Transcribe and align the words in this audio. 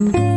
Mm-hmm. 0.00 0.27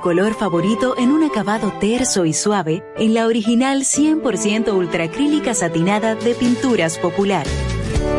Color 0.00 0.34
favorito 0.34 0.94
en 0.96 1.12
un 1.12 1.22
acabado 1.22 1.72
terso 1.78 2.24
y 2.24 2.32
suave 2.32 2.82
en 2.96 3.14
la 3.14 3.26
original 3.26 3.82
100% 3.82 4.72
ultracrílica 4.74 5.54
satinada 5.54 6.14
de 6.14 6.34
Pinturas 6.34 6.98
Popular. 6.98 7.46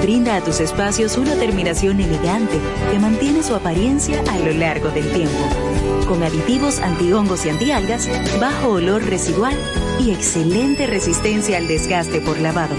Brinda 0.01 0.35
a 0.35 0.41
tus 0.41 0.59
espacios 0.59 1.17
una 1.17 1.35
terminación 1.35 1.99
elegante 1.99 2.59
que 2.91 2.99
mantiene 2.99 3.43
su 3.43 3.55
apariencia 3.55 4.23
a 4.29 4.39
lo 4.39 4.53
largo 4.53 4.89
del 4.89 5.11
tiempo. 5.11 5.39
Con 6.07 6.23
aditivos 6.23 6.79
antihongos 6.79 7.45
y 7.45 7.49
antialgas, 7.49 8.07
bajo 8.39 8.69
olor 8.69 9.03
residual 9.03 9.55
y 9.99 10.11
excelente 10.11 10.87
resistencia 10.87 11.57
al 11.57 11.67
desgaste 11.67 12.21
por 12.21 12.39
lavado. 12.39 12.75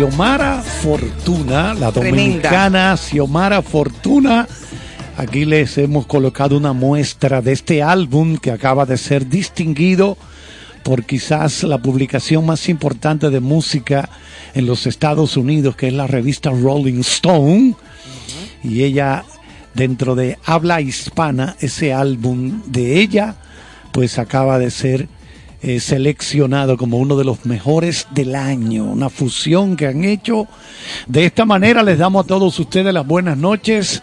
Xiomara 0.00 0.62
Fortuna, 0.62 1.74
la 1.74 1.90
dominicana 1.90 2.96
Xiomara 2.96 3.60
Fortuna. 3.60 4.48
Aquí 5.18 5.44
les 5.44 5.76
hemos 5.76 6.06
colocado 6.06 6.56
una 6.56 6.72
muestra 6.72 7.42
de 7.42 7.52
este 7.52 7.82
álbum 7.82 8.38
que 8.38 8.50
acaba 8.50 8.86
de 8.86 8.96
ser 8.96 9.28
distinguido 9.28 10.16
por 10.84 11.04
quizás 11.04 11.64
la 11.64 11.76
publicación 11.76 12.46
más 12.46 12.70
importante 12.70 13.28
de 13.28 13.40
música 13.40 14.08
en 14.54 14.64
los 14.64 14.86
Estados 14.86 15.36
Unidos, 15.36 15.76
que 15.76 15.88
es 15.88 15.92
la 15.92 16.06
revista 16.06 16.48
Rolling 16.48 17.00
Stone. 17.00 17.74
Y 18.64 18.84
ella, 18.84 19.26
dentro 19.74 20.14
de 20.14 20.38
habla 20.46 20.80
hispana, 20.80 21.56
ese 21.60 21.92
álbum 21.92 22.62
de 22.64 23.02
ella, 23.02 23.36
pues 23.92 24.18
acaba 24.18 24.58
de 24.58 24.70
ser 24.70 25.08
eh, 25.62 25.78
seleccionado 25.78 26.78
como 26.78 26.96
uno 26.96 27.16
de 27.16 27.24
los 27.24 27.44
mejores 27.44 28.06
del 28.12 28.34
año, 28.34 28.84
una 28.84 29.10
fusión 29.10 29.76
que 29.76 29.86
han 29.86 30.04
hecho. 30.04 30.46
De 31.06 31.26
esta 31.26 31.44
manera 31.44 31.82
les 31.82 31.98
damos 31.98 32.24
a 32.24 32.26
todos 32.26 32.58
ustedes 32.58 32.94
las 32.94 33.06
buenas 33.06 33.36
noches, 33.36 34.02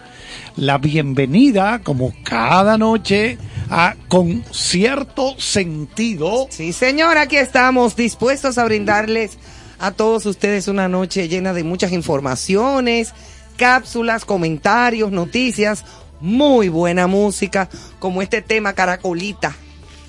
la 0.56 0.78
bienvenida, 0.78 1.80
como 1.84 2.14
cada 2.24 2.78
noche, 2.78 3.40
a 3.72 3.96
Con 4.08 4.44
cierto 4.52 5.34
sentido. 5.40 6.48
Sí, 6.52 6.74
señor, 6.74 7.18
aquí 7.18 7.38
estamos 7.38 7.96
dispuestos 7.96 8.60
a 8.60 8.66
brindarles 8.66 9.40
a 9.80 9.92
todos 9.92 10.28
ustedes 10.28 10.68
una 10.68 10.88
noche 10.88 11.28
llena 11.28 11.54
de 11.54 11.64
muchas 11.64 11.92
informaciones, 11.92 13.16
cápsulas, 13.58 14.26
comentarios, 14.26 15.12
noticias, 15.12 15.86
muy 16.22 16.70
buena 16.70 17.08
música, 17.08 17.68
como 17.98 18.22
este 18.22 18.44
tema 18.44 18.74
Caracolita 18.74 19.56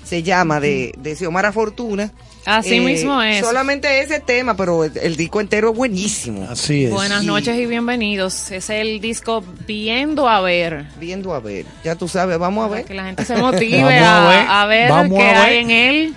se 0.09 0.23
llama, 0.23 0.59
de, 0.59 0.91
de 0.97 1.15
Xiomara 1.15 1.51
Fortuna. 1.51 2.11
Así 2.43 2.75
eh, 2.75 2.81
mismo 2.81 3.21
es. 3.21 3.45
Solamente 3.45 4.01
ese 4.01 4.19
tema, 4.19 4.57
pero 4.57 4.83
el, 4.83 5.15
disco 5.15 5.39
entero 5.39 5.69
es 5.69 5.77
buenísimo. 5.77 6.47
Así 6.49 6.85
es. 6.85 6.91
Buenas 6.91 7.23
noches 7.23 7.55
y 7.59 7.67
bienvenidos. 7.67 8.49
Es 8.49 8.71
el 8.71 9.01
disco 9.01 9.43
Viendo 9.67 10.27
a 10.27 10.41
ver. 10.41 10.87
Viendo 10.99 11.35
a 11.35 11.39
ver. 11.39 11.67
Ya 11.83 11.93
tú 11.93 12.07
sabes, 12.07 12.39
vamos 12.39 12.65
a 12.65 12.73
ver. 12.73 12.85
que 12.85 12.95
la 12.95 13.05
gente 13.05 13.23
se 13.23 13.37
motive 13.37 13.99
a, 13.99 14.65
ver, 14.65 14.89
qué 15.09 15.21
hay 15.21 15.57
en 15.57 15.69
él. 15.69 16.15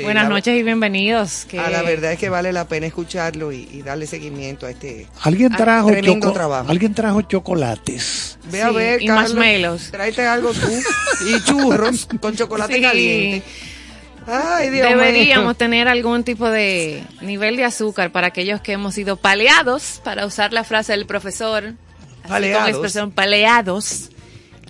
Buenas 0.00 0.28
noches 0.28 0.58
y 0.58 0.62
bienvenidos. 0.62 1.44
Que... 1.48 1.56
la 1.56 1.82
verdad 1.82 2.12
es 2.12 2.18
que 2.18 2.28
vale 2.28 2.52
la 2.52 2.66
pena 2.66 2.86
escucharlo 2.86 3.52
y, 3.52 3.82
darle 3.82 4.06
seguimiento 4.06 4.66
a 4.66 4.70
este 4.70 5.06
¿Alguien 5.22 5.50
trajo, 5.52 5.90
trabajo. 6.32 6.70
¿Alguien 6.70 6.94
trajo 6.94 7.22
chocolates. 7.22 8.38
Ve 8.50 8.62
a 8.62 8.70
ver, 8.70 9.02
y 9.02 9.08
marshmallows. 9.08 9.90
Tráete 9.90 10.26
algo 10.26 10.52
tú 10.52 10.68
y 11.28 11.44
churros 11.44 12.08
con 12.20 12.34
chocolate 12.34 12.80
caliente. 12.80 13.46
Ay, 14.26 14.70
Dios 14.70 14.88
Deberíamos 14.88 15.56
tener 15.56 15.88
algún 15.88 16.22
tipo 16.22 16.48
de 16.48 17.02
nivel 17.20 17.56
de 17.56 17.64
azúcar 17.64 18.12
para 18.12 18.28
aquellos 18.28 18.60
que 18.60 18.72
hemos 18.72 18.94
sido 18.94 19.16
paleados, 19.16 20.00
para 20.04 20.26
usar 20.26 20.52
la 20.52 20.62
frase 20.62 20.92
del 20.92 21.06
profesor, 21.06 21.74
así 22.24 22.52
con 22.52 22.68
expresión 22.68 23.10
paleados 23.10 24.11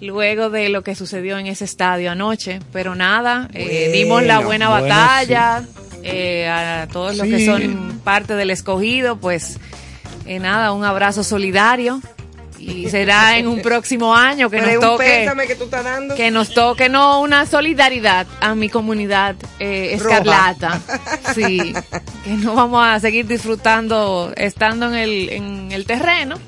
luego 0.03 0.51
de 0.51 0.69
lo 0.69 0.83
que 0.83 0.95
sucedió 0.95 1.39
en 1.39 1.47
ese 1.47 1.65
estadio 1.65 2.11
anoche. 2.11 2.61
Pero 2.73 2.95
nada, 2.95 3.49
eh, 3.55 3.91
dimos 3.95 4.23
la 4.25 4.41
buena, 4.41 4.69
batalla 4.69 5.65
eh, 6.03 6.49
a 6.49 6.89
todos 6.93 7.17
los 7.17 7.27
que 7.27 7.47
son 7.47 8.01
parte 8.05 8.35
del 8.35 8.51
escogido, 8.51 9.17
pues 9.17 9.59
eh, 10.27 10.39
nada, 10.39 10.73
un 10.73 10.85
abrazo 10.85 11.25
solidario. 11.25 12.01
Y 12.59 12.89
será 12.91 13.39
en 13.39 13.49
un 13.49 13.61
próximo 13.61 14.15
año 14.15 14.49
que 14.49 14.61
nos 14.61 14.79
toque 14.79 15.29
que, 16.17 16.31
nos 16.31 16.55
toque 16.55 16.89
no 16.89 17.21
una 17.21 17.45
solidaridad 17.45 18.29
a 18.41 18.55
mi 18.55 18.69
comunidad 18.69 19.35
escarlata. 19.59 20.81
Sí, 21.35 21.75
que 22.25 22.31
no 22.31 22.55
vamos 22.55 22.85
a 22.85 23.01
seguir 23.01 23.27
disfrutando 23.27 24.33
estando 24.37 24.87
en 24.87 24.95
el, 24.95 25.29
en 25.31 25.73
el 25.73 25.87
terreno 25.87 26.39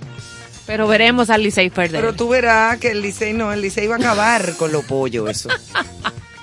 pero 0.67 0.87
veremos 0.89 1.31
al 1.31 1.43
Licey 1.43 1.71
perder. 1.71 2.01
Pero 2.01 2.15
tú 2.15 2.29
verás 2.29 2.79
que 2.79 2.91
el 2.91 3.03
Licey 3.03 3.33
no, 3.33 3.53
el 3.53 3.61
Licey 3.61 3.87
va 3.87 3.97
a 3.97 3.99
acabar 3.99 4.55
con 4.57 4.73
los 4.73 4.85
pollos, 4.85 5.31
eso. 5.31 5.49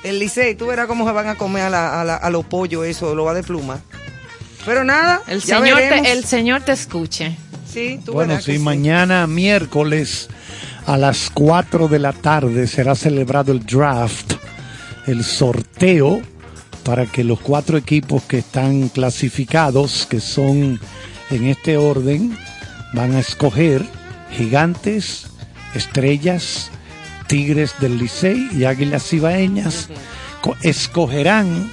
El 0.04 0.18
Licey, 0.18 0.56
tú 0.56 0.66
verás 0.66 0.88
cómo 0.88 1.06
se 1.06 1.12
van 1.12 1.28
a 1.28 1.36
comer 1.36 1.62
a, 1.62 1.70
la, 1.70 2.16
a, 2.16 2.30
los 2.32 2.44
pollos, 2.46 2.88
eso, 2.88 3.14
lo 3.14 3.24
va 3.24 3.36
de 3.36 3.44
pluma. 3.44 3.82
Pero 4.66 4.84
nada, 4.84 5.22
el 5.28 5.44
señor 5.44 5.78
te, 5.78 6.12
el 6.12 6.26
señor 6.26 6.64
te 6.64 6.72
escuche. 6.72 7.38
Sí, 7.72 8.00
tú 8.04 8.14
bueno, 8.14 8.30
verás 8.30 8.46
sí, 8.46 8.58
mañana 8.58 9.28
miércoles 9.28 10.28
a 10.88 10.98
las 10.98 11.30
4 11.30 11.88
de 11.88 12.00
la 12.00 12.14
tarde 12.14 12.66
será 12.66 12.96
celebrado 12.96 13.52
el 13.52 13.64
draft, 13.64 14.34
el 15.06 15.24
sorteo 15.24 16.20
para 16.84 17.06
que 17.06 17.24
los 17.24 17.40
cuatro 17.40 17.78
equipos 17.78 18.24
que 18.24 18.40
están 18.40 18.90
clasificados, 18.90 20.08
que 20.10 20.20
son 20.20 20.80
en 21.30 21.46
este 21.46 21.78
orden, 21.78 22.36
van 22.94 23.16
a 23.16 23.20
escoger 23.20 23.86
Gigantes, 24.32 25.28
Estrellas, 25.74 26.72
Tigres 27.28 27.76
del 27.80 27.98
Licey 27.98 28.50
y 28.52 28.66
Águilas 28.66 29.12
Ibaeñas 29.14 29.90
escogerán 30.62 31.72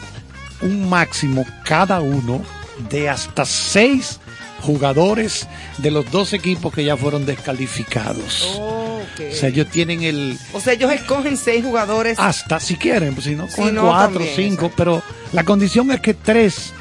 un 0.61 0.89
máximo 0.89 1.47
cada 1.65 2.01
uno 2.01 2.43
de 2.91 3.09
hasta 3.09 3.45
seis 3.45 4.21
jugadores 4.61 5.47
de 5.79 5.91
los 5.91 6.11
dos 6.11 6.33
equipos 6.33 6.73
que 6.73 6.85
ya 6.85 6.97
fueron 6.97 7.27
descalificados. 7.27 8.61
O 8.61 9.03
sea, 9.33 9.49
ellos 9.49 9.69
tienen 9.69 10.03
el... 10.03 10.39
O 10.53 10.61
sea, 10.61 10.75
ellos 10.75 10.93
escogen 10.93 11.37
seis 11.37 11.65
jugadores. 11.65 12.19
Hasta 12.19 12.61
si 12.61 12.77
quieren, 12.77 13.15
pues 13.15 13.27
si 13.27 13.35
no, 13.35 13.47
cuatro, 13.81 14.25
cinco, 14.37 14.71
pero 14.77 15.03
la 15.33 15.45
condición 15.45 15.91
es 15.91 16.01
que 16.01 16.15
tres 16.15 16.73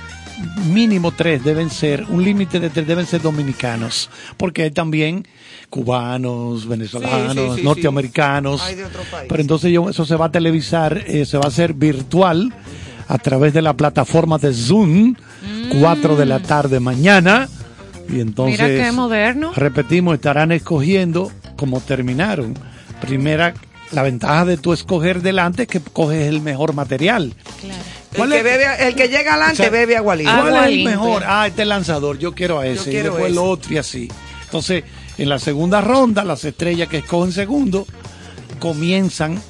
mínimo 0.66 1.12
tres 1.12 1.44
deben 1.44 1.70
ser, 1.70 2.06
un 2.10 2.24
límite 2.24 2.60
de 2.60 2.70
tres 2.70 2.86
deben 2.86 3.08
ser 3.08 3.22
dominicanos, 3.22 4.10
porque 4.38 4.70
también 4.70 5.28
cubanos, 5.70 6.68
venezolanos, 6.68 7.62
norteamericanos. 7.62 8.64
Pero 9.28 9.42
entonces 9.42 9.72
yo, 9.72 9.90
eso 9.90 10.06
se 10.06 10.16
va 10.16 10.28
a 10.28 10.32
televisar, 10.32 11.04
eh, 11.08 11.26
se 11.26 11.38
va 11.38 11.46
a 11.46 11.48
hacer 11.48 11.74
virtual 11.74 12.54
a 13.08 13.18
través 13.18 13.54
de 13.54 13.62
la 13.62 13.74
plataforma 13.74 14.38
de 14.38 14.54
Zoom, 14.54 15.16
4 15.80 16.16
de 16.16 16.26
la 16.26 16.40
mm. 16.40 16.44
tarde 16.44 16.80
mañana. 16.80 17.50
Y 18.10 18.22
entonces, 18.22 18.60
Mira 18.60 18.86
qué 18.86 18.92
moderno. 18.92 19.52
repetimos, 19.56 20.16
estarán 20.16 20.52
escogiendo 20.52 21.32
como 21.58 21.82
terminaron. 21.82 22.54
Primera, 23.02 23.54
la 23.92 24.04
ventaja 24.04 24.46
de 24.46 24.58
tu 24.58 24.74
escoger 24.74 25.22
delante 25.22 25.64
es 25.64 25.68
que 25.68 25.80
coges 25.82 26.28
el 26.28 26.42
mejor 26.42 26.74
material. 26.74 27.34
El, 28.14 28.30
que 28.30 28.44
bebe, 28.44 28.88
el 28.88 28.96
que 28.96 29.10
llega 29.10 29.34
adelante 29.34 29.70
bebe 29.70 29.98
agua 29.98 30.16
¿Cuál 30.16 30.64
es 30.64 30.80
el 30.80 30.84
mejor? 30.86 31.24
Ah, 31.26 31.48
este 31.48 31.66
lanzador, 31.66 32.18
yo 32.18 32.34
quiero 32.34 32.60
a 32.60 32.68
ese. 32.68 32.92
y 32.92 32.96
después 32.96 33.26
el 33.26 33.38
otro 33.38 33.74
y 33.74 33.78
así. 33.78 34.10
Entonces, 34.46 34.84
en 35.18 35.30
la 35.30 35.40
segunda 35.40 35.82
ronda, 35.82 36.24
las 36.24 36.44
estrellas 36.46 36.88
que 36.90 37.00
escogen 37.00 37.32
segundo 37.32 37.86
comienzan, 38.60 39.42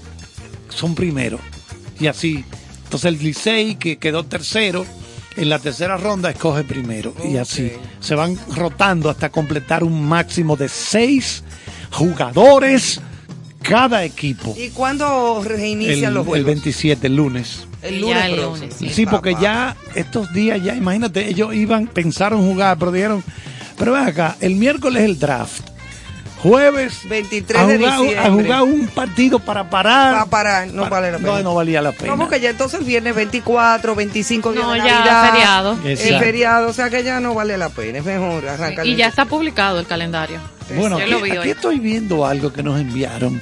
son 0.70 0.96
primero. 0.96 1.40
Y 2.00 2.08
así. 2.08 2.46
Entonces 2.84 3.06
el 3.14 3.20
Licey, 3.20 3.76
que 3.76 3.98
quedó 3.98 4.24
tercero, 4.24 4.86
en 5.36 5.50
la 5.50 5.60
tercera 5.60 5.98
ronda 5.98 6.30
escoge 6.30 6.64
primero. 6.64 7.14
Y 7.24 7.38
así. 7.38 7.72
Se 8.00 8.16
van 8.16 8.38
rotando 8.56 9.10
hasta 9.10 9.30
completar 9.30 9.84
un 9.84 10.08
máximo 10.08 10.56
de 10.56 10.70
seis 10.70 11.44
jugadores 11.92 13.02
cada 13.62 14.04
equipo. 14.04 14.56
¿Y 14.58 14.70
cuándo 14.70 15.44
reinician 15.44 16.14
los 16.14 16.26
juegos? 16.26 16.40
El 16.40 16.46
27, 16.46 17.08
el 17.08 17.16
lunes. 17.16 17.68
El 17.82 18.02
lunes, 18.02 18.76
sí, 18.92 19.06
porque 19.06 19.36
ya 19.40 19.78
estos 19.94 20.34
días, 20.34 20.62
ya 20.64 20.76
imagínate, 20.76 21.30
ellos 21.30 21.54
iban, 21.54 21.88
pensaron 21.88 22.42
jugar, 22.42 22.78
pero 22.80 22.92
dijeron, 22.92 23.24
pero 23.78 23.94
ven 23.94 24.08
acá, 24.08 24.36
el 24.40 24.56
miércoles 24.56 25.04
el 25.04 25.20
draft. 25.20 25.62
jueves 26.42 27.08
23 27.08 27.60
a 27.60 27.64
jugar, 27.64 27.78
de 27.78 27.86
diciembre. 27.86 28.20
a 28.20 28.32
jugar 28.32 28.64
un 28.64 28.88
partido 28.88 29.40
para 29.40 29.70
parar. 29.70 30.14
Para 30.14 30.26
parar, 30.26 30.68
no 30.68 30.90
vale 30.90 31.12
la 31.12 31.18
pena. 31.18 31.32
No, 31.32 31.44
no 31.44 31.56
valía 31.56 31.82
la 31.82 31.92
pena. 31.92 32.12
¿Cómo 32.12 32.28
que 32.28 32.40
ya 32.40 32.50
entonces 32.50 32.80
el 32.80 32.86
viernes 32.86 33.16
24, 33.16 33.96
25 33.96 34.52
no, 34.52 34.76
ya 34.76 35.32
feriado. 35.32 35.78
El 35.84 36.20
feriado, 36.20 36.70
o 36.70 36.74
sea 36.74 36.90
que 36.90 37.04
ya 37.04 37.20
no 37.20 37.34
vale 37.34 37.58
la 37.58 37.70
pena, 37.70 38.00
es 38.00 38.06
mejor 38.06 38.48
arrancar. 38.48 38.86
y 38.86 38.96
ya 38.96 39.08
está 39.08 39.26
publicado 39.26 39.80
el 39.80 39.86
calendario. 39.88 40.40
Bueno, 40.76 40.98
aquí, 40.98 41.50
estoy 41.50 41.80
viendo 41.80 42.26
algo 42.26 42.52
que 42.52 42.64
nos 42.64 42.80
enviaron. 42.80 43.42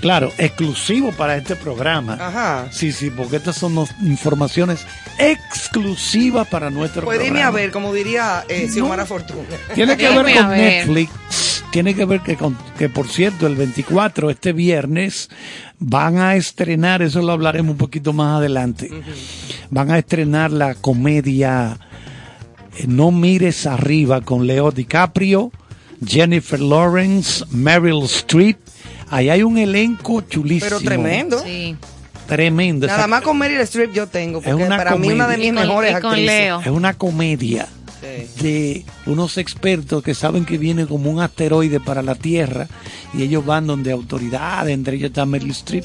Claro, 0.00 0.30
exclusivo 0.38 1.12
para 1.12 1.36
este 1.36 1.56
programa. 1.56 2.18
Ajá. 2.20 2.68
Sí, 2.70 2.92
sí, 2.92 3.10
porque 3.10 3.36
estas 3.36 3.56
son 3.56 3.74
informaciones 4.02 4.86
exclusivas 5.18 6.46
para 6.48 6.70
nuestro 6.70 7.04
pues 7.04 7.18
programa. 7.18 7.38
dime 7.38 7.46
a 7.46 7.50
ver, 7.50 7.70
como 7.70 7.92
diría 7.92 8.44
eh, 8.48 8.68
Xiomara 8.70 9.06
Fortuna. 9.06 9.42
Tiene 9.74 9.96
que 9.96 10.08
ver 10.08 10.36
con 10.36 10.50
Netflix. 10.50 11.64
Tiene 11.70 11.94
que 11.94 12.04
ver 12.04 12.20
que, 12.20 12.36
con, 12.36 12.56
que, 12.78 12.88
por 12.88 13.08
cierto, 13.08 13.46
el 13.46 13.56
24, 13.56 14.30
este 14.30 14.52
viernes, 14.52 15.28
van 15.78 16.18
a 16.18 16.36
estrenar, 16.36 17.02
eso 17.02 17.20
lo 17.20 17.32
hablaremos 17.32 17.72
un 17.72 17.78
poquito 17.78 18.12
más 18.12 18.38
adelante, 18.38 18.90
van 19.70 19.90
a 19.90 19.98
estrenar 19.98 20.52
la 20.52 20.74
comedia 20.74 21.78
eh, 22.78 22.84
No 22.86 23.10
mires 23.10 23.66
arriba 23.66 24.20
con 24.20 24.46
Leo 24.46 24.70
DiCaprio, 24.70 25.52
Jennifer 26.04 26.60
Lawrence, 26.60 27.44
Meryl 27.50 28.04
Streep 28.04 28.58
Ahí 29.08 29.30
hay 29.30 29.42
un 29.42 29.58
elenco 29.58 30.20
chulísimo. 30.22 30.78
Pero 30.78 30.80
tremendo. 30.80 31.42
Sí. 31.42 31.76
Tremendo. 32.26 32.86
Nada 32.86 33.06
más 33.06 33.22
con 33.22 33.38
Meryl 33.38 33.60
Streep 33.60 33.92
yo 33.92 34.08
tengo, 34.08 34.40
porque 34.40 34.60
es 34.60 34.66
una 34.66 34.76
para 34.76 34.96
mí 34.96 35.08
una 35.08 35.28
de 35.28 35.36
mis 35.36 35.52
mejores 35.52 35.94
actrices. 35.94 36.52
Es 36.64 36.72
una 36.72 36.94
comedia 36.94 37.68
de 38.40 38.84
unos 39.06 39.36
expertos 39.36 40.02
que 40.02 40.14
saben 40.14 40.44
que 40.44 40.58
viene 40.58 40.86
como 40.86 41.10
un 41.10 41.20
asteroide 41.20 41.80
para 41.80 42.02
la 42.02 42.14
Tierra 42.14 42.68
y 43.14 43.22
ellos 43.22 43.44
van 43.44 43.66
donde 43.66 43.90
autoridades, 43.90 44.74
entre 44.74 44.96
ellos 44.96 45.08
está 45.08 45.26
Meryl 45.26 45.50
Streep 45.50 45.84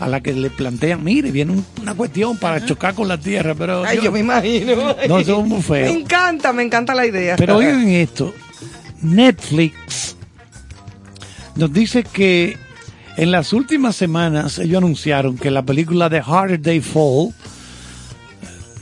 a 0.00 0.08
la 0.08 0.20
que 0.20 0.32
le 0.32 0.50
plantean, 0.50 1.04
mire, 1.04 1.30
viene 1.30 1.62
una 1.80 1.94
cuestión 1.94 2.36
para 2.36 2.64
chocar 2.64 2.94
con 2.94 3.06
la 3.06 3.18
tierra, 3.18 3.54
pero... 3.54 3.84
Ay, 3.84 4.00
yo, 4.02 4.10
me 4.10 4.18
imagino. 4.18 4.96
No, 5.08 5.18
eso 5.18 5.40
es 5.40 5.46
muy 5.46 5.62
feo. 5.62 5.86
Me 5.86 6.00
encanta, 6.00 6.52
me 6.52 6.64
encanta 6.64 6.92
la 6.92 7.06
idea. 7.06 7.36
Pero 7.36 7.58
oigan 7.58 7.88
esto, 7.88 8.34
Netflix 9.00 10.16
nos 11.56 11.72
dice 11.72 12.04
que 12.04 12.56
en 13.16 13.30
las 13.30 13.52
últimas 13.52 13.94
semanas 13.96 14.58
ellos 14.58 14.78
anunciaron 14.78 15.36
que 15.36 15.50
la 15.50 15.62
película 15.62 16.08
The 16.08 16.22
Harder 16.26 16.60
Day 16.60 16.80
Fall, 16.80 17.32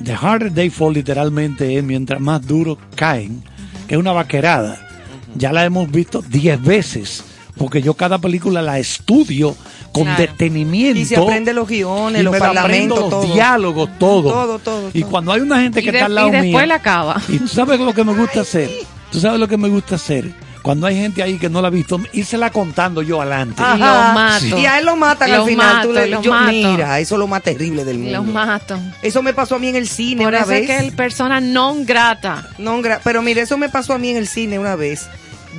The 0.03 0.15
Harder 0.15 0.53
Day 0.53 0.71
Fall 0.71 0.95
literalmente 0.95 1.77
es 1.77 1.85
mientras 1.85 2.21
más 2.21 2.47
duro 2.47 2.79
caen, 2.95 3.43
que 3.89 3.95
es 3.95 4.01
una 4.01 4.13
vaquerada. 4.13 4.87
Ya 5.35 5.53
la 5.53 5.65
hemos 5.65 5.91
visto 5.91 6.23
10 6.23 6.63
veces, 6.63 7.25
porque 7.57 7.83
yo 7.83 7.95
cada 7.95 8.19
película 8.19 8.63
la 8.63 8.79
estudio 8.79 9.57
con 9.93 10.07
detenimiento. 10.17 11.01
Y 11.01 11.05
se 11.05 11.17
aprende 11.17 11.53
los 11.53 11.69
guiones, 11.69 12.23
los 12.23 12.37
parlamentos, 12.37 13.11
los 13.11 13.33
diálogos, 13.35 13.91
todo. 13.99 14.31
Todo, 14.31 14.59
todo. 14.61 14.91
Y 14.95 15.03
cuando 15.03 15.33
hay 15.33 15.41
una 15.41 15.61
gente 15.61 15.83
que 15.83 15.91
está 15.91 16.07
al 16.07 16.15
lado 16.15 16.29
Y 16.29 16.31
después 16.31 16.69
la 16.69 16.77
acaba. 16.77 17.21
Y 17.29 17.39
tú 17.39 17.49
sabes 17.49 17.81
lo 17.81 17.93
que 17.93 18.05
me 18.05 18.15
gusta 18.15 18.41
hacer. 18.43 18.71
Tú 19.11 19.19
sabes 19.19 19.41
lo 19.41 19.49
que 19.49 19.57
me 19.57 19.69
gusta 19.69 19.97
hacer 19.97 20.33
cuando 20.63 20.87
hay 20.87 20.97
gente 20.97 21.23
ahí 21.23 21.39
que 21.39 21.49
no 21.49 21.63
la 21.63 21.69
ha 21.69 21.71
visto, 21.71 22.01
la 22.33 22.51
contando 22.51 23.03
yo 23.03 23.21
adelante. 23.21 23.63
Y 23.63 23.79
lo 23.79 23.85
mato. 23.85 24.59
Y 24.59 24.67
a 24.67 24.79
él 24.79 24.87
lo 24.87 24.97
matan 24.97 25.31
al 25.31 25.45
final. 25.45 25.83
tú 25.83 25.93
le, 25.93 26.11
yo, 26.23 26.35
mira, 26.49 26.99
eso 27.01 27.15
es 27.15 27.19
lo 27.19 27.27
más 27.27 27.43
terrible 27.43 27.85
del 27.85 27.99
mundo. 27.99 28.19
Los 28.19 28.27
mato. 28.27 28.79
Eso 29.03 29.23
me 29.23 29.33
pasó 29.35 29.57
a 29.57 29.59
mí 29.59 29.69
en 29.69 29.77
el 29.77 29.89
cine 29.89 30.23
Por 30.23 30.33
una 30.33 30.41
eso 30.41 30.49
vez. 30.49 30.63
es 30.63 30.67
que 30.67 30.87
el 30.87 30.93
persona 30.93 31.41
non 31.41 31.85
grata. 31.85 32.49
Non 32.59 32.83
grata. 32.83 33.01
Pero 33.05 33.23
mire, 33.23 33.43
eso 33.43 33.57
me 33.57 33.69
pasó 33.69 33.95
a 33.95 33.99
mí 33.99 34.11
en 34.11 34.17
el 34.17 34.29
cine 34.29 34.59
una 34.59 34.77
vez. 34.77 35.09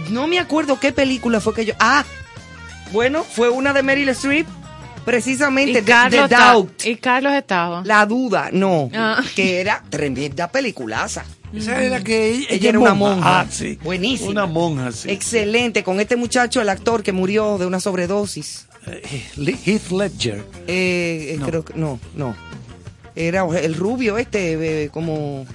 No 0.10 0.27
me 0.27 0.39
acuerdo 0.39 0.79
qué 0.79 0.91
película 0.91 1.39
fue 1.39 1.53
que 1.53 1.65
yo. 1.65 1.74
Ah, 1.79 2.03
bueno, 2.91 3.24
fue 3.24 3.50
una 3.50 3.74
de 3.74 3.84
Meryl 3.84 4.10
Streep. 4.10 4.48
Precisamente, 5.05 5.79
y 5.79 5.81
Carlos 5.81 6.29
The 6.29 6.36
Doubt. 6.36 6.86
Y 6.86 6.96
Carlos 6.98 7.34
estaba. 7.34 7.81
La 7.86 8.05
duda, 8.05 8.50
no. 8.51 8.89
Ah. 8.96 9.22
Que 9.36 9.60
era 9.60 9.81
tremenda 9.89 10.48
peliculaza. 10.48 11.25
Esa 11.53 11.84
era 11.84 12.01
que 12.03 12.46
ella, 12.50 12.70
era 12.70 12.79
una 12.79 12.93
monja. 12.93 13.41
Ah, 13.41 13.46
sí. 13.50 13.77
Buenísima. 13.84 14.31
Una 14.31 14.46
monja, 14.46 14.91
sí. 14.91 15.10
Excelente, 15.10 15.84
con 15.84 16.00
este 16.00 16.15
muchacho, 16.15 16.62
el 16.62 16.70
actor 16.70 17.03
que 17.03 17.12
murió 17.12 17.58
de 17.58 17.65
una 17.65 17.79
sobredosis. 17.79 18.67
Eh, 18.88 19.58
Heath 19.65 19.91
Ledger. 19.91 20.43
Eh, 20.67 21.36
no. 21.39 21.46
Creo 21.46 21.65
que, 21.65 21.74
no, 21.75 22.00
no. 22.15 22.36
Era 23.15 23.46
el 23.60 23.75
rubio 23.75 24.17
este, 24.17 24.86
eh, 24.86 24.89
como... 24.89 25.46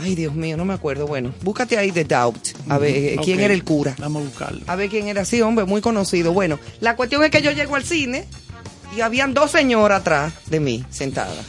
Ay, 0.00 0.14
Dios 0.14 0.32
mío, 0.32 0.56
no 0.56 0.64
me 0.64 0.74
acuerdo. 0.74 1.08
Bueno, 1.08 1.34
búscate 1.42 1.76
ahí 1.76 1.90
The 1.90 2.04
Doubt. 2.04 2.50
A 2.68 2.78
ver, 2.78 2.94
eh, 2.94 3.16
¿quién 3.24 3.40
era 3.40 3.52
el 3.52 3.64
cura? 3.64 3.96
Vamos 3.98 4.22
a 4.22 4.26
buscarlo. 4.26 4.60
A 4.68 4.76
ver 4.76 4.88
quién 4.88 5.08
era. 5.08 5.24
Sí, 5.24 5.42
hombre, 5.42 5.64
muy 5.64 5.80
conocido. 5.80 6.32
Bueno, 6.32 6.60
la 6.78 6.94
cuestión 6.94 7.24
es 7.24 7.30
que 7.30 7.42
yo 7.42 7.50
llego 7.50 7.74
al 7.74 7.82
cine 7.82 8.24
y 8.96 9.00
habían 9.00 9.34
dos 9.34 9.50
señoras 9.50 10.02
atrás 10.02 10.32
de 10.46 10.60
mí, 10.60 10.84
sentadas. 10.88 11.44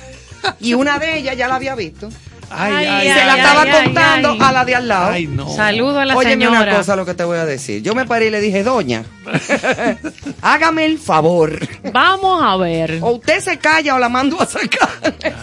Y 0.60 0.74
una 0.74 0.98
de 0.98 1.20
ellas 1.20 1.38
ya 1.38 1.48
la 1.48 1.56
había 1.56 1.76
visto. 1.76 2.10
Ay, 2.52 2.86
ay, 2.86 3.08
se 3.08 3.26
la 3.26 3.38
estaba 3.38 3.66
contando 3.84 4.38
a 4.40 4.52
la 4.52 4.66
de 4.66 4.76
al 4.76 4.88
lado. 4.88 5.12
Ay, 5.12 5.28
no. 5.28 5.54
Saludo 5.56 6.00
a 6.00 6.06
la 6.06 6.16
Óyeme 6.16 6.46
señora. 6.46 6.64
una 6.64 6.78
cosa 6.78 6.96
lo 6.96 7.06
que 7.06 7.14
te 7.14 7.24
voy 7.24 7.38
a 7.38 7.46
decir. 7.46 7.82
Yo 7.82 7.94
me 7.96 8.06
paré 8.06 8.28
y 8.28 8.30
le 8.32 8.42
dije, 8.42 8.64
doña, 8.64 9.04
hágame 10.42 10.86
el 10.86 10.98
favor. 11.00 11.60
Vamos 11.94 12.42
a 12.44 12.58
ver. 12.58 13.00
O 13.02 13.12
usted 13.12 13.40
se 13.40 13.58
calla 13.58 13.96
o 13.96 14.00
la 14.00 14.10
mando 14.10 14.42
a 14.42 14.46
sacar. 14.46 14.90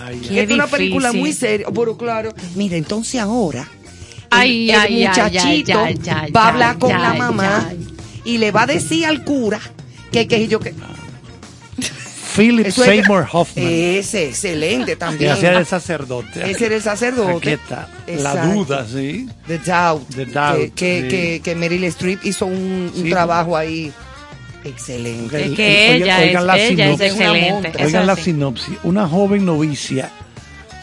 Ay, 0.06 0.38
es 0.38 0.50
una 0.50 0.66
película 0.66 1.12
muy 1.12 1.32
seria. 1.32 1.66
Pero 1.75 1.96
claro, 1.96 2.32
mira, 2.54 2.76
entonces 2.76 3.20
ahora 3.20 3.68
ay, 4.30 4.70
el, 4.70 4.78
ay, 4.78 5.06
muchachito 5.06 5.78
va 6.34 6.44
a 6.44 6.48
hablar 6.48 6.78
con 6.78 6.90
la 6.90 7.14
mamá 7.14 7.70
y 8.25 8.38
le 8.38 8.50
va 8.50 8.62
a 8.62 8.66
decir 8.66 9.06
al 9.06 9.25
cura 9.25 9.60
que, 10.12 10.26
que 10.26 10.48
yo 10.48 10.60
que 10.60 10.75
Philip 12.37 12.71
Seymour 12.71 13.26
Hoffman. 13.33 13.66
Ese, 13.66 14.28
excelente 14.28 14.97
también. 14.97 15.31
Que 15.31 15.31
hacía 15.31 15.59
el 15.59 15.66
sacerdote. 15.66 16.50
Ese 16.50 16.66
era 16.66 16.76
el 16.76 16.83
sacerdote. 16.83 17.33
Aquí 17.37 17.49
está. 17.50 17.88
La 18.07 18.47
duda, 18.47 18.87
sí. 18.87 19.28
The 19.47 19.59
Doubt. 19.59 20.14
The 20.14 20.26
Doubt. 20.26 20.75
Que, 20.75 21.02
sí. 21.02 21.09
que, 21.09 21.40
que, 21.43 21.55
Meryl 21.55 21.85
Streep 21.85 22.25
hizo 22.25 22.47
un, 22.47 22.93
un 22.95 23.02
sí. 23.02 23.11
trabajo 23.11 23.57
ahí 23.57 23.93
excelente. 24.64 25.45
Es 25.45 25.50
que 25.52 25.95
ella, 25.95 26.19
oigan, 26.21 26.50
es, 26.50 26.71
ella 26.71 26.90
es 26.90 27.00
excelente. 27.00 27.73
Oigan 27.85 28.07
la 28.07 28.16
sinopsis. 28.16 28.75
Una 28.83 29.09
joven 29.09 29.45
novicia 29.45 30.11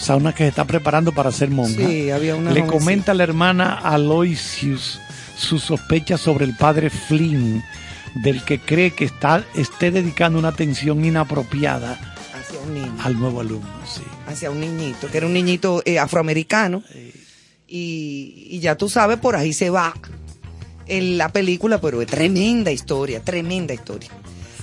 o 0.03 0.05
sea, 0.05 0.17
una 0.17 0.33
que 0.33 0.43
se 0.43 0.49
está 0.49 0.65
preparando 0.65 1.13
para 1.13 1.31
ser 1.31 1.49
monja. 1.49 1.87
Sí, 1.87 2.11
había 2.11 2.35
una 2.35 2.51
Le 2.51 2.59
jovencita. 2.59 2.77
comenta 2.77 3.11
a 3.13 3.15
la 3.15 3.23
hermana 3.23 3.73
Aloysius 3.75 4.99
su 5.37 5.59
sospecha 5.59 6.17
sobre 6.17 6.43
el 6.43 6.57
padre 6.57 6.89
Flynn, 6.89 7.63
del 8.15 8.43
que 8.43 8.59
cree 8.59 8.91
que 8.91 9.05
está, 9.05 9.45
esté 9.55 9.91
dedicando 9.91 10.39
una 10.39 10.49
atención 10.49 11.03
inapropiada 11.03 11.99
hacia 12.33 12.59
un 12.59 12.73
niño. 12.73 12.95
al 13.03 13.19
nuevo 13.19 13.41
alumno. 13.41 13.69
Sí. 13.87 14.01
Hacia 14.27 14.51
un 14.51 14.59
niñito, 14.59 15.09
que 15.09 15.17
era 15.17 15.25
un 15.25 15.33
niñito 15.33 15.81
eh, 15.85 15.99
afroamericano. 15.99 16.83
Sí. 16.91 17.11
Y, 17.67 18.47
y, 18.51 18.59
ya 18.59 18.75
tú 18.75 18.87
sabes, 18.87 19.17
por 19.17 19.35
ahí 19.35 19.51
se 19.51 19.71
va 19.71 19.93
en 20.85 21.17
la 21.17 21.29
película, 21.29 21.81
pero 21.81 22.01
es 22.01 22.07
tremenda 22.07 22.71
historia, 22.71 23.19
tremenda 23.21 23.73
historia. 23.73 24.09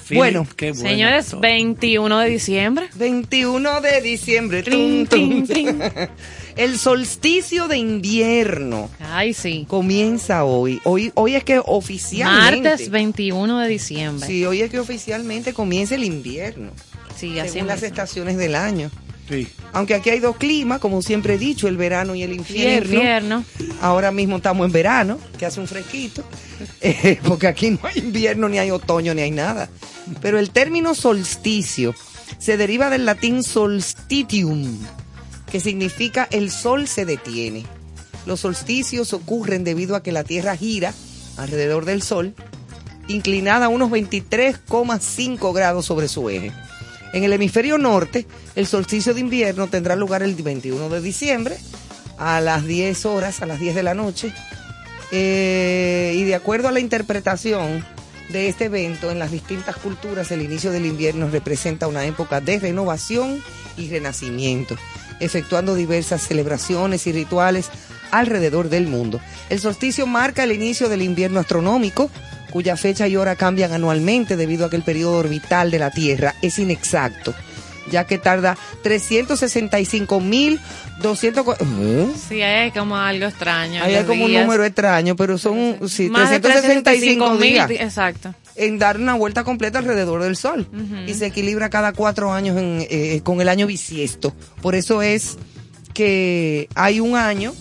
Philip, 0.07 0.19
bueno, 0.19 0.47
señores, 0.75 1.39
21 1.39 2.19
de 2.19 2.29
diciembre. 2.29 2.89
21 2.97 3.81
de 3.81 4.01
diciembre. 4.01 4.63
Trin, 4.63 5.07
trin, 5.07 5.47
trin. 5.47 5.79
El 6.61 6.79
solsticio 6.79 7.69
de 7.69 7.79
invierno. 7.79 8.91
Ay, 9.01 9.33
sí. 9.33 9.65
Comienza 9.67 10.45
hoy. 10.45 10.79
Hoy, 10.85 11.11
hoy 11.15 11.35
es 11.35 11.43
que 11.43 11.59
oficialmente. 11.65 12.69
Martes 12.69 12.91
21 12.91 13.61
de 13.61 13.67
diciembre. 13.67 14.27
Sí, 14.27 14.45
hoy 14.45 14.61
es 14.61 14.71
que 14.71 14.79
oficialmente 14.79 15.55
comienza 15.55 15.95
el 15.95 16.05
invierno. 16.05 16.73
Sí, 17.17 17.39
así 17.39 17.53
según 17.53 17.69
las 17.69 17.83
estaciones 17.83 18.37
del 18.37 18.55
año. 18.55 18.91
Sí. 19.27 19.49
Aunque 19.73 19.95
aquí 19.95 20.11
hay 20.11 20.21
dos 20.21 20.37
climas, 20.37 20.81
como 20.81 21.01
siempre 21.01 21.37
he 21.37 21.39
dicho, 21.39 21.67
el 21.67 21.79
verano 21.79 22.15
y 22.15 22.25
el 22.25 22.35
infierno. 22.35 22.71
Y 22.71 22.77
el 22.77 22.85
infierno. 22.85 23.45
Ahora 23.81 24.13
mismo 24.13 24.37
estamos 24.37 24.67
en 24.67 24.73
verano, 24.73 25.19
que 25.39 25.47
hace 25.47 25.61
un 25.61 25.67
fresquito, 25.67 26.25
eh, 26.83 27.19
porque 27.25 27.47
aquí 27.47 27.71
no 27.71 27.79
hay 27.85 28.01
invierno, 28.01 28.51
ni 28.51 28.59
hay 28.59 28.71
otoño, 28.71 29.15
ni 29.15 29.23
hay 29.23 29.31
nada. 29.31 29.71
Pero 30.21 30.39
el 30.39 30.51
término 30.51 30.95
solsticio 30.95 31.95
se 32.37 32.59
deriva 32.59 32.91
del 32.91 33.07
latín 33.07 33.43
solstitium, 33.43 34.79
que 35.51 35.61
significa 35.61 36.29
el 36.31 36.51
sol 36.51 36.87
se 36.87 37.05
detiene. 37.05 37.65
Los 38.27 38.41
solsticios 38.41 39.13
ocurren 39.13 39.65
debido 39.65 39.97
a 39.97 40.03
que 40.03 40.13
la 40.13 40.25
Tierra 40.25 40.57
gira 40.57 40.93
alrededor 41.37 41.85
del 41.85 42.03
Sol, 42.03 42.35
inclinada 43.09 43.67
a 43.67 43.71
unos 43.71 43.91
23,5 43.91 45.55
grados 45.55 45.87
sobre 45.87 46.09
su 46.09 46.29
eje. 46.29 46.53
En 47.13 47.25
el 47.25 47.33
hemisferio 47.33 47.79
norte, 47.79 48.27
el 48.55 48.67
solsticio 48.67 49.15
de 49.15 49.21
invierno 49.21 49.67
tendrá 49.67 49.97
lugar 49.97 50.23
el 50.23 50.35
21 50.35 50.89
de 50.89 51.01
diciembre 51.01 51.57
a 52.19 52.41
las 52.41 52.65
10 52.67 53.07
horas, 53.07 53.43
a 53.43 53.47
las 53.47 53.59
10 53.59 53.75
de 53.75 53.83
la 53.83 53.95
noche. 53.95 54.33
Eh, 55.11 56.15
y 56.17 56.23
de 56.23 56.35
acuerdo 56.37 56.69
a 56.69 56.73
la 56.73 56.79
interpretación 56.79 57.85
de 58.29 58.49
este 58.49 58.67
evento 58.67 59.11
en 59.11 59.19
las 59.19 59.33
distintas 59.33 59.77
culturas, 59.77 60.31
el 60.31 60.43
inicio 60.43 60.71
del 60.71 60.87
invierno 60.87 61.29
representa 61.29 61.89
una 61.89 62.05
época 62.05 62.41
de 62.41 62.61
renovación 62.61 63.43
y 63.77 63.89
renacimiento, 63.89 64.77
efectuando 65.21 65.75
diversas 65.75 66.27
celebraciones 66.27 67.07
y 67.07 67.13
rituales 67.13 67.71
alrededor 68.11 68.69
del 68.69 68.87
mundo. 68.87 69.21
El 69.49 69.61
solsticio 69.61 70.07
marca 70.07 70.45
el 70.45 70.53
inicio 70.53 70.89
del 70.89 71.03
invierno 71.03 71.41
astronómico, 71.41 72.11
cuya 72.51 72.77
fecha 72.77 73.07
y 73.07 73.17
hora 73.17 73.37
cambian 73.37 73.73
anualmente 73.73 74.37
debido 74.37 74.67
a 74.67 74.71
que 74.71 74.77
el 74.77 74.83
periodo 74.83 75.19
orbital 75.19 75.71
de 75.71 75.79
la 75.79 75.91
Tierra 75.91 76.35
es 76.43 76.59
inexacto 76.59 77.35
ya 77.91 78.07
que 78.07 78.19
tarda 78.19 78.57
365 78.83 80.21
mil 80.21 80.61
200 81.03 81.47
Sí, 82.29 82.41
es 82.41 82.73
como 82.73 82.97
algo 82.97 83.27
extraño. 83.27 83.83
Hay 83.83 84.05
como 84.05 84.25
un 84.25 84.33
número 84.33 84.65
extraño, 84.65 85.17
pero 85.17 85.39
son 85.39 85.79
sí, 85.89 86.11
365 86.11 87.37
días. 87.39 87.71
Exacto. 87.71 88.35
En 88.57 88.79
dar 88.79 88.99
una 88.99 89.15
vuelta 89.15 89.45
completa 89.45 89.79
alrededor 89.79 90.23
del 90.23 90.37
Sol. 90.37 90.69
Y 91.07 91.15
se 91.15 91.27
equilibra 91.27 91.71
cada 91.71 91.93
cuatro 91.93 92.33
años 92.33 92.57
eh, 92.59 93.21
con 93.23 93.41
el 93.41 93.49
año 93.49 93.67
bisiesto. 93.67 94.35
Por 94.61 94.75
eso 94.75 95.03
es 95.03 95.39
que 95.95 96.69
hay 96.75 97.01
un 97.01 97.17
año 97.17 97.53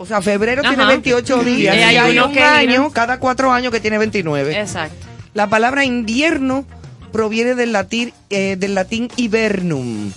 o 0.00 0.06
sea, 0.06 0.22
febrero 0.22 0.62
tiene 0.62 0.86
28 0.86 1.44
días. 1.44 1.76
Y 1.76 1.78
hay, 1.78 2.18
un 2.18 2.38
año, 2.38 2.90
cada 2.90 3.20
cuatro 3.20 3.52
años 3.52 3.70
que 3.70 3.80
tiene 3.80 3.98
29. 3.98 4.58
Exacto. 4.58 5.06
La 5.34 5.50
palabra 5.50 5.84
invierno 5.84 6.64
proviene 7.12 7.54
del 7.54 7.72
latín, 7.72 8.14
eh, 8.30 8.56
del 8.58 8.74
latín 8.74 9.08
hibernum, 9.16 10.10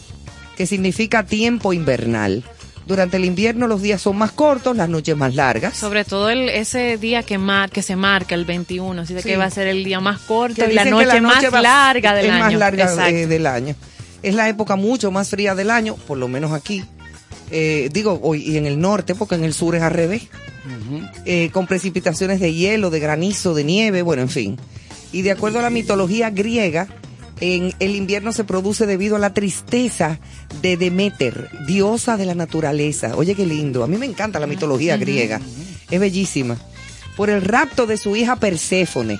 que 0.55 0.67
significa 0.67 1.25
tiempo 1.25 1.73
invernal. 1.73 2.45
Durante 2.85 3.17
el 3.17 3.25
invierno 3.25 3.67
los 3.67 3.81
días 3.81 4.01
son 4.01 4.17
más 4.17 4.31
cortos, 4.31 4.75
las 4.75 4.89
noches 4.89 5.15
más 5.15 5.35
largas. 5.35 5.75
Sobre 5.75 6.03
todo 6.03 6.29
el, 6.29 6.49
ese 6.49 6.97
día 6.97 7.23
que, 7.23 7.37
mar, 7.37 7.69
que 7.69 7.81
se 7.81 7.95
marca, 7.95 8.35
el 8.35 8.45
21, 8.45 9.01
así 9.01 9.15
que 9.15 9.37
va 9.37 9.45
a 9.45 9.49
ser 9.49 9.67
el 9.67 9.83
día 9.83 9.99
más 9.99 10.19
corto 10.19 10.69
y 10.69 10.73
la 10.73 10.85
noche, 10.85 11.21
más 11.21 11.41
larga 11.61 12.13
del 12.13 12.31
año. 12.31 12.39
más 12.39 12.53
larga 12.53 13.09
eh, 13.09 13.27
del 13.27 13.47
año. 13.47 13.75
Es 14.21 14.35
la 14.35 14.49
época 14.49 14.75
mucho 14.75 15.11
más 15.11 15.29
fría 15.29 15.55
del 15.55 15.69
año, 15.69 15.95
por 15.95 16.17
lo 16.17 16.27
menos 16.27 16.51
aquí. 16.51 16.83
Eh, 17.51 17.89
digo, 17.93 18.19
hoy 18.21 18.41
y 18.43 18.57
en 18.57 18.65
el 18.65 18.79
norte, 18.79 19.15
porque 19.15 19.35
en 19.35 19.43
el 19.43 19.53
sur 19.53 19.75
es 19.75 19.81
al 19.81 19.91
revés. 19.91 20.23
con 21.51 21.67
precipitaciones 21.67 22.39
de 22.39 22.53
hielo, 22.53 22.89
de 22.89 22.99
granizo, 22.99 23.53
de 23.53 23.63
nieve, 23.63 24.01
bueno, 24.01 24.21
en 24.21 24.29
fin. 24.29 24.57
Y 25.11 25.21
de 25.21 25.31
acuerdo 25.31 25.59
a 25.59 25.61
la 25.61 25.69
mitología 25.69 26.31
griega, 26.31 26.87
en 27.39 27.73
el 27.79 27.95
invierno 27.95 28.31
se 28.31 28.43
produce 28.43 28.85
debido 28.85 29.15
a 29.15 29.19
la 29.19 29.33
tristeza 29.33 30.19
de 30.61 30.77
Demeter, 30.77 31.49
diosa 31.67 32.17
de 32.17 32.25
la 32.25 32.35
naturaleza. 32.35 33.15
Oye, 33.15 33.35
qué 33.35 33.45
lindo. 33.45 33.83
A 33.83 33.87
mí 33.87 33.97
me 33.97 34.05
encanta 34.05 34.39
la 34.39 34.47
mitología 34.47 34.97
griega. 34.97 35.39
Es 35.89 35.99
bellísima. 35.99 36.57
Por 37.17 37.29
el 37.29 37.41
rapto 37.41 37.85
de 37.85 37.97
su 37.97 38.15
hija 38.15 38.35
Perséfone, 38.35 39.19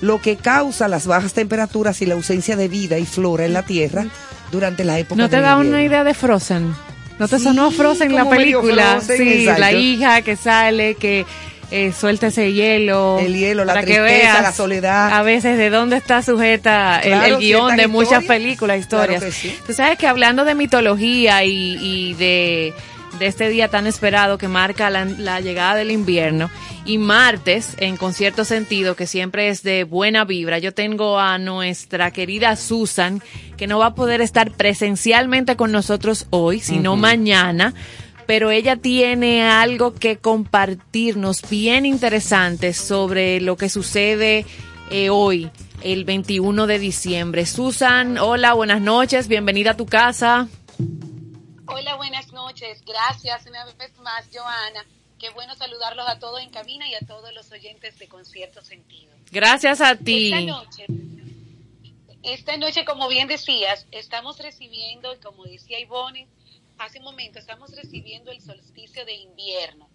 lo 0.00 0.20
que 0.20 0.36
causa 0.36 0.88
las 0.88 1.06
bajas 1.06 1.32
temperaturas 1.32 2.00
y 2.02 2.06
la 2.06 2.14
ausencia 2.14 2.56
de 2.56 2.68
vida 2.68 2.98
y 2.98 3.06
flora 3.06 3.44
en 3.44 3.52
la 3.52 3.64
Tierra 3.64 4.06
durante 4.52 4.84
la 4.84 4.98
época 4.98 5.20
¿No 5.20 5.28
te 5.28 5.40
da 5.40 5.56
una 5.56 5.82
idea 5.82 6.04
de 6.04 6.14
Frozen? 6.14 6.74
¿No 7.18 7.26
te 7.26 7.38
sonó 7.38 7.70
Frozen 7.70 8.14
la 8.14 8.28
película? 8.28 9.00
sí, 9.00 9.44
la 9.44 9.72
hija 9.72 10.22
que 10.22 10.36
sale, 10.36 10.94
que 10.94 11.26
eh, 11.70 11.92
suelta 11.92 12.28
ese 12.28 12.52
hielo. 12.52 13.18
El 13.18 13.36
hielo, 13.36 13.64
la 13.64 13.80
tristeza, 13.82 14.40
la 14.40 14.52
soledad. 14.52 15.12
A 15.12 15.22
veces 15.22 15.58
de 15.58 15.68
dónde 15.70 15.96
está 15.96 16.22
sujeta 16.22 17.00
el, 17.00 17.38
guion 17.38 17.76
de 17.76 17.88
muchas 17.88 18.24
películas, 18.24 18.78
historias. 18.78 19.22
Tú 19.66 19.72
sabes 19.74 19.98
que 19.98 20.06
hablando 20.06 20.44
de 20.44 20.54
mitología 20.54 21.44
y, 21.44 22.14
de, 22.14 22.72
este 23.20 23.48
día 23.50 23.68
tan 23.68 23.86
esperado 23.86 24.38
que 24.38 24.48
marca 24.48 24.88
la, 24.88 25.40
llegada 25.40 25.74
del 25.74 25.90
invierno, 25.90 26.50
y 26.86 26.96
martes, 26.96 27.74
en 27.76 27.98
concierto 27.98 28.46
sentido, 28.46 28.96
que 28.96 29.06
siempre 29.06 29.48
es 29.48 29.62
de 29.62 29.84
buena 29.84 30.24
vibra, 30.24 30.58
yo 30.58 30.72
tengo 30.72 31.18
a 31.18 31.36
nuestra 31.36 32.12
querida 32.12 32.56
Susan, 32.56 33.20
que 33.58 33.66
no 33.66 33.78
va 33.78 33.86
a 33.86 33.94
poder 33.94 34.22
estar 34.22 34.52
presencialmente 34.52 35.54
con 35.56 35.70
nosotros 35.70 36.26
hoy, 36.30 36.60
sino 36.60 36.96
mañana 36.96 37.74
pero 38.28 38.50
ella 38.50 38.76
tiene 38.76 39.42
algo 39.42 39.94
que 39.94 40.18
compartirnos 40.18 41.48
bien 41.48 41.86
interesante 41.86 42.74
sobre 42.74 43.40
lo 43.40 43.56
que 43.56 43.70
sucede 43.70 44.44
eh, 44.90 45.08
hoy, 45.08 45.50
el 45.80 46.04
21 46.04 46.66
de 46.66 46.78
diciembre. 46.78 47.46
Susan, 47.46 48.18
hola, 48.18 48.52
buenas 48.52 48.82
noches, 48.82 49.28
bienvenida 49.28 49.70
a 49.70 49.76
tu 49.78 49.86
casa. 49.86 50.46
Hola, 51.68 51.96
buenas 51.96 52.30
noches, 52.34 52.84
gracias 52.84 53.46
una 53.46 53.64
vez 53.64 53.98
más, 54.00 54.26
Joana. 54.30 54.84
Qué 55.18 55.30
bueno 55.30 55.54
saludarlos 55.54 56.06
a 56.06 56.18
todos 56.18 56.42
en 56.42 56.50
cabina 56.50 56.86
y 56.86 56.96
a 56.96 57.00
todos 57.06 57.32
los 57.32 57.50
oyentes 57.50 57.98
de 57.98 58.08
Concierto 58.08 58.62
Sentido. 58.62 59.10
Gracias 59.32 59.80
a 59.80 59.96
ti. 59.96 60.34
Esta 60.34 60.40
noche, 60.42 60.86
esta 62.22 62.56
noche, 62.58 62.84
como 62.84 63.08
bien 63.08 63.26
decías, 63.26 63.86
estamos 63.90 64.38
recibiendo, 64.38 65.18
como 65.22 65.44
decía 65.44 65.80
Ivonne, 65.80 66.28
hace 66.78 66.98
un 66.98 67.04
momento 67.04 67.38
estamos 67.38 67.74
recibiendo 67.74 68.30
el 68.30 68.40
solsticio 68.40 69.04
de 69.04 69.14
invierno. 69.14 69.88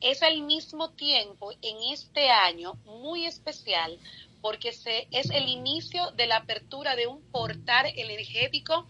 Es 0.00 0.22
al 0.22 0.42
mismo 0.42 0.90
tiempo 0.90 1.52
en 1.62 1.76
este 1.92 2.30
año 2.30 2.74
muy 2.84 3.26
especial 3.26 3.98
porque 4.40 4.72
se, 4.72 5.06
es 5.12 5.30
el 5.30 5.48
inicio 5.48 6.10
de 6.12 6.26
la 6.26 6.38
apertura 6.38 6.96
de 6.96 7.06
un 7.06 7.22
portal 7.30 7.86
energético 7.96 8.88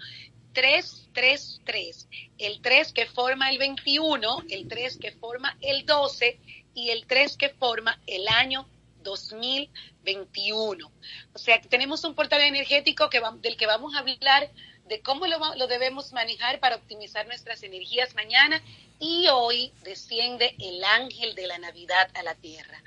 333. 0.55 2.09
El 2.39 2.61
3 2.63 2.93
que 2.93 3.07
forma 3.07 3.51
el 3.51 3.59
21, 3.59 4.45
el 4.49 4.69
3 4.69 4.99
que 4.99 5.13
forma 5.13 5.57
el 5.61 5.85
12 5.85 6.39
y 6.75 6.91
el 6.91 7.07
3 7.07 7.37
que 7.37 7.51
forma 7.51 8.01
el 8.07 8.27
año 8.29 8.67
2021. 9.03 10.91
O 11.35 11.39
sea, 11.39 11.61
tenemos 11.61 12.05
un 12.05 12.15
portal 12.15 12.41
energético 12.41 13.11
que 13.11 13.21
del 13.41 13.57
que 13.57 13.67
vamos 13.67 13.95
a 13.95 13.99
hablar 13.99 14.51
de 14.89 15.01
cómo 15.01 15.27
lo, 15.27 15.39
lo, 15.57 15.67
debemos 15.67 16.13
manejar 16.13 16.61
para 16.61 16.77
optimizar 16.77 17.27
nuestras 17.27 17.63
energías 17.63 18.15
mañana 18.15 18.63
y 18.99 19.27
hoy 19.33 19.73
desciende 19.85 20.55
el 20.59 20.83
ángel 20.85 21.35
de 21.35 21.47
la 21.47 21.59
Navidad 21.59 22.11
a 22.15 22.23
la 22.23 22.35
tierra. 22.35 22.83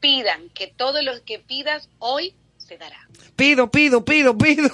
Pidan 0.00 0.50
que 0.50 0.66
todo 0.66 1.02
lo 1.02 1.24
que 1.24 1.38
pidas 1.38 1.88
hoy 1.98 2.34
se 2.66 2.78
dará. 2.78 2.96
Pido, 3.36 3.70
pido, 3.70 4.04
pido, 4.04 4.38
pido. 4.38 4.70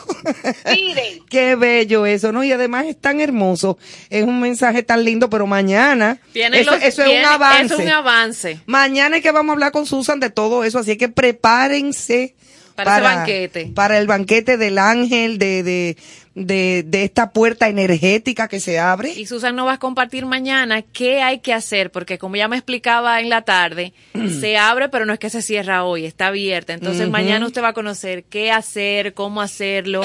Piden. 0.65 1.25
Qué 1.31 1.57
bello 1.57 2.07
eso, 2.07 2.31
¿no? 2.31 2.45
Y 2.45 2.53
además 2.53 2.87
es 2.87 3.01
tan 3.01 3.21
hermoso. 3.21 3.79
Es 4.11 4.25
un 4.25 4.41
mensaje 4.41 4.83
tan 4.83 5.05
lindo, 5.05 5.31
pero 5.31 5.47
mañana. 5.47 6.19
eso, 6.35 6.75
es 6.75 6.99
un 6.99 7.25
avance. 7.25 7.75
Es 7.75 7.81
un 7.81 7.89
avance. 7.89 8.61
Mañana 8.67 9.17
es 9.17 9.23
que 9.23 9.33
vamos 9.33 9.51
a 9.51 9.55
hablar 9.55 9.73
con 9.73 9.87
Susan 9.87 10.21
de 10.21 10.31
todo 10.31 10.65
eso, 10.65 10.79
así 10.79 10.97
que 10.97 11.09
prepárense. 11.09 12.35
Para, 12.77 12.97
ese 12.97 13.03
banquete. 13.03 13.73
Para 13.75 13.99
el 13.99 14.07
banquete 14.07 14.57
del 14.57 14.79
ángel, 14.79 15.39
de, 15.39 15.63
de, 15.63 15.97
de, 16.35 16.85
de, 16.87 17.03
esta 17.03 17.33
puerta 17.33 17.69
energética 17.69 18.47
que 18.49 18.61
se 18.61 18.79
abre. 18.79 19.13
Y 19.13 19.27
Susan 19.27 19.57
nos 19.57 19.67
va 19.67 19.75
a 19.75 19.79
compartir 19.79 20.27
mañana 20.27 20.83
qué 20.83 21.23
hay 21.23 21.41
que 21.41 21.53
hacer, 21.53 21.91
porque 21.91 22.19
como 22.19 22.37
ya 22.37 22.49
me 22.49 22.57
explicaba 22.57 23.21
en 23.21 23.29
la 23.29 23.43
tarde, 23.43 23.93
se 24.41 24.57
abre, 24.57 24.89
pero 24.89 25.07
no 25.07 25.13
es 25.13 25.19
que 25.19 25.31
se 25.31 25.43
cierra 25.43 25.85
hoy, 25.85 26.07
está 26.07 26.29
abierta. 26.29 26.73
Entonces 26.73 27.09
mañana 27.09 27.47
usted 27.47 27.63
va 27.63 27.69
a 27.69 27.73
conocer 27.73 28.25
qué 28.25 28.53
hacer, 28.53 29.15
cómo 29.15 29.41
hacerlo 29.41 30.03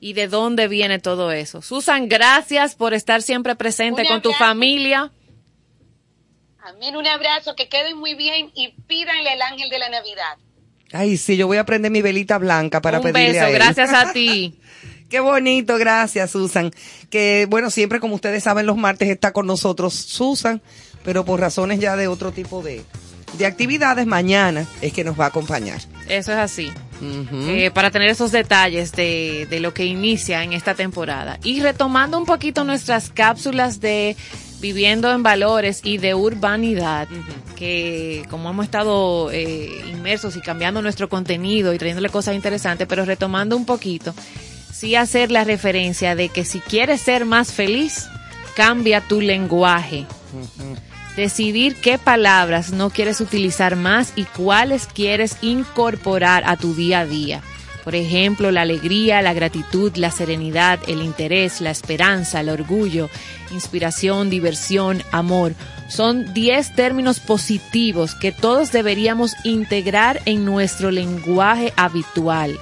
y 0.00 0.12
de 0.12 0.28
dónde 0.28 0.68
viene 0.68 0.98
todo 0.98 1.32
eso. 1.32 1.62
Susan, 1.62 2.08
gracias 2.08 2.74
por 2.74 2.94
estar 2.94 3.22
siempre 3.22 3.56
presente 3.56 4.06
con 4.06 4.20
tu 4.20 4.32
familia. 4.32 5.10
Amén, 6.64 6.96
un 6.96 7.06
abrazo, 7.06 7.56
que 7.56 7.68
queden 7.68 7.98
muy 7.98 8.14
bien 8.14 8.52
y 8.54 8.68
pídanle 8.86 9.30
al 9.30 9.42
ángel 9.42 9.68
de 9.68 9.78
la 9.80 9.88
Navidad. 9.88 10.38
Ay, 10.92 11.16
sí, 11.16 11.36
yo 11.36 11.46
voy 11.46 11.56
a 11.56 11.64
prender 11.64 11.90
mi 11.90 12.02
velita 12.02 12.38
blanca 12.38 12.80
para 12.80 12.98
un 12.98 13.04
pedirle 13.12 13.40
beso, 13.40 13.52
gracias 13.52 13.92
a 13.92 14.12
ti. 14.12 14.60
Qué 15.12 15.20
bonito, 15.20 15.76
gracias 15.76 16.30
Susan. 16.30 16.70
Que 17.10 17.46
bueno, 17.46 17.68
siempre 17.68 18.00
como 18.00 18.14
ustedes 18.14 18.44
saben, 18.44 18.64
los 18.64 18.78
martes 18.78 19.10
está 19.10 19.30
con 19.30 19.46
nosotros 19.46 19.92
Susan, 19.92 20.62
pero 21.04 21.22
por 21.26 21.38
razones 21.38 21.80
ya 21.80 21.96
de 21.96 22.08
otro 22.08 22.32
tipo 22.32 22.62
de, 22.62 22.82
de 23.36 23.44
actividades, 23.44 24.06
mañana 24.06 24.66
es 24.80 24.94
que 24.94 25.04
nos 25.04 25.20
va 25.20 25.26
a 25.26 25.28
acompañar. 25.28 25.82
Eso 26.08 26.32
es 26.32 26.38
así. 26.38 26.72
Eh, 27.02 27.70
para 27.74 27.90
tener 27.90 28.08
esos 28.08 28.32
detalles 28.32 28.92
de, 28.92 29.46
de 29.50 29.60
lo 29.60 29.74
que 29.74 29.84
inicia 29.84 30.44
en 30.44 30.54
esta 30.54 30.74
temporada. 30.74 31.38
Y 31.44 31.60
retomando 31.60 32.16
un 32.16 32.24
poquito 32.24 32.64
nuestras 32.64 33.10
cápsulas 33.10 33.82
de 33.82 34.16
viviendo 34.62 35.12
en 35.12 35.22
valores 35.22 35.80
y 35.84 35.98
de 35.98 36.14
urbanidad, 36.14 37.08
que 37.56 38.24
como 38.30 38.48
hemos 38.48 38.64
estado 38.64 39.30
eh, 39.30 39.68
inmersos 39.90 40.36
y 40.36 40.40
cambiando 40.40 40.80
nuestro 40.80 41.10
contenido 41.10 41.74
y 41.74 41.78
trayéndole 41.78 42.08
cosas 42.08 42.36
interesantes, 42.36 42.86
pero 42.88 43.04
retomando 43.04 43.56
un 43.56 43.66
poquito, 43.66 44.14
sí 44.82 44.96
hacer 44.96 45.30
la 45.30 45.44
referencia 45.44 46.16
de 46.16 46.28
que 46.28 46.44
si 46.44 46.58
quieres 46.58 47.00
ser 47.00 47.24
más 47.24 47.52
feliz, 47.52 48.08
cambia 48.56 49.00
tu 49.00 49.20
lenguaje. 49.20 50.06
Decidir 51.14 51.76
qué 51.76 51.98
palabras 51.98 52.72
no 52.72 52.90
quieres 52.90 53.20
utilizar 53.20 53.76
más 53.76 54.12
y 54.16 54.24
cuáles 54.24 54.88
quieres 54.88 55.36
incorporar 55.40 56.42
a 56.46 56.56
tu 56.56 56.74
día 56.74 56.98
a 56.98 57.06
día. 57.06 57.42
Por 57.84 57.94
ejemplo, 57.94 58.50
la 58.50 58.62
alegría, 58.62 59.22
la 59.22 59.34
gratitud, 59.34 59.92
la 59.94 60.10
serenidad, 60.10 60.80
el 60.88 61.00
interés, 61.00 61.60
la 61.60 61.70
esperanza, 61.70 62.40
el 62.40 62.48
orgullo, 62.48 63.08
inspiración, 63.52 64.30
diversión, 64.30 65.00
amor. 65.12 65.54
Son 65.86 66.34
10 66.34 66.74
términos 66.74 67.20
positivos 67.20 68.16
que 68.16 68.32
todos 68.32 68.72
deberíamos 68.72 69.36
integrar 69.44 70.20
en 70.24 70.44
nuestro 70.44 70.90
lenguaje 70.90 71.72
habitual 71.76 72.58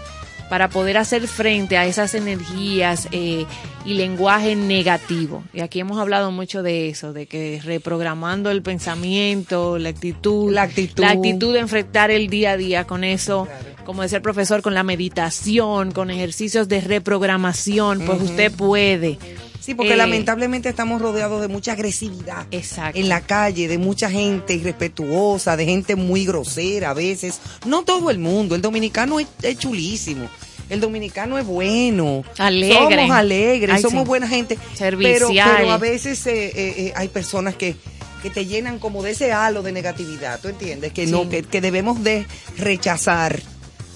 para 0.50 0.68
poder 0.68 0.98
hacer 0.98 1.28
frente 1.28 1.78
a 1.78 1.86
esas 1.86 2.14
energías 2.14 3.08
eh, 3.12 3.46
y 3.84 3.94
lenguaje 3.94 4.56
negativo. 4.56 5.44
Y 5.54 5.60
aquí 5.60 5.78
hemos 5.78 5.98
hablado 5.98 6.32
mucho 6.32 6.64
de 6.64 6.88
eso, 6.88 7.12
de 7.12 7.26
que 7.26 7.60
reprogramando 7.64 8.50
el 8.50 8.60
pensamiento, 8.60 9.78
la 9.78 9.90
actitud, 9.90 10.52
la 10.52 10.62
actitud, 10.62 11.00
la 11.02 11.12
actitud 11.12 11.54
de 11.54 11.60
enfrentar 11.60 12.10
el 12.10 12.28
día 12.28 12.50
a 12.52 12.56
día 12.56 12.84
con 12.84 13.04
eso, 13.04 13.46
como 13.86 14.02
decía 14.02 14.16
el 14.16 14.22
profesor, 14.22 14.60
con 14.60 14.74
la 14.74 14.82
meditación, 14.82 15.92
con 15.92 16.10
ejercicios 16.10 16.68
de 16.68 16.80
reprogramación, 16.80 18.00
pues 18.04 18.20
usted 18.20 18.52
puede 18.52 19.18
Sí, 19.61 19.75
porque 19.75 19.92
eh, 19.92 19.96
lamentablemente 19.96 20.68
estamos 20.70 21.03
rodeados 21.03 21.40
de 21.42 21.49
mucha 21.49 21.73
agresividad. 21.73 22.46
Exacto. 22.51 22.99
En 22.99 23.09
la 23.09 23.20
calle, 23.20 23.68
de 23.68 23.79
mucha 23.79 24.11
gente 24.11 24.55
irrespetuosa, 24.55 25.57
de 25.57 25.66
gente 25.66 25.96
muy 25.96 26.25
grosera 26.25 26.90
a 26.90 26.94
veces. 26.94 27.40
No 27.66 27.85
todo 27.85 28.11
el 28.11 28.18
mundo. 28.18 28.55
El 28.55 28.62
dominicano 28.62 29.18
es, 29.20 29.59
chulísimo. 29.59 30.29
El 30.70 30.81
dominicano 30.81 31.37
es 31.38 31.44
bueno. 31.44 32.25
Alegre. 32.38 32.96
Somos 32.96 33.11
alegres, 33.11 33.83
somos 33.83 34.07
buena 34.07 34.27
gente. 34.27 34.59
Servicial. 34.75 35.31
Pero, 35.35 35.57
pero 35.57 35.70
a 35.73 35.79
veces 35.79 36.27
eh, 36.27 36.53
eh, 36.55 36.92
hay 36.96 37.09
personas 37.09 37.55
que, 37.55 37.77
que 38.23 38.31
te 38.31 38.46
llenan 38.46 38.79
como 38.79 39.03
de 39.03 39.11
ese 39.11 39.33
halo 39.33 39.62
de 39.62 39.73
negatividad, 39.73 40.40
¿tú 40.40 40.49
entiendes? 40.49 40.92
Que 40.92 41.07
no, 41.07 41.29
que, 41.29 41.42
que, 41.42 41.61
debemos 41.61 42.03
de 42.03 42.25
rechazar 42.57 43.40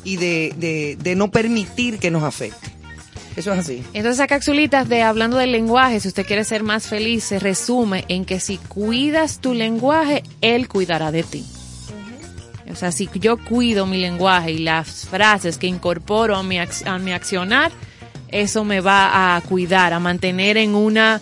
y 0.03 0.17
de, 0.17 0.53
de, 0.57 0.97
de 1.01 1.15
no 1.15 1.31
permitir 1.31 1.99
que 1.99 2.11
nos 2.11 2.23
afecte. 2.23 2.74
Eso 3.37 3.53
es 3.53 3.59
así. 3.59 3.83
Entonces, 3.93 4.21
a 4.21 4.27
capsulitas 4.27 4.89
de 4.89 5.03
hablando 5.03 5.37
del 5.39 5.53
lenguaje, 5.53 6.01
si 6.01 6.09
usted 6.09 6.27
quiere 6.27 6.45
ser 6.45 6.63
más 6.63 6.87
feliz, 6.87 7.25
se 7.25 7.39
resume 7.39 8.05
en 8.09 8.25
que 8.25 8.41
si 8.41 8.59
cuidas 8.59 9.41
tu 9.41 9.55
lenguaje, 9.55 10.23
él 10.41 10.69
cuidará 10.69 11.11
de 11.11 11.23
ti. 11.23 11.45
O 12.71 12.77
sea, 12.77 12.93
si 12.93 13.09
yo 13.15 13.37
cuido 13.37 13.87
mi 13.87 13.99
lenguaje 13.99 14.53
y 14.53 14.59
las 14.59 15.07
frases 15.07 15.59
que 15.59 15.67
incorporo 15.67 16.37
a 16.37 16.43
mi, 16.43 16.59
a 16.59 16.99
mi 16.99 17.13
accionar, 17.13 17.73
eso 18.29 18.65
me 18.65 18.81
va 18.81 19.37
a 19.37 19.41
cuidar, 19.43 19.93
a 19.93 20.01
mantener 20.01 20.57
en 20.57 20.75
una 20.75 21.21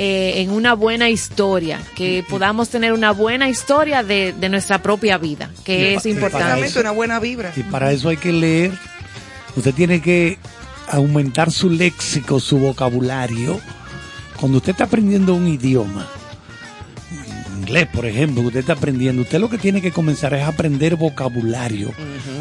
eh, 0.00 0.42
en 0.42 0.50
una 0.50 0.74
buena 0.74 1.10
historia, 1.10 1.80
que 1.96 2.24
podamos 2.28 2.68
tener 2.68 2.92
una 2.92 3.10
buena 3.10 3.48
historia 3.48 4.04
de, 4.04 4.32
de 4.32 4.48
nuestra 4.48 4.80
propia 4.80 5.18
vida, 5.18 5.50
que 5.64 5.94
es 5.94 6.06
importante. 6.06 6.78
una 6.78 6.92
buena 6.92 7.18
vibra. 7.18 7.52
Y 7.56 7.64
para 7.64 7.90
eso 7.90 8.08
hay 8.08 8.16
que 8.16 8.32
leer. 8.32 8.70
Usted 9.56 9.74
tiene 9.74 10.00
que 10.00 10.38
aumentar 10.90 11.50
su 11.50 11.70
léxico, 11.70 12.40
su 12.40 12.58
vocabulario. 12.58 13.60
Cuando 14.38 14.58
usted 14.58 14.72
está 14.72 14.84
aprendiendo 14.84 15.34
un 15.34 15.48
idioma, 15.48 16.08
inglés 17.58 17.88
por 17.92 18.06
ejemplo, 18.06 18.42
usted 18.42 18.60
está 18.60 18.74
aprendiendo, 18.74 19.22
usted 19.22 19.40
lo 19.40 19.50
que 19.50 19.58
tiene 19.58 19.82
que 19.82 19.90
comenzar 19.92 20.32
es 20.34 20.44
aprender 20.44 20.96
vocabulario, 20.96 21.92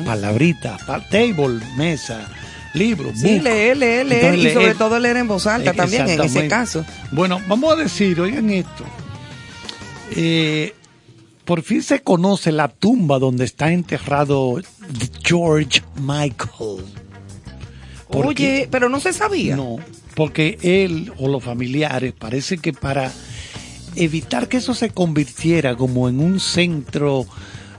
palabritas, 0.06 0.86
table, 0.86 1.60
mesa, 1.76 2.28
libros. 2.74 3.20
Sí, 3.20 3.40
leer, 3.40 3.78
leer, 3.78 4.06
leer 4.06 4.36
y 4.36 4.52
sobre 4.52 4.76
todo 4.76 5.00
leer 5.00 5.18
en 5.18 5.28
voz 5.28 5.48
alta 5.48 5.74
también 5.74 6.08
en 6.08 6.22
ese 6.22 6.48
caso. 6.48 6.86
Bueno, 7.12 7.42
vamos 7.48 7.74
a 7.74 7.76
decir, 7.76 8.20
oigan 8.20 8.50
esto. 8.50 8.86
Eh, 10.12 10.74
por 11.44 11.62
fin 11.62 11.82
se 11.82 12.02
conoce 12.02 12.52
la 12.52 12.68
tumba 12.68 13.20
donde 13.20 13.46
está 13.46 13.72
enterrado 13.72 14.62
George 15.24 15.82
Michael. 16.00 16.84
Oye, 18.10 18.68
pero 18.72 18.90
no 18.90 19.00
se 19.00 19.14
sabía. 19.14 19.56
No, 19.56 19.78
porque 20.16 20.58
él 20.62 21.12
o 21.18 21.28
los 21.28 21.44
familiares 21.44 22.14
parece 22.18 22.58
que 22.58 22.74
para 22.74 23.12
evitar 23.96 24.48
que 24.48 24.58
eso 24.58 24.74
se 24.74 24.90
convirtiera 24.90 25.76
como 25.76 26.08
en 26.08 26.20
un 26.20 26.40
centro, 26.40 27.26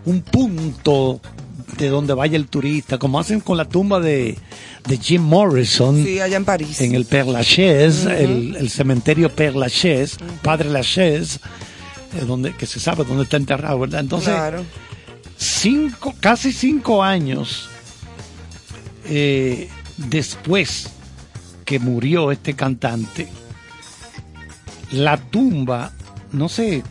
un 0.05 0.23
punto 0.23 1.21
de 1.79 1.89
donde 1.89 2.15
vaya 2.15 2.37
el 2.37 2.49
turista, 2.49 2.99
como 2.99 3.21
hacen 3.21 3.41
con 3.41 3.57
la 3.57 3.67
tumba 3.67 4.01
de, 4.01 4.37
Jim 5.01 5.23
Morrison. 5.23 6.03
Sí, 6.03 6.19
allá 6.21 6.37
en 6.37 6.45
París. 6.45 6.81
En 6.81 6.95
el 6.95 7.05
Père 7.05 7.31
Lachaise, 7.31 8.07
el, 8.07 8.71
cementerio 8.71 9.31
Père 9.31 9.55
Lachaise, 9.55 10.19
Padre 10.43 10.71
Lachaise, 10.71 11.41
eh, 12.15 12.25
donde, 12.27 12.55
que 12.55 12.67
se 12.67 12.81
sabe 12.81 13.05
dónde 13.05 13.25
está 13.25 13.37
enterrado, 13.37 13.79
¿verdad? 13.79 14.01
Entonces, 14.01 14.35
cinco, 15.37 16.15
casi 16.21 16.53
cinco 16.53 17.03
años 17.03 17.69
eh, 19.05 19.69
después 19.99 20.89
que 21.65 21.79
murió 21.79 22.33
este 22.33 22.55
cantante, 22.55 23.29
la 24.93 25.19
tumba 25.19 25.93
no 26.33 26.49
se 26.49 26.83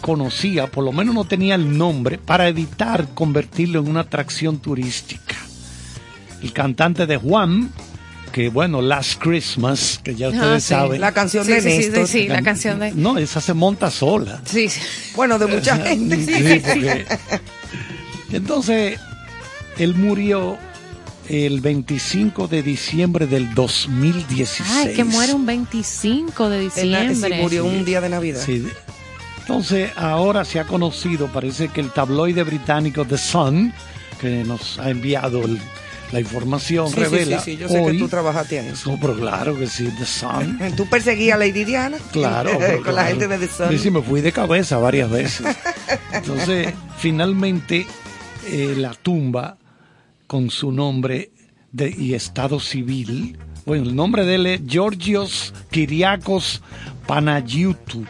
conocía, 0.00 0.66
por 0.66 0.84
lo 0.84 0.92
menos 0.92 1.14
no 1.14 1.24
tenía 1.24 1.54
el 1.54 1.76
nombre, 1.76 2.18
para 2.18 2.48
evitar 2.48 3.08
convertirlo 3.14 3.80
en 3.80 3.88
una 3.88 4.00
atracción 4.00 4.58
turística. 4.58 5.36
El 6.42 6.52
cantante 6.52 7.06
de 7.06 7.16
Juan, 7.16 7.70
que 8.32 8.48
bueno, 8.48 8.82
Last 8.82 9.20
Christmas, 9.22 10.00
que 10.02 10.14
ya 10.14 10.28
ustedes 10.28 10.70
ah, 10.72 10.76
saben. 10.76 11.00
La 11.00 11.12
canción 11.12 11.46
de 11.46 11.62
Néstor. 11.62 12.06
Sí, 12.06 12.28
la 12.28 12.42
canción 12.42 12.80
de... 12.80 12.92
No, 12.92 13.16
esa 13.16 13.40
se 13.40 13.54
monta 13.54 13.90
sola. 13.90 14.42
Sí, 14.44 14.68
Bueno, 15.16 15.38
de 15.38 15.46
mucha 15.46 15.76
gente. 15.86 17.06
Entonces, 18.32 18.98
él 19.78 19.94
murió 19.94 20.58
el 21.28 21.60
25 21.60 22.48
de 22.48 22.62
diciembre 22.62 23.26
del 23.26 23.54
2016. 23.54 24.68
Ay, 24.70 24.94
que 24.94 25.04
muere 25.04 25.32
un 25.34 25.46
25 25.46 26.48
de 26.48 26.60
diciembre. 26.60 27.14
sí, 27.14 27.34
murió 27.40 27.64
un 27.64 27.84
día 27.84 28.00
de 28.00 28.08
Navidad. 28.08 28.42
Sí. 28.44 28.66
Entonces, 29.40 29.90
ahora 29.96 30.44
se 30.44 30.58
ha 30.58 30.64
conocido, 30.64 31.28
parece 31.28 31.68
que 31.68 31.80
el 31.80 31.90
tabloide 31.90 32.42
británico 32.44 33.04
The 33.04 33.18
Sun, 33.18 33.74
que 34.18 34.42
nos 34.42 34.78
ha 34.78 34.88
enviado 34.88 35.42
la 36.12 36.20
información, 36.20 36.90
revela. 36.92 37.40
Sí, 37.40 37.52
sí, 37.52 37.56
yo 37.58 37.68
sé 37.68 37.84
que 37.84 37.98
tú 37.98 38.08
trabajaste 38.08 38.58
en 38.58 38.66
eso. 38.68 38.96
pero 39.00 39.16
claro 39.16 39.58
que 39.58 39.66
sí, 39.66 39.92
The 39.98 40.06
Sun. 40.06 40.58
¿Tú 40.76 40.86
perseguías 40.86 41.34
a 41.34 41.38
Lady 41.38 41.64
Diana? 41.64 41.98
Claro. 42.12 42.58
Con 42.84 42.94
la 42.94 43.04
gente 43.04 43.28
de 43.28 43.38
The 43.38 43.48
Sun. 43.48 43.68
Sí, 43.70 43.78
sí, 43.78 43.90
me 43.90 44.00
fui 44.00 44.22
de 44.22 44.32
cabeza 44.32 44.78
varias 44.78 45.10
veces. 45.10 45.46
Entonces, 46.12 46.72
finalmente, 46.96 47.86
eh, 48.46 48.74
la 48.78 48.94
tumba 48.94 49.58
con 50.26 50.50
su 50.50 50.72
nombre 50.72 51.30
de, 51.72 51.94
y 51.96 52.14
estado 52.14 52.60
civil. 52.60 53.38
Bueno, 53.66 53.84
el 53.84 53.96
nombre 53.96 54.24
de 54.24 54.34
él 54.36 54.46
es 54.46 54.60
Georgios 54.66 55.54
Kiriakos 55.70 56.62
Panagiutu. 57.06 58.04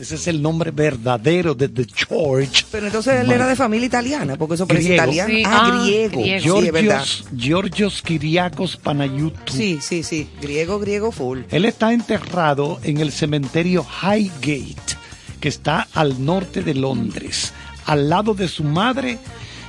Ese 0.00 0.16
es 0.16 0.26
el 0.26 0.42
nombre 0.42 0.72
verdadero 0.72 1.54
de 1.54 1.68
The 1.68 1.86
George. 1.94 2.64
Pero 2.72 2.86
entonces 2.86 3.20
él 3.20 3.30
era 3.30 3.46
de 3.46 3.54
familia 3.54 3.86
italiana, 3.86 4.36
porque 4.36 4.56
eso 4.56 4.66
parece 4.66 4.94
italiano. 4.94 5.32
ah, 5.46 5.68
ah 5.68 5.84
griego. 5.84 6.20
Georgios, 6.22 7.24
Georgios 7.36 8.02
Kiriakos 8.02 8.76
Panagiutu. 8.76 9.52
Sí, 9.52 9.78
sí, 9.80 10.02
sí. 10.02 10.28
Griego, 10.42 10.80
griego 10.80 11.12
full. 11.12 11.42
Él 11.50 11.64
está 11.64 11.92
enterrado 11.92 12.80
en 12.82 12.98
el 12.98 13.12
cementerio 13.12 13.86
Highgate, 14.02 14.96
que 15.40 15.48
está 15.48 15.86
al 15.94 16.24
norte 16.24 16.62
de 16.62 16.74
Londres, 16.74 17.52
al 17.86 18.08
lado 18.08 18.34
de 18.34 18.48
su 18.48 18.64
madre 18.64 19.18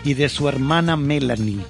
y 0.05 0.13
de 0.13 0.29
su 0.29 0.47
hermana 0.47 0.95
Melanie. 0.95 1.65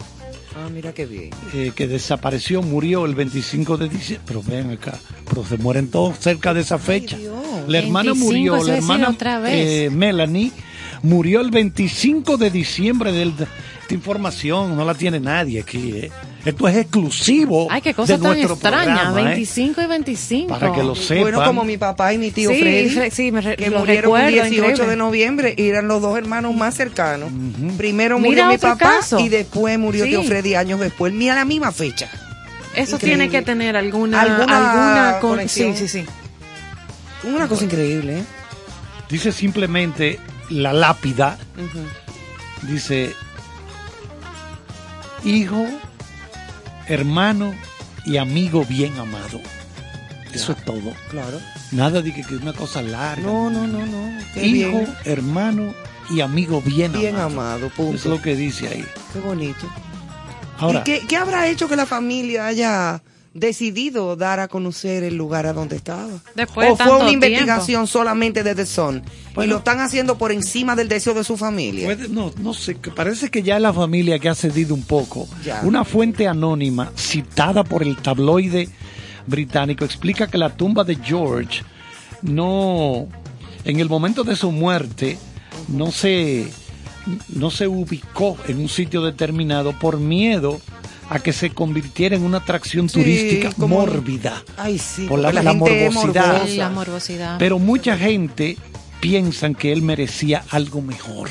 Ah, 0.56 0.70
mira 0.72 0.94
qué 0.94 1.06
bien. 1.06 1.32
Eh, 1.54 1.72
que 1.76 1.88
desapareció, 1.88 2.62
murió 2.62 3.06
el 3.06 3.16
25 3.16 3.78
de 3.78 3.90
diciembre. 3.90 4.24
Pero 4.28 4.44
ven 4.44 4.72
acá, 4.72 5.00
pero 5.28 5.44
se 5.46 5.58
mueren 5.58 5.90
todos 5.90 6.18
cerca 6.20 6.54
de 6.54 6.62
esa 6.62 6.78
fecha. 6.78 7.18
la 7.68 7.78
hermana 7.80 8.14
murió, 8.14 8.64
la 8.64 8.78
hermana 8.78 9.10
otra 9.10 9.40
vez. 9.40 9.54
Eh, 9.56 9.90
Melanie 9.90 10.52
murió 11.02 11.42
el 11.42 11.52
25 11.52 12.38
de 12.38 12.52
diciembre 12.52 13.12
del... 13.12 13.34
Esta 13.82 13.94
información 13.94 14.76
no 14.76 14.84
la 14.84 14.96
tiene 14.96 15.20
nadie 15.20 15.60
aquí, 15.62 15.92
¿eh? 15.94 16.12
Esto 16.46 16.68
es 16.68 16.78
exclusivo. 16.78 17.68
Ay, 17.72 17.82
qué 17.82 17.94
cosa 17.96 18.20
tan 18.20 18.38
extraña. 18.38 19.12
25 19.12 19.82
y 19.82 19.86
25. 19.88 20.48
Para 20.48 20.72
que 20.72 20.84
lo 20.84 20.96
sepan. 20.96 21.24
Bueno, 21.24 21.44
como 21.44 21.64
mi 21.64 21.78
papá 21.78 22.14
y 22.14 22.20
mi 22.20 22.30
tío 22.30 22.50
Freddy. 22.52 23.10
Sí, 23.10 23.32
me 23.32 23.56
que 23.56 23.72
murieron 23.72 24.20
el 24.22 24.34
18 24.34 24.86
de 24.86 24.96
noviembre 24.96 25.56
y 25.58 25.68
eran 25.68 25.88
los 25.88 26.02
dos 26.02 26.18
hermanos 26.18 26.56
más 26.56 26.76
cercanos. 26.76 27.32
Primero 27.78 28.20
murió 28.20 28.48
mi 28.48 28.58
papá 28.60 29.00
y 29.18 29.30
después 29.30 29.78
murió 29.80 30.06
tío 30.06 30.24
Freddy 30.24 30.54
años 30.54 30.80
después. 30.80 31.12
Mira 31.12 31.36
la 31.36 31.46
misma 31.46 31.72
fecha. 31.72 32.10
Eso 32.76 33.00
tiene 33.00 33.30
que 33.30 33.42
tener 33.42 33.76
alguna, 33.76 34.22
alguna, 34.22 35.18
conexión. 35.22 35.76
Sí, 35.76 35.88
sí, 35.88 36.04
sí. 36.04 36.06
Una 37.24 37.48
cosa 37.48 37.64
increíble, 37.64 38.20
¿eh? 38.20 38.24
Dice 39.10 39.32
simplemente 39.32 40.20
la 40.50 40.74
lápida. 40.74 41.38
Dice 42.64 43.14
hijo, 45.24 45.66
hermano 46.88 47.54
y 48.06 48.18
amigo 48.18 48.66
bien 48.66 48.98
amado. 49.00 49.42
Eso 50.34 50.52
es 50.52 50.64
todo. 50.66 50.94
Claro. 51.10 51.40
Nada 51.72 52.02
de 52.02 52.14
que, 52.14 52.22
es 52.22 52.32
una 52.32 52.54
cosa 52.54 52.82
larga. 52.82 53.24
No, 53.24 53.50
no, 53.50 53.66
no, 53.68 53.86
no. 53.86 54.20
hijo, 54.42 54.84
hermano 55.06 55.74
y 56.10 56.22
amigo 56.22 56.62
bien, 56.62 56.92
amado. 56.92 57.02
Bien 57.02 57.16
amado, 57.16 57.70
punto. 57.70 57.96
es 57.96 58.06
lo 58.06 58.22
que 58.22 58.36
dice 58.36 58.68
ahí. 58.68 58.86
Qué 59.14 59.20
bonito. 59.20 59.68
Ahora, 60.58 60.80
¿Y 60.82 60.84
qué, 60.84 61.08
qué 61.08 61.18
habrá 61.18 61.48
hecho 61.48 61.68
que 61.68 61.76
la 61.76 61.86
familia 61.86 62.48
haya 62.48 63.02
decidido 63.36 64.16
dar 64.16 64.40
a 64.40 64.48
conocer 64.48 65.04
el 65.04 65.16
lugar 65.16 65.46
a 65.46 65.52
donde 65.52 65.76
estaba. 65.76 66.22
Después 66.36 66.72
o 66.72 66.78
fue 66.78 66.98
una 66.98 67.12
investigación 67.12 67.86
solamente 67.86 68.44
de 68.44 68.56
The 68.56 68.66
Sun 68.66 69.04
y 69.44 69.46
lo 69.46 69.58
están 69.58 69.82
haciendo 69.82 70.18
por 70.18 70.32
encima 70.32 70.76
del 70.76 70.88
deseo 70.88 71.14
de 71.14 71.26
su 71.26 71.36
familia. 71.36 71.96
no, 72.10 72.32
no 72.40 72.54
sé, 72.54 72.76
parece 72.96 73.30
que 73.30 73.44
ya 73.44 73.58
es 73.58 73.62
la 73.62 73.74
familia 73.74 74.18
que 74.20 74.30
ha 74.30 74.36
cedido 74.36 74.74
un 74.74 74.84
poco. 74.84 75.28
Una 75.64 75.84
fuente 75.84 76.28
anónima 76.28 76.92
citada 76.96 77.66
por 77.66 77.84
el 77.84 77.98
tabloide 77.98 78.70
británico 79.28 79.84
explica 79.84 80.28
que 80.28 80.38
la 80.38 80.56
tumba 80.56 80.86
de 80.86 80.96
George 80.96 81.62
no, 82.22 83.08
en 83.66 83.80
el 83.82 83.90
momento 83.90 84.24
de 84.24 84.38
su 84.38 84.54
muerte, 84.54 85.18
no 85.68 85.92
se, 85.92 86.48
no 87.34 87.52
se 87.52 87.68
ubicó 87.68 88.38
en 88.48 88.62
un 88.62 88.70
sitio 88.70 89.02
determinado 89.02 89.78
por 89.78 90.00
miedo 90.00 90.62
a 91.10 91.20
que 91.20 91.34
se 91.34 91.52
convirtiera 91.52 92.16
en 92.16 92.24
una 92.24 92.40
atracción 92.40 92.88
turística 92.88 93.52
mórbida. 93.58 94.44
por 95.08 95.20
la, 95.20 95.54
morbosidad. 95.54 97.38
Pero 97.38 97.60
mucha 97.60 97.98
gente 97.98 98.58
piensa 99.00 99.54
que 99.54 99.72
él 99.72 99.82
merecía 99.82 100.44
algo 100.50 100.82
mejor, 100.82 101.30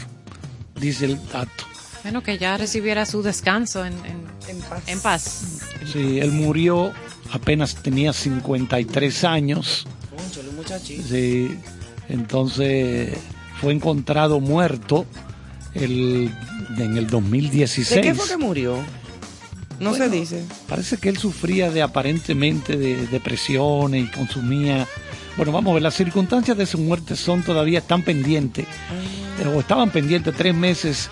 dice 0.81 1.07
el 1.07 1.19
dato. 1.33 1.65
Bueno, 2.03 2.23
que 2.23 2.37
ya 2.37 2.57
recibiera 2.59 3.07
su 3.07 3.23
descanso 3.23 3.85
en, 3.85 3.95
en, 4.87 5.01
paz. 5.01 5.63
Sí, 5.91 6.19
él 6.21 6.33
murió 6.33 6.93
apenas 7.33 7.75
tenía 7.77 8.13
53 8.13 9.25
años. 9.25 9.87
Sí, 11.09 11.59
entonces 12.09 13.17
fue 13.61 13.73
encontrado 13.73 14.41
muerto 14.41 15.07
el, 15.75 16.31
en 16.79 16.97
el 16.97 17.07
2016. 17.09 17.91
¿De 17.91 18.01
qué 18.03 18.15
fue 18.15 18.29
que 18.29 18.37
murió? 18.37 18.79
No 19.81 19.95
se 19.95 20.09
dice. 20.09 20.45
Parece 20.69 20.97
que 20.99 21.09
él 21.09 21.19
sufría 21.19 21.71
de 21.71 21.83
aparentemente 21.83 22.77
de 22.77 23.07
depresiones 23.07 24.05
y 24.05 24.09
consumía. 24.09 24.87
Bueno, 25.37 25.53
vamos 25.53 25.71
a 25.73 25.75
ver, 25.75 25.83
las 25.83 25.95
circunstancias 25.95 26.57
de 26.57 26.67
su 26.67 26.79
muerte 26.79 27.17
son 27.17 27.43
todavía 27.43 27.81
están 27.81 28.03
pendientes, 28.03 28.67
ah. 29.45 29.49
o 29.49 29.61
estaban 29.61 29.91
pendientes 29.91 30.35
tres 30.37 30.55
meses 30.55 31.11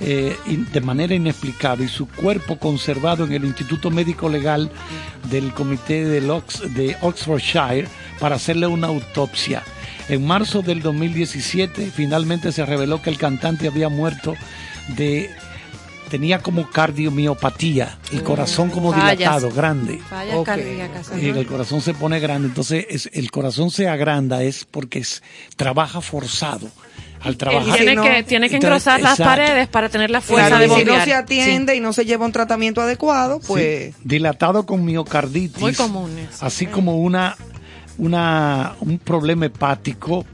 eh, 0.00 0.36
de 0.46 0.80
manera 0.80 1.14
inexplicable 1.14 1.84
y 1.84 1.88
su 1.88 2.08
cuerpo 2.08 2.58
conservado 2.58 3.24
en 3.24 3.32
el 3.32 3.44
Instituto 3.44 3.90
Médico 3.90 4.28
Legal 4.28 4.70
del 5.30 5.52
Comité 5.52 6.04
de, 6.04 6.20
de 6.20 6.96
Oxfordshire 7.02 7.86
para 8.18 8.34
hacerle 8.36 8.66
una 8.66 8.88
autopsia. 8.88 9.62
En 10.08 10.26
marzo 10.26 10.62
del 10.62 10.82
2017 10.82 11.92
finalmente 11.94 12.50
se 12.50 12.66
reveló 12.66 13.00
que 13.00 13.10
el 13.10 13.16
cantante 13.16 13.68
había 13.68 13.88
muerto 13.88 14.34
de 14.96 15.30
tenía 16.12 16.40
como 16.40 16.68
cardiomiopatía, 16.68 17.96
el 18.12 18.20
mm. 18.20 18.24
corazón 18.24 18.68
como 18.68 18.92
dilatado, 18.92 19.50
grande. 19.50 19.98
Y 21.18 21.28
el 21.28 21.46
corazón 21.46 21.80
se 21.80 21.94
pone 21.94 22.20
grande, 22.20 22.48
entonces 22.48 22.84
es, 22.90 23.08
el 23.14 23.30
corazón 23.30 23.70
se 23.70 23.88
agranda 23.88 24.42
es 24.42 24.66
porque 24.66 24.98
es, 24.98 25.22
trabaja 25.56 26.02
forzado 26.02 26.68
al 27.22 27.38
trabajar. 27.38 27.78
Tiene, 27.78 27.96
que, 27.96 28.22
tiene 28.24 28.50
que 28.50 28.56
engrosar 28.56 29.00
las 29.00 29.16
paredes 29.16 29.68
para 29.68 29.88
tener 29.88 30.10
la 30.10 30.20
fuerza 30.20 30.58
de 30.58 30.66
bombear. 30.66 30.86
Si 30.86 30.98
no 30.98 31.04
se 31.06 31.14
atiende 31.14 31.76
y 31.76 31.80
no 31.80 31.94
se 31.94 32.04
lleva 32.04 32.26
un 32.26 32.32
tratamiento 32.32 32.82
adecuado, 32.82 33.40
pues... 33.40 33.94
Dilatado 34.04 34.66
con 34.66 34.84
miocarditis. 34.84 35.62
Muy 35.62 35.72
comunes. 35.72 36.42
Así 36.42 36.66
como 36.66 36.98
una, 36.98 37.38
una, 37.96 38.74
un 38.80 38.98
problema 38.98 39.46
hepático 39.46 40.26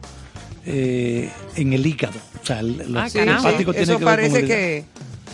eh, 0.66 1.30
en 1.54 1.72
el 1.72 1.86
hígado. 1.86 2.18
O 2.42 2.44
sea, 2.44 2.58
el, 2.58 2.96
ah, 2.96 3.06
hepático 3.06 3.72
tiene 3.72 3.92
Eso 3.92 3.98
que 4.00 4.04
parece 4.04 4.44
que 4.44 4.84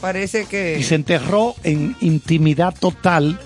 Parece 0.04 0.44
que... 0.44 0.76
Y 0.78 0.82
se 0.82 0.96
enterró 0.96 1.54
en 1.64 1.96
intimidad 2.02 2.74
total 2.78 3.40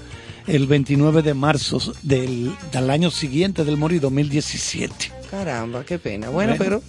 el 0.49 0.67
29 0.67 1.23
de 1.23 1.33
marzo 1.33 1.79
del, 2.03 2.53
año 2.91 3.13
siguiente 3.13 3.65
del 3.65 3.77
morir, 3.77 4.01
2017. 4.01 5.13
Caramba, 5.31 5.85
qué 5.85 6.01
pena. 6.01 6.31
Bueno, 6.31 6.57
pero 6.59 6.83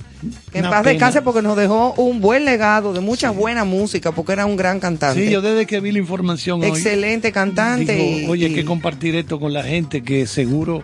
en 0.54 0.64
paz 0.64 0.84
descanse 0.84 1.22
porque 1.22 1.44
nos 1.44 1.56
dejó 1.56 1.94
un 1.98 2.20
buen 2.20 2.46
legado 2.46 2.94
de 2.94 3.00
mucha 3.00 3.30
buena 3.30 3.64
música, 3.64 4.12
porque 4.12 4.32
era 4.32 4.48
un 4.48 4.56
gran 4.56 4.80
cantante. 4.80 5.24
Sí, 5.24 5.32
yo 5.32 5.40
desde 5.40 5.68
que 5.68 5.80
vi 5.82 5.92
la 5.92 6.00
información. 6.00 6.64
Excelente 6.64 7.32
cantante. 7.32 8.26
oye, 8.28 8.48
hay 8.48 8.56
que 8.56 8.66
compartir 8.66 9.16
esto 9.16 9.40
con 9.40 9.54
la 9.54 9.62
gente 9.62 10.02
que 10.02 10.26
seguro 10.26 10.84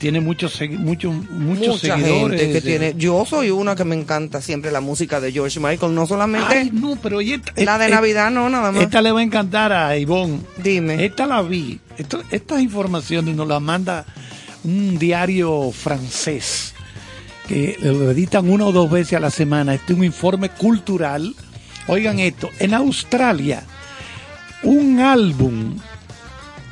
tiene 0.00 0.20
muchos 0.20 0.58
muchos 0.78 1.12
muchos 1.30 1.80
seguidores 1.80 2.40
gente 2.40 2.54
que 2.54 2.60
tiene 2.62 2.94
yo 2.96 3.24
soy 3.26 3.50
una 3.50 3.76
que 3.76 3.84
me 3.84 3.94
encanta 3.94 4.40
siempre 4.40 4.72
la 4.72 4.80
música 4.80 5.20
de 5.20 5.30
George 5.30 5.60
Michael 5.60 5.94
no 5.94 6.06
solamente 6.06 6.70
no 6.72 6.96
pero 7.00 7.20
la 7.20 7.78
de 7.78 7.88
Navidad 7.90 8.30
no 8.30 8.48
nada 8.48 8.72
más. 8.72 8.82
esta 8.82 9.02
le 9.02 9.12
va 9.12 9.20
a 9.20 9.22
encantar 9.22 9.72
a 9.72 9.96
Ivonne. 9.96 10.40
Dime. 10.56 11.04
Esta 11.04 11.26
la 11.26 11.42
vi. 11.42 11.78
Estas 12.30 12.62
informaciones 12.62 13.36
nos 13.36 13.46
las 13.46 13.60
manda 13.60 14.06
un 14.64 14.98
diario 14.98 15.70
francés 15.70 16.74
que 17.46 17.76
lo 17.82 18.10
editan 18.10 18.48
una 18.48 18.66
o 18.66 18.72
dos 18.72 18.90
veces 18.90 19.14
a 19.14 19.20
la 19.20 19.30
semana. 19.30 19.74
Este 19.74 19.92
es 19.92 19.98
un 19.98 20.04
informe 20.04 20.48
cultural. 20.48 21.34
Oigan 21.88 22.20
esto 22.20 22.48
en 22.58 22.72
Australia 22.72 23.64
un 24.62 25.00
álbum 25.00 25.76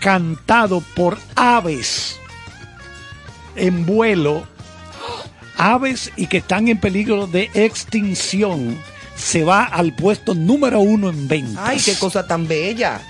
cantado 0.00 0.82
por 0.94 1.18
aves 1.34 2.18
en 3.58 3.86
vuelo 3.86 4.46
aves 5.56 6.12
y 6.16 6.26
que 6.26 6.38
están 6.38 6.68
en 6.68 6.78
peligro 6.78 7.26
de 7.26 7.50
extinción 7.54 8.78
se 9.16 9.44
va 9.44 9.64
al 9.64 9.94
puesto 9.94 10.34
número 10.34 10.80
uno 10.80 11.10
en 11.10 11.26
ventas. 11.28 11.64
¡Ay, 11.66 11.80
qué 11.84 11.94
cosa 11.96 12.26
tan 12.26 12.46
bella! 12.46 13.00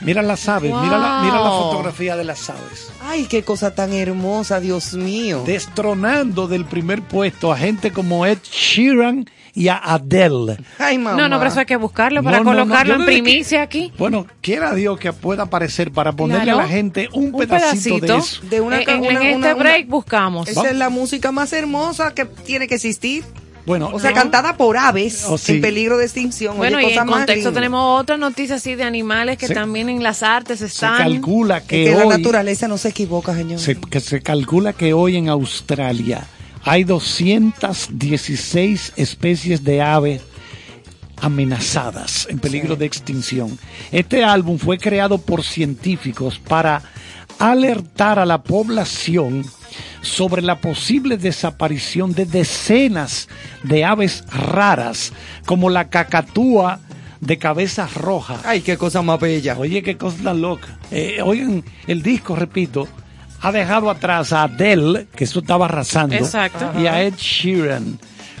Mira 0.00 0.22
las 0.22 0.48
aves, 0.48 0.72
mira, 0.72 0.98
la, 0.98 1.22
mira 1.22 1.40
la 1.40 1.50
fotografía 1.50 2.16
de 2.16 2.24
las 2.24 2.50
aves. 2.50 2.90
¡Ay, 3.02 3.24
qué 3.24 3.42
cosa 3.42 3.74
tan 3.74 3.92
hermosa, 3.92 4.60
Dios 4.60 4.92
mío! 4.92 5.42
Destronando 5.46 6.48
del 6.48 6.66
primer 6.66 7.02
puesto 7.02 7.50
a 7.50 7.56
gente 7.56 7.92
como 7.92 8.26
Ed 8.26 8.38
Sheeran 8.42 9.26
y 9.56 9.68
a 9.68 9.78
Adele. 9.78 10.58
Ay, 10.78 10.98
mamá. 10.98 11.16
No, 11.16 11.30
no, 11.30 11.38
pero 11.38 11.50
eso 11.50 11.60
hay 11.60 11.66
que 11.66 11.76
buscarlo 11.76 12.22
para 12.22 12.44
colocarlo 12.44 12.94
en 12.96 13.06
primicia 13.06 13.62
aquí. 13.62 13.90
Bueno, 13.96 14.26
quiera 14.42 14.74
Dios 14.74 14.98
que 15.00 15.14
pueda 15.14 15.44
aparecer 15.44 15.90
para 15.90 16.12
ponerle 16.12 16.50
a 16.50 16.56
la 16.56 16.68
gente 16.68 17.08
un, 17.14 17.32
pedacito, 17.32 18.06
de 18.06 18.18
eso. 18.18 18.42
De 18.42 18.60
una, 18.60 18.82
en, 18.82 19.04
este 19.04 19.54
break 19.54 19.88
buscamos. 19.88 20.46
Esa 20.46 20.68
es 20.68 20.76
la 20.76 20.90
música 20.90 21.32
más 21.32 21.54
hermosa 21.54 22.12
que 22.12 22.26
tiene 22.26 22.68
que 22.68 22.74
existir. 22.74 23.24
Bueno, 23.64 23.90
o 23.92 23.98
sea, 23.98 24.12
cantada 24.12 24.56
por 24.56 24.76
aves 24.76 25.24
oh, 25.26 25.36
en 25.48 25.60
peligro 25.60 25.96
de 25.96 26.04
extinción. 26.04 26.58
Bueno, 26.58 26.78
y 26.78 26.92
en 26.92 27.06
contexto 27.06 27.50
tenemos 27.50 28.00
otras 28.00 28.18
noticias 28.18 28.60
así 28.60 28.74
de 28.74 28.84
animales 28.84 29.38
que 29.38 29.48
también 29.48 29.88
en 29.88 30.02
las 30.02 30.22
artes 30.22 30.60
están. 30.60 30.98
Se 30.98 31.02
calcula 31.02 31.62
que, 31.62 31.96
hoy, 31.96 32.06
la 32.06 32.18
naturaleza 32.18 32.68
no 32.68 32.76
se 32.76 32.90
equivoca, 32.90 33.34
señor. 33.34 33.58
que 33.90 34.00
se 34.00 34.20
calcula 34.20 34.74
que 34.74 34.92
hoy 34.92 35.16
en 35.16 35.30
Australia 35.30 36.28
hay 36.66 36.84
216 36.84 38.92
especies 38.96 39.64
de 39.64 39.80
aves 39.80 40.20
amenazadas 41.22 42.26
en 42.28 42.40
peligro 42.40 42.74
de 42.74 42.86
extinción. 42.86 43.56
Este 43.92 44.24
álbum 44.24 44.58
fue 44.58 44.76
creado 44.76 45.18
por 45.18 45.44
científicos 45.44 46.40
para 46.40 46.82
alertar 47.38 48.18
a 48.18 48.26
la 48.26 48.42
población 48.42 49.44
sobre 50.02 50.42
la 50.42 50.60
posible 50.60 51.16
desaparición 51.16 52.14
de 52.14 52.26
decenas 52.26 53.28
de 53.62 53.84
aves 53.84 54.24
raras 54.28 55.12
como 55.46 55.70
la 55.70 55.88
cacatúa 55.88 56.80
de 57.20 57.38
cabezas 57.38 57.94
rojas. 57.94 58.40
Ay, 58.44 58.62
qué 58.62 58.76
cosa 58.76 59.02
más 59.02 59.20
bella. 59.20 59.56
Oye, 59.56 59.84
qué 59.84 59.96
cosa 59.96 60.34
loca. 60.34 60.80
Eh, 60.90 61.20
oigan, 61.22 61.62
el 61.86 62.02
disco, 62.02 62.34
repito, 62.34 62.88
ha 63.46 63.52
dejado 63.52 63.90
atrás 63.90 64.32
a 64.32 64.42
Adele, 64.42 65.06
que 65.14 65.24
eso 65.24 65.38
estaba 65.38 65.66
arrasando, 65.66 66.16
y 66.78 66.86
a 66.86 67.02
Ed 67.02 67.14
Sheeran, 67.16 67.98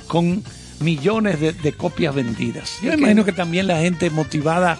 con 0.08 0.42
millones 0.80 1.40
de, 1.40 1.72
copias 1.72 2.14
vendidas. 2.14 2.78
Yo 2.82 2.92
imagino 2.92 3.24
que 3.24 3.32
también 3.32 3.68
la 3.68 3.78
gente 3.78 4.10
motivada 4.10 4.78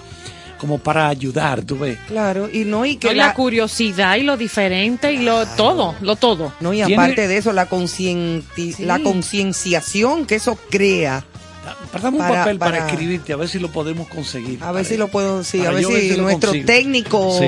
como 0.58 0.78
para 0.78 1.08
ayudar, 1.08 1.62
tú 1.62 1.78
ves. 1.78 1.98
Claro, 2.08 2.48
y 2.50 2.64
no 2.64 2.84
y 2.84 2.96
que 2.96 3.14
la, 3.14 3.34
curiosidad 3.34 4.16
y 4.16 4.22
lo 4.22 4.36
diferente 4.36 5.12
y 5.12 5.18
lo 5.18 5.46
todo, 5.46 5.94
lo 6.00 6.16
todo. 6.16 6.52
No, 6.60 6.72
y 6.72 6.82
aparte 6.82 7.28
de 7.28 7.36
eso 7.36 7.52
la 7.52 7.68
la 8.78 8.98
concienciación 9.00 10.26
que 10.26 10.36
eso 10.36 10.58
crea 10.70 11.24
Pasamos 11.92 12.20
un 12.20 12.28
papel 12.28 12.58
para, 12.58 12.86
escribirte, 12.86 13.32
a 13.32 13.36
ver 13.36 13.48
si 13.48 13.58
lo 13.58 13.70
podemos 13.70 14.08
conseguir. 14.08 14.62
A 14.62 14.72
ver 14.72 14.84
si 14.84 14.96
lo 14.96 15.08
puedo, 15.08 15.42
sí, 15.44 15.64
a 15.64 15.70
ver 15.70 15.84
si, 15.84 16.16
nuestro 16.16 16.52
técnico 16.64 17.38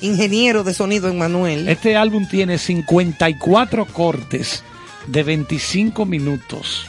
ingeniero 0.00 0.64
de 0.64 0.74
sonido, 0.74 1.08
Emanuel. 1.08 1.68
Este 1.68 1.96
álbum 1.96 2.26
tiene 2.28 2.58
54 2.58 3.86
cortes 3.86 4.62
de 5.06 5.22
25 5.22 6.04
minutos 6.06 6.86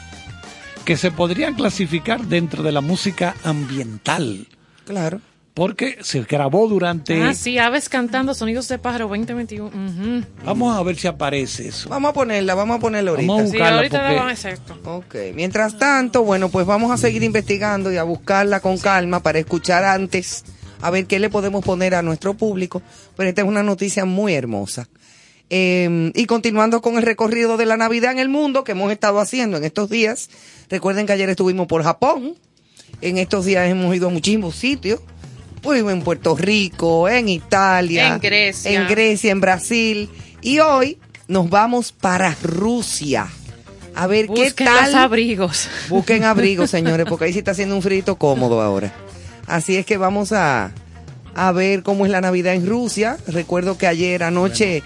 que 0.86 0.98
se 0.98 1.12
podrían 1.12 1.54
clasificar 1.54 2.22
dentro 2.26 2.64
de 2.64 2.72
la 2.72 2.82
música 2.82 3.36
ambiental. 3.44 4.48
Claro 4.86 5.22
porque 5.62 6.00
se 6.02 6.24
grabó 6.24 6.68
durante... 6.68 7.22
Ah, 7.22 7.36
sí, 7.36 7.60
aves 7.60 7.88
cantando 7.88 8.34
sonidos 8.34 8.68
de 8.68 8.80
pájaro 8.80 9.08
2021. 9.08 10.26
Vamos 10.44 10.76
a 10.76 10.82
ver 10.82 10.96
si 10.96 11.08
aparece 11.08 11.68
eso. 11.68 11.88
Vamos 11.88 12.10
a 12.10 12.14
ponerla, 12.16 12.56
vamos 12.56 12.78
a 12.78 12.80
ponerla 12.80 13.12
ahorita. 13.12 13.28
Vamos 13.28 13.42
a 13.42 13.44
buscarla 13.44 13.70
sí, 13.70 13.96
ahorita 14.48 14.80
porque... 14.84 15.30
Ok, 15.30 15.36
mientras 15.36 15.78
tanto, 15.78 16.24
bueno, 16.24 16.50
pues 16.50 16.66
vamos 16.66 16.90
a 16.90 16.98
seguir 16.98 17.22
investigando 17.22 17.94
y 17.94 17.98
a 17.98 18.04
buscarla 18.04 18.60
con 18.60 18.80
calma 18.80 19.22
para 19.22 19.38
escuchar 19.38 19.84
antes 19.84 20.46
a 20.82 20.90
ver 20.90 21.06
qué 21.06 21.20
le 21.20 21.30
podemos 21.30 21.64
poner 21.64 21.94
a 21.94 22.02
nuestro 22.02 22.34
público, 22.34 22.82
pero 23.16 23.30
esta 23.30 23.44
es 23.44 23.48
una 23.48 23.62
noticia 23.62 24.04
muy 24.04 24.34
hermosa. 24.34 24.90
Em, 25.52 26.12
y 26.16 26.26
continuando 26.26 26.82
con 26.82 26.98
el 26.98 27.04
recorrido 27.04 27.58
de 27.58 27.68
la 27.68 27.78
Navidad 27.78 28.14
en 28.14 28.18
el 28.18 28.30
mundo 28.30 28.64
que 28.64 28.72
hemos 28.72 28.92
estado 28.92 29.20
haciendo 29.20 29.58
en 29.58 29.64
estos 29.64 29.92
días, 29.92 30.32
recuerden 30.72 31.06
que 31.06 31.14
ayer 31.14 31.30
estuvimos 31.30 31.68
por 31.68 31.84
Japón, 31.84 32.34
en 33.02 33.20
estos 33.20 33.46
días 33.46 33.70
hemos 33.70 33.96
ido 33.96 34.08
a 34.08 34.10
muchísimos 34.10 34.56
sitios, 34.56 35.02
en 35.64 36.02
Puerto 36.02 36.36
Rico, 36.36 37.08
en 37.08 37.30
Italia, 37.30 38.08
en 38.08 38.20
Grecia, 38.20 38.72
en, 38.72 38.88
Grecia, 38.88 39.32
en 39.32 39.42
Brasil, 39.42 40.10
y 40.42 40.60
hoy 40.60 40.98
nos 41.28 41.50
vamos 41.50 41.92
para 41.92 42.36
Rusia. 42.42 43.28
A 43.94 44.08
ver 44.08 44.28
qué 44.28 44.52
tal. 44.52 44.96
abrigos. 44.96 45.68
Busquen 45.90 46.24
abrigos, 46.24 46.70
señores, 46.72 47.06
porque 47.08 47.26
ahí 47.26 47.34
sí 47.34 47.40
está 47.40 47.52
haciendo 47.52 47.76
un 47.76 47.82
frito 47.82 48.16
cómodo 48.16 48.62
ahora. 48.62 48.94
Así 49.48 49.76
es 49.76 49.86
que 49.86 49.98
vamos 49.98 50.32
a, 50.32 50.72
a 51.36 51.52
ver 51.52 51.84
cómo 51.84 52.06
es 52.06 52.12
la 52.12 52.22
Navidad 52.22 52.54
en 52.54 52.68
Rusia. 52.68 53.18
Recuerdo 53.28 53.78
que 53.78 53.88
ayer 53.88 54.24
anoche, 54.24 54.84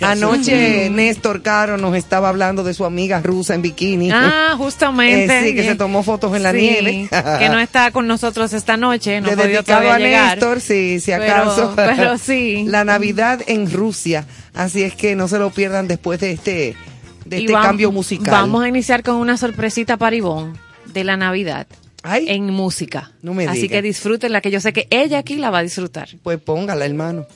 anoche 0.00 0.90
Néstor 0.90 1.42
Caro 1.42 1.78
nos 1.78 1.96
estaba 1.96 2.28
hablando 2.28 2.64
de 2.64 2.74
su 2.74 2.84
amiga 2.84 3.20
rusa 3.20 3.54
en 3.54 3.62
bikini. 3.62 4.10
Ah, 4.12 4.54
justamente. 4.56 5.26
Eh, 5.36 5.42
sí, 5.44 5.54
que 5.54 5.64
se 5.64 5.74
tomó 5.74 6.02
fotos 6.02 6.34
en 6.36 6.42
la 6.42 6.52
nieve. 6.52 7.08
que 7.10 7.48
no 7.48 7.58
está 7.60 7.90
con 7.90 8.06
nosotros 8.06 8.52
esta 8.52 8.76
noche, 8.76 9.20
no 9.20 9.30
podido 9.30 9.62
a 9.66 9.98
Néstor, 9.98 10.60
sí, 10.60 11.00
si 11.00 11.12
acaso. 11.12 11.72
Pero, 11.76 12.18
sí. 12.18 12.64
La 12.66 12.84
Navidad 12.84 13.40
en 13.46 13.70
Rusia. 13.70 14.24
Así 14.54 14.82
es 14.82 14.94
que 14.94 15.16
no 15.16 15.28
se 15.28 15.38
lo 15.38 15.50
pierdan 15.50 15.88
después 15.88 16.20
de 16.20 16.32
este, 16.32 16.76
de 17.24 17.38
este 17.38 17.52
cambio 17.52 17.92
musical. 17.92 18.32
Vamos 18.32 18.64
a 18.64 18.68
iniciar 18.68 19.02
con 19.02 19.16
una 19.16 19.36
sorpresita 19.36 19.96
para 19.96 20.16
Ivonne 20.16 20.54
de 20.92 21.04
la 21.04 21.16
Navidad 21.16 21.66
en 22.14 22.44
música. 22.46 23.12
No 23.22 23.34
me 23.34 23.46
Así 23.46 23.68
que 23.68 23.82
disfrútenla, 23.82 24.40
que 24.40 24.50
yo 24.50 24.60
sé 24.60 24.72
que 24.72 24.86
ella 24.90 25.18
aquí 25.18 25.36
la 25.36 25.50
va 25.50 25.58
a 25.58 25.62
disfrutar. 25.62 26.08
Pues 26.22 26.38
póngala, 26.40 26.86
hermano. 26.86 27.26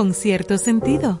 Con 0.00 0.14
cierto 0.14 0.56
sentido. 0.56 1.20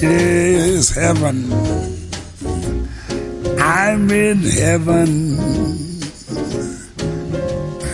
Yes, 0.00 0.94
heaven. 0.94 1.52
I'm 3.60 4.10
in 4.10 4.38
heaven. 4.38 5.36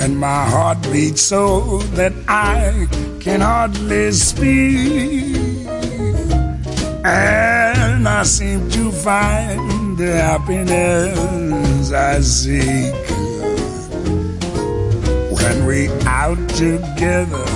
And 0.00 0.16
my 0.16 0.44
heart 0.44 0.80
beats 0.92 1.22
so 1.22 1.78
that 1.98 2.12
I 2.28 2.86
can 3.18 3.40
hardly 3.40 4.12
speak. 4.12 5.36
And 7.04 8.06
I 8.08 8.22
seem 8.22 8.70
to 8.70 8.92
find 8.92 9.98
the 9.98 10.12
happiness 10.16 11.90
I 11.90 12.20
seek 12.20 12.94
when 15.32 15.66
we 15.66 15.88
out 16.06 16.38
together 16.50 17.46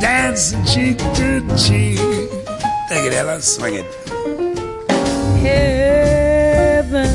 dancing 0.00 0.64
cheek 0.66 0.98
to 0.98 1.40
cheek. 1.56 2.19
Take 2.90 3.04
it, 3.04 3.12
Ella, 3.12 3.40
swing 3.40 3.74
it. 3.74 3.84
Heaven, 5.38 7.12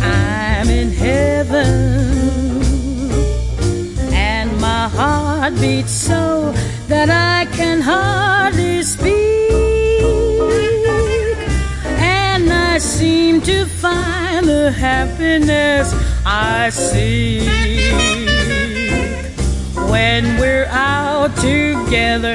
I'm 0.00 0.68
in 0.68 0.90
heaven, 0.90 2.60
and 4.12 4.60
my 4.60 4.88
heart 4.88 5.54
beats 5.60 5.92
so 5.92 6.52
that 6.88 7.10
I 7.10 7.46
can 7.54 7.80
hardly 7.80 8.82
speak, 8.82 9.12
and 12.00 12.52
I 12.52 12.78
seem 12.78 13.40
to 13.42 13.66
find 13.66 14.48
the 14.48 14.72
happiness 14.72 15.94
I 16.26 16.70
see 16.70 17.46
when 19.88 20.36
we're 20.40 20.66
out 20.70 21.36
together, 21.36 22.34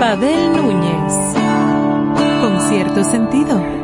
Pavel 0.00 0.52
Núñez. 0.52 1.14
Con 2.40 2.60
cierto 2.68 3.02
sentido. 3.04 3.83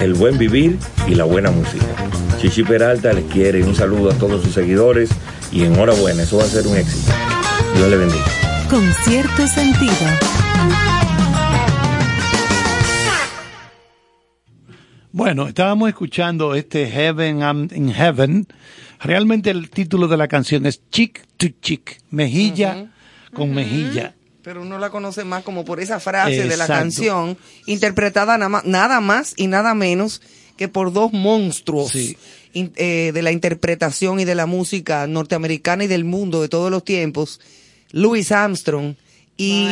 el 0.00 0.14
buen 0.14 0.38
vivir 0.38 0.78
y 1.06 1.14
la 1.14 1.24
buena 1.24 1.50
música. 1.50 1.86
Chichi 2.40 2.62
Peralta 2.62 3.12
les 3.12 3.24
quiere 3.24 3.62
un 3.64 3.74
saludo 3.74 4.10
a 4.10 4.14
todos 4.14 4.42
sus 4.42 4.54
seguidores 4.54 5.10
y 5.50 5.64
enhorabuena, 5.64 6.22
eso 6.22 6.38
va 6.38 6.44
a 6.44 6.46
ser 6.46 6.66
un 6.66 6.76
éxito. 6.76 7.12
Dios 7.74 7.90
le 7.90 7.96
bendiga. 7.96 8.24
Concierto 8.70 9.46
Sentido. 9.46 9.92
Bueno, 15.10 15.48
estábamos 15.48 15.88
escuchando 15.88 16.54
este 16.54 16.86
Heaven 16.86 17.40
I'm 17.40 17.68
in 17.74 17.92
Heaven. 17.92 18.46
Realmente 19.00 19.50
el 19.50 19.70
título 19.70 20.06
de 20.06 20.16
la 20.16 20.28
canción 20.28 20.66
es 20.66 20.82
Chick 20.90 21.26
to 21.36 21.48
Chick, 21.60 21.98
mejilla 22.10 22.92
con 23.32 23.54
mejilla 23.54 24.14
pero 24.48 24.62
uno 24.62 24.78
la 24.78 24.88
conoce 24.88 25.24
más 25.24 25.42
como 25.42 25.62
por 25.62 25.78
esa 25.78 26.00
frase 26.00 26.48
de 26.48 26.56
la 26.56 26.66
canción, 26.66 27.36
interpretada 27.66 28.38
nada 28.38 29.00
más, 29.02 29.34
y 29.36 29.46
nada 29.46 29.74
menos 29.74 30.22
que 30.56 30.68
por 30.68 30.90
dos 30.90 31.12
monstruos 31.12 31.94
eh, 31.94 33.10
de 33.12 33.22
la 33.22 33.30
interpretación 33.30 34.20
y 34.20 34.24
de 34.24 34.34
la 34.34 34.46
música 34.46 35.06
norteamericana 35.06 35.84
y 35.84 35.86
del 35.86 36.06
mundo 36.06 36.40
de 36.40 36.48
todos 36.48 36.70
los 36.70 36.82
tiempos, 36.82 37.42
Louis 37.92 38.32
Armstrong 38.32 38.94
y 39.36 39.68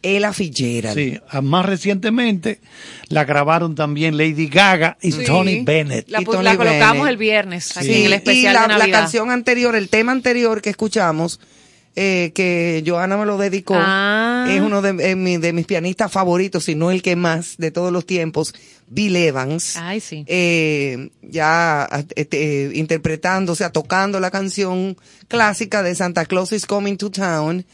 Ella 0.00 0.32
Fitzgerald. 0.32 0.96
Sí, 0.96 1.20
más 1.42 1.66
recientemente 1.66 2.60
la 3.08 3.26
grabaron 3.26 3.74
también 3.74 4.16
Lady 4.16 4.48
Gaga 4.48 4.96
y 5.02 5.12
Tony 5.22 5.64
Bennett. 5.64 6.08
La, 6.08 6.24
colocamos 6.24 7.10
el 7.10 7.18
viernes 7.18 7.76
aquí 7.76 7.92
en 7.92 8.06
el 8.06 8.14
especial 8.14 8.70
y 8.74 8.78
la 8.78 8.90
canción 8.90 9.30
anterior, 9.30 9.76
el 9.76 9.90
tema 9.90 10.12
anterior 10.12 10.62
que 10.62 10.70
escuchamos 10.70 11.40
eh, 11.96 12.32
que 12.34 12.82
Joana 12.86 13.16
me 13.16 13.24
lo 13.24 13.38
dedicó. 13.38 13.74
Ah. 13.76 14.46
Es 14.48 14.60
uno 14.60 14.82
de, 14.82 14.92
de, 14.92 15.52
mis 15.52 15.66
pianistas 15.66 16.10
favoritos, 16.10 16.64
si 16.64 16.74
no 16.74 16.90
el 16.90 17.02
que 17.02 17.16
más 17.16 17.56
de 17.56 17.70
todos 17.70 17.92
los 17.92 18.04
tiempos, 18.04 18.54
Bill 18.88 19.16
Evans. 19.16 19.76
Ay, 19.76 20.00
sí. 20.00 20.24
Eh, 20.26 21.10
ya 21.22 21.88
este, 22.16 22.72
interpretando, 22.74 23.52
o 23.52 23.56
sea, 23.56 23.70
tocando 23.70 24.18
la 24.20 24.30
canción 24.30 24.96
clásica 25.28 25.82
de 25.82 25.94
Santa 25.94 26.26
Claus 26.26 26.52
is 26.52 26.66
Coming 26.66 26.96
to 26.96 27.10
Town, 27.10 27.64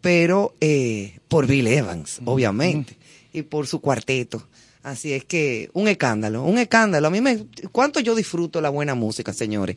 pero 0.00 0.54
eh, 0.60 1.18
por 1.28 1.46
Bill 1.46 1.66
Evans, 1.66 2.20
obviamente, 2.24 2.96
y 3.32 3.42
por 3.42 3.66
su 3.66 3.80
cuarteto. 3.80 4.46
Así 4.82 5.12
es 5.12 5.24
que 5.24 5.68
un 5.74 5.88
escándalo, 5.88 6.42
un 6.42 6.58
escándalo. 6.58 7.08
A 7.08 7.10
mí 7.10 7.20
me, 7.20 7.46
cuánto 7.70 8.00
yo 8.00 8.14
disfruto 8.14 8.60
la 8.60 8.70
buena 8.70 8.94
música, 8.94 9.32
señores. 9.32 9.76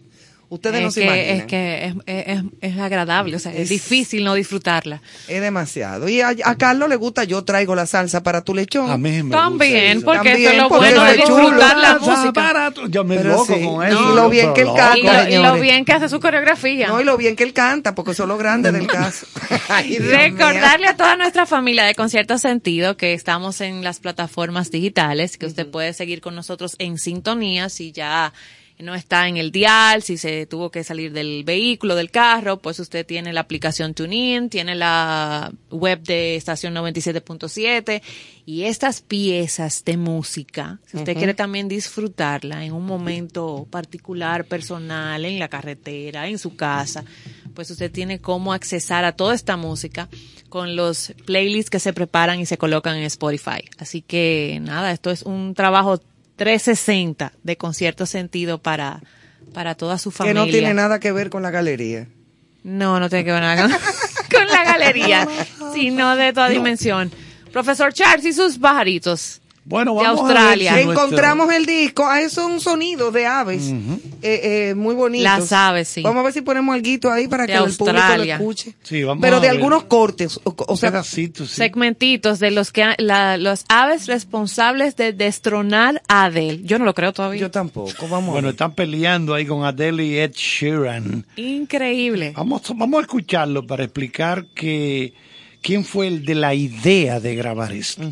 Ustedes 0.54 0.84
no 0.84 0.92
se 0.92 1.00
que, 1.00 1.06
imaginan. 1.08 1.38
Es 1.38 1.46
que 1.46 1.94
es, 2.06 2.44
es, 2.62 2.78
agradable, 2.78 3.36
o 3.36 3.40
sea, 3.40 3.52
es, 3.56 3.70
difícil 3.70 4.24
no 4.24 4.36
disfrutarla. 4.36 5.02
Es 5.28 5.42
demasiado. 5.42 6.08
Y 6.08 6.22
a, 6.22 6.36
Carlos 6.60 6.90
le 6.90 6.96
gusta, 6.96 7.24
yo 7.24 7.44
traigo 7.44 7.74
la 7.74 7.88
salsa 7.88 8.22
para 8.22 8.44
tu 8.44 8.54
lechón. 8.54 8.92
A 8.92 8.98
mí 8.98 9.24
me 9.24 9.36
También, 9.36 10.04
porque 10.04 10.34
eso 10.34 10.52
es 10.52 10.58
lo 10.58 10.70
bueno 10.70 11.04
de 11.06 11.16
disfrutar 11.16 11.78
la 11.78 11.98
música. 11.98 12.72
Yo 12.88 13.04
me 13.04 13.24
loco 13.24 13.48
con 13.48 13.84
eso. 13.84 14.12
y 14.12 14.16
lo 14.16 14.30
bien 14.30 14.54
que 14.54 14.62
él 14.62 14.68
canta, 14.76 15.28
y 15.28 15.38
lo, 15.42 15.56
bien 15.56 15.86
que 15.86 15.94
hace 15.94 16.08
su 16.08 16.20
coreografía. 16.20 16.88
No, 16.88 17.02
y 17.02 17.04
lo 17.04 17.18
bien 17.18 17.36
que 17.36 17.44
él 17.44 17.54
canta, 17.54 17.96
porque 17.96 18.12
eso 18.12 18.24
es 18.24 18.30
lo 18.30 18.38
grande 18.38 18.72
del 18.72 18.86
caso. 18.86 19.26
Recordarle 20.00 20.88
a 20.88 20.96
toda 20.96 21.18
nuestra 21.18 21.48
familia 21.48 21.84
de 21.84 21.96
Concierto 21.96 22.38
Sentido 22.38 22.96
que 22.96 23.14
estamos 23.14 23.60
en 23.60 23.84
las 23.84 24.00
plataformas 24.00 24.70
digitales, 24.70 25.40
que 25.40 25.48
usted 25.48 25.68
puede 25.68 25.94
seguir 25.94 26.22
con 26.22 26.36
nosotros 26.36 26.76
en 26.78 27.00
sintonía 27.00 27.70
si 27.70 27.92
ya 27.92 28.34
no 28.84 28.96
está 28.96 29.28
en 29.28 29.38
el 29.38 29.52
dial, 29.52 30.04
si 30.04 30.18
se 30.18 30.46
tuvo 30.46 30.70
que 30.70 30.84
salir 30.84 31.12
del 31.14 31.44
vehículo, 31.44 31.96
del 31.96 32.12
carro, 32.12 32.58
pues 32.58 32.80
usted 32.80 33.06
tiene 33.06 33.34
la 33.34 33.42
aplicación 33.42 33.94
TuneIn, 33.94 34.50
tiene 34.50 34.76
la 34.76 35.52
web 35.72 36.02
de 36.04 36.36
estación 36.36 36.76
97.7 36.76 38.02
y 38.46 38.64
estas 38.64 39.02
piezas 39.02 39.84
de 39.86 39.98
música, 39.98 40.80
si 40.86 40.98
usted 40.98 41.16
quiere 41.16 41.34
también 41.34 41.68
disfrutarla 41.68 42.66
en 42.66 42.74
un 42.74 42.86
momento 42.86 43.66
particular, 43.70 44.46
personal, 44.46 45.24
en 45.24 45.40
la 45.40 45.48
carretera, 45.48 46.28
en 46.28 46.38
su 46.38 46.56
casa, 46.56 47.06
pues 47.54 47.72
usted 47.72 47.92
tiene 47.92 48.20
cómo 48.20 48.54
accesar 48.54 49.06
a 49.06 49.14
toda 49.14 49.34
esta 49.34 49.56
música 49.56 50.10
con 50.50 50.76
los 50.76 51.14
playlists 51.26 51.70
que 51.70 51.80
se 51.80 51.94
preparan 51.94 52.40
y 52.40 52.46
se 52.46 52.58
colocan 52.58 52.98
en 52.98 53.04
Spotify. 53.04 53.64
Así 53.80 54.02
que 54.02 54.60
nada, 54.62 54.92
esto 54.92 55.10
es 55.10 55.24
un 55.24 55.54
trabajo 55.54 56.00
360 56.36 57.34
de 57.44 57.58
concierto 57.58 58.06
sentido 58.06 58.62
para, 58.62 59.02
para 59.54 59.76
toda 59.76 59.98
su 59.98 60.12
familia. 60.12 60.42
Que 60.42 60.48
no 60.48 60.52
tiene 60.52 60.74
nada 60.74 61.00
que 61.00 61.12
ver 61.12 61.30
con 61.30 61.44
la 61.44 61.52
galería. 61.52 62.08
No, 62.64 63.00
no 63.00 63.10
tiene 63.10 63.26
que 63.26 63.32
ver 63.32 63.42
nada 63.42 63.62
con 64.32 64.48
la 64.52 64.64
galería, 64.64 65.28
sino 65.74 66.16
de 66.16 66.34
toda 66.34 66.50
dimensión. 66.50 67.12
Profesor 67.52 67.94
Charles 67.94 68.26
y 68.26 68.34
sus 68.34 68.58
pajaritos. 68.58 69.42
Bueno, 69.66 69.96
vamos 69.96 70.28
de 70.28 70.34
Australia. 70.34 70.82
Encontramos 70.82 71.52
el 71.54 71.66
disco. 71.66 72.06
Ah, 72.06 72.22
es 72.22 72.38
un 72.38 72.60
sonido 72.60 73.12
de 73.12 73.26
aves. 73.26 73.72
eh, 74.22 74.70
eh, 74.72 74.76
muy 74.76 74.94
bonito. 74.94 75.24
Las 75.24 75.52
aves, 75.52 75.88
sí. 75.88 76.02
Vamos 76.02 76.22
a 76.22 76.24
ver 76.24 76.34
si 76.34 76.42
ponemos 76.42 76.76
algo 76.76 77.12
ahí 77.12 77.28
para 77.28 77.48
que 77.48 77.54
el 77.54 77.74
público 77.76 78.18
lo 78.18 78.24
escuche. 78.24 78.76
Sí, 78.84 79.04
vamos 79.04 79.22
Pero 79.22 79.40
de 79.40 79.50
algunos 79.50 79.84
cortes. 79.86 80.40
O, 80.44 80.78
sea, 80.78 81.04
segmentitos 81.04 82.40
de 82.40 82.52
los 82.52 82.72
que 82.72 82.94
la, 82.98 83.38
los 83.38 83.66
aves 83.70 84.08
responsables 84.08 84.96
de 84.96 85.14
destronar 85.14 86.02
a 86.08 86.26
Adele. 86.26 86.62
Yo 86.64 86.80
no 86.80 86.86
lo 86.86 86.94
creo 86.94 87.14
todavía. 87.14 87.40
Yo 87.40 87.52
tampoco. 87.52 88.08
Vamos 88.10 88.32
bueno, 88.32 88.50
están 88.50 88.74
peleando 88.74 89.34
ahí 89.34 89.46
con 89.46 89.64
Adele 89.64 90.04
y 90.06 90.18
Ed 90.18 90.34
Sheeran. 90.34 91.26
Increíble. 91.36 92.34
Vamos, 92.36 92.62
vamos 92.76 93.00
a 93.00 93.02
escucharlo 93.02 93.66
para 93.66 93.84
explicar 93.84 94.46
que 94.54 95.14
quién 95.62 95.86
fue 95.86 96.08
el 96.08 96.26
de 96.26 96.36
la 96.36 96.54
idea 96.54 97.20
de 97.20 97.36
grabar 97.36 97.72
esto. 97.72 98.04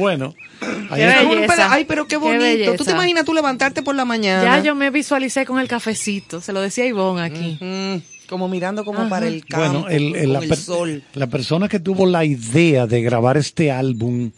Bueno. 0.00 0.34
ay, 0.90 1.84
pero 1.86 2.06
qué 2.06 2.16
bonito. 2.16 2.74
¿Tú 2.76 2.84
te 2.84 2.92
imaginas 2.92 3.24
tú 3.24 3.34
levantarte 3.34 3.82
por 3.82 3.94
la 3.94 4.04
mañana? 4.04 4.42
Ya 4.42 4.62
yo 4.62 4.74
me 4.74 4.90
visualicé 4.90 5.46
con 5.46 5.60
el 5.60 5.68
cafecito. 5.68 6.40
Se 6.40 6.52
lo 6.52 6.60
decía 6.60 6.86
Ivonne 6.86 7.22
aquí. 7.22 7.58
Como 8.28 8.48
mirando 8.48 8.84
como 8.84 9.08
para 9.08 9.26
el 9.26 9.44
campo, 9.44 9.82
bueno, 9.82 9.88
el, 9.88 10.32
la, 10.32 10.56
sol. 10.56 11.02
La 11.14 11.26
persona 11.26 11.68
que 11.68 11.80
tuvo 11.80 12.06
la 12.06 12.24
idea 12.24 12.86
de 12.86 13.02
grabar 13.02 13.36
este 13.36 13.72
álbum 13.72 14.30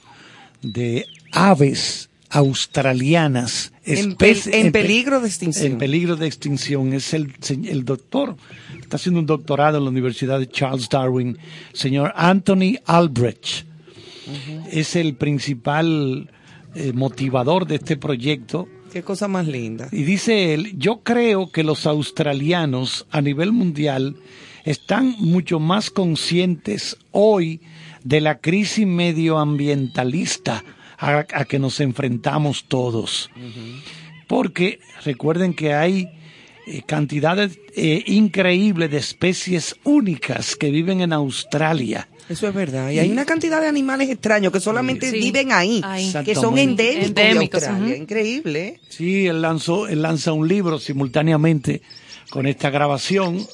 de 0.62 1.06
aves 1.30 2.08
australianas 2.30 3.72
en, 3.84 4.14
peligro 4.72 5.20
de 5.20 5.28
extinción. 5.28 5.72
En 5.72 5.78
peligro 5.78 6.16
de 6.16 6.26
extinción. 6.26 6.94
Es 6.94 7.12
el, 7.12 7.34
el 7.68 7.84
doctor, 7.84 8.36
está 8.80 8.96
haciendo 8.96 9.20
un 9.20 9.26
doctorado 9.26 9.76
en 9.76 9.84
la 9.84 9.90
Universidad 9.90 10.38
de 10.38 10.48
Charles 10.48 10.88
Darwin, 10.88 11.36
señor 11.74 12.12
Anthony 12.16 12.78
Albrecht. 12.86 13.66
Es 14.70 14.96
el 14.96 15.14
principal 15.14 16.30
eh, 16.74 16.92
motivador 16.92 17.66
de 17.66 17.76
este 17.76 17.96
proyecto. 17.96 18.68
Qué 18.92 19.02
cosa 19.02 19.28
más 19.28 19.46
linda. 19.46 19.88
Y 19.92 20.02
dice 20.02 20.54
él, 20.54 20.78
yo 20.78 21.00
creo 21.02 21.50
que 21.50 21.64
los 21.64 21.86
australianos 21.86 23.06
a 23.10 23.20
nivel 23.20 23.52
mundial 23.52 24.16
están 24.64 25.14
mucho 25.18 25.60
más 25.60 25.90
conscientes 25.90 26.96
hoy 27.10 27.60
de 28.04 28.20
la 28.20 28.38
crisis 28.38 28.86
medioambientalista 28.86 30.64
a, 30.98 31.24
que 31.24 31.58
nos 31.58 31.80
enfrentamos 31.80 32.64
todos. 32.68 33.30
Porque 34.28 34.80
recuerden 35.04 35.52
que 35.52 35.74
hay 35.74 36.08
eh, 36.66 36.82
cantidades 36.86 37.58
eh, 37.74 38.04
increíbles 38.06 38.90
de 38.90 38.98
especies 38.98 39.76
únicas 39.82 40.54
que 40.54 40.70
viven 40.70 41.00
en 41.00 41.12
Australia. 41.12 42.08
Eso 42.32 42.48
es 42.48 42.54
verdad. 42.54 42.90
Y, 42.90 42.98
hay 42.98 43.10
una 43.10 43.24
cantidad 43.24 43.60
de 43.60 43.66
animales 43.66 44.08
extraños 44.08 44.52
que 44.52 44.60
solamente 44.60 45.10
viven 45.10 45.52
ahí, 45.52 45.82
que 46.24 46.34
son 46.34 46.58
endémicos, 46.58 47.64
Increíble. 47.96 48.80
Sí, 48.88 49.26
él, 49.26 49.42
lanzó, 49.42 49.86
él 49.86 50.02
lanza 50.02 50.32
un 50.32 50.48
libro 50.48 50.78
simultáneamente 50.78 51.82
con 52.30 52.46
esta 52.46 52.70
grabación. 52.70 53.46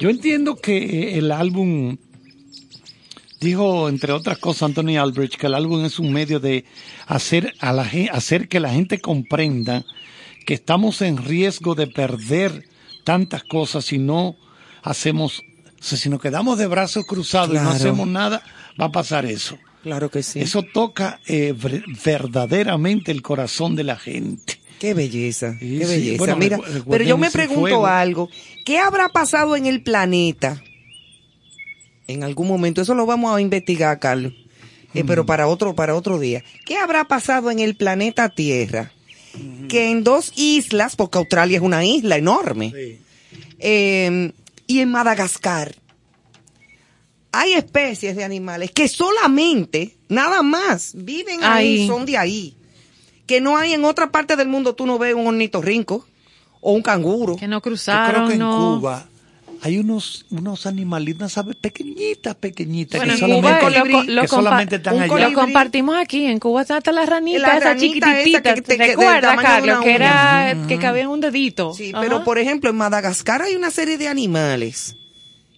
Yo 0.00 0.10
entiendo 0.10 0.56
que 0.56 0.76
eh, 0.76 1.18
el 1.18 1.30
álbum 1.30 1.96
Dijo, 3.44 3.90
entre 3.90 4.12
otras 4.12 4.38
cosas, 4.38 4.62
Anthony 4.62 4.96
Albrecht, 4.96 5.36
que 5.36 5.48
el 5.48 5.54
álbum 5.54 5.84
es 5.84 5.98
un 5.98 6.10
medio 6.10 6.40
de 6.40 6.64
hacer, 7.06 7.52
a 7.60 7.74
la, 7.74 7.86
hacer 8.12 8.48
que 8.48 8.58
la 8.58 8.70
gente 8.70 9.02
comprenda 9.02 9.84
que 10.46 10.54
estamos 10.54 11.02
en 11.02 11.18
riesgo 11.18 11.74
de 11.74 11.86
perder 11.86 12.66
tantas 13.04 13.44
cosas 13.44 13.84
si 13.84 13.98
no 13.98 14.36
hacemos, 14.82 15.42
si 15.84 16.08
nos 16.08 16.20
quedamos 16.20 16.58
de 16.58 16.66
brazos 16.66 17.04
cruzados 17.04 17.50
y 17.50 17.60
no 17.60 17.70
hacemos 17.70 18.06
nada, 18.08 18.42
va 18.80 18.86
a 18.86 18.92
pasar 18.92 19.26
eso. 19.26 19.58
Claro 19.82 20.10
que 20.10 20.22
sí. 20.22 20.40
Eso 20.40 20.62
toca 20.62 21.20
eh, 21.26 21.54
verdaderamente 22.04 23.12
el 23.12 23.22
corazón 23.22 23.76
de 23.76 23.84
la 23.84 23.96
gente. 23.96 24.58
Qué 24.78 24.94
belleza, 24.94 25.56
qué 25.58 25.86
belleza. 25.86 26.36
Mira, 26.36 26.58
pero 26.88 27.04
yo 27.04 27.16
me 27.18 27.30
pregunto 27.30 27.86
algo. 27.86 28.28
¿Qué 28.64 28.78
habrá 28.78 29.08
pasado 29.08 29.56
en 29.56 29.66
el 29.66 29.82
planeta? 29.82 30.62
en 32.06 32.22
algún 32.22 32.48
momento. 32.48 32.82
Eso 32.82 32.94
lo 32.94 33.06
vamos 33.06 33.34
a 33.34 33.40
investigar, 33.40 33.98
Carlos. 33.98 34.32
Eh, 34.94 35.02
pero 35.04 35.26
para 35.26 35.48
otro, 35.48 35.74
para 35.74 35.94
otro 35.94 36.18
día. 36.18 36.44
¿Qué 36.64 36.76
habrá 36.76 37.04
pasado 37.04 37.50
en 37.50 37.58
el 37.58 37.74
planeta 37.74 38.28
Tierra? 38.28 38.92
Que 39.68 39.90
en 39.90 40.04
dos 40.04 40.32
islas, 40.36 40.94
porque 40.94 41.18
Australia 41.18 41.56
es 41.56 41.62
una 41.62 41.84
isla 41.84 42.16
enorme, 42.16 42.72
em, 43.58 44.30
y 44.66 44.80
en 44.80 44.90
Madagascar, 44.90 45.74
hay 47.32 47.54
especies 47.54 48.16
de 48.16 48.24
animales 48.24 48.70
que 48.70 48.88
solamente, 48.88 49.96
nada 50.08 50.42
más, 50.42 50.92
viven 50.94 51.42
ahí, 51.42 51.86
son 51.86 52.06
de 52.06 52.16
ahí. 52.16 52.56
Que 53.26 53.40
no 53.40 53.56
hay 53.56 53.72
en 53.72 53.84
otra 53.84 54.10
parte 54.10 54.36
del 54.36 54.48
mundo, 54.48 54.74
tú 54.74 54.86
no 54.86 54.98
ves 54.98 55.14
un 55.14 55.26
ornitorrinco 55.26 56.06
o 56.60 56.72
un 56.72 56.82
canguro. 56.82 57.36
Que 57.36 57.48
no 57.48 57.60
cruzaron, 57.60 58.26
creo 58.26 58.28
que 58.28 58.34
en 58.34 58.40
Cuba 58.40 59.08
hay 59.64 59.78
unos, 59.78 60.26
unos 60.28 60.66
animalitos, 60.66 61.32
¿sabes? 61.32 61.56
Pequeñitas, 61.56 62.34
pequeñitas, 62.34 63.00
que, 63.02 63.16
solamente, 63.16 64.12
lo, 64.12 64.20
que 64.20 64.28
solamente 64.28 64.76
están 64.76 65.00
allá. 65.00 65.30
Lo 65.30 65.32
compartimos 65.32 65.96
aquí, 65.96 66.26
en 66.26 66.38
Cuba 66.38 66.60
está 66.60 66.92
la 66.92 67.06
ranita, 67.06 67.56
esa 67.56 67.74
chiquitita, 67.74 68.42
¿te 68.56 68.76
recuerdas, 68.76 69.40
Carlos? 69.40 69.82
Que 69.82 69.94
era, 69.94 70.54
que 70.68 70.78
cabía 70.78 71.04
en 71.04 71.08
un 71.08 71.20
dedito. 71.20 71.72
Sí, 71.72 71.94
pero 71.98 72.24
por 72.24 72.38
ejemplo, 72.38 72.68
en 72.68 72.76
Madagascar 72.76 73.40
hay 73.40 73.56
una 73.56 73.70
serie 73.70 73.96
de 73.96 74.06
animales 74.06 74.96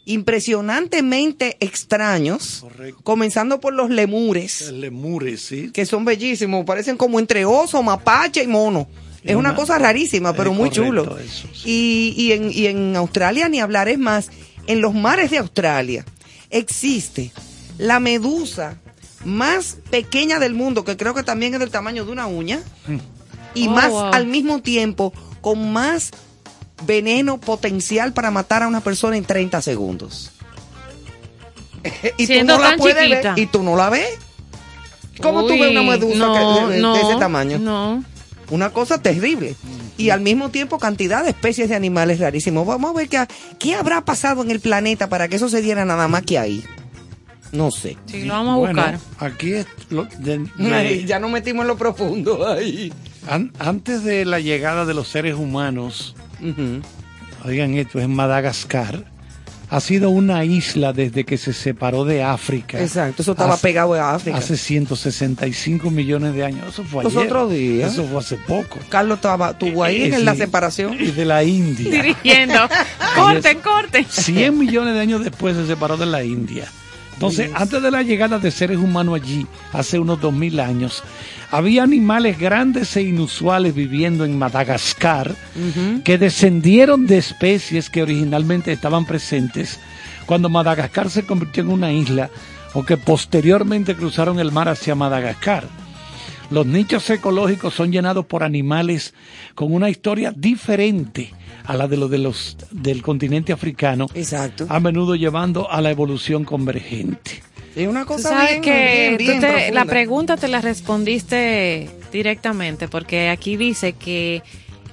impresionantemente 0.04 1.57
extraños, 1.59 2.64
comenzando 3.02 3.59
por 3.59 3.74
los 3.74 3.90
lemures. 3.90 4.70
Lemures, 4.70 5.40
sí. 5.40 5.72
Que 5.72 5.84
son 5.84 6.04
bellísimos, 6.04 6.64
parecen 6.64 6.96
como 6.96 7.18
entre 7.18 7.44
oso, 7.44 7.82
mapache 7.82 8.44
y 8.44 8.46
mono. 8.46 8.86
Es 9.26 9.36
una, 9.36 9.54
cosa 9.54 9.78
rarísima, 9.78 10.32
pero 10.32 10.52
muy 10.52 10.70
chulo. 10.70 11.18
y, 11.64 12.14
y, 12.16 12.32
en, 12.32 12.50
y 12.52 12.66
en 12.66 12.96
Australia 12.96 13.48
ni 13.48 13.60
hablar 13.60 13.88
es 13.88 13.98
más. 13.98 14.30
En 14.66 14.80
los 14.80 14.94
mares 14.94 15.30
de 15.30 15.38
Australia 15.38 16.04
existe 16.50 17.32
la 17.78 18.00
medusa 18.00 18.78
más 19.24 19.78
pequeña 19.90 20.38
del 20.38 20.54
mundo, 20.54 20.84
que 20.84 20.96
creo 20.96 21.14
que 21.14 21.22
también 21.22 21.54
es 21.54 21.60
del 21.60 21.70
tamaño 21.70 22.04
de 22.04 22.12
una 22.12 22.26
uña, 22.26 22.60
y 23.54 23.68
oh, 23.68 23.70
más 23.70 23.92
al 24.14 24.26
mismo 24.26 24.60
tiempo 24.62 25.12
con 25.40 25.72
más 25.72 26.10
veneno 26.84 27.38
potencial 27.38 28.12
para 28.12 28.30
matar 28.30 28.62
a 28.62 28.68
una 28.68 28.80
persona 28.80 29.16
en 29.16 29.24
30 29.24 29.60
segundos. 29.62 30.30
y 32.16 32.26
tú 32.26 32.44
no 32.44 32.58
la 32.58 32.76
puedes 32.76 33.08
ver 33.08 33.32
y 33.36 33.46
tú 33.46 33.62
no 33.62 33.76
la 33.76 33.90
ves. 33.90 34.08
¿Cómo 35.20 35.46
tú 35.46 35.58
ves 35.58 35.70
una 35.70 35.82
medusa 35.82 36.68
de, 36.68 37.00
ese 37.00 37.16
tamaño? 37.18 37.58
No. 37.58 38.04
Una 38.51 38.70
cosa 38.70 39.01
terrible. 39.01 39.55
Y 39.99 40.11
al 40.11 40.20
mismo 40.20 40.51
tiempo 40.51 40.78
cantidad 40.78 41.24
de 41.24 41.30
especies 41.30 41.68
de 41.68 41.74
animales 41.74 42.20
rarísimos. 42.20 42.66
Vamos 42.66 42.90
a 42.90 42.94
ver 42.94 43.09
qué, 43.09 43.26
qué 43.59 43.74
habrá 43.74 44.05
pasado 44.05 44.42
en 44.42 44.51
el 44.51 44.61
planeta 44.61 45.09
para 45.09 45.28
que 45.28 45.36
eso 45.36 45.49
se 45.49 45.62
diera 45.62 45.84
nada 45.84 46.07
más 46.09 46.22
que 46.22 46.38
ahí. 46.38 46.64
No 47.53 47.70
sé. 47.70 47.97
Sí, 48.07 48.24
lo 48.24 48.34
vamos 48.34 48.55
a 48.55 48.57
buscar. 48.57 48.99
Aquí 49.18 49.53
es 49.53 49.66
ya 51.07 51.18
nos 51.18 51.30
metimos 51.30 51.62
en 51.62 51.68
lo 51.68 51.76
profundo 51.76 52.47
ahí. 52.47 52.92
antes 53.59 54.05
de 54.05 54.24
la 54.24 54.40
llegada 54.40 54.84
de 54.84 54.94
los 54.94 55.09
seres 55.09 55.34
humanos, 55.34 56.14
oigan 57.44 57.74
esto, 57.74 57.99
es 57.99 58.05
en 58.05 58.14
Madagascar 58.14 59.15
ha 59.68 59.80
sido 59.80 60.10
una 60.10 60.44
isla 60.44 60.92
desde 60.92 61.24
que 61.24 61.36
se 61.38 61.52
separó 61.52 62.04
de 62.04 62.22
África. 62.22 62.80
Exacto, 62.80 63.22
eso 63.22 63.32
estaba 63.32 63.56
pegado 63.56 63.94
a 63.94 64.14
África. 64.14 64.38
Hace 64.38 64.56
165 64.56 65.90
millones 65.90 66.34
de 66.34 66.44
años. 66.44 66.68
Eso 66.68 66.84
fue 66.84 67.04
Los 67.04 67.16
otros 67.16 67.50
días. 67.50 67.92
Eso 67.92 68.04
fue 68.04 68.18
hace 68.18 68.36
poco. 68.36 68.78
Carlos 68.88 69.16
estaba, 69.16 69.50
estuvo 69.50 69.82
ahí 69.82 70.04
en 70.04 70.24
la 70.24 70.34
separación. 70.34 70.96
Y 71.00 71.10
de 71.10 71.24
la 71.24 71.42
India. 71.42 71.90
Dirigiendo. 71.90 72.68
corten, 73.16 73.60
corten. 73.60 74.06
100 74.08 74.56
millones 74.56 74.94
de 74.94 75.00
años 75.00 75.24
después 75.24 75.56
se 75.56 75.66
separó 75.66 75.96
de 75.96 76.06
la 76.06 76.22
India. 76.22 76.66
Entonces, 77.14 77.50
antes 77.54 77.80
de 77.80 77.90
la 77.90 78.02
llegada 78.02 78.38
de 78.38 78.50
seres 78.50 78.76
humanos 78.76 79.14
allí, 79.14 79.46
hace 79.72 79.98
unos 79.98 80.20
2000 80.20 80.60
años, 80.60 81.02
había 81.51 81.82
animales 81.82 82.38
grandes 82.38 82.97
e 82.97 83.03
inusuales 83.03 83.74
viviendo 83.74 84.24
en 84.24 84.38
Madagascar 84.38 85.34
que 86.05 86.18
descendieron 86.18 87.07
de 87.07 87.18
especies 87.18 87.90
que 87.90 88.03
originalmente 88.03 88.72
estaban 88.72 89.05
presentes 89.05 89.78
cuando 90.26 90.49
Madagascar 90.49 91.11
se 91.11 91.24
convirtió 91.24 91.62
en 91.62 91.70
una 91.70 91.92
isla 91.92 92.30
o 92.74 92.84
que 92.84 92.97
posteriormente 92.97 93.94
cruzaron 93.94 94.38
el 94.38 94.53
mar 94.53 94.68
hacia 94.68 94.94
Madagascar. 94.94 95.66
Los 96.51 96.66
nichos 96.66 97.09
ecológicos 97.11 97.74
son 97.74 97.90
llenados 97.90 98.26
por 98.26 98.44
animales 98.44 99.14
con 99.55 99.72
una 99.72 99.90
historia 99.90 100.32
diferente 100.36 101.32
a 101.64 101.76
la 101.76 101.88
de 101.88 101.97
los 101.97 102.11
de 102.11 102.18
los 102.18 102.57
del 102.70 103.03
continente 103.03 103.53
africano. 103.53 104.07
Exacto. 104.14 104.66
A 104.68 104.78
menudo 104.78 105.16
llevando 105.16 105.70
a 105.70 105.80
la 105.80 105.90
evolución 105.90 106.44
convergente. 106.44 107.42
Es 107.76 107.86
una 107.86 108.06
cosa 108.06 108.30
sabes 108.30 108.60
que 108.60 109.70
la 109.72 109.84
pregunta 109.84 110.36
te 110.36 110.48
la 110.48 110.62
respondiste 110.62 111.90
directamente, 112.10 112.88
porque 112.88 113.28
aquí 113.28 113.56
dice 113.56 113.92
que 113.92 114.42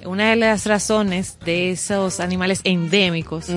una 0.05 0.29
de 0.31 0.35
las 0.35 0.65
razones 0.65 1.39
de 1.45 1.71
esos 1.71 2.19
animales 2.19 2.59
endémicos 2.65 3.47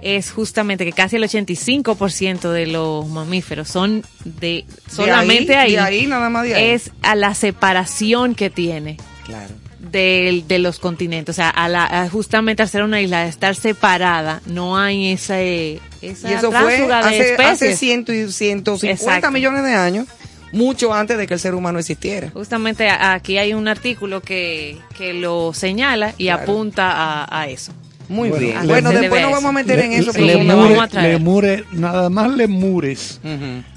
es 0.00 0.32
justamente 0.32 0.86
que 0.86 0.92
casi 0.92 1.16
el 1.16 1.24
85% 1.24 2.50
de 2.50 2.66
los 2.66 3.06
mamíferos 3.06 3.68
son 3.68 4.02
de 4.24 4.64
solamente 4.88 5.54
ahí, 5.54 5.76
ahí, 5.76 6.06
nada 6.06 6.30
más 6.30 6.44
de 6.44 6.54
ahí. 6.54 6.70
es 6.70 6.90
a 7.02 7.14
la 7.14 7.34
separación 7.34 8.34
que 8.34 8.48
tiene. 8.48 8.96
Claro 9.26 9.54
de, 9.82 10.44
de 10.46 10.58
los 10.58 10.78
continentes. 10.78 11.34
O 11.34 11.36
sea, 11.36 11.50
a 11.50 11.68
la, 11.68 12.08
justamente 12.10 12.62
al 12.62 12.68
ser 12.68 12.82
una 12.82 13.00
isla, 13.00 13.24
de 13.24 13.28
estar 13.28 13.54
separada, 13.54 14.40
no 14.46 14.78
hay 14.78 15.12
ese, 15.12 15.80
esa 16.02 16.30
y 16.30 16.34
eso 16.34 16.50
fue 16.50 16.92
hace, 16.92 17.34
hace 17.36 17.76
ciento 17.76 18.12
y 18.12 18.30
150 18.30 19.30
millones 19.30 19.64
de 19.64 19.74
años 19.74 20.06
mucho 20.52 20.92
antes 20.92 21.16
de 21.18 21.26
que 21.26 21.34
el 21.34 21.40
ser 21.40 21.54
humano 21.54 21.78
existiera. 21.78 22.30
Justamente 22.30 22.88
aquí 22.88 23.38
hay 23.38 23.54
un 23.54 23.68
artículo 23.68 24.20
que, 24.20 24.78
que 24.96 25.14
lo 25.14 25.52
señala 25.54 26.14
y 26.18 26.28
apunta 26.28 27.26
a, 27.28 27.48
eso. 27.48 27.72
Muy 28.08 28.30
bien. 28.30 28.66
Bueno, 28.66 28.90
después 28.90 29.22
nos 29.22 29.32
vamos 29.32 29.48
a 29.48 29.52
meter 29.52 29.78
en 29.80 29.92
eso. 29.92 30.12
lemure, 30.12 31.64
nada 31.72 32.10
más 32.10 32.30
lemures. 32.30 33.20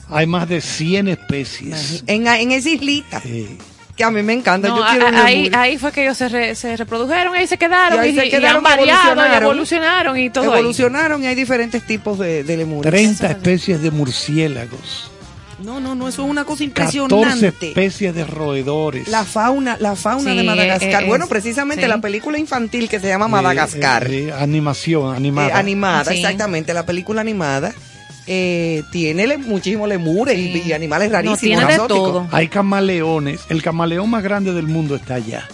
Hay 0.10 0.28
más 0.28 0.48
de 0.48 0.62
100 0.62 1.08
especies. 1.08 2.04
En, 2.06 2.28
en 2.28 2.52
esa 2.52 2.70
islita. 2.70 3.22
Sí 3.22 3.58
que 3.96 4.04
a 4.04 4.12
mí 4.12 4.22
me 4.24 4.34
encanta. 4.34 4.68
yo 4.68 4.84
ahí, 4.84 5.50
ahí 5.54 5.78
fue 5.78 5.92
que 5.92 6.04
ellos 6.04 6.18
se, 6.18 6.56
se 6.56 6.78
reprodujeron, 6.78 7.34
ahí 7.34 7.48
se 7.48 7.58
quedaron, 7.58 8.06
y, 8.06 8.14
se 8.14 8.30
quedaron, 8.30 8.58
han 8.58 8.64
variado, 8.64 9.26
y 9.26 9.36
evolucionaron 9.36 10.18
y 10.20 10.30
todo. 10.30 10.46
Evolucionaron 10.46 11.24
y 11.24 11.28
hay 11.28 11.36
diferentes 11.36 11.84
tipos 11.84 12.20
de, 12.20 12.44
de 12.44 12.58
lemures. 12.58 12.92
30 12.92 13.28
especies 13.32 13.82
de 13.82 13.92
murciélagos. 13.92 15.12
No, 15.64 15.80
no, 15.80 15.96
no, 15.96 16.10
eso 16.10 16.26
es 16.26 16.30
una 16.30 16.44
cosa 16.44 16.66
impresionante. 16.66 17.16
14 17.16 17.48
especies 17.70 18.14
de 18.14 18.26
roedores. 18.26 19.08
La 19.08 19.24
fauna, 19.24 19.78
la 19.80 19.96
fauna 19.96 20.34
de 20.36 20.44
Madagascar. 20.44 21.04
eh, 21.04 21.08
bueno, 21.08 21.24
es- 21.26 21.30
precisamente 21.30 21.84
sí. 21.84 21.88
la 21.90 22.02
película 22.02 22.38
infantil 22.38 22.90
que 22.90 23.00
se 23.00 23.08
llama 23.08 23.30
Madagascar. 23.30 24.06
Eh, 24.12 24.28
eh, 24.28 24.34
animación, 24.38 25.16
animada. 25.16 25.50
Eh, 25.50 25.54
animada, 25.54 26.12
Sí. 26.12 26.18
exactamente, 26.18 26.74
la 26.74 26.86
película 26.86 27.22
animada. 27.22 27.74
Eh, 28.28 28.84
tiene 28.92 29.28
le- 29.28 29.38
muchísimos 29.38 29.88
lemures 29.88 30.38
y- 30.38 30.64
y, 30.68 30.74
animales 30.74 31.12
rarísimos. 31.12 31.40
tiene 31.40 31.66
de 31.66 31.74
exóticos. 31.74 32.04
todo. 32.12 32.28
Hay 32.32 32.48
camaleones. 32.48 33.42
El 33.50 33.62
camaleón 33.62 34.10
más 34.10 34.24
grande 34.24 34.54
del 34.54 34.68
mundo 34.68 34.96
está 34.96 35.16
allá. 35.16 35.48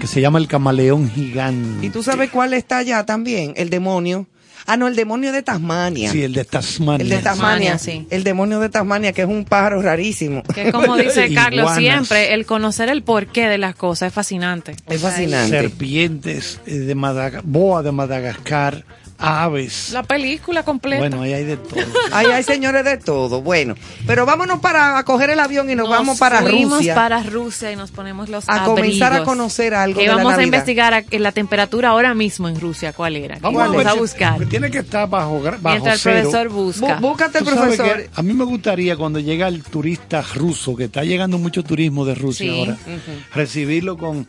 Que 0.00 0.06
se 0.06 0.20
llama 0.20 0.38
el 0.38 0.48
camaleón 0.48 1.10
gigante. 1.10 1.86
¿Y 1.86 1.90
tú 1.90 2.02
sabes 2.02 2.30
cuál 2.30 2.54
está 2.54 2.78
allá 2.78 3.04
también? 3.06 3.52
El 3.56 3.70
demonio. 3.70 4.26
Ah, 4.66 4.76
no, 4.76 4.86
el 4.88 4.94
demonio 4.94 5.32
de 5.32 5.42
Tasmania. 5.42 6.12
Sí, 6.12 6.22
el 6.22 6.34
de 6.34 6.44
Tasmania. 6.44 7.02
el 7.02 7.08
de 7.08 7.18
Tasmania, 7.18 7.72
Tasmania, 7.72 7.78
sí. 7.78 8.06
El 8.10 8.24
demonio 8.24 8.60
de 8.60 8.68
Tasmania, 8.68 9.12
que 9.12 9.22
es 9.22 9.28
un 9.28 9.44
pájaro 9.44 9.80
rarísimo. 9.80 10.42
Que 10.54 10.70
como 10.70 10.96
dice 10.96 11.32
Carlos 11.34 11.60
Iguanas. 11.62 11.78
siempre, 11.78 12.34
el 12.34 12.44
conocer 12.44 12.88
el 12.90 13.02
porqué 13.02 13.48
de 13.48 13.56
las 13.58 13.74
cosas 13.74 14.08
es 14.08 14.12
fascinante. 14.14 14.76
Es 14.86 15.00
fascinante. 15.00 15.48
Serpientes 15.60 16.60
eh, 16.66 16.74
de 16.74 16.94
Madagascar, 16.94 17.42
boa 17.44 17.82
de 17.82 17.90
Madagascar, 17.90 18.84
aves. 19.20 19.90
La 19.92 20.02
película 20.02 20.62
completa. 20.62 20.98
Bueno, 21.00 21.22
ahí 21.22 21.32
hay 21.32 21.44
de 21.44 21.56
todo. 21.56 21.80
Ahí 22.12 22.26
hay 22.26 22.42
señores 22.42 22.84
de 22.84 22.96
todo. 22.96 23.42
Bueno, 23.42 23.74
pero 24.06 24.26
vámonos 24.26 24.60
para 24.60 24.98
a 24.98 25.04
coger 25.04 25.30
el 25.30 25.38
avión 25.40 25.70
y 25.70 25.74
nos, 25.74 25.88
vamos 25.88 26.18
para 26.18 26.40
Rusia. 26.40 26.94
para 26.94 27.22
Rusia 27.22 27.70
y 27.72 27.76
nos 27.76 27.90
ponemos 27.90 28.28
los 28.28 28.48
A 28.48 28.64
comenzar 28.64 29.12
a 29.12 29.22
conocer 29.24 29.74
algo 29.74 29.98
Que 29.98 30.08
de 30.08 30.08
la 30.08 30.16
vamos 30.16 30.34
a 30.38 30.42
investigar 30.42 30.94
a- 30.94 31.04
en 31.10 31.22
la 31.22 31.32
temperatura 31.32 31.90
ahora 31.90 32.14
mismo 32.14 32.48
en 32.48 32.58
Rusia, 32.58 32.92
¿cuál 32.92 33.16
era? 33.16 33.38
Vamos 33.40 33.62
a, 33.62 33.68
ver 33.68 33.86
a 33.88 33.92
si- 33.92 33.98
buscar. 33.98 34.44
Tiene 34.46 34.70
que 34.70 34.78
estar 34.78 35.08
bajo, 35.08 35.40
bajo 35.40 35.58
Mientras 35.62 35.94
el 35.94 36.00
cero. 36.00 36.20
profesor 36.30 36.48
busca. 36.48 36.98
Bú- 36.98 37.00
búscate 37.10 37.38
el 37.38 37.44
profesor. 37.44 38.04
a 38.14 38.22
mí 38.22 38.32
me 38.32 38.44
gustaría 38.44 38.96
cuando 38.96 39.20
llega 39.20 39.48
el 39.48 39.62
turista 39.62 40.22
ruso, 40.34 40.74
que 40.76 40.84
está 40.84 41.04
llegando 41.04 41.38
mucho 41.38 41.62
turismo 41.62 42.04
de 42.04 42.14
Rusia 42.14 42.30
Sí. 42.52 42.58
ahora, 42.60 42.76
recibirlo 43.34 43.96
con... 43.96 44.26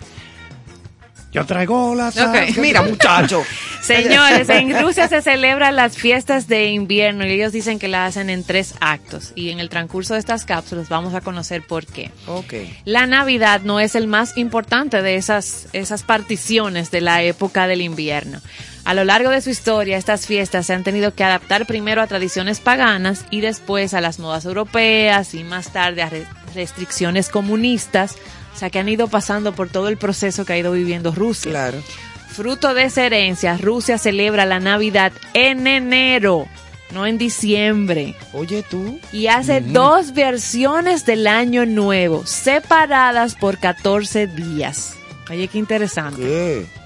Yo 1.32 1.45
traigo 1.45 1.95
las... 1.95 2.17
Ok. 2.17 2.57
Mira, 2.57 2.82
muchacho. 2.84 3.43
Señores, 3.82 4.49
en 4.49 4.79
Rusia 4.82 5.07
se 5.07 5.21
celebran 5.21 5.75
las 5.75 5.95
fiestas 5.97 6.47
de 6.47 6.67
invierno 6.71 7.25
y 7.25 7.32
ellos 7.32 7.51
dicen 7.53 7.79
que 7.79 7.88
la 7.88 8.05
hacen 8.05 8.29
en 8.29 8.43
tres 8.43 8.75
actos. 8.82 9.32
Y 9.36 9.49
en 9.49 9.59
el 9.59 9.69
transcurso 9.69 10.13
de 10.13 10.19
estas 10.19 10.45
cápsulas 10.45 10.89
vamos 10.89 11.13
a 11.15 11.21
conocer 11.21 11.65
por 11.65 11.86
qué. 11.86 12.11
Ok. 12.27 12.53
La 12.86 13.05
Navidad 13.07 13.61
no 13.63 13.79
es 13.79 13.95
el 13.95 14.07
más 14.07 14.38
importante 14.38 15.01
de 15.01 15.15
esas, 15.15 15.67
esas 15.73 16.03
particiones 16.03 16.91
de 16.91 17.01
la 17.01 17.23
época 17.23 17.67
del 17.67 17.82
invierno. 17.82 18.39
A 18.84 18.93
lo 18.93 19.03
largo 19.03 19.29
de 19.29 19.41
su 19.41 19.51
historia, 19.51 19.97
estas 19.97 20.25
fiestas 20.25 20.65
se 20.65 20.73
han 20.73 20.84
tenido 20.84 21.13
que 21.13 21.23
adaptar 21.23 21.65
primero 21.67 22.01
a 22.01 22.07
tradiciones 22.07 22.59
paganas 22.59 23.25
y 23.29 23.41
después 23.41 23.93
a 23.93 24.01
las 24.01 24.17
modas 24.19 24.45
europeas 24.45 25.34
y 25.36 25.43
más 25.43 25.71
tarde 25.71 26.01
a 26.01 26.09
re- 26.09 26.25
restricciones 26.55 27.29
comunistas. 27.29 28.15
O 28.53 28.57
sea, 28.57 28.69
que 28.69 28.79
han 28.79 28.89
ido 28.89 29.07
pasando 29.07 29.53
por 29.53 29.69
todo 29.69 29.87
el 29.87 29.97
proceso 29.97 30.45
que 30.45 30.53
ha 30.53 30.57
ido 30.57 30.71
viviendo 30.71 31.11
Rusia. 31.11 31.51
Claro. 31.51 31.81
Fruto 32.29 32.73
de 32.73 32.83
esa 32.83 33.05
herencia, 33.05 33.57
Rusia 33.57 33.97
celebra 33.97 34.45
la 34.45 34.59
Navidad 34.59 35.11
en 35.33 35.67
enero, 35.67 36.47
no 36.91 37.05
en 37.05 37.17
diciembre. 37.17 38.15
Oye, 38.33 38.63
tú. 38.63 38.99
Y 39.11 39.27
hace 39.27 39.59
dos 39.61 40.13
versiones 40.13 41.05
del 41.05 41.27
Año 41.27 41.65
Nuevo, 41.65 42.25
separadas 42.25 43.35
por 43.35 43.57
14 43.57 44.27
días. 44.27 44.95
Oye, 45.29 45.47
qué 45.47 45.57
interesante. 45.57 46.21
¿Qué? 46.21 46.80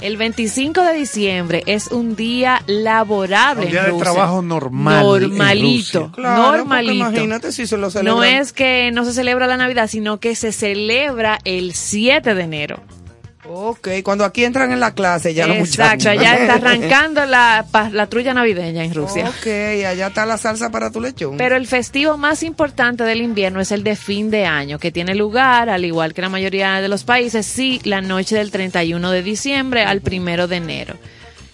El 0.00 0.16
25 0.16 0.80
de 0.82 0.94
diciembre 0.94 1.62
es 1.66 1.88
un 1.88 2.16
día 2.16 2.62
laborable 2.66 3.66
Un 3.66 3.70
día 3.70 3.80
en 3.80 3.84
de 3.86 3.90
Rusia. 3.92 4.04
trabajo 4.12 4.40
normal 4.40 5.02
Normalito. 5.04 6.10
Claro, 6.12 6.56
normalito. 6.56 6.92
imagínate 6.94 7.52
si 7.52 7.66
se 7.66 7.76
lo 7.76 7.90
celebran. 7.90 8.16
No 8.16 8.24
es 8.24 8.54
que 8.54 8.90
no 8.92 9.04
se 9.04 9.12
celebra 9.12 9.46
la 9.46 9.58
Navidad, 9.58 9.88
sino 9.88 10.18
que 10.18 10.34
se 10.36 10.52
celebra 10.52 11.38
el 11.44 11.74
7 11.74 12.34
de 12.34 12.42
enero. 12.42 12.82
Ok, 13.52 13.88
cuando 14.04 14.24
aquí 14.24 14.44
entran 14.44 14.70
en 14.70 14.78
la 14.78 14.94
clase 14.94 15.34
ya 15.34 15.46
los 15.46 15.56
Exacto, 15.56 16.08
muchachos. 16.10 16.22
ya 16.22 16.36
está 16.36 16.54
arrancando 16.54 17.26
la, 17.26 17.66
la 17.90 18.06
trulla 18.06 18.32
navideña 18.32 18.84
en 18.84 18.94
Rusia. 18.94 19.28
Ok, 19.28 19.46
allá 19.88 20.06
está 20.06 20.24
la 20.24 20.38
salsa 20.38 20.70
para 20.70 20.90
tu 20.92 21.00
lechón. 21.00 21.36
Pero 21.36 21.56
el 21.56 21.66
festivo 21.66 22.16
más 22.16 22.42
importante 22.44 23.02
del 23.04 23.20
invierno 23.20 23.60
es 23.60 23.72
el 23.72 23.82
de 23.82 23.96
fin 23.96 24.30
de 24.30 24.46
año, 24.46 24.78
que 24.78 24.92
tiene 24.92 25.14
lugar, 25.16 25.68
al 25.68 25.84
igual 25.84 26.14
que 26.14 26.22
la 26.22 26.28
mayoría 26.28 26.80
de 26.80 26.88
los 26.88 27.02
países, 27.04 27.44
sí, 27.44 27.80
la 27.84 28.00
noche 28.00 28.36
del 28.36 28.50
31 28.52 29.10
de 29.10 29.22
diciembre 29.22 29.82
al 29.84 30.00
primero 30.00 30.46
de 30.46 30.56
enero. 30.56 30.94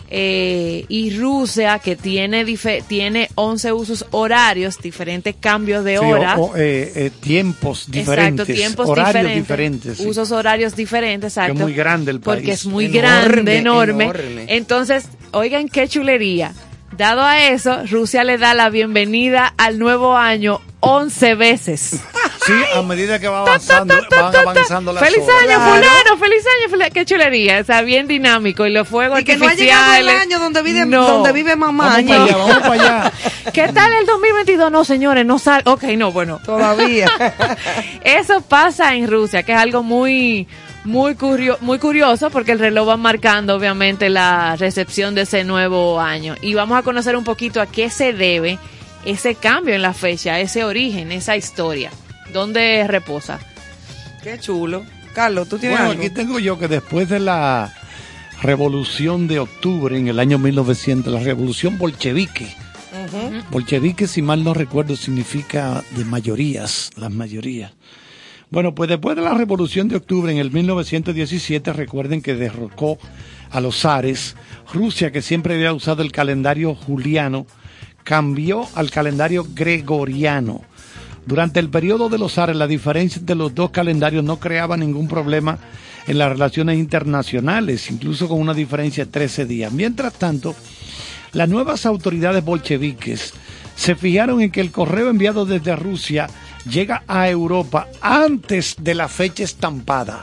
Eh, 0.08 0.84
y 0.88 1.16
Rusia, 1.18 1.78
que 1.80 1.96
tiene, 1.96 2.44
tiene 2.86 3.28
11 3.34 3.72
usos 3.72 4.06
horarios, 4.12 4.78
diferentes 4.80 5.34
cambios 5.38 5.84
de 5.84 5.98
Sí, 5.98 6.04
hora. 6.04 6.36
o- 6.38 6.52
o, 6.52 6.56
eh, 6.56 6.92
eh, 6.94 7.10
tiempos 7.20 7.90
diferentes, 7.90 8.48
Exacto, 8.48 8.60
tiempos 8.62 8.88
horarios 8.88 9.14
diferentes, 9.34 9.42
diferentes. 9.42 9.98
sí. 9.98 10.06
usos 10.06 10.30
horarios 10.30 10.76
diferentes, 10.76 11.34
Que 11.34 11.40
es 11.40 11.44
exacto. 11.46 11.62
muy 11.64 11.74
grande 11.74 12.12
el 12.12 12.20
país. 12.20 12.36
Porque 12.36 12.52
es 12.52 12.66
muy 12.66 12.84
Enorme, 12.86 13.00
grande, 13.32 13.56
enorme. 13.58 14.04
enorme. 14.04 14.44
Entonces, 14.48 15.08
oigan 15.32 15.68
qué 15.68 15.88
chulería. 15.88 16.52
Dado 16.96 17.22
a 17.22 17.48
eso, 17.48 17.84
Rusia 17.90 18.24
le 18.24 18.38
da 18.38 18.54
la 18.54 18.70
bienvenida 18.70 19.52
al 19.58 19.78
nuevo 19.78 20.16
año 20.16 20.60
11 20.80 21.34
veces. 21.34 22.00
Sí, 22.46 22.52
a 22.74 22.82
medida 22.82 23.18
que 23.18 23.28
va 23.28 23.40
avanzando, 23.40 23.94
van 24.10 24.36
avanzando 24.36 24.92
las 24.92 25.02
¡Feliz 25.02 25.22
horas. 25.24 25.36
año, 25.42 25.46
Claro. 25.56 25.64
fulano! 25.74 26.16
¡Feliz 26.18 26.44
año! 26.46 26.70
feliz- 26.70 26.92
¡Qué 26.92 27.04
chulería! 27.04 27.58
O 27.60 27.64
sea, 27.64 27.82
bien 27.82 28.06
dinámico. 28.06 28.66
Y 28.66 28.70
los 28.70 28.86
fuegos 28.88 29.20
y 29.20 29.24
que 29.24 29.36
no 29.36 29.48
ha 29.48 29.54
llegado 29.54 29.94
el 29.94 30.08
año 30.08 30.38
donde 30.38 30.62
vive, 30.62 30.86
No. 30.86 31.06
donde 31.06 31.32
vive 31.32 31.56
mamá. 31.56 31.88
Vamos 31.96 32.04
para 32.08 32.22
allá, 32.24 32.36
vamos 32.36 32.58
para 32.58 32.72
allá. 32.74 33.12
¿Qué 33.52 33.68
tal 33.68 33.92
el 33.92 34.06
2022? 34.06 34.70
No, 34.70 34.84
señores, 34.84 35.26
no 35.26 35.38
sale. 35.38 35.62
Ok, 35.66 35.82
no, 35.96 36.12
bueno. 36.12 36.40
Todavía. 36.44 37.10
Eso 38.04 38.40
pasa 38.42 38.94
en 38.94 39.10
Rusia, 39.10 39.42
que 39.42 39.52
es 39.52 39.58
algo 39.58 39.82
muy, 39.82 40.46
muy, 40.84 41.14
curio- 41.14 41.58
muy 41.60 41.78
curioso 41.78 42.30
porque 42.30 42.52
el 42.52 42.58
reloj 42.58 42.88
va 42.90 42.96
marcando 42.96 43.54
obviamente 43.56 44.08
la 44.08 44.56
recepción 44.56 45.14
de 45.14 45.22
ese 45.22 45.44
nuevo 45.44 46.00
año. 46.00 46.36
Y 46.42 46.54
vamos 46.54 46.78
a 46.78 46.82
conocer 46.82 47.16
un 47.16 47.24
poquito 47.24 47.60
a 47.60 47.66
qué 47.66 47.90
se 47.90 48.12
debe 48.12 48.58
ese 49.04 49.34
cambio 49.34 49.74
en 49.74 49.82
la 49.82 49.94
fecha, 49.94 50.38
ese 50.40 50.64
origen, 50.64 51.12
esa 51.12 51.36
historia. 51.36 51.90
¿Dónde 52.32 52.86
reposa? 52.88 53.38
Qué 54.22 54.38
chulo. 54.38 54.84
Carlos, 55.14 55.48
tú 55.48 55.58
tienes 55.58 55.78
Bueno, 55.78 55.92
algo? 55.92 56.02
aquí 56.02 56.10
tengo 56.10 56.38
yo 56.38 56.58
que 56.58 56.68
después 56.68 57.08
de 57.08 57.20
la 57.20 57.72
revolución 58.42 59.26
de 59.28 59.38
octubre 59.38 59.96
en 59.96 60.08
el 60.08 60.18
año 60.18 60.38
1900, 60.38 61.12
la 61.12 61.20
revolución 61.20 61.78
bolchevique, 61.78 62.54
bolchevique 63.50 64.06
si 64.06 64.20
mal 64.20 64.44
no 64.44 64.52
recuerdo 64.52 64.94
significa 64.96 65.82
de 65.92 66.04
mayorías, 66.04 66.90
las 66.96 67.10
mayorías. 67.10 67.72
Bueno, 68.50 68.74
pues 68.74 68.88
después 68.90 69.16
de 69.16 69.22
la 69.22 69.32
revolución 69.34 69.88
de 69.88 69.96
octubre 69.96 70.30
en 70.30 70.38
el 70.38 70.52
1917, 70.52 71.72
recuerden 71.72 72.20
que 72.22 72.34
derrocó 72.34 72.98
a 73.50 73.60
los 73.60 73.80
zares, 73.80 74.36
Rusia 74.72 75.10
que 75.12 75.22
siempre 75.22 75.54
había 75.54 75.72
usado 75.72 76.02
el 76.02 76.12
calendario 76.12 76.74
juliano, 76.74 77.46
cambió 78.04 78.68
al 78.74 78.90
calendario 78.90 79.46
gregoriano. 79.54 80.62
Durante 81.26 81.58
el 81.58 81.68
periodo 81.68 82.08
de 82.08 82.18
los 82.18 82.34
zares, 82.34 82.56
la 82.56 82.68
diferencia 82.68 83.18
entre 83.18 83.34
los 83.34 83.52
dos 83.52 83.70
calendarios 83.70 84.22
no 84.22 84.38
creaba 84.38 84.76
ningún 84.76 85.08
problema 85.08 85.58
en 86.06 86.18
las 86.18 86.28
relaciones 86.28 86.78
internacionales, 86.78 87.90
incluso 87.90 88.28
con 88.28 88.40
una 88.40 88.54
diferencia 88.54 89.04
de 89.04 89.10
13 89.10 89.44
días. 89.44 89.72
Mientras 89.72 90.12
tanto, 90.14 90.54
las 91.32 91.48
nuevas 91.48 91.84
autoridades 91.84 92.44
bolcheviques 92.44 93.34
se 93.74 93.96
fijaron 93.96 94.40
en 94.40 94.52
que 94.52 94.60
el 94.60 94.70
correo 94.70 95.10
enviado 95.10 95.44
desde 95.44 95.74
Rusia 95.74 96.28
llega 96.70 97.02
a 97.08 97.28
Europa 97.28 97.88
antes 98.00 98.76
de 98.80 98.94
la 98.94 99.08
fecha 99.08 99.42
estampada. 99.42 100.22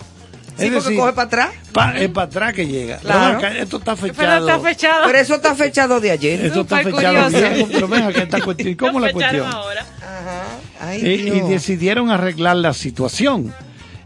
Sí, 0.57 0.69
porque 0.71 0.95
coge 0.95 1.13
para 1.13 1.27
atrás. 1.27 1.49
pa- 1.71 1.97
es 1.97 2.09
para 2.09 2.27
atrás 2.27 2.53
que 2.53 2.67
llega. 2.67 2.97
Claro. 2.97 3.37
Pero 3.39 3.47
acá, 3.49 3.57
esto 3.59 3.77
está 3.77 3.95
Pero 3.95 4.13
fechado. 4.13 4.47
está 4.49 4.59
fechado. 4.59 5.03
Pero 5.07 5.17
eso 5.17 5.35
está 5.35 5.55
fechado 5.55 5.99
de 5.99 6.11
ayer. 6.11 6.45
Esto 6.45 6.61
está 6.61 6.77
fechado 6.83 7.23
curioso. 7.25 7.53
bien, 7.55 7.69
pero 7.71 7.87
ven 7.87 8.03
acá 8.03 8.21
esta 8.23 8.41
cuestión. 8.41 8.75
¿Cómo 8.75 8.99
la 8.99 9.11
cuestión? 9.11 9.47
ahora. 9.47 9.85
Ay, 10.79 11.01
y, 11.01 11.07
y 11.09 11.17
Dios. 11.31 11.49
decidieron 11.49 12.11
arreglar 12.11 12.57
la 12.57 12.73
situación. 12.73 13.53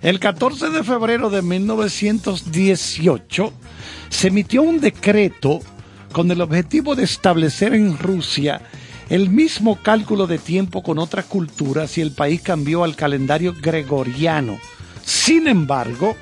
El 0.01 0.19
14 0.19 0.69
de 0.69 0.83
febrero 0.83 1.29
de 1.29 1.41
1918 1.41 3.53
se 4.09 4.27
emitió 4.27 4.61
un 4.61 4.79
decreto 4.79 5.59
con 6.11 6.29
el 6.31 6.41
objetivo 6.41 6.95
de 6.95 7.03
establecer 7.03 7.73
en 7.73 7.97
Rusia 7.97 8.61
el 9.09 9.29
mismo 9.29 9.77
cálculo 9.81 10.27
de 10.27 10.37
tiempo 10.37 10.83
con 10.83 10.99
otras 10.99 11.25
culturas 11.25 11.97
y 11.97 12.01
el 12.01 12.11
país 12.11 12.41
cambió 12.41 12.83
al 12.83 12.95
calendario 12.95 13.55
gregoriano. 13.59 14.59
Sin 15.03 15.47
embargo, 15.47 16.15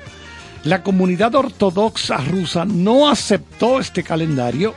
la 0.66 0.82
comunidad 0.82 1.34
ortodoxa 1.34 2.18
rusa 2.18 2.64
no 2.64 3.08
aceptó 3.08 3.80
este 3.80 4.02
calendario 4.02 4.74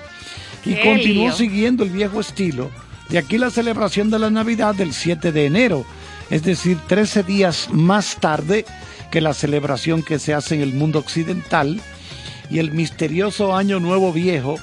y 0.66 0.76
Qué 0.76 0.82
continuó 0.84 1.26
lío. 1.28 1.34
siguiendo 1.36 1.84
el 1.84 1.90
viejo 1.90 2.20
estilo. 2.20 2.70
De 3.10 3.18
aquí 3.18 3.38
la 3.38 3.50
celebración 3.50 4.10
de 4.12 4.20
la 4.20 4.30
Navidad 4.30 4.76
del 4.76 4.94
7 4.94 5.32
de 5.32 5.46
enero, 5.48 5.86
es 6.30 6.44
decir, 6.44 6.78
13 6.88 7.24
días 7.24 7.70
más 7.72 8.18
tarde 8.18 8.66
que 9.12 9.20
la 9.20 9.34
celebración 9.34 10.04
que 10.04 10.20
se 10.20 10.34
hace 10.36 10.56
en 10.56 10.62
el 10.62 10.74
mundo 10.74 11.00
occidental 11.00 11.82
y 12.52 12.60
el 12.60 12.72
misterioso 12.72 13.56
Año 13.56 13.80
Nuevo 13.80 14.14
Viejo, 14.14 14.58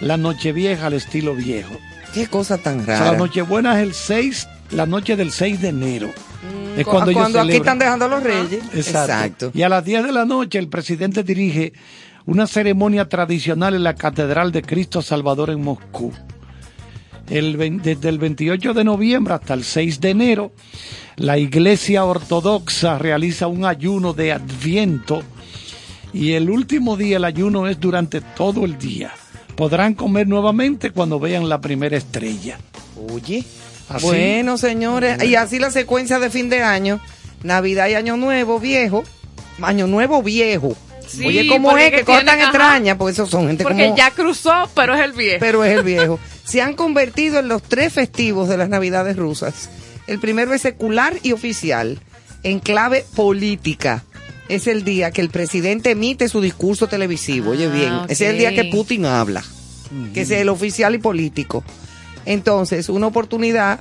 la 0.00 0.18
Nochevieja 0.18 0.88
al 0.88 0.92
estilo 0.92 1.34
viejo. 1.34 1.74
Qué 2.12 2.26
cosa 2.26 2.58
tan 2.58 2.80
O 2.80 2.84
sea, 2.84 2.98
rara. 2.98 3.12
la 3.12 3.18
Nochebuena 3.18 3.76
es 3.80 3.82
el 3.88 3.94
6 3.94 4.48
la 4.72 4.84
noche 4.84 5.16
del 5.16 5.32
6 5.32 5.60
de 5.62 5.68
enero. 5.68 6.10
Mm, 6.42 6.80
es 6.80 6.86
cuando, 6.86 7.12
cuando 7.12 7.40
aquí 7.40 7.56
están 7.56 7.78
dejando 7.78 8.08
los 8.08 8.22
reyes. 8.22 8.62
Exacto. 8.74 9.50
Y 9.54 9.62
a 9.62 9.68
las 9.68 9.84
10 9.84 10.04
de 10.04 10.12
la 10.12 10.24
noche 10.24 10.58
el 10.58 10.68
presidente 10.68 11.22
dirige 11.22 11.72
una 12.26 12.46
ceremonia 12.46 13.08
tradicional 13.08 13.74
en 13.74 13.84
la 13.84 13.94
Catedral 13.94 14.52
de 14.52 14.62
Cristo 14.62 15.00
Salvador 15.00 15.50
en 15.50 15.62
Moscú. 15.62 16.12
El, 17.28 17.80
desde 17.82 18.08
el 18.08 18.18
28 18.18 18.74
de 18.74 18.84
noviembre 18.84 19.34
hasta 19.34 19.54
el 19.54 19.64
6 19.64 20.00
de 20.00 20.10
enero, 20.10 20.52
la 21.16 21.38
Iglesia 21.38 22.04
Ortodoxa 22.04 22.98
realiza 22.98 23.46
un 23.46 23.64
ayuno 23.64 24.12
de 24.12 24.32
Adviento 24.32 25.22
y 26.12 26.32
el 26.32 26.50
último 26.50 26.96
día 26.96 27.16
el 27.16 27.24
ayuno 27.24 27.66
es 27.66 27.80
durante 27.80 28.20
todo 28.20 28.64
el 28.64 28.78
día. 28.78 29.12
Podrán 29.56 29.94
comer 29.94 30.28
nuevamente 30.28 30.90
cuando 30.90 31.18
vean 31.18 31.48
la 31.48 31.60
primera 31.60 31.96
estrella. 31.96 32.58
Oye, 33.10 33.44
bueno 34.02 34.58
señores, 34.58 35.22
y 35.22 35.34
así 35.34 35.58
la 35.58 35.70
secuencia 35.70 36.18
de 36.18 36.30
fin 36.30 36.48
de 36.48 36.62
año, 36.62 37.00
Navidad 37.42 37.88
y 37.88 37.94
Año 37.94 38.16
Nuevo 38.16 38.58
viejo, 38.58 39.04
Año 39.60 39.86
Nuevo 39.86 40.22
viejo. 40.22 40.76
Oye, 41.24 41.46
¿cómo 41.48 41.76
es? 41.78 41.90
Que 41.92 42.04
cortan 42.04 42.40
extraña, 42.40 42.98
porque 42.98 43.12
esos 43.12 43.30
son 43.30 43.46
gente 43.46 43.62
porque 43.62 43.92
ya 43.96 44.10
cruzó, 44.10 44.68
pero 44.74 44.94
es 44.94 45.04
el 45.04 45.12
viejo. 45.12 45.38
Pero 45.40 45.64
es 45.64 45.78
el 45.78 45.82
viejo. 45.84 46.18
Se 46.44 46.60
han 46.62 46.74
convertido 46.74 47.38
en 47.38 47.48
los 47.48 47.62
tres 47.62 47.92
festivos 47.92 48.48
de 48.48 48.56
las 48.56 48.68
Navidades 48.68 49.16
rusas. 49.16 49.68
El 50.06 50.18
primero 50.18 50.52
es 50.54 50.62
secular 50.62 51.14
y 51.22 51.32
oficial, 51.32 52.00
en 52.42 52.60
clave 52.60 53.04
política. 53.14 54.04
Es 54.48 54.68
el 54.68 54.84
día 54.84 55.10
que 55.10 55.20
el 55.20 55.30
presidente 55.30 55.92
emite 55.92 56.28
su 56.28 56.40
discurso 56.40 56.86
televisivo. 56.86 57.50
Oye, 57.50 57.68
bien, 57.68 57.92
ah, 57.92 58.06
ese 58.08 58.26
es 58.26 58.30
el 58.30 58.38
día 58.38 58.54
que 58.54 58.64
Putin 58.64 59.06
habla, 59.06 59.42
que 60.14 60.20
es 60.20 60.30
el 60.30 60.48
oficial 60.48 60.94
y 60.94 60.98
político. 60.98 61.64
Entonces, 62.26 62.88
una 62.88 63.06
oportunidad 63.06 63.80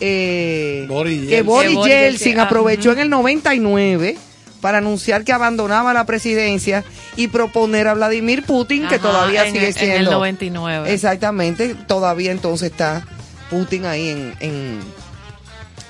eh, 0.00 0.86
que 1.28 1.42
Boris 1.42 1.78
Yeltsin 1.84 2.38
aprovechó 2.38 2.92
en 2.92 2.98
el 2.98 3.10
99 3.10 4.16
para 4.60 4.78
anunciar 4.78 5.24
que 5.24 5.32
abandonaba 5.32 5.94
la 5.94 6.04
presidencia 6.04 6.84
y 7.16 7.28
proponer 7.28 7.88
a 7.88 7.94
Vladimir 7.94 8.42
Putin, 8.44 8.88
que 8.88 8.98
todavía 8.98 9.50
sigue 9.50 9.72
siendo. 9.72 9.94
En 9.94 10.02
el 10.02 10.10
99. 10.10 10.92
Exactamente, 10.92 11.74
todavía 11.86 12.32
entonces 12.32 12.72
está 12.72 13.06
Putin 13.48 13.86
ahí 13.86 14.08
en, 14.08 14.34
en 14.40 14.80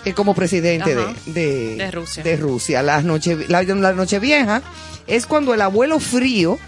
eh, 0.04 0.12
como 0.12 0.34
presidente 0.34 0.94
de, 0.94 1.76
de, 1.76 1.90
Rusia. 1.90 2.22
De 2.22 2.36
Rusia. 2.36 2.82
Las 2.82 3.02
noche, 3.02 3.36
la, 3.48 3.62
la 3.62 3.92
noche 3.92 4.18
vieja 4.18 4.62
es 5.06 5.26
cuando 5.26 5.54
el 5.54 5.60
abuelo 5.60 5.98
frío 5.98 6.58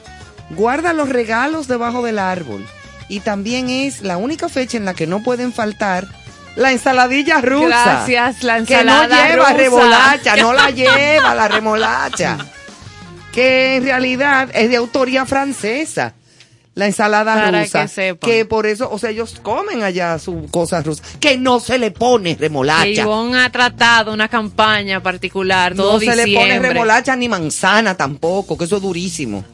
guarda 0.51 0.93
los 0.93 1.09
regalos 1.09 1.69
debajo 1.69 2.03
del 2.03 2.19
árbol. 2.19 2.67
Y 3.09 3.21
también 3.21 3.71
es 3.71 4.03
la 4.03 4.17
única 4.17 4.49
fecha 4.49 4.77
en 4.77 4.85
la 4.85 4.95
que 4.95 5.07
no 5.07 5.23
pueden 5.23 5.53
faltar 5.53 6.07
la 6.57 6.73
ensaladilla 6.73 7.41
rusa. 7.41 7.69
Gracias, 7.69 8.43
la 8.43 8.59
ensalada 8.59 9.09
Que 9.09 9.15
no 9.15 9.27
lleva 9.27 9.53
remolacha, 9.53 10.37
no 10.37 10.53
la 10.53 10.71
lleva 10.73 11.35
la 11.35 11.49
remolacha. 11.49 12.39
Que 13.33 13.77
en 13.77 13.85
realidad 13.85 14.51
es 14.53 14.69
de 14.69 14.77
autoría 14.77 15.25
francesa 15.25 16.15
la 16.79 16.87
ensalada 16.87 17.51
rusa. 17.51 17.89
Que, 18.21 18.45
por 18.45 18.65
eso, 18.65 18.89
o 18.89 19.01
sea, 19.01 19.11
ellos 19.11 19.41
comen 19.43 19.83
allá 19.83 20.17
sus 20.21 20.49
cosas 20.49 20.87
rusas. 20.87 21.05
Que 21.19 21.37
no 21.37 21.59
se 21.59 21.77
le 21.77 21.91
pone 21.91 22.37
remolacha. 22.39 23.03
Ivonne 23.03 23.41
ha 23.41 23.51
tratado 23.51 24.13
una 24.13 24.29
campaña 24.29 25.03
particular. 25.03 25.75
no 25.75 25.99
se 25.99 26.15
le 26.15 26.33
pone 26.33 26.61
remolacha 26.61 27.17
ni 27.17 27.29
manzana 27.29 27.97
tampoco, 27.97 28.57
que 28.57 28.65
eso 28.65 28.77
es 28.77 28.83
durísimo. 28.83 29.45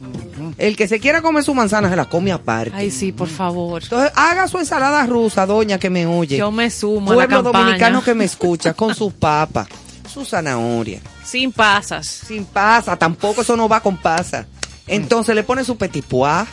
El 0.58 0.76
que 0.76 0.86
se 0.86 1.00
quiera 1.00 1.22
comer 1.22 1.42
su 1.42 1.54
manzana 1.54 1.88
se 1.88 1.96
la 1.96 2.04
come 2.04 2.30
aparte. 2.30 2.76
Ay, 2.76 2.90
sí, 2.90 3.10
por 3.10 3.28
favor. 3.28 3.82
Entonces, 3.82 4.12
haga 4.14 4.46
su 4.46 4.58
ensalada 4.58 5.06
rusa, 5.06 5.46
doña, 5.46 5.78
que 5.78 5.88
me 5.88 6.04
oye. 6.04 6.36
Yo 6.36 6.52
me 6.52 6.70
sumo 6.70 7.12
a 7.12 7.16
la 7.16 7.26
campaña. 7.26 7.58
dominicano 7.58 8.04
que 8.04 8.14
me 8.14 8.24
escucha, 8.26 8.74
con 8.74 8.94
sus 8.94 9.14
papas, 9.14 9.66
su 10.12 10.26
zanahoria. 10.26 11.00
Sin 11.24 11.52
pasas. 11.52 12.06
Sin 12.06 12.44
pasas, 12.44 12.98
tampoco 12.98 13.40
eso 13.40 13.56
no 13.56 13.66
va 13.66 13.80
con 13.80 13.96
pasas. 13.96 14.44
Entonces 14.86 15.34
le 15.34 15.42
pone 15.42 15.64
su 15.64 15.78
petit 15.78 16.04
pois 16.04 16.46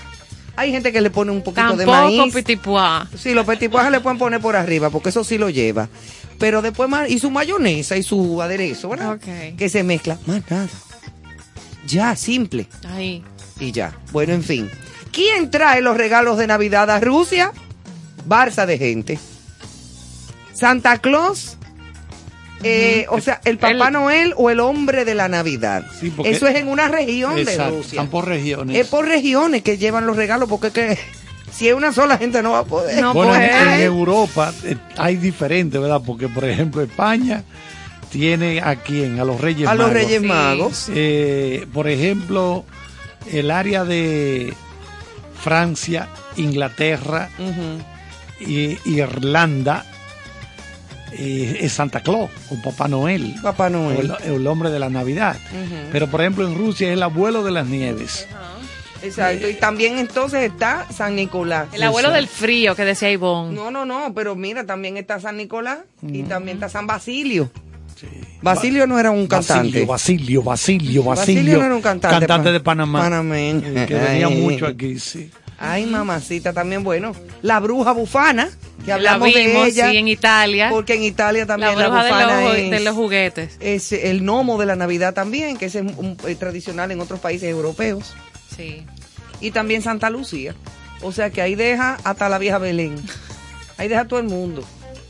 hay 0.62 0.72
gente 0.72 0.92
que 0.92 1.02
le 1.02 1.10
pone 1.10 1.32
un 1.32 1.42
poquito 1.42 1.76
de 1.76 1.86
maíz. 1.86 2.34
Pois. 2.64 3.10
Sí, 3.18 3.34
los 3.34 3.46
se 3.46 3.90
le 3.92 4.00
pueden 4.00 4.18
poner 4.18 4.40
por 4.40 4.56
arriba, 4.56 4.90
porque 4.90 5.10
eso 5.10 5.24
sí 5.24 5.38
lo 5.38 5.50
lleva. 5.50 5.90
Pero 6.38 6.62
después 6.62 6.90
y 7.10 7.20
su 7.20 7.32
mayonesa 7.32 7.98
y 7.98 8.04
su 8.04 8.42
aderezo, 8.42 8.90
¿verdad? 8.90 9.20
Que 9.58 9.70
se 9.70 9.84
mezcla. 9.84 10.18
Más 10.26 10.42
nada. 10.50 10.68
Ya, 11.86 12.16
simple. 12.16 12.68
Ahí. 12.88 13.24
Y 13.60 13.72
ya. 13.72 13.98
Bueno, 14.12 14.34
en 14.34 14.44
fin. 14.44 14.70
¿Quién 15.12 15.52
trae 15.52 15.82
los 15.82 15.98
regalos 15.98 16.38
de 16.38 16.48
Navidad 16.48 16.90
a 16.90 17.00
Rusia? 17.00 17.52
Barça 18.28 18.66
de 18.66 18.78
gente. 18.78 19.20
Santa 20.54 21.00
Claus 21.00 21.58
eh, 22.64 23.06
o 23.10 23.20
sea, 23.22 23.42
el 23.46 23.58
Papá 23.58 23.92
Noel 23.92 24.34
o 24.38 24.50
el 24.50 24.60
hombre 24.60 25.06
de 25.06 25.16
la 25.16 25.28
Navidad. 25.28 25.86
Eso 26.24 26.48
es 26.48 26.56
en 26.56 26.68
una 26.68 26.88
región 26.88 27.36
de 27.36 27.44
Rusia. 27.44 27.82
Están 27.82 28.08
por 28.08 28.28
regiones. 28.28 28.78
Es 28.78 28.88
por 28.88 29.06
regiones 29.06 29.62
que 29.62 29.78
llevan 29.78 30.06
los 30.06 30.16
regalos, 30.16 30.50
porque 30.50 30.72
que, 30.72 30.98
si 31.52 31.68
es 31.68 31.74
una 31.74 31.92
sola 31.92 32.18
gente 32.18 32.42
no 32.42 32.52
va 32.52 32.60
a 32.60 32.66
poder. 32.66 33.04
bueno, 33.14 33.36
En, 33.36 33.82
Europa 33.82 34.54
eh, 34.64 34.78
hay 34.98 35.16
diferentes, 35.16 35.80
¿verdad? 35.80 36.02
Porque, 36.06 36.28
por 36.28 36.46
ejemplo, 36.46 36.82
España 36.82 37.44
tiene 38.10 38.62
a 38.62 38.76
quién? 38.76 39.20
A 39.20 39.26
los 39.26 39.40
Reyes 39.40 39.66
Magos. 39.66 39.80
A 39.80 39.84
los 39.84 39.94
Reyes 39.94 40.22
Magos. 40.22 40.92
Eh, 40.94 41.68
por 41.74 41.88
ejemplo, 41.88 42.66
el 43.32 43.52
área 43.52 43.86
de 43.86 44.54
Francia, 45.42 46.10
Inglaterra 46.36 47.30
y 48.40 48.78
Irlanda 48.86 49.86
es 51.14 51.72
Santa 51.72 52.02
Claus 52.02 52.30
o 52.50 52.62
Papá 52.62 52.88
Noel. 52.88 53.36
Papá 53.42 53.70
Noel. 53.70 54.14
el, 54.24 54.48
hombre 54.48 54.70
de 54.70 54.80
la 54.80 54.90
Navidad. 54.90 55.38
Pero 55.92 56.08
por 56.08 56.22
ejemplo 56.22 56.48
en 56.48 56.58
Rusia 56.58 56.88
es 56.88 56.94
el 56.94 57.04
abuelo 57.04 57.44
de 57.44 57.52
las 57.52 57.68
nieves. 57.68 58.28
Exacto, 59.04 59.50
y 59.50 59.56
también 59.56 59.98
entonces 59.98 60.44
está 60.44 60.86
San 60.92 61.16
Nicolás. 61.16 61.70
El 61.74 61.84
abuelo 61.84 62.12
del 62.12 62.28
frío 62.28 62.76
que 62.76 62.86
decía 62.86 63.10
Ivonne. 63.12 63.54
No, 63.54 63.72
no, 63.72 63.86
no, 63.86 64.14
pero 64.14 64.36
mira, 64.36 64.66
también 64.66 64.98
está 64.98 65.20
San 65.20 65.38
Nicolás 65.38 65.80
y 66.02 66.24
también 66.24 66.58
está 66.58 66.70
San 66.70 66.88
Basilio. 66.88 67.50
Basilio 68.42 68.88
no 68.88 69.00
era 69.00 69.12
un 69.12 69.28
cantante. 69.28 69.86
Basilio, 69.86 70.42
Basilio, 70.42 71.04
Basilio. 71.04 71.04
Basilio 71.04 71.60
no 71.60 71.66
era 71.66 71.76
un 71.76 71.82
cantante. 71.82 72.18
Cantante 72.20 72.52
de 72.52 72.60
Panamá. 72.60 73.02
Panameño. 73.02 73.86
Que 73.86 73.94
venía 73.94 74.30
mucho 74.30 74.66
aquí, 74.66 74.98
sí. 75.00 75.30
Ay, 75.64 75.86
mamacita, 75.86 76.54
también 76.54 76.84
bueno. 76.84 77.14
La 77.44 77.60
bruja 77.60 77.92
bufana, 77.92 78.50
que 78.84 78.92
hablamos 78.92 79.32
de 79.32 79.68
ella. 79.68 79.92
Sí, 79.92 79.98
en 79.98 80.08
Italia. 80.08 80.70
Porque 80.72 80.96
en 80.96 81.04
Italia 81.04 81.46
también 81.46 81.78
la, 81.78 81.88
bufana 81.88 82.38
de 82.38 82.44
los, 82.44 82.58
es, 82.58 82.72
de 82.72 82.80
los 82.80 82.96
juguetes. 82.96 83.58
Es 83.60 83.92
el 83.92 84.22
gnomo 84.24 84.60
de 84.60 84.66
la 84.66 84.76
Navidad 84.76 85.14
también, 85.14 85.58
que 85.58 85.68
es 85.68 85.76
un, 85.76 86.18
eh, 86.26 86.34
tradicional 86.34 86.90
en 86.92 87.00
otros 87.00 87.20
países 87.20 87.48
europeos. 87.48 88.16
Sí. 88.56 88.84
Y 89.40 89.52
también 89.52 89.84
Santa 89.84 90.10
Lucía. 90.10 90.56
O 91.04 91.12
sea 91.12 91.30
que 91.30 91.44
ahí 91.44 91.54
deja 91.54 92.00
hasta 92.04 92.28
la 92.28 92.40
vieja 92.40 92.58
Belén. 92.58 92.96
Ahí 93.78 93.88
deja 93.88 94.06
todo 94.06 94.20
el 94.20 94.28
mundo. 94.28 94.64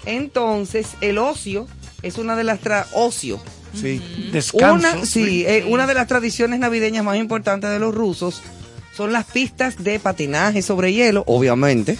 Entonces, 0.05 0.91
el 1.01 1.17
ocio 1.17 1.67
es 2.03 2.17
una 2.17 2.37
de 2.37 2.45
las 2.45 2.59
tra 2.61 2.87
ocio. 2.93 3.41
Sí, 3.73 4.01
descanso. 4.31 4.75
Una, 4.75 5.05
sí, 5.05 5.43
eh, 5.45 5.65
una 5.67 5.87
de 5.87 5.93
las 5.93 6.07
tradiciones 6.07 6.59
navideñas 6.59 7.03
más 7.03 7.17
importantes 7.17 7.69
de 7.69 7.79
los 7.79 7.93
rusos 7.93 8.41
son 8.95 9.13
las 9.13 9.25
pistas 9.25 9.83
de 9.83 9.99
patinaje 9.99 10.61
sobre 10.61 10.93
hielo, 10.93 11.23
obviamente. 11.27 11.97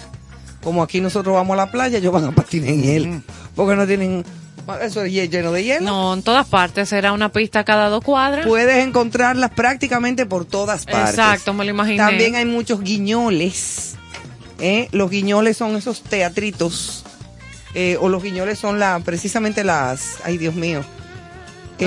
Como 0.62 0.82
aquí 0.82 1.00
nosotros 1.00 1.34
vamos 1.34 1.54
a 1.54 1.56
la 1.56 1.70
playa, 1.70 1.98
ellos 1.98 2.12
van 2.12 2.24
a 2.24 2.32
patinar 2.32 2.70
en 2.70 2.82
hielo. 2.82 3.22
Porque 3.56 3.74
no 3.74 3.86
tienen 3.86 4.24
eso 4.80 5.02
es 5.02 5.12
lleno 5.12 5.50
de 5.50 5.64
hielo. 5.64 5.84
No, 5.84 6.14
en 6.14 6.22
todas 6.22 6.46
partes 6.46 6.88
será 6.88 7.12
una 7.12 7.30
pista 7.30 7.64
cada 7.64 7.88
dos 7.88 8.04
cuadras. 8.04 8.46
Puedes 8.46 8.86
encontrarlas 8.86 9.50
prácticamente 9.50 10.24
por 10.24 10.44
todas 10.44 10.84
partes. 10.84 11.10
Exacto, 11.10 11.52
me 11.52 11.64
lo 11.64 11.70
imaginé. 11.70 11.96
También 11.96 12.36
hay 12.36 12.44
muchos 12.44 12.80
guiñoles. 12.80 13.96
¿eh? 14.60 14.88
Los 14.92 15.10
guiñoles 15.10 15.56
son 15.56 15.74
esos 15.76 16.02
teatritos. 16.02 17.04
Eh, 17.74 17.96
o 18.00 18.08
los 18.08 18.22
guiñoles 18.22 18.58
son 18.58 18.78
la, 18.78 19.00
precisamente 19.00 19.64
las. 19.64 20.18
Ay, 20.24 20.38
Dios 20.38 20.54
mío 20.54 20.84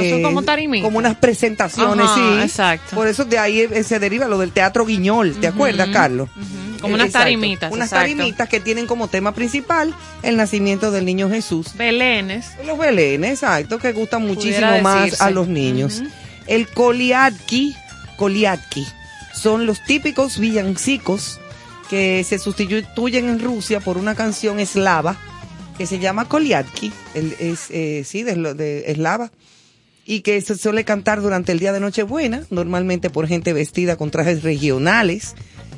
son 0.10 0.22
como 0.22 0.43
Como 0.82 0.98
unas 0.98 1.16
presentaciones, 1.16 2.08
sí. 2.14 2.39
Exacto. 2.41 2.96
Por 2.96 3.08
eso 3.08 3.26
de 3.26 3.38
ahí 3.38 3.60
eh, 3.62 3.84
se 3.84 4.00
deriva 4.00 4.28
lo 4.28 4.38
del 4.38 4.52
teatro 4.52 4.86
guiñol, 4.86 5.36
¿te 5.36 5.48
acuerdas, 5.48 5.89
Carlos? 5.89 6.30
Como 6.82 6.96
unas 6.96 7.12
tarimitas. 7.12 7.72
Unas 7.72 7.89
tarimitas 7.89 8.48
que 8.48 8.60
tienen 8.60 8.88
como 8.88 9.08
tema 9.08 9.34
principal 9.34 9.93
el 10.24 10.38
nacimiento 10.38 10.91
del 10.91 11.06
niño 11.06 11.30
Jesús. 11.30 11.76
Belenes. 11.76 12.52
Los 12.66 12.78
belenes, 12.78 13.32
exacto, 13.32 13.80
que 13.80 13.91
gustan 13.91 14.26
muchísimo 14.26 14.82
más 14.82 15.22
a 15.22 15.32
los 15.32 15.48
niños. 15.48 16.04
El 16.48 16.68
koliatki, 16.68 17.76
koliatki, 18.18 18.86
son 19.34 19.66
los 19.66 19.84
típicos 19.84 20.39
villancicos 20.39 21.39
que 21.89 22.24
se 22.24 22.39
sustituyen 22.39 23.30
en 23.30 23.39
Rusia 23.39 23.80
por 23.80 23.98
una 23.98 24.16
canción 24.16 24.60
eslava 24.60 25.18
que 25.78 25.86
se 25.86 26.00
llama 26.00 26.26
Koliatki, 26.26 26.91
es, 27.14 27.68
eh, 27.70 28.04
sí, 28.06 28.24
de, 28.24 28.54
de 28.54 28.91
eslava 28.91 29.32
y 30.06 30.22
que 30.22 30.39
se 30.41 30.56
suele 30.56 30.86
cantar 30.86 31.22
durante 31.22 31.51
el 31.51 31.60
día 31.60 31.74
de 31.74 31.80
Nochebuena, 31.80 32.43
normalmente 32.51 33.10
por 33.10 33.28
gente 33.28 33.53
vestida 33.53 33.95
con 33.97 34.12
trajes 34.12 34.43
regionales. 34.43 35.36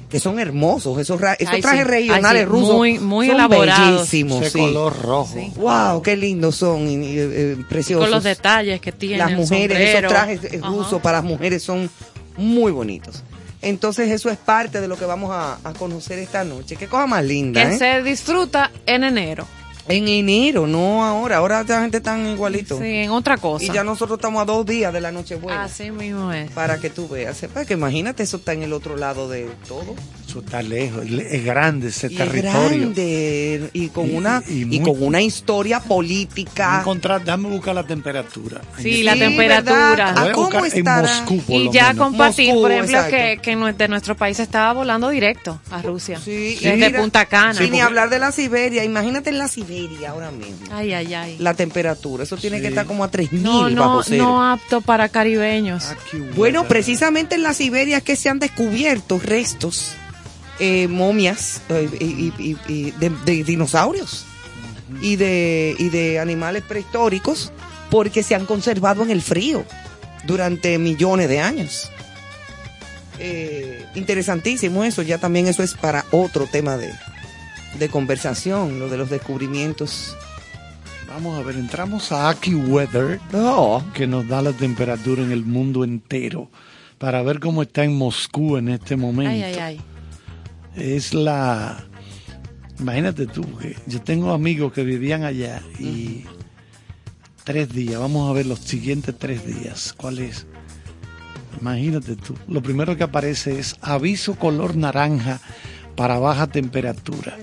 que 0.10 0.22
son 0.22 0.40
hermosos, 0.40 0.98
esos, 1.00 1.20
esos 1.38 1.60
trajes 1.60 1.86
regionales 1.86 2.48
rusos. 2.48 2.78
Muy, 2.78 2.98
muy 2.98 3.30
elaborados. 3.30 4.10
Bellísimos, 4.10 4.42
Ese 4.42 4.58
color 4.58 5.02
rojo. 5.02 5.36
Wow, 5.58 6.02
qué 6.02 6.16
lindos 6.16 6.56
son, 6.56 6.88
y, 6.90 7.18
eh, 7.18 7.58
preciosos. 7.68 8.06
Con 8.06 8.12
los 8.12 8.24
detalles 8.24 8.80
que 8.80 8.94
tienen. 8.94 9.20
Las 9.20 9.32
mujeres, 9.34 9.78
esos 9.78 10.10
trajes 10.10 10.62
rusos 10.62 11.02
para 11.02 11.18
las 11.18 11.26
mujeres 11.26 11.62
son 11.62 11.90
muy 12.38 12.72
bonitos. 12.72 13.22
Entonces 13.62 14.10
eso 14.10 14.30
es 14.30 14.38
parte 14.38 14.80
de 14.80 14.88
lo 14.88 14.98
que 14.98 15.06
vamos 15.06 15.32
a, 15.34 15.60
conocer 15.78 16.20
esta 16.20 16.44
noche. 16.44 16.78
Qué 16.78 16.88
cosa 16.88 17.06
más 17.06 17.26
linda. 17.26 17.62
Que 17.68 17.76
¿eh? 17.76 17.78
se 17.78 18.04
disfruta 18.04 18.72
en 18.86 19.04
enero. 19.04 19.46
En 19.90 20.08
enero, 20.08 20.68
no 20.68 21.06
ahora. 21.06 21.38
Ahora 21.38 21.64
la 21.64 21.82
gente 21.82 21.98
está 21.98 22.18
igualito. 22.18 22.78
Sí, 22.78 22.86
en 22.86 23.12
otra 23.12 23.38
cosa. 23.38 23.64
Y 23.66 23.70
ya 23.70 23.84
nosotros 23.84 24.18
estamos 24.18 24.42
a 24.42 24.46
dos 24.46 24.66
días 24.66 24.92
de 24.92 25.02
la 25.02 25.12
Nochebuena. 25.12 25.64
Así 25.64 25.92
mismo 25.92 26.32
es. 26.32 26.52
Para 26.52 26.80
que 26.80 26.90
tú 26.90 27.08
veas. 27.08 27.38
Sepa 27.38 27.66
que 27.66 27.74
imagínate, 27.74 28.24
eso 28.24 28.38
está 28.38 28.54
en 28.54 28.64
el 28.64 28.74
otro 28.74 28.98
lado 28.98 29.30
de 29.30 29.48
todo. 29.68 29.96
Eso 30.28 30.40
está 30.40 30.62
lejos. 30.62 31.06
Es 31.06 31.46
grande 31.46 31.88
ese 31.88 32.10
territorio. 32.10 32.52
Es 32.52 32.72
grande. 32.72 33.70
Y 33.74 33.88
con, 33.90 34.14
una, 34.14 34.44
y, 34.48 34.80
con 34.82 35.02
una 35.02 35.22
historia 35.22 35.80
política. 35.80 36.80
Encontrar, 36.82 37.24
déjame 37.24 37.50
buscar 37.50 37.76
la 37.76 37.86
temperatura. 37.86 38.62
Sí, 38.80 39.04
la 39.04 39.16
temperatura. 39.16 40.22
¿A 40.22 40.32
cómo 40.34 40.66
en 40.66 40.84
Moscú, 40.84 41.42
y 41.48 41.72
ya 41.72 41.94
compartir, 41.94 42.54
por 42.54 42.72
ejemplo, 42.72 43.00
que, 43.10 43.40
que 43.42 43.56
de 43.56 43.88
nuestro 43.88 44.16
país 44.16 44.40
estaba 44.40 44.74
volando 44.74 45.10
directo 45.10 45.60
a 45.72 45.82
Rusia. 45.82 46.20
Sí, 46.20 46.58
desde 46.62 46.92
Punta 46.92 47.26
Cana. 47.26 47.64
Y 47.64 47.70
ni 47.70 47.80
hablar 47.80 48.10
de 48.10 48.20
la 48.20 48.32
Siberia. 48.32 48.84
Imagínate 48.84 49.30
en 49.30 49.38
la 49.38 49.48
Siberia 49.48 49.77
ahora 50.08 50.32
mismo. 50.32 50.68
Ay, 50.72 50.94
ay, 50.94 51.14
ay. 51.14 51.38
La 51.40 51.54
temperatura, 51.54 52.24
eso 52.24 52.38
tiene 52.38 52.62
que 52.62 52.68
estar 52.68 52.86
como 52.86 53.04
a 53.04 53.12
3000 53.12 53.44
no, 53.44 53.70
no, 53.70 53.82
bajo 53.82 54.04
cero. 54.04 54.24
No 54.24 54.52
apto 54.52 54.82
para 54.82 55.10
caribeños. 55.10 55.86
Ah, 55.86 55.96
bueno, 56.36 56.68
precisamente 56.68 57.36
en 57.36 57.44
la 57.44 57.54
Siberia 57.54 58.02
que 58.02 58.16
se 58.16 58.30
han 58.30 58.40
descubierto 58.40 59.20
restos, 59.20 59.94
eh, 60.60 60.88
momias 60.88 61.62
eh, 61.70 61.88
y, 62.00 62.92
de, 62.92 63.44
dinosaurios 63.44 64.26
y, 65.02 65.16
de, 65.16 65.76
y 65.78 65.90
de 65.90 66.20
animales 66.20 66.64
prehistóricos 66.64 67.52
porque 67.92 68.24
se 68.24 68.34
han 68.34 68.48
conservado 68.48 69.04
en 69.04 69.12
el 69.12 69.22
frío 69.22 69.64
durante 70.26 70.78
millones 70.80 71.30
de 71.30 71.42
años. 71.42 71.92
Eh, 73.20 73.86
interesantísimo 73.96 74.84
eso, 74.84 75.02
ya 75.02 75.18
también 75.18 75.48
eso 75.48 75.62
es 75.62 75.74
para 75.74 76.06
otro 76.12 76.48
tema 76.48 76.78
de, 76.78 76.92
de 77.80 77.90
conversación, 77.90 78.80
lo 78.80 78.90
de 78.90 78.98
los 78.98 79.10
descubrimientos. 79.10 80.16
Vamos 81.08 81.40
a 81.40 81.44
ver, 81.44 81.56
entramos 81.56 82.12
a 82.12 82.30
AccuWeather, 82.30 83.20
oh. 83.34 83.84
que 83.94 84.08
nos 84.08 84.28
da 84.28 84.42
la 84.42 84.54
temperatura 84.54 85.24
en 85.24 85.32
el 85.32 85.46
mundo 85.46 85.84
entero, 85.84 86.50
para 86.98 87.22
ver 87.24 87.40
cómo 87.40 87.62
está 87.62 87.84
en 87.84 87.98
Moscú 87.98 88.58
en 88.58 88.70
este 88.70 88.96
momento. 88.96 89.32
Ay, 89.32 89.44
ay, 89.44 89.56
ay. 89.56 89.82
Es 90.76 91.14
la... 91.14 91.86
Imagínate 92.80 93.26
tú, 93.26 93.44
que 93.58 93.76
yo 93.88 94.02
tengo 94.02 94.32
amigos 94.32 94.72
que 94.72 94.84
vivían 94.84 95.24
allá 95.24 95.64
y 95.80 96.26
tres 97.44 97.74
días, 97.74 98.00
vamos 98.00 98.30
a 98.30 98.34
ver 98.34 98.46
los 98.46 98.60
siguientes 98.60 99.18
tres 99.18 99.46
días, 99.48 99.94
¿cuál 99.98 100.20
es? 100.20 100.46
Imagínate 101.60 102.16
tú, 102.16 102.36
lo 102.48 102.62
primero 102.62 102.96
que 102.96 103.04
aparece 103.04 103.58
es 103.58 103.78
aviso 103.82 104.36
color 104.36 104.76
naranja 104.76 105.40
para 105.98 106.20
baja 106.20 106.48
temperatura. 106.48 107.36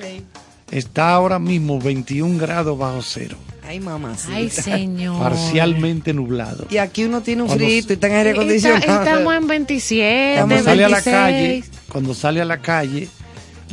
Está 0.70 1.10
ahora 1.10 1.38
mismo 1.38 1.78
21 1.78 2.38
grados 2.38 2.78
bajo 2.78 3.02
cero. 3.02 3.36
Ay, 3.66 3.80
mamá. 3.80 4.14
Ay, 4.30 4.48
señor. 4.50 5.18
Parcialmente 5.18 6.14
nublado. 6.14 6.66
Y 6.70 6.78
aquí 6.78 7.04
uno 7.04 7.20
tiene 7.20 7.42
un 7.42 7.50
frío 7.50 7.68
y 7.68 7.78
está 7.78 8.06
en 8.06 8.12
aire 8.14 8.30
acondicionado. 8.30 8.80
estamos 8.80 9.34
en 9.34 9.46
27, 9.48 10.36
cuando 10.38 10.54
26. 10.54 10.64
sale 10.64 10.84
a 10.84 10.88
la 10.88 11.02
calle, 11.02 11.64
cuando 11.90 12.14
sale 12.14 12.40
a 12.40 12.44
la 12.44 12.58
calle, 12.58 13.08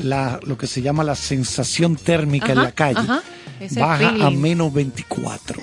la, 0.04 0.40
lo 0.44 0.58
que 0.58 0.68
se 0.68 0.82
llama 0.82 1.04
la 1.04 1.16
sensación 1.16 1.96
térmica 1.96 2.52
en 2.52 2.64
la 2.64 2.72
calle 2.72 3.08
baja 3.76 4.10
a 4.26 4.32
menos 4.32 4.74
24. 4.74 5.62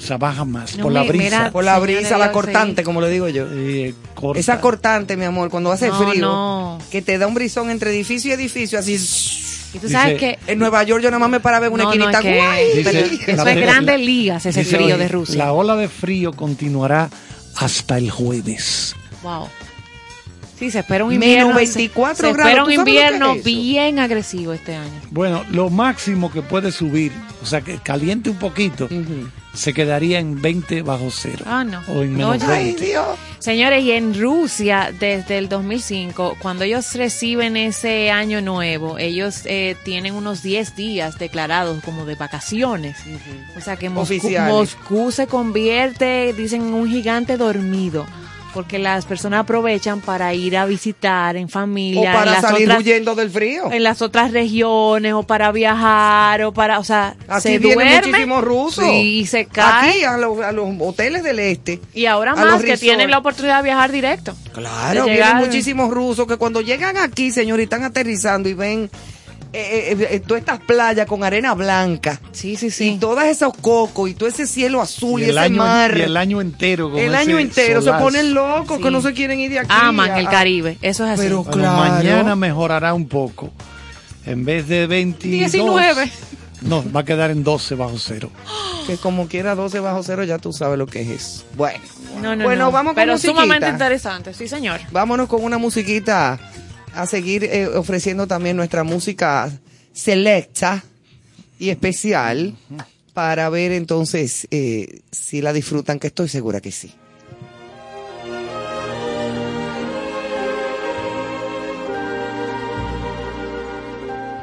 O 0.00 0.02
sea, 0.02 0.16
baja 0.16 0.46
más 0.46 0.72
por 0.78 0.92
la 0.92 1.02
brisa. 1.02 1.50
por 1.52 1.62
la 1.62 1.78
brisa, 1.78 2.16
la 2.16 2.32
cortante, 2.32 2.82
como 2.82 3.00
le 3.02 3.10
digo 3.10 3.28
yo. 3.28 3.46
Esa 4.34 4.60
cortante, 4.60 5.16
mi 5.16 5.24
amor, 5.24 5.50
cuando 5.50 5.70
hace 5.70 5.92
frío, 5.92 6.78
que 6.90 7.02
te 7.02 7.18
da 7.18 7.26
un 7.26 7.34
brisón 7.34 7.70
entre 7.70 7.90
edificio 7.90 8.30
y 8.30 8.34
edificio, 8.34 8.78
así. 8.78 8.98
Y 9.72 9.78
tú 9.78 9.88
sabes 9.88 10.18
que 10.18 10.38
en 10.46 10.58
Nueva 10.58 10.82
York 10.82 11.02
yo 11.02 11.10
nada 11.10 11.20
más 11.20 11.30
me 11.30 11.40
paraba 11.40 11.66
en 11.66 11.72
una 11.72 11.84
esquinita. 11.84 12.20
eso 12.20 13.46
es 13.46 13.56
grandes 13.56 14.00
ligas, 14.00 14.46
ese 14.46 14.64
frío 14.64 14.96
de 14.96 15.08
Rusia. 15.08 15.36
La 15.36 15.52
ola 15.52 15.76
de 15.76 15.88
frío 15.88 16.32
continuará 16.32 17.10
hasta 17.56 17.98
el 17.98 18.10
jueves. 18.10 18.96
Wow. 19.22 19.48
Sí, 20.58 20.70
se 20.70 20.80
espera 20.80 21.04
un 21.04 21.12
invierno. 21.14 21.48
Menos 21.48 21.56
24 21.56 22.16
se, 22.16 22.32
grados. 22.34 22.50
espera 22.50 22.64
un 22.64 22.72
invierno 22.72 23.34
bien 23.36 23.98
agresivo 23.98 24.52
este 24.52 24.76
año. 24.76 25.00
Bueno, 25.10 25.42
lo 25.50 25.70
máximo 25.70 26.30
que 26.30 26.42
puede 26.42 26.70
subir, 26.70 27.12
o 27.42 27.46
sea, 27.46 27.62
que 27.62 27.78
caliente 27.78 28.28
un 28.28 28.36
poquito, 28.36 28.86
se 29.54 29.74
quedaría 29.74 30.18
en 30.18 30.40
20 30.40 30.82
bajo 30.82 31.10
cero. 31.10 31.44
Ah, 31.46 31.64
no. 31.64 31.82
O 31.88 32.02
en 32.02 32.16
menos 32.16 32.46
20. 32.46 32.94
Señores, 33.38 33.82
y 33.82 33.92
en 33.92 34.18
Rusia, 34.18 34.92
desde 34.98 35.38
el 35.38 35.48
2005, 35.48 36.36
cuando 36.40 36.64
ellos 36.64 36.94
reciben 36.94 37.56
ese 37.56 38.10
año 38.10 38.42
nuevo, 38.42 38.98
ellos 38.98 39.42
eh, 39.46 39.76
tienen 39.82 40.14
unos 40.14 40.42
10 40.42 40.76
días 40.76 41.18
declarados 41.18 41.82
como 41.82 42.04
de 42.04 42.16
vacaciones. 42.16 42.98
O 43.56 43.60
sea 43.60 43.76
que 43.76 43.88
Moscú, 43.88 44.30
Moscú 44.46 45.10
se 45.10 45.26
convierte, 45.26 46.32
dicen, 46.34 46.62
en 46.62 46.74
un 46.74 46.88
gigante 46.88 47.36
dormido 47.36 48.06
porque 48.52 48.78
las 48.78 49.04
personas 49.06 49.40
aprovechan 49.40 50.00
para 50.00 50.34
ir 50.34 50.56
a 50.56 50.66
visitar 50.66 51.36
en 51.36 51.48
familia. 51.48 52.10
O 52.10 52.14
para 52.14 52.40
salir 52.40 52.70
huyendo 52.70 53.14
del 53.14 53.30
frío. 53.30 53.70
En 53.70 53.82
las 53.82 54.02
otras 54.02 54.32
regiones, 54.32 55.12
o 55.12 55.22
para 55.22 55.52
viajar, 55.52 56.42
o 56.42 56.52
para, 56.52 56.78
o 56.78 56.84
sea, 56.84 57.16
se 57.40 57.58
duerme. 57.58 57.96
muchísimos 57.96 58.44
rusos. 58.44 58.84
y 58.92 59.26
se 59.26 59.46
cae. 59.46 59.90
Aquí, 59.90 60.04
a, 60.04 60.16
los, 60.16 60.38
hoteles 60.80 61.22
del 61.22 61.38
este. 61.38 61.80
Y 61.94 62.06
ahora 62.06 62.34
más, 62.34 62.62
que 62.62 62.76
tienen 62.76 63.10
la 63.10 63.18
oportunidad 63.18 63.58
de 63.58 63.64
viajar 63.64 63.92
directo. 63.92 64.34
Claro, 64.52 65.04
vienen 65.04 65.36
muchísimos 65.36 65.90
rusos 65.90 66.26
que 66.26 66.36
cuando 66.36 66.60
llegan 66.60 66.96
aquí, 66.96 67.30
señor, 67.30 67.60
y 67.60 67.64
están 67.64 67.84
aterrizando 67.84 68.48
y 68.48 68.54
ven 68.54 68.90
eh, 69.52 69.96
eh, 69.98 70.08
eh, 70.10 70.20
todas 70.20 70.42
estas 70.42 70.60
playas 70.60 71.06
con 71.06 71.24
arena 71.24 71.54
blanca. 71.54 72.20
Sí, 72.30 72.54
sí, 72.54 72.70
sí. 72.70 72.90
Y 72.90 72.98
todos 72.98 73.24
esos 73.24 73.52
cocos 73.54 74.08
y 74.08 74.14
todo 74.14 74.28
ese 74.28 74.46
cielo 74.46 74.80
azul 74.80 75.20
y, 75.20 75.24
ese 75.24 75.38
año, 75.38 75.56
mar. 75.56 75.96
Y 75.96 76.02
el 76.02 76.16
año 76.16 76.40
entero. 76.40 76.96
el 76.96 77.14
año 77.14 77.38
entero. 77.38 77.82
Se 77.82 77.92
ponen 77.92 78.32
locos 78.32 78.80
que 78.80 78.90
no 78.90 79.00
se 79.00 79.12
quieren 79.12 79.40
ir 79.40 79.50
de 79.50 79.58
aquí. 79.60 79.68
Aman 79.70 80.16
el 80.16 80.28
Caribe. 80.28 80.78
Eso 80.82 81.04
es 81.04 81.12
así. 81.12 81.22
Pero 81.22 81.42
claro. 81.44 81.78
mañana 81.78 82.36
mejorará 82.36 82.94
un 82.94 83.08
poco. 83.08 83.50
En 84.24 84.44
vez 84.44 84.68
de 84.68 84.86
22. 84.86 85.50
19. 85.52 86.10
No, 86.62 86.84
va 86.92 87.00
a 87.00 87.04
quedar 87.04 87.30
en 87.30 87.42
12 87.42 87.74
bajo 87.74 87.98
cero. 87.98 88.30
Que 88.86 88.96
como 88.96 89.28
quiera 89.28 89.54
12 89.54 89.78
bajo 89.78 90.02
cero 90.02 90.24
ya 90.24 90.38
tú 90.38 90.52
sabes 90.52 90.78
lo 90.78 90.86
que 90.86 91.02
es 91.02 91.08
eso. 91.08 91.44
Bueno. 91.56 91.78
No, 92.20 92.34
no, 92.34 92.44
bueno, 92.44 92.72
vamos 92.72 92.94
con 92.94 93.02
Pero 93.02 93.18
sumamente 93.18 93.68
interesante, 93.68 94.34
sí 94.34 94.48
señor. 94.48 94.80
Vámonos 94.90 95.28
con 95.28 95.44
una 95.44 95.58
musiquita 95.58 96.40
a 96.94 97.06
seguir 97.06 97.44
eh, 97.44 97.66
ofreciendo 97.66 98.26
también 98.26 98.56
nuestra 98.56 98.84
música 98.84 99.50
selecta 99.92 100.82
y 101.58 101.70
especial 101.70 102.56
para 103.12 103.48
ver 103.50 103.72
entonces 103.72 104.48
eh, 104.50 105.00
si 105.10 105.42
la 105.42 105.52
disfrutan, 105.52 105.98
que 105.98 106.08
estoy 106.08 106.28
segura 106.28 106.60
que 106.60 106.72
sí. 106.72 106.94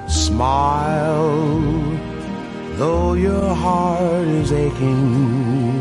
Smile, 0.07 1.97
though 2.77 3.15
your 3.15 3.55
heart 3.55 4.27
is 4.27 4.51
aching. 4.51 5.77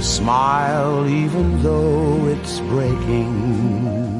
Smile, 0.00 1.06
even 1.08 1.62
though 1.62 2.26
it's 2.28 2.60
breaking. 2.60 4.19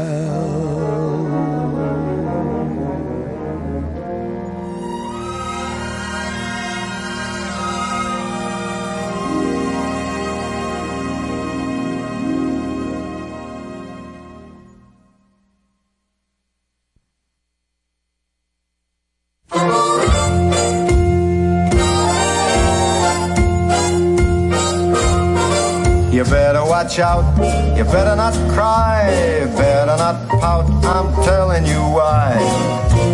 You 26.21 26.29
better 26.29 26.63
watch 26.63 26.99
out, 26.99 27.35
you 27.75 27.83
better 27.83 28.15
not 28.15 28.35
cry, 28.53 29.09
better 29.57 29.97
not 29.97 30.29
pout, 30.29 30.69
I'm 30.85 31.11
telling 31.23 31.65
you 31.65 31.81
why. 31.97 32.37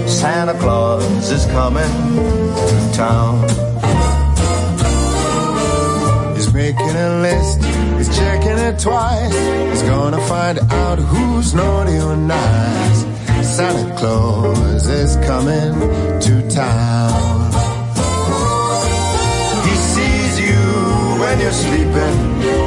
Santa 0.06 0.54
Claus 0.60 1.32
is 1.32 1.46
coming 1.46 1.90
to 2.68 2.92
town. 2.94 3.48
He's 6.36 6.54
making 6.54 6.96
a 7.08 7.22
list, 7.22 7.64
he's 7.96 8.14
checking 8.14 8.58
it 8.68 8.78
twice. 8.78 9.34
He's 9.72 9.84
gonna 9.84 10.20
find 10.28 10.60
out 10.60 11.00
who's 11.00 11.54
naughty 11.54 11.98
or 12.00 12.18
nice. 12.18 13.06
Santa 13.56 13.96
Claus 13.96 14.86
is 14.86 15.16
coming 15.26 15.80
to 16.26 16.50
town. 16.50 17.52
He 19.64 19.76
sees 19.94 20.42
you 20.42 20.60
when 21.22 21.40
you're 21.40 21.54
sleeping. 21.54 22.67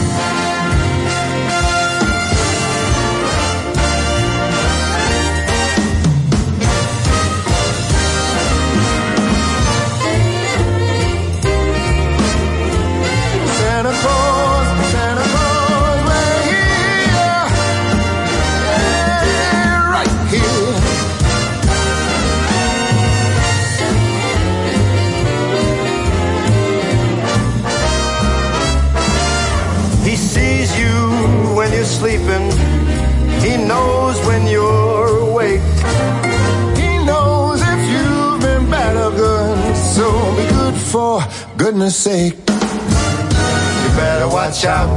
For 40.91 41.23
goodness 41.55 41.95
sake. 41.95 42.33
You 42.33 43.89
better 43.95 44.27
watch 44.27 44.65
out. 44.65 44.91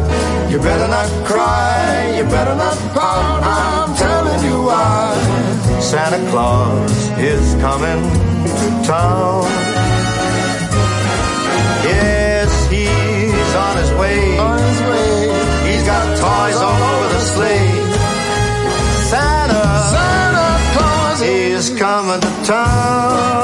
You 0.51 0.59
better 0.59 0.89
not 0.89 1.09
cry. 1.25 2.15
You 2.17 2.25
better 2.25 2.57
not 2.57 2.77
pout. 2.93 3.43
I'm 3.45 3.95
telling 3.97 4.45
you 4.45 4.63
why. 4.67 5.15
Santa 5.81 6.19
Claus 6.31 6.91
is 7.19 7.55
coming 7.61 8.03
to 8.59 8.69
town. 8.85 9.45
Yes, 11.87 12.51
he's 12.73 13.55
on 13.55 13.77
his 13.77 13.93
way. 13.93 14.39
On 14.39 14.59
his 14.59 14.81
way. 14.91 15.71
He's 15.71 15.85
got 15.85 16.03
toys 16.19 16.57
all 16.67 16.83
over 16.91 17.09
the 17.15 17.21
sleigh. 17.35 17.71
Santa, 19.11 19.65
Santa 19.95 20.49
Claus 20.75 21.21
is 21.23 21.79
coming 21.79 22.21
to 22.21 22.45
town. 22.45 23.44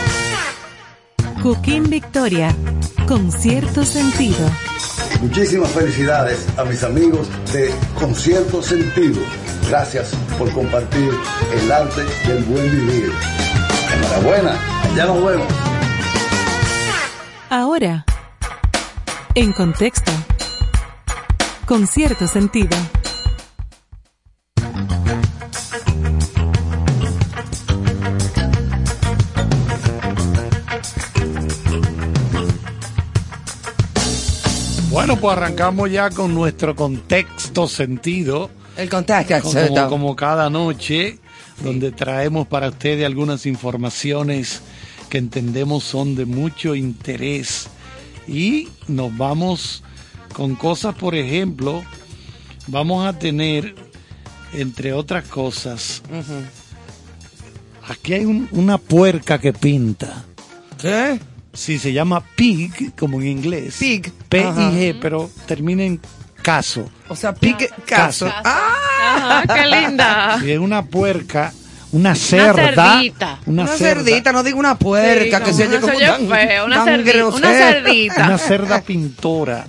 Cooking 1.41 1.89
Victoria, 1.89 2.55
con 3.07 3.31
cierto 3.31 3.83
sentido. 3.83 4.47
Muchísimas 5.21 5.71
felicidades 5.71 6.47
a 6.55 6.63
mis 6.65 6.83
amigos 6.83 7.27
de 7.51 7.73
Concierto 7.95 8.61
Sentido. 8.61 9.19
Gracias 9.67 10.11
por 10.37 10.51
compartir 10.51 11.09
el 11.51 11.71
arte 11.71 12.03
del 12.27 12.43
buen 12.43 12.69
vivir. 12.69 13.11
Enhorabuena, 13.91 14.55
ya 14.95 15.05
nos 15.07 15.25
vemos. 15.25 15.47
Ahora, 17.49 18.05
en 19.33 19.51
contexto, 19.51 20.11
con 21.65 21.87
cierto 21.87 22.27
sentido. 22.27 22.77
Bueno, 34.91 35.15
pues 35.15 35.37
arrancamos 35.37 35.89
ya 35.89 36.09
con 36.09 36.35
nuestro 36.35 36.75
contexto 36.75 37.65
sentido. 37.69 38.51
El 38.75 38.89
contexto. 38.89 39.41
Como, 39.41 39.87
como 39.87 40.15
cada 40.17 40.49
noche, 40.49 41.17
donde 41.63 41.93
traemos 41.93 42.45
para 42.45 42.67
ustedes 42.67 43.05
algunas 43.05 43.45
informaciones 43.45 44.61
que 45.09 45.17
entendemos 45.17 45.85
son 45.85 46.15
de 46.15 46.25
mucho 46.25 46.75
interés. 46.75 47.67
Y 48.27 48.67
nos 48.89 49.15
vamos 49.15 49.81
con 50.33 50.55
cosas, 50.55 50.93
por 50.93 51.15
ejemplo, 51.15 51.83
vamos 52.67 53.07
a 53.07 53.17
tener, 53.17 53.75
entre 54.51 54.91
otras 54.91 55.23
cosas, 55.23 56.01
aquí 57.87 58.13
hay 58.13 58.25
una 58.25 58.77
puerca 58.77 59.39
que 59.39 59.53
pinta. 59.53 60.25
¿Qué? 60.77 61.30
Sí, 61.53 61.79
se 61.79 61.91
llama 61.93 62.21
pig, 62.35 62.95
como 62.95 63.21
en 63.21 63.27
inglés. 63.27 63.75
Pig. 63.79 64.11
P-I-G, 64.29 64.97
pero 65.01 65.29
termina 65.47 65.83
en 65.83 65.99
caso. 66.41 66.89
O 67.09 67.15
sea, 67.15 67.33
pig, 67.33 67.57
caso. 67.85 68.25
caso. 68.27 68.31
¡Ah! 68.43 69.43
¡Qué 69.53 69.67
linda! 69.67 70.37
Sí, 70.41 70.51
es 70.51 70.59
una 70.59 70.83
puerca 70.85 71.53
una 71.91 72.15
cerda. 72.15 72.53
Una 72.53 72.73
cerdita. 72.95 73.39
Una, 73.45 73.67
cerdita, 73.67 74.31
no 74.31 74.43
digo 74.43 74.59
una 74.59 74.75
puerca, 74.75 75.39
Sí, 75.39 75.43
que 75.43 75.51
no, 75.51 75.57
se 75.57 75.67
oye 75.67 75.75
eso 75.77 75.81
como 75.85 75.97
oye 75.97 76.07
tan, 76.07 76.27
feo, 76.29 76.65
una 76.65 76.85
tan 76.85 77.03
cerdi- 77.05 77.33
una 77.35 77.49
cerdita. 77.51 78.25
Una 78.25 78.37
cerda 78.37 78.81
pintora 78.81 79.65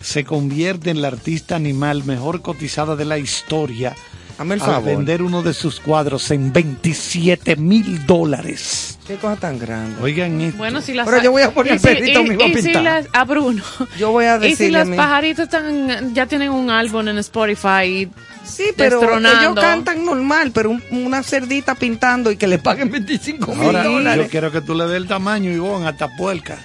se 0.00 0.24
convierte 0.24 0.90
en 0.90 1.00
la 1.00 1.08
artista 1.08 1.54
animal 1.54 2.02
mejor 2.04 2.42
cotizada 2.42 2.96
de 2.96 3.04
la 3.04 3.18
historia 3.18 3.94
Hazme 4.42 4.54
el 4.56 4.60
al 4.60 4.66
favor. 4.66 4.84
vender 4.96 5.22
uno 5.22 5.42
de 5.42 5.54
sus 5.54 5.80
cuadros 5.80 6.30
en 6.30 6.52
27 6.52 7.56
mil 7.56 8.06
dólares. 8.06 8.98
Qué 9.06 9.16
cosa 9.16 9.36
tan 9.36 9.58
grande. 9.58 10.00
Oigan 10.02 10.40
esto. 10.40 10.58
Bueno, 10.58 10.80
si 10.80 10.92
las 10.94 11.06
Pero 11.08 11.22
yo 11.22 11.32
voy 11.32 11.42
a 11.42 11.50
poner 11.52 11.72
y 11.72 11.74
el 11.74 11.80
si- 11.80 11.86
perrito 11.86 12.20
y- 12.22 12.42
a 12.42 12.46
y 12.46 12.54
si 12.56 12.62
pintar. 12.62 12.82
las- 12.82 13.06
a 13.12 13.24
Bruno. 13.24 13.62
Yo 13.98 14.10
voy 14.12 14.26
a 14.26 14.36
Y 14.38 14.42
si 14.42 14.48
decirle 14.50 14.78
a 14.78 14.80
los 14.80 14.88
mí. 14.90 14.96
pajaritos 14.96 15.44
están, 15.44 16.14
ya 16.14 16.26
tienen 16.26 16.50
un 16.50 16.70
álbum 16.70 17.08
en 17.08 17.18
Spotify. 17.18 18.08
Sí, 18.44 18.64
pero 18.76 19.00
ellos 19.18 19.54
cantan 19.54 20.04
normal, 20.04 20.50
pero 20.52 20.70
un- 20.70 20.82
una 20.90 21.22
cerdita 21.22 21.74
pintando 21.74 22.30
y 22.30 22.36
que 22.36 22.46
le 22.46 22.58
paguen 22.58 22.90
25 22.90 23.54
mil 23.54 23.66
Ahora, 23.66 23.84
yo 23.84 23.92
dólares. 23.92 24.28
quiero 24.30 24.50
que 24.52 24.60
tú 24.60 24.74
le 24.74 24.84
des 24.86 24.96
el 24.96 25.06
tamaño, 25.08 25.50
Ivonne, 25.50 25.88
hasta 25.88 26.08
puerca. 26.16 26.58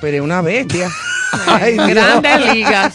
Pero 0.00 0.16
es 0.16 0.22
una 0.22 0.40
bestia. 0.40 0.90
Ay. 1.46 1.76
Grandes 1.76 2.54
ligas. 2.54 2.94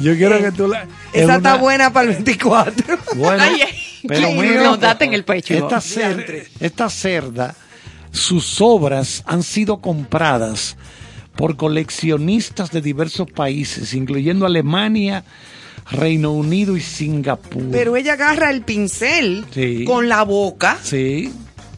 Yo 0.00 0.16
quiero 0.16 0.38
que 0.40 0.52
tú 0.52 0.68
la... 0.68 0.82
es 1.12 1.22
Esa 1.24 1.36
está 1.36 1.56
buena 1.56 1.92
para 1.92 2.08
el 2.08 2.14
24. 2.16 2.98
Bueno, 3.16 3.42
Ay, 3.42 3.60
ay, 3.62 3.74
pero 4.08 4.30
mira, 4.32 4.62
no, 4.62 4.76
date 4.76 5.04
en 5.04 5.14
el 5.14 5.24
pecho. 5.24 5.54
Esta, 5.54 5.78
cer- 5.78 6.46
esta 6.60 6.88
cerda, 6.90 7.54
sus 8.10 8.60
obras 8.60 9.22
han 9.26 9.42
sido 9.42 9.80
compradas 9.80 10.76
por 11.36 11.56
coleccionistas 11.56 12.70
de 12.70 12.80
diversos 12.80 13.30
países, 13.30 13.94
incluyendo 13.94 14.44
Alemania, 14.46 15.24
Reino 15.90 16.32
Unido 16.32 16.76
y 16.76 16.80
Singapur. 16.80 17.70
Pero 17.70 17.96
ella 17.96 18.14
agarra 18.14 18.50
el 18.50 18.62
pincel 18.62 19.44
Sí. 19.52 19.84
con 19.84 20.08
la 20.08 20.22
boca. 20.24 20.78
sí, 20.82 21.32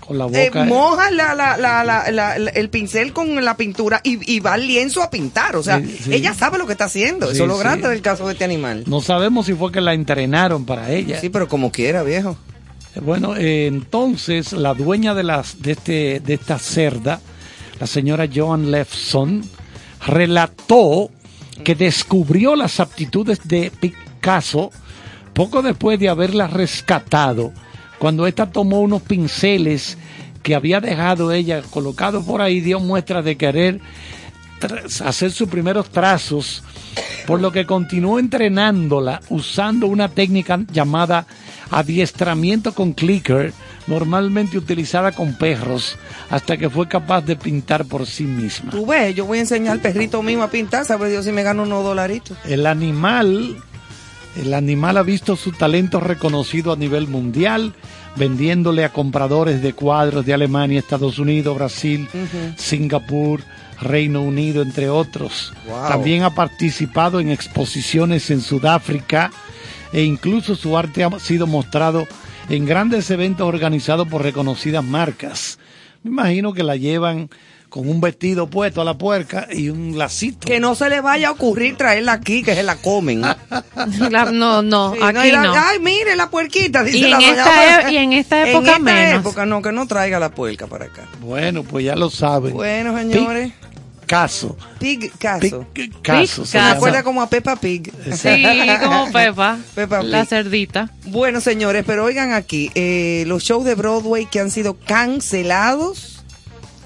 con 0.06 0.18
la 0.18 0.26
eh, 0.26 0.47
boca. 0.48 0.64
moja 0.64 1.10
la- 1.10 1.35
la- 1.35 1.56
la- 1.56 1.82
la- 1.85 2.10
la- 2.10 2.39
la- 2.39 2.51
el 2.51 2.68
pincel 2.70 3.12
con 3.12 3.43
la 3.44 3.56
pintura 3.56 4.01
y, 4.05 4.35
y 4.35 4.40
va 4.40 4.55
al 4.55 4.66
lienzo 4.66 5.02
a 5.02 5.10
pintar. 5.10 5.56
O 5.56 5.62
sea, 5.62 5.81
Sí, 5.81 5.98
sí. 6.05 6.14
ella 6.14 6.35
sabe 6.35 6.59
lo 6.59 6.66
que 6.66 6.72
está 6.72 6.85
haciendo. 6.85 7.26
Sí, 7.28 7.35
Eso 7.35 7.44
es 7.44 7.48
lo 7.48 7.56
grande 7.59 7.89
del 7.89 8.02
caso 8.02 8.26
de 8.26 8.32
este 8.35 8.44
animal. 8.44 8.85
no 8.86 9.01
sabemos 9.01 9.47
si 9.47 9.55
fue 9.55 9.72
que 9.72 9.81
la 9.81 9.94
entrenaron 9.94 10.64
para 10.64 10.90
ella. 10.90 11.20
Sí, 11.20 11.28
pero 11.31 11.48
como 11.48 11.72
quiera, 11.72 12.02
viejo. 12.02 12.36
Bueno, 13.02 13.35
eh, 13.36 13.66
entonces 13.66 14.52
la 14.52 14.72
dueña 14.74 15.14
de, 15.14 15.24
las, 15.24 15.60
de, 15.62 15.72
este, 15.72 16.20
de 16.20 16.35
esta 16.35 16.59
cerda, 16.59 17.20
la 17.81 17.86
señora 17.89 18.28
Joan 18.32 18.70
Lefson, 18.70 19.43
relató 20.06 21.10
que 21.64 21.74
descubrió 21.74 22.55
las 22.56 22.78
aptitudes 22.81 23.40
de 23.44 23.70
Picasso 23.81 24.70
poco 25.32 25.62
después 25.62 25.98
de 25.98 26.09
haberla 26.09 26.47
rescatado, 26.47 27.52
cuando 27.99 28.27
ésta 28.27 28.51
tomó 28.51 28.81
unos 28.81 29.03
pinceles 29.03 29.99
que 30.43 30.55
había 30.55 30.81
dejado 30.81 31.33
ella 31.33 31.62
colocados 31.62 32.25
por 32.25 32.43
ahí, 32.43 32.61
dio 32.61 32.81
muestras 32.81 33.25
de 33.25 33.37
querer 33.37 33.81
hacer 35.05 35.31
sus 35.31 35.49
primeros 35.49 35.91
trazos, 35.91 36.62
por 37.27 37.41
lo 37.41 37.51
que 37.51 37.66
continuó 37.66 38.19
entrenándola 38.19 39.21
usando 39.29 39.87
una 39.87 40.09
técnica 40.09 40.61
llamada 40.71 41.27
adiestramiento 41.71 42.75
con 42.75 42.93
clicker, 42.93 43.53
normalmente 43.87 44.59
utilizada 44.59 45.12
con 45.12 45.37
perros, 45.37 45.97
hasta 46.31 46.57
que 46.57 46.71
fue 46.71 46.89
capaz 46.89 47.23
de 47.23 47.37
pintar 47.37 47.85
por 47.87 48.07
sí 48.07 48.25
misma. 48.25 48.71
Tú 48.71 48.87
ves, 48.87 49.15
yo 49.15 49.25
voy 49.27 49.39
a 49.39 49.43
enseñar 49.43 49.73
al 49.73 49.81
perrito 49.81 50.23
mío 50.23 50.43
a 50.43 50.51
pintar, 50.51 50.85
sabe 50.85 51.11
Dios 51.11 51.25
si 51.25 51.33
me 51.33 51.43
gano 51.43 51.62
unos 51.65 51.85
dolaritos. 51.85 52.37
El 52.45 52.66
animal, 52.66 53.57
el 54.36 54.55
animal 54.55 54.97
ha 54.97 55.02
visto 55.02 55.36
su 55.36 55.52
talento 55.52 56.01
reconocido 56.01 56.73
a 56.73 56.77
nivel 56.77 57.09
mundial, 57.09 57.74
vendiéndole 58.16 58.85
a 58.85 58.93
compradores 58.93 59.62
de 59.62 59.73
cuadros 59.73 60.27
de 60.27 60.35
Alemania, 60.35 60.78
Estados 60.78 61.19
Unidos, 61.19 61.56
Brasil, 61.56 62.09
Singapur, 62.56 63.40
Reino 63.81 64.23
Unido, 64.23 64.62
entre 64.62 64.89
otros. 64.89 65.52
Wow. 65.69 65.89
También 65.89 66.23
ha 66.23 66.35
participado 66.35 67.20
en 67.20 67.31
exposiciones 67.31 68.31
en 68.31 68.40
Sudáfrica 68.40 69.31
e 69.93 70.02
incluso 70.02 70.56
su 70.56 70.77
arte 70.77 71.05
ha 71.05 71.19
sido 71.20 71.47
mostrado 71.47 72.06
en 72.48 72.66
grandes 72.66 73.11
eventos 73.11 73.47
organizados 73.47 74.09
por 74.09 74.23
reconocidas 74.23 74.85
marcas. 74.85 75.59
Me 76.02 76.11
imagino 76.11 76.52
que 76.52 76.62
la 76.62 76.77
llevan 76.77 77.31
con 77.75 77.89
un 77.89 78.01
vestido 78.01 78.47
puesto 78.47 78.81
a 78.83 78.85
la 78.85 78.97
puerca 78.97 79.49
y 79.51 79.69
un 79.69 79.99
lacito. 79.99 80.47
Que 80.47 80.61
no 80.61 80.77
se 80.77 80.89
le 80.89 81.01
vaya 81.01 81.27
a 81.27 81.31
ocurrir 81.33 81.77
traerla 81.77 82.13
aquí, 82.13 82.45
que 82.45 82.55
se 82.55 82.63
la 82.63 82.77
comen. 82.77 83.21
La- 84.11 84.27
no, 84.31 84.63
no, 84.63 84.93
Sí, 84.95 85.01
aquí 85.03 85.27
y 85.27 85.33
la- 85.33 85.43
no. 85.43 85.55
Ay, 85.57 85.81
mire 85.81 86.15
la 86.15 86.31
puerquita, 86.31 86.85
dice 86.85 86.99
Y 86.99 87.01
la 87.09 87.17
en 87.17 87.21
doña 87.21 87.31
esta 87.33 87.89
e- 87.89 87.93
y 87.93 87.97
en 87.97 88.13
esta 88.13 88.43
En 88.43 88.49
época 88.51 88.67
esta 88.69 88.79
menos. 88.79 89.21
época 89.23 89.45
no, 89.45 89.61
que 89.61 89.73
no 89.73 89.89
traiga 89.89 90.21
la 90.21 90.31
puerca 90.31 90.69
para 90.69 90.85
acá. 90.85 91.09
Bueno, 91.21 91.65
pues 91.65 91.85
ya 91.85 91.97
lo 91.97 92.11
saben. 92.11 92.53
Bueno, 92.53 92.97
señores. 92.97 93.53
Caso. 94.07 94.57
Pig 94.79 95.11
caso. 95.19 95.67
Pig 95.73 96.01
caso. 96.01 96.43
Pig 96.43 96.47
se 96.47 96.59
Me 96.59 96.65
acuerda 96.65 97.03
como 97.03 97.23
a 97.23 97.29
Peppa 97.29 97.57
Pig. 97.57 97.91
Sí, 98.15 98.45
como 98.85 99.11
Pepa. 99.11 99.59
Peppa 99.75 100.01
la 100.05 100.25
cerdita. 100.27 100.91
Bueno, 101.07 101.41
señores, 101.41 101.83
pero 101.85 102.05
oigan 102.05 102.33
aquí, 102.35 102.71
eh, 102.77 103.25
los 103.27 103.43
shows 103.43 103.65
de 103.65 103.75
Broadway 103.75 104.27
que 104.27 104.39
han 104.39 104.53
sido 104.53 104.77
cancelados 104.79 106.14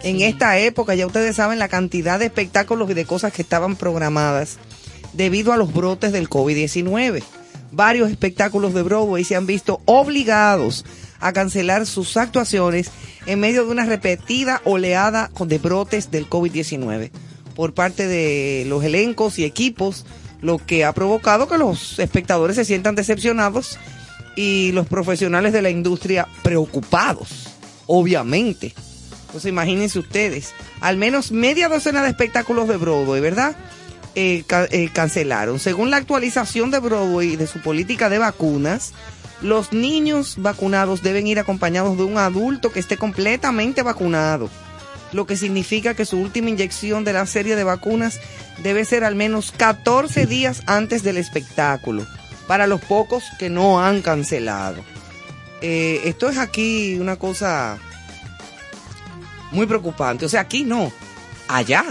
en 0.03 0.21
esta 0.21 0.59
época, 0.59 0.95
ya 0.95 1.07
ustedes 1.07 1.37
saben 1.37 1.59
la 1.59 1.69
cantidad 1.69 2.19
de 2.19 2.27
espectáculos 2.27 2.91
y 2.91 2.95
de 2.95 3.05
cosas 3.05 3.33
que 3.33 3.43
estaban 3.43 3.77
programadas 3.77 4.59
debido 5.13 5.53
a 5.53 5.57
los 5.57 5.73
brotes 5.73 6.13
del 6.13 6.29
COVID-19. 6.29 7.23
Varios 7.73 8.11
espectáculos 8.11 8.75
de 8.75 8.83
Broadway 8.83 9.25
se 9.25 9.37
han 9.37 9.47
visto 9.47 9.81
obligados 9.85 10.85
a 11.21 11.33
cancelar 11.33 11.87
sus 11.87 12.17
actuaciones 12.17 12.91
en 13.27 13.41
medio 13.41 13.65
de 13.65 13.73
una 13.73 13.85
repetida 13.85 14.63
oleada 14.65 15.31
de 15.39 15.59
brotes 15.59 16.11
del 16.11 16.31
COVID-19 16.31 17.11
por 17.55 17.75
parte 17.75 18.07
de 18.07 18.65
los 18.69 18.85
elencos 18.85 19.39
y 19.41 19.45
equipos, 19.45 20.07
lo 20.41 20.59
que 20.65 20.85
ha 20.85 20.93
provocado 20.93 21.49
que 21.49 21.59
los 21.59 21.99
espectadores 21.99 22.55
se 22.55 22.65
sientan 22.65 22.95
decepcionados 22.95 23.79
y 24.37 24.71
los 24.71 24.87
profesionales 24.87 25.53
de 25.53 25.63
la 25.63 25.71
industria 25.71 26.29
preocupados, 26.45 27.49
obviamente. 27.89 28.75
Entonces 29.29 29.51
imagínense 29.51 29.99
ustedes, 29.99 30.55
al 30.81 30.97
menos 30.97 31.33
media 31.33 31.69
docena 31.69 32.03
de 32.03 32.09
espectáculos 32.09 32.67
de 32.67 32.79
Broadway, 32.79 33.21
¿verdad? 33.21 33.55
Eh, 34.15 34.43
eh, 34.71 34.89
cancelaron. 34.93 35.59
Según 35.59 35.91
la 35.91 35.99
actualización 35.99 36.71
de 36.71 36.79
Broadway 36.79 37.37
de 37.37 37.47
su 37.47 37.61
política 37.61 38.09
de 38.09 38.19
vacunas, 38.19 38.95
los 39.43 39.73
niños 39.73 40.37
vacunados 40.39 41.03
deben 41.03 41.27
ir 41.27 41.39
acompañados 41.39 41.97
de 41.99 42.05
un 42.05 42.17
adulto 42.17 42.73
que 42.73 42.81
esté 42.81 42.97
completamente 42.97 43.83
vacunado, 43.83 44.49
lo 45.13 45.27
que 45.27 45.37
significa 45.37 45.95
que 45.95 46.07
su 46.07 46.19
última 46.19 46.49
inyección 46.49 47.05
de 47.05 47.13
la 47.13 47.27
serie 47.27 47.55
de 47.55 47.65
vacunas 47.65 48.19
debe 48.63 48.85
ser 48.87 49.05
al 49.05 49.15
menos 49.15 49.53
14 49.53 50.27
días 50.27 50.63
antes 50.67 51.03
del 51.03 51.19
espectáculo, 51.19 52.07
para 52.47 52.67
los 52.67 52.81
pocos 52.81 53.25
que 53.39 53.51
no 53.51 53.81
han 53.81 54.01
cancelado. 54.01 54.83
Eh, 55.61 56.01
esto 56.05 56.29
es 56.29 56.39
aquí 56.39 56.97
una 56.99 57.17
cosa 57.17 57.79
muy 59.51 59.67
preocupante. 59.67 60.25
O 60.25 60.29
sea, 60.29 60.41
aquí 60.41 60.65
no, 60.65 60.93
allá. 61.49 61.85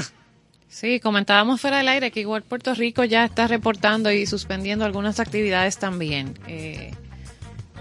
Sí, 0.69 0.99
comentábamos 0.99 1.59
fuera 1.61 1.77
del 1.77 1.88
aire 1.88 2.11
que 2.11 2.19
igual 2.19 2.43
Puerto 2.43 2.73
Rico 2.73 3.03
ya 3.03 3.25
está 3.25 3.47
reportando 3.47 4.11
y 4.11 4.25
suspendiendo 4.25 4.85
algunas 4.85 5.19
actividades 5.19 5.77
también 5.77 6.38
eh, 6.47 6.91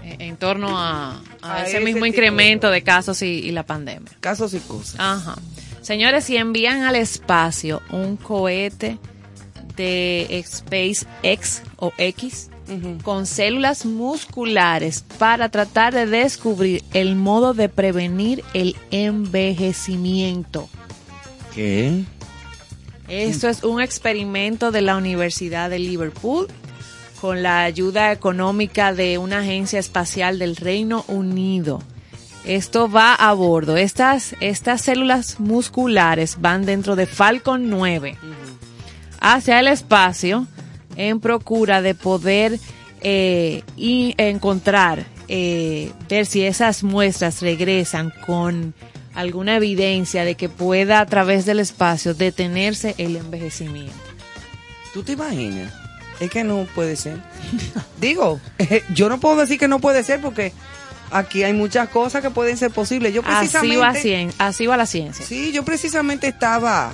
eh, 0.03 0.15
en 0.19 0.37
torno 0.37 0.79
a, 0.79 1.21
a 1.41 1.55
A 1.55 1.61
ese 1.63 1.77
ese 1.77 1.85
mismo 1.85 2.05
incremento 2.05 2.71
de 2.71 2.81
casos 2.81 3.21
y, 3.21 3.25
y 3.25 3.51
la 3.51 3.63
pandemia. 3.63 4.11
Casos 4.19 4.53
y 4.53 4.59
cosas. 4.59 4.99
Ajá. 4.99 5.35
Señores, 5.81 6.23
si 6.23 6.37
envían 6.37 6.83
al 6.83 6.95
espacio 6.95 7.81
un 7.91 8.17
cohete 8.17 8.97
de 9.75 10.43
SpaceX 10.45 11.61
o 11.77 11.93
X 11.97 12.49
con 13.03 13.25
células 13.25 13.85
musculares 13.85 15.03
para 15.17 15.49
tratar 15.49 15.93
de 15.93 16.05
descubrir 16.05 16.83
el 16.93 17.15
modo 17.15 17.53
de 17.53 17.69
prevenir 17.69 18.43
el 18.53 18.75
envejecimiento. 18.91 20.69
¿Qué? 21.53 22.03
Esto 23.07 23.47
es 23.47 23.63
un 23.63 23.81
experimento 23.81 24.71
de 24.71 24.81
la 24.81 24.97
Universidad 24.97 25.69
de 25.69 25.79
Liverpool 25.79 26.47
con 27.21 27.41
la 27.41 27.63
ayuda 27.63 28.11
económica 28.11 28.93
de 28.93 29.17
una 29.17 29.39
agencia 29.39 29.79
espacial 29.79 30.39
del 30.39 30.55
Reino 30.55 31.05
Unido. 31.07 31.81
Esto 32.45 32.89
va 32.89 33.13
a 33.13 33.33
bordo. 33.33 33.77
Estas, 33.77 34.35
estas 34.39 34.81
células 34.81 35.39
musculares 35.39 36.37
van 36.39 36.65
dentro 36.65 36.95
de 36.95 37.05
Falcon 37.05 37.69
9 37.69 38.17
hacia 39.19 39.59
el 39.59 39.67
espacio 39.67 40.47
en 40.97 41.19
procura 41.19 41.81
de 41.81 41.95
poder 41.95 42.59
eh, 43.01 43.63
y 43.77 44.15
encontrar, 44.17 45.05
eh, 45.27 45.91
ver 46.09 46.25
si 46.25 46.43
esas 46.43 46.83
muestras 46.83 47.41
regresan 47.41 48.11
con 48.25 48.73
alguna 49.13 49.55
evidencia 49.55 50.25
de 50.25 50.35
que 50.35 50.49
pueda 50.49 50.99
a 50.99 51.05
través 51.05 51.45
del 51.45 51.59
espacio 51.59 52.13
detenerse 52.13 52.95
el 52.97 53.15
envejecimiento. 53.15 53.95
¿Tú 54.93 55.03
te 55.03 55.13
imaginas? 55.13 55.73
Es 56.19 56.31
que 56.31 56.43
no 56.43 56.67
puede 56.73 56.95
ser. 56.95 57.17
Digo, 58.01 58.39
yo 58.93 59.09
no 59.09 59.19
puedo 59.19 59.37
decir 59.37 59.59
que 59.59 59.67
no 59.67 59.79
puede 59.79 60.03
ser 60.03 60.19
porque 60.21 60.51
aquí 61.11 61.43
hay 61.43 61.53
muchas 61.53 61.89
cosas 61.89 62.21
que 62.21 62.31
pueden 62.31 62.57
ser 62.57 62.71
posibles. 62.71 63.13
Yo 63.13 63.21
precisamente, 63.21 63.83
así, 63.83 64.25
va, 64.25 64.33
así 64.39 64.65
va 64.65 64.77
la 64.77 64.85
ciencia. 64.85 65.25
Sí, 65.25 65.51
yo 65.51 65.63
precisamente 65.63 66.27
estaba 66.27 66.93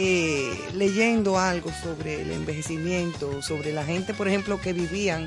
eh, 0.00 0.56
leyendo 0.74 1.40
algo 1.40 1.72
sobre 1.72 2.22
el 2.22 2.30
envejecimiento, 2.30 3.42
sobre 3.42 3.72
la 3.72 3.84
gente, 3.84 4.14
por 4.14 4.28
ejemplo, 4.28 4.60
que 4.60 4.72
vivían 4.72 5.26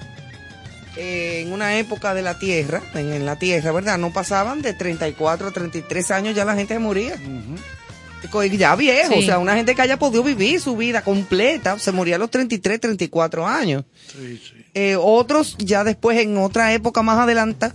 eh, 0.96 1.42
en 1.46 1.52
una 1.52 1.78
época 1.78 2.14
de 2.14 2.22
la 2.22 2.40
Tierra, 2.40 2.82
en, 2.94 3.26
la 3.26 3.38
Tierra, 3.38 3.74
¿verdad? 3.74 3.98
No 3.98 4.14
pasaban 4.14 4.62
de 4.62 4.74
34 4.74 5.50
a 5.50 5.52
33 5.52 6.12
años, 6.12 6.36
ya 6.36 6.46
la 6.46 6.56
gente 6.56 6.80
moría. 6.80 7.18
Ya 8.58 8.76
viejo, 8.78 9.16
o 9.18 9.22
sea, 9.22 9.40
una 9.40 9.58
gente 9.58 9.76
que 9.76 9.82
haya 9.82 10.00
podido 10.00 10.24
vivir 10.24 10.62
su 10.62 10.78
vida 10.78 11.02
completa, 11.02 11.78
se 11.78 11.92
moría 11.92 12.16
a 12.16 12.20
los 12.20 12.32
33, 12.32 12.80
34 12.80 13.46
años. 13.46 13.84
Eh, 14.74 14.96
otros 14.98 15.58
ya 15.58 15.84
después 15.84 16.18
en 16.18 16.38
otra 16.38 16.74
época 16.74 17.02
más 17.02 17.20
adelante, 17.20 17.72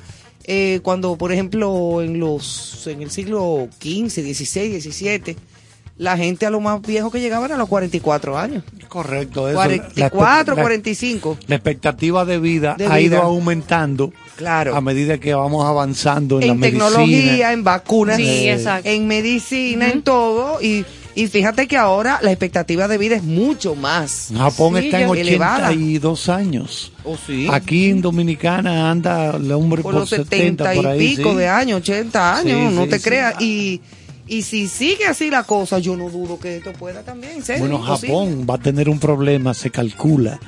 cuando 0.83 1.19
por 1.19 1.31
ejemplo 1.31 2.01
en 2.01 2.21
los 2.21 2.87
en 2.87 3.03
el 3.03 3.11
siglo 3.11 3.69
XV, 3.83 4.09
XVI, 4.09 4.81
XVII, 4.81 5.37
la 5.99 6.17
gente 6.17 6.45
a 6.45 6.51
lo 6.51 6.61
más 6.61 6.83
viejo 6.83 7.11
que 7.11 7.21
llegaba 7.21 7.47
era 7.47 7.55
a 7.55 7.59
los 7.59 7.69
44 7.69 8.39
años. 8.39 8.63
Correcto, 8.89 9.49
eso. 9.49 9.57
44, 9.57 10.57
45. 10.57 11.39
La 11.47 11.57
expectativa 11.57 12.25
de 12.25 12.39
vida, 12.39 12.77
ha 12.89 13.01
ido 13.01 13.23
aumentando 13.23 14.13
claro. 14.37 14.77
a 14.77 14.81
medida 14.81 15.19
que 15.19 15.35
vamos 15.35 15.65
avanzando 15.67 16.41
en, 16.41 16.51
en 16.51 16.61
la 16.61 16.67
tecnología, 16.67 17.53
en 17.53 17.65
vacunas, 17.65 18.19
en 18.21 19.07
medicina, 19.07 19.89
en 19.89 20.03
todo. 20.03 20.61
Y, 20.61 20.85
y 21.15 21.29
fíjate 21.29 21.67
que 21.67 21.79
ahora 21.79 22.19
la 22.23 22.31
expectativa 22.31 22.89
de 22.89 22.99
vida 22.99 23.17
es 23.17 23.23
mucho 23.23 23.75
más. 23.75 24.29
Japón 24.37 24.77
está 24.77 25.01
en 25.01 25.09
82 25.09 26.29
años. 26.29 26.93
Oh, 27.05 27.17
sí. 27.17 27.49
Aquí 27.51 27.89
en 27.89 28.03
Dominicana 28.03 28.91
anda 28.91 29.37
el 29.37 29.51
hombre 29.51 29.83
por, 29.83 29.95
los 29.95 30.11
70, 30.11 30.75
y 30.75 30.99
pico 30.99 31.35
de 31.35 31.49
años, 31.49 31.81
80 31.81 32.37
años, 32.37 32.73
no 32.73 32.87
te 32.87 33.01
creas. 33.01 33.41
Y 33.41 33.81
y 34.29 34.43
si 34.43 34.67
sigue 34.67 35.07
así 35.07 35.31
la 35.31 35.45
cosa, 35.45 35.79
yo 35.79 35.97
no 35.97 36.11
dudo 36.11 36.39
que 36.39 36.57
esto 36.57 36.73
pueda 36.73 37.03
también 37.03 37.45
ser. 37.45 37.61
Bueno, 37.61 37.81
Japón 37.81 38.47
va 38.49 38.55
a 38.55 38.59
tener 38.59 38.89
un 38.89 38.99
problema, 38.99 39.55
se 39.55 39.71
calcula, 39.71 40.41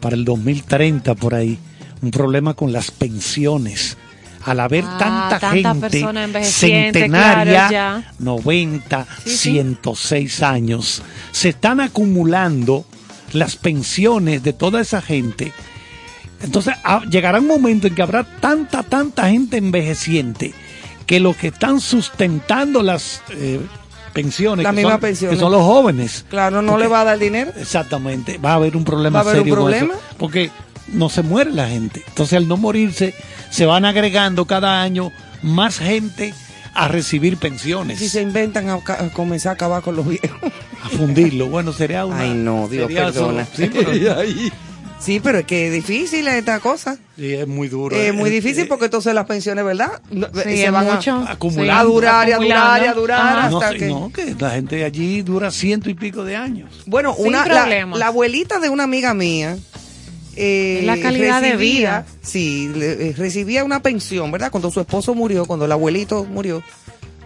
para 0.00 0.16
el 0.16 0.24
2030 0.24 1.14
por 1.16 1.34
ahí, 1.34 1.58
un 2.00 2.10
problema 2.10 2.54
con 2.54 2.72
las 2.72 2.90
pensiones. 2.90 3.96
Al 4.42 4.58
haber 4.60 4.84
ah, 4.86 5.28
tanta, 5.28 5.50
gente 5.50 6.44
centenaria, 6.44 8.10
90, 8.18 9.06
106 9.26 10.42
años, 10.42 11.02
se 11.30 11.50
están 11.50 11.80
acumulando 11.80 12.86
las 13.34 13.56
pensiones 13.56 14.42
de 14.42 14.54
toda 14.54 14.80
esa 14.80 15.02
gente. 15.02 15.52
Entonces 16.42 16.72
ah, 16.84 17.02
llegará 17.10 17.38
un 17.40 17.48
momento 17.48 17.86
en 17.86 17.94
que 17.94 18.00
habrá 18.00 18.24
tanta, 18.24 18.82
tanta 18.82 19.28
gente 19.28 19.58
envejeciente 19.58 20.54
que 21.10 21.18
los 21.18 21.36
que 21.36 21.48
están 21.48 21.80
sustentando 21.80 22.84
las 22.84 23.20
eh, 23.30 23.58
pensiones, 24.12 24.62
la 24.62 24.70
que, 24.70 24.76
misma 24.76 24.92
son, 24.92 25.00
pensiones. 25.00 25.36
que 25.36 25.40
son 25.40 25.50
los 25.50 25.62
jóvenes. 25.62 26.24
Claro, 26.30 26.62
no 26.62 26.78
le 26.78 26.86
va 26.86 27.00
a 27.00 27.04
dar 27.04 27.18
dinero. 27.18 27.50
Exactamente, 27.56 28.38
va 28.38 28.52
a 28.52 28.54
haber 28.54 28.76
un 28.76 28.84
problema 28.84 29.14
¿Va 29.14 29.18
a 29.18 29.32
haber 29.32 29.40
serio 29.40 29.54
un 29.54 29.58
problema? 29.58 29.94
porque 30.18 30.52
no 30.86 31.08
se 31.08 31.22
muere 31.22 31.50
la 31.50 31.68
gente. 31.68 32.04
Entonces, 32.06 32.36
al 32.36 32.46
no 32.46 32.56
morirse, 32.56 33.12
se 33.50 33.66
van 33.66 33.86
agregando 33.86 34.44
cada 34.44 34.82
año 34.82 35.10
más 35.42 35.80
gente 35.80 36.32
a 36.74 36.86
recibir 36.86 37.38
pensiones. 37.38 37.98
Si 37.98 38.08
se 38.08 38.22
inventan 38.22 38.68
a, 38.68 38.78
comenzar 39.12 39.50
a 39.50 39.54
acabar 39.54 39.82
con 39.82 39.96
los 39.96 40.06
viejos. 40.06 40.30
A 40.84 40.90
fundirlo. 40.90 41.48
Bueno, 41.48 41.72
sería 41.72 42.06
una. 42.06 42.20
Ay, 42.20 42.34
no, 42.34 42.68
Dios 42.68 42.86
perdona. 42.86 43.48
sí, 43.52 43.68
pero, 43.72 43.90
Sí, 45.00 45.18
pero 45.18 45.38
es 45.38 45.46
que 45.46 45.68
es 45.68 45.72
difícil 45.72 46.28
esta 46.28 46.60
cosa. 46.60 46.98
Sí, 47.16 47.32
es 47.32 47.48
muy 47.48 47.68
duro. 47.68 47.96
Es 47.96 48.14
muy 48.14 48.28
difícil 48.28 48.68
porque 48.68 48.84
entonces 48.84 49.14
las 49.14 49.24
pensiones, 49.24 49.64
¿verdad? 49.64 50.02
se 50.44 50.70
van 50.70 50.84
mucho, 50.84 51.12
a, 51.12 51.32
acumular, 51.32 51.78
a 51.78 51.84
durar, 51.84 52.28
y 52.28 52.32
a 52.32 52.36
durar, 52.36 52.82
y 52.82 52.86
a 52.86 52.92
durar 52.92 53.38
hasta 53.38 53.72
no, 53.72 53.78
que... 53.78 53.88
No, 53.88 54.12
que 54.12 54.36
la 54.38 54.50
gente 54.50 54.84
allí 54.84 55.22
dura 55.22 55.50
ciento 55.50 55.88
y 55.88 55.94
pico 55.94 56.22
de 56.22 56.36
años. 56.36 56.82
Bueno, 56.84 57.14
una, 57.14 57.46
la, 57.46 58.06
abuelita 58.06 58.60
de 58.60 58.68
una 58.68 58.84
amiga 58.84 59.14
mía... 59.14 59.56
Eh, 60.36 60.82
la 60.84 60.98
calidad 60.98 61.42
de 61.42 61.56
vida. 61.56 62.06
Sí, 62.22 62.70
eh, 62.76 63.14
recibía 63.16 63.64
una 63.64 63.82
pensión, 63.82 64.30
¿verdad? 64.30 64.50
Cuando 64.50 64.70
su 64.70 64.80
esposo 64.80 65.14
murió, 65.14 65.44
cuando 65.44 65.64
el 65.64 65.72
abuelito 65.72 66.24
murió, 66.24 66.62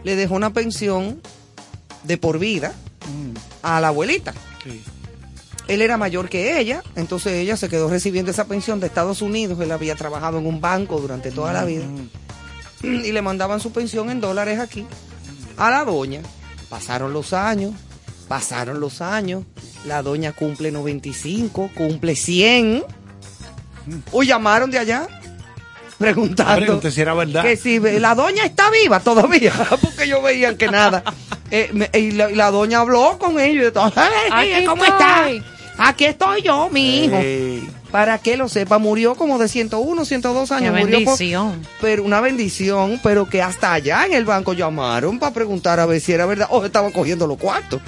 le 0.04 0.16
dejó 0.16 0.34
una 0.34 0.52
pensión 0.52 1.20
de 2.04 2.16
por 2.16 2.38
vida 2.38 2.72
mm. 3.02 3.36
a 3.62 3.80
la 3.80 3.88
abuelita. 3.88 4.32
Sí 4.64 4.80
él 5.68 5.82
era 5.82 5.96
mayor 5.96 6.28
que 6.28 6.58
ella, 6.58 6.82
entonces 6.96 7.32
ella 7.34 7.56
se 7.56 7.68
quedó 7.68 7.88
recibiendo 7.88 8.30
esa 8.30 8.46
pensión 8.46 8.80
de 8.80 8.86
Estados 8.86 9.22
Unidos, 9.22 9.58
él 9.60 9.72
había 9.72 9.94
trabajado 9.94 10.38
en 10.38 10.46
un 10.46 10.60
banco 10.60 11.00
durante 11.00 11.30
toda 11.30 11.52
la 11.52 11.64
vida 11.64 11.84
y 12.82 13.12
le 13.12 13.22
mandaban 13.22 13.60
su 13.60 13.72
pensión 13.72 14.10
en 14.10 14.20
dólares 14.20 14.58
aquí 14.58 14.86
a 15.56 15.70
la 15.70 15.84
doña. 15.84 16.20
Pasaron 16.68 17.12
los 17.12 17.32
años, 17.32 17.72
pasaron 18.28 18.80
los 18.80 19.00
años, 19.00 19.44
la 19.86 20.02
doña 20.02 20.32
cumple 20.32 20.70
95, 20.70 21.70
cumple 21.74 22.16
100. 22.16 22.84
O 24.12 24.22
llamaron 24.22 24.70
de 24.70 24.78
allá 24.78 25.08
preguntando 25.98 26.80
si 26.90 27.00
era 27.00 27.14
verdad. 27.14 27.42
que 27.42 27.56
si 27.56 27.78
la 27.78 28.14
doña 28.14 28.44
está 28.44 28.70
viva 28.70 29.00
todavía, 29.00 29.52
porque 29.80 30.08
yo 30.08 30.22
veía 30.22 30.56
que 30.56 30.68
nada. 30.68 31.02
Eh, 31.50 31.70
y, 31.92 32.10
la, 32.12 32.50
doña 32.50 32.80
habló 32.80 33.16
con 33.18 33.38
ellos 33.38 33.68
y 33.68 33.70
todo, 33.70 33.92
¿cómo 34.66 34.84
está? 34.84 35.28
Aquí 35.78 36.04
estoy 36.04 36.42
yo, 36.42 36.68
mi 36.70 37.04
hijo. 37.04 37.16
Para 37.90 38.18
que 38.18 38.36
lo 38.36 38.48
sepa, 38.48 38.78
murió 38.78 39.14
como 39.14 39.38
de 39.38 39.46
101, 39.48 40.04
102 40.04 40.50
años. 40.52 40.76
Qué 40.76 40.84
bendición. 40.84 41.62
pero 41.80 42.02
una 42.02 42.20
bendición, 42.20 42.98
pero 43.02 43.28
que 43.28 43.40
hasta 43.40 43.72
allá 43.72 44.04
en 44.06 44.14
el 44.14 44.24
banco 44.24 44.52
llamaron 44.52 45.20
para 45.20 45.32
preguntar 45.32 45.78
a 45.78 45.86
ver 45.86 46.00
si 46.00 46.12
era 46.12 46.26
verdad 46.26 46.48
o 46.50 46.64
estaban 46.64 46.90
cogiendo 46.90 47.26
los 47.26 47.38
cuartos. 47.38 47.80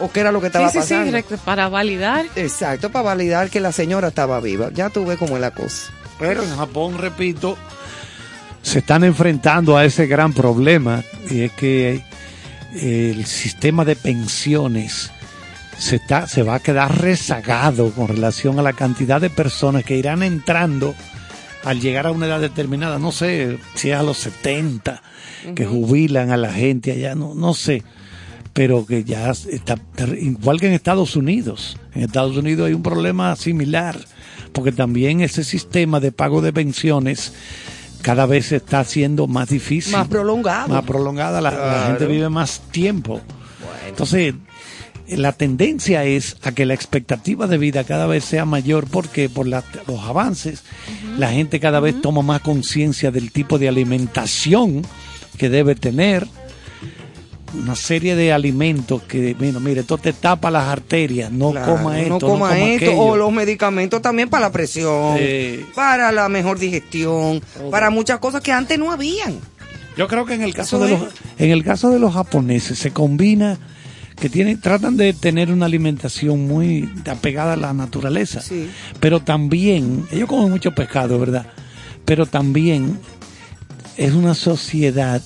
O 0.00 0.10
qué 0.10 0.20
era 0.20 0.32
lo 0.32 0.40
que 0.40 0.48
estaba 0.48 0.68
sí, 0.68 0.78
pasando. 0.78 1.16
Sí, 1.16 1.24
para 1.44 1.68
validar. 1.68 2.26
Exacto, 2.36 2.90
para 2.90 3.04
validar 3.04 3.48
que 3.48 3.60
la 3.60 3.72
señora 3.72 4.08
estaba 4.08 4.38
viva. 4.40 4.70
Ya 4.74 4.90
tuve 4.90 5.16
como 5.16 5.36
es 5.36 5.40
la 5.40 5.52
cosa. 5.52 5.92
Pero 6.18 6.42
en 6.42 6.56
Japón, 6.56 6.98
repito, 6.98 7.56
se 8.62 8.80
están 8.80 9.02
enfrentando 9.04 9.76
a 9.76 9.84
ese 9.84 10.06
gran 10.06 10.32
problema 10.32 11.02
y 11.30 11.42
es 11.42 11.52
que 11.52 12.02
el 12.74 13.24
sistema 13.24 13.84
de 13.84 13.96
pensiones 13.96 15.10
se, 15.78 15.96
está, 15.96 16.26
se 16.26 16.42
va 16.42 16.56
a 16.56 16.60
quedar 16.60 17.00
rezagado 17.00 17.90
con 17.90 18.08
relación 18.08 18.58
a 18.58 18.62
la 18.62 18.72
cantidad 18.72 19.20
de 19.20 19.30
personas 19.30 19.84
que 19.84 19.96
irán 19.96 20.22
entrando 20.22 20.94
al 21.64 21.80
llegar 21.80 22.06
a 22.06 22.12
una 22.12 22.26
edad 22.26 22.40
determinada. 22.40 22.98
No 22.98 23.12
sé 23.12 23.58
si 23.74 23.90
es 23.90 23.96
a 23.96 24.02
los 24.02 24.18
70 24.18 25.02
que 25.54 25.66
jubilan 25.66 26.30
a 26.30 26.36
la 26.36 26.52
gente 26.52 26.92
allá, 26.92 27.14
no, 27.14 27.34
no 27.34 27.54
sé. 27.54 27.82
Pero 28.52 28.86
que 28.86 29.02
ya 29.02 29.30
está, 29.30 29.76
igual 30.18 30.60
que 30.60 30.68
en 30.68 30.74
Estados 30.74 31.16
Unidos. 31.16 31.76
En 31.94 32.02
Estados 32.02 32.36
Unidos 32.36 32.68
hay 32.68 32.74
un 32.74 32.82
problema 32.82 33.34
similar, 33.34 33.98
porque 34.52 34.70
también 34.70 35.20
ese 35.20 35.42
sistema 35.42 35.98
de 35.98 36.12
pago 36.12 36.40
de 36.40 36.52
pensiones 36.52 37.32
cada 38.00 38.26
vez 38.26 38.46
se 38.46 38.56
está 38.56 38.80
haciendo 38.80 39.26
más 39.26 39.48
difícil. 39.48 39.92
Más 39.92 40.06
prolongado. 40.06 40.68
Más 40.68 40.84
prolongada, 40.84 41.40
la, 41.40 41.86
gente 41.86 42.06
vive 42.06 42.28
más 42.28 42.60
tiempo. 42.70 43.20
Entonces, 43.88 44.34
la 45.08 45.32
tendencia 45.32 46.04
es 46.04 46.36
a 46.42 46.52
que 46.52 46.64
la 46.64 46.74
expectativa 46.74 47.46
de 47.46 47.58
vida 47.58 47.84
cada 47.84 48.06
vez 48.06 48.24
sea 48.24 48.44
mayor 48.44 48.86
porque 48.90 49.28
por 49.28 49.46
los 49.46 49.64
avances 50.02 50.62
la 51.18 51.30
gente 51.30 51.60
cada 51.60 51.80
vez 51.80 52.00
toma 52.00 52.22
más 52.22 52.40
conciencia 52.40 53.10
del 53.10 53.30
tipo 53.30 53.58
de 53.58 53.68
alimentación 53.68 54.82
que 55.36 55.48
debe 55.48 55.74
tener. 55.74 56.26
Una 57.54 57.76
serie 57.76 58.16
de 58.16 58.32
alimentos 58.32 59.02
que, 59.02 59.34
bueno, 59.34 59.60
mire, 59.60 59.82
esto 59.82 59.96
te 59.96 60.12
tapa 60.12 60.50
las 60.50 60.64
arterias, 60.64 61.30
no 61.30 61.54
coma 61.54 62.00
esto, 62.00 62.14
no 62.14 62.18
coma, 62.18 62.58
esto, 62.58 62.98
o 62.98 63.16
los 63.16 63.32
medicamentos 63.32 64.02
también 64.02 64.28
para 64.28 64.46
la 64.46 64.52
presión, 64.52 65.16
para 65.72 66.10
la 66.10 66.28
mejor 66.28 66.58
digestión, 66.58 67.40
para 67.70 67.90
muchas 67.90 68.18
cosas 68.18 68.40
que 68.40 68.50
antes 68.50 68.76
no 68.76 68.90
habían. 68.90 69.38
Yo 69.96 70.08
creo 70.08 70.26
que 70.26 70.34
en 70.34 70.42
el 70.42 70.52
caso 70.52 70.80
de 70.80 70.90
los, 70.90 71.02
en 71.38 71.50
el 71.52 71.62
caso 71.62 71.90
de 71.90 72.00
los 72.00 72.14
japoneses 72.14 72.76
se 72.76 72.90
combina 72.90 73.56
que 74.18 74.28
tienen, 74.28 74.60
tratan 74.60 74.96
de 74.96 75.12
tener 75.12 75.50
una 75.50 75.66
alimentación 75.66 76.46
muy 76.46 76.88
apegada 77.10 77.54
a 77.54 77.56
la 77.56 77.72
naturaleza. 77.72 78.40
Sí. 78.40 78.70
Pero 79.00 79.20
también, 79.20 80.06
ellos 80.10 80.28
comen 80.28 80.50
mucho 80.50 80.72
pescado, 80.72 81.18
¿verdad? 81.18 81.46
Pero 82.04 82.26
también 82.26 82.98
es 83.96 84.12
una 84.12 84.34
sociedad, 84.34 85.22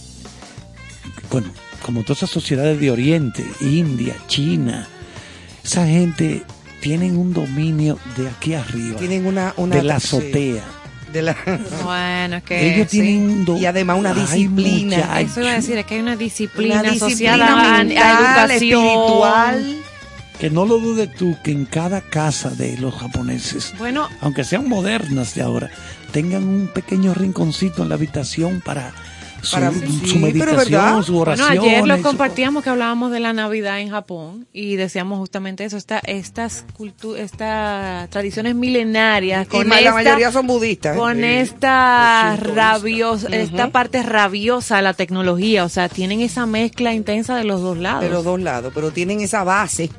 bueno, 1.31 1.49
como 1.83 2.03
todas 2.03 2.19
esas 2.19 2.31
sociedades 2.31 2.81
de 2.81 2.91
Oriente, 2.91 3.45
India, 3.61 4.17
China, 4.27 4.89
esa 5.65 5.87
gente 5.87 6.43
tienen 6.81 7.17
un 7.17 7.33
dominio 7.33 7.99
de 8.17 8.29
aquí 8.29 8.55
arriba. 8.55 8.99
Tienen 8.99 9.27
una, 9.27 9.55
una 9.57 9.77
de 9.77 9.83
la 9.83 10.01
sí. 10.01 10.59
De 11.13 11.23
la... 11.23 11.37
Bueno, 11.85 12.37
es 12.37 12.43
que 12.43 12.75
Ellos 12.75 12.89
sí. 12.91 13.01
tienen 13.01 13.45
do- 13.45 13.57
Y 13.57 13.65
además 13.67 13.99
una 13.99 14.11
Ay, 14.13 14.21
disciplina. 14.21 14.97
muchacho. 14.99 15.19
Eso 15.21 15.41
iba 15.41 15.51
a 15.51 15.55
decir, 15.55 15.79
es 15.79 15.87
que 15.87 15.95
hay 15.95 16.01
una 16.01 16.17
disciplina, 16.17 16.81
Una 16.81 16.91
disciplina 16.91 17.35
asociada 17.35 17.53
a- 17.79 17.79
mental, 17.85 18.03
a, 18.07 18.45
educación. 18.45 18.51
espiritual. 18.85 19.77
Que 20.39 20.51
no 20.51 20.67
lo 20.67 20.79
dudes 20.79 21.13
tú 21.15 21.37
que 21.43 21.51
en 21.51 21.65
cada 21.65 22.01
casa 22.01 22.51
de 22.51 22.77
los 22.79 22.95
japoneses, 22.95 23.75
Bueno, 23.79 24.09
aunque 24.21 24.45
sean 24.45 24.69
modernas 24.69 25.35
de 25.35 25.43
ahora, 25.43 25.69
tengan 26.13 26.45
un 26.45 26.69
pequeño 26.69 27.13
rinconcito 27.13 27.83
en 27.83 27.89
la 27.89 27.97
habitación 27.97 28.61
para 28.65 28.93
su, 29.43 29.53
Para- 29.57 29.73
su 29.73 29.79
sí, 29.79 30.11
pero 30.15 30.21
meditación, 30.21 30.57
¿verdad? 30.71 31.03
su 31.03 31.13
Bueno, 31.13 31.21
oración. 31.33 31.49
ayer 31.65 31.87
lo 31.87 32.03
compartíamos 32.03 32.65
que 32.65 32.71
hablábamos 32.71 33.11
de 33.13 33.21
la 33.21 33.33
Navidad 33.33 33.81
en 33.81 33.91
Japón 33.91 34.47
y 34.53 34.77
decíamos 34.77 35.19
justamente 35.19 35.65
eso, 35.65 35.77
esta, 35.77 36.01
estas 36.01 36.65
cultu- 36.77 37.17
estas 37.17 38.11
tradiciones 38.11 38.55
milenarias 38.55 39.47
Y 39.47 39.49
con 39.49 39.63
esta, 39.73 39.81
la 39.81 39.93
mayoría 39.93 40.33
son 40.33 40.47
budistas. 40.47 40.97
¿eh? 40.97 40.99
con 40.99 41.17
Sí. 41.19 41.25
esta 41.25 42.37
rabiosa, 42.37 43.29
esta 43.29 43.71
parte 43.71 44.03
rabiosa 44.03 44.77
de 44.77 44.83
la 44.83 44.95
tecnología, 44.95 45.65
o 45.65 45.69
sea, 45.69 45.89
tienen 45.89 46.21
esa 46.21 46.47
mezcla 46.47 46.93
intensa 46.93 47.37
de 47.37 47.45
los 47.45 47.61
dos 47.61 47.79
lados. 47.79 48.03
de 48.03 48.11
los 48.11 48.25
dos 48.25 48.41
lados, 48.41 48.73
pero 48.75 48.91
tienen 48.91 49.21
esa 49.21 49.45
base 49.45 49.91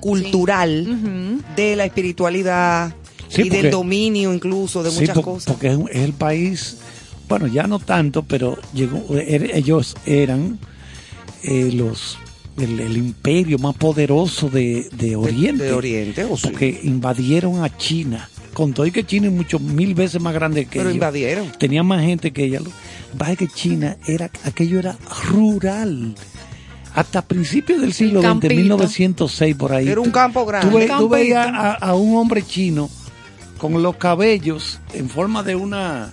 cultural 0.00 1.38
de 1.56 1.76
la 1.76 1.84
espiritualidad 1.84 2.92
Sí, 3.28 3.42
y 3.42 3.44
porque- 3.44 3.62
del 3.62 3.70
dominio 3.70 4.32
incluso 4.34 4.82
de 4.82 4.90
Sí, 4.90 5.00
muchas 5.00 5.18
cosas. 5.20 5.44
porque 5.52 5.68
es, 5.68 5.76
un- 5.76 5.88
es 5.88 6.02
el 6.02 6.12
país, 6.12 6.78
bueno, 7.30 7.46
ya 7.46 7.66
no 7.66 7.78
tanto, 7.78 8.22
pero 8.24 8.58
llegó, 8.74 8.98
er- 9.16 9.52
ellos 9.54 9.96
eran 10.04 10.58
eh, 11.44 11.70
los 11.72 12.18
el, 12.58 12.78
el 12.78 12.96
imperio 12.98 13.56
más 13.58 13.74
poderoso 13.76 14.50
de, 14.50 14.86
de 14.92 15.16
Oriente. 15.16 15.64
de 15.64 15.72
Oriente, 15.72 16.24
o 16.24 16.36
sí. 16.36 16.42
Porque 16.48 16.80
invadieron 16.82 17.64
a 17.64 17.74
China. 17.78 18.28
Con 18.52 18.74
todo 18.74 18.84
y 18.84 18.90
que 18.90 19.06
China 19.06 19.28
es 19.28 19.32
mucho 19.32 19.58
mil 19.60 19.94
veces 19.94 20.20
más 20.20 20.34
grande 20.34 20.64
que 20.64 20.72
Pero 20.80 20.90
ellos. 20.90 20.94
invadieron. 20.96 21.52
Tenía 21.58 21.82
más 21.84 22.02
gente 22.04 22.32
que 22.32 22.44
ella. 22.44 22.60
Pasa 23.16 23.36
que 23.36 23.46
China 23.48 23.96
era, 24.06 24.28
aquello 24.44 24.80
era 24.80 24.98
rural. 25.30 26.14
Hasta 26.94 27.22
principios 27.22 27.80
del 27.80 27.92
siglo 27.92 28.20
XX, 28.20 28.28
campito. 28.28 28.54
1906 28.56 29.54
por 29.56 29.72
ahí. 29.72 29.88
Era 29.88 30.00
un 30.00 30.10
campo 30.10 30.44
grande. 30.44 30.68
Tú, 30.68 30.76
ve- 30.76 30.82
tú 30.86 30.88
Campito. 30.88 31.08
veías 31.08 31.46
a, 31.46 31.74
a 31.74 31.94
un 31.94 32.16
hombre 32.16 32.42
chino 32.42 32.90
con 33.58 33.80
los 33.82 33.96
cabellos 33.96 34.80
en 34.92 35.08
forma 35.08 35.42
de 35.44 35.54
una 35.54 36.12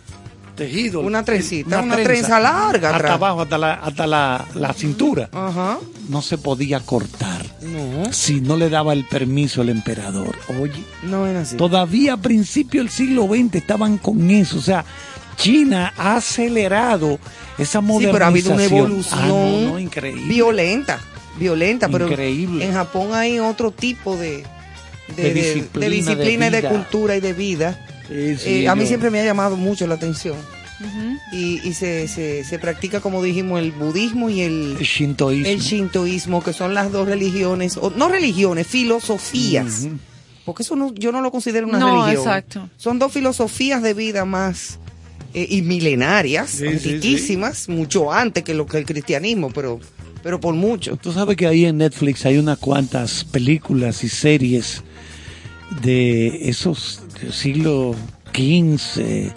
tejido. 0.58 1.00
Una 1.00 1.24
trencita, 1.24 1.82
una 1.82 1.96
trenza 1.96 2.40
larga 2.40 2.88
Hasta 2.90 2.96
atrás. 2.98 3.12
abajo, 3.14 3.42
hasta 3.44 3.58
la, 3.58 3.74
hasta 3.76 4.08
la, 4.08 4.46
la 4.56 4.74
cintura. 4.74 5.30
Ajá. 5.32 5.78
No 6.10 6.22
se 6.22 6.38
podía 6.38 6.80
cortar 6.82 7.46
No, 7.62 8.12
si 8.12 8.42
no 8.42 8.58
le 8.58 8.70
daba 8.70 8.92
el 8.94 9.06
permiso 9.06 9.62
el 9.62 9.70
emperador. 9.70 10.36
Oye, 10.60 10.84
no 11.04 11.26
era 11.28 11.42
así. 11.42 11.56
todavía 11.58 12.14
a 12.14 12.18
principios 12.18 12.86
del 12.86 12.92
siglo 12.92 13.28
XX 13.28 13.56
estaban 13.56 13.98
con 13.98 14.30
eso. 14.32 14.58
O 14.58 14.62
sea, 14.62 14.84
China 15.38 15.94
ha 15.98 16.16
acelerado 16.18 17.20
esa 17.58 17.80
Sí, 17.80 17.86
modernización. 17.86 18.12
pero 18.14 18.26
ha 18.26 18.28
habido 18.28 18.54
una 18.54 18.64
evolución 18.64 19.20
Ah, 19.22 19.28
no, 19.28 19.72
no, 19.74 19.80
increíble. 19.80 20.24
violenta, 20.28 21.00
violenta, 21.38 21.88
pero 21.90 22.08
Increíble. 22.08 22.66
en 22.66 22.74
Japón 22.74 23.14
hay 23.14 23.40
otro 23.40 23.72
tipo 23.72 24.16
de, 24.18 24.44
de, 25.16 25.24
De 25.24 25.24
de- 25.24 25.34
de 25.34 25.90
disciplina, 25.90 26.48
y 26.48 26.50
de 26.52 26.64
cultura 26.64 27.16
y 27.16 27.20
de 27.20 27.34
vida. 27.34 27.84
Sí, 28.08 28.36
sí, 28.38 28.50
Eh, 28.64 28.68
a 28.68 28.76
mí 28.76 28.82
yo- 28.84 28.88
siempre 28.88 29.10
me 29.10 29.20
ha 29.20 29.26
llamado 29.26 29.56
mucho 29.58 29.86
la 29.88 29.96
atención. 29.96 30.36
Y, 31.32 31.60
y 31.68 31.74
se, 31.74 32.08
se, 32.08 32.44
se 32.44 32.60
practica, 32.60 33.02
como 33.02 33.24
dijimos, 33.24 33.60
el 33.60 33.72
budismo 33.72 34.30
y 34.30 34.42
el, 34.42 34.78
el 34.80 34.86
shintoísmo. 34.86 35.48
el 35.52 35.60
shintoísmo, 35.60 36.44
que 36.44 36.54
son 36.54 36.76
las 36.76 36.92
dos 36.92 37.08
religiones, 37.08 37.78
o 37.78 37.90
no 37.90 38.08
religiones, 38.10 38.68
filosofías. 38.68 39.88
Porque 40.46 40.62
eso 40.64 40.76
no, 40.76 40.94
yo 40.94 41.12
no 41.12 41.22
lo 41.22 41.32
considero 41.32 41.68
una 41.68 41.80
No, 41.80 42.04
religión. 42.06 42.28
exacto. 42.28 42.70
Son 42.78 43.00
dos 43.00 43.12
filosofías 43.12 43.82
de 43.82 43.94
vida 43.96 44.24
más 44.24 44.78
eh, 45.34 45.48
y 45.50 45.64
milenarias, 45.64 46.52
Sí, 46.52 46.58
sí, 46.60 46.68
antiquísimas, 46.68 47.68
mucho 47.70 48.14
antes 48.14 48.44
que 48.44 48.54
lo 48.54 48.68
que 48.68 48.78
el 48.78 48.86
cristianismo, 48.86 49.50
pero, 49.52 49.80
pero 50.22 50.40
por 50.40 50.54
mucho. 50.54 50.96
Tú 50.96 51.12
sabes 51.12 51.36
que 51.38 51.48
ahí 51.48 51.66
en 51.66 51.78
Netflix 51.80 52.24
hay 52.26 52.38
unas 52.38 52.60
cuantas 52.60 53.24
películas 53.26 54.04
y 54.04 54.10
series 54.10 54.84
de 55.82 56.50
esos 56.50 57.02
del 57.22 57.34
siglo 57.34 57.96
XV, 58.34 59.32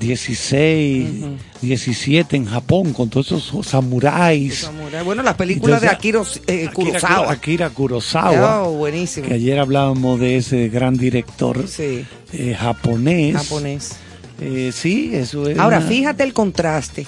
XVI, 0.00 1.36
XVII 1.60 2.24
en 2.32 2.46
Japón, 2.46 2.92
con 2.92 3.10
todos 3.10 3.32
esos 3.32 3.66
samuráis. 3.66 4.60
Samurai. 4.60 5.04
Bueno, 5.04 5.22
las 5.22 5.34
películas 5.34 5.82
Entonces, 5.82 5.90
de 5.90 5.96
Akira 5.96 6.22
eh, 6.46 6.70
Kurosawa. 6.72 7.32
Akira 7.32 7.70
Kurosawa. 7.70 8.62
Oh, 8.64 8.72
buenísimo. 8.76 9.26
Que 9.28 9.34
ayer 9.34 9.58
hablábamos 9.58 10.20
de 10.20 10.36
ese 10.36 10.68
gran 10.68 10.96
director 10.96 11.66
Sí, 11.68 12.04
eh, 12.32 12.54
japonés. 12.58 13.34
japonés. 13.36 13.96
Eh, 14.40 14.70
sí, 14.72 15.10
eso 15.14 15.48
es. 15.48 15.58
Ahora, 15.58 15.78
una- 15.78 15.88
fíjate 15.88 16.22
el 16.22 16.32
contraste. 16.32 17.06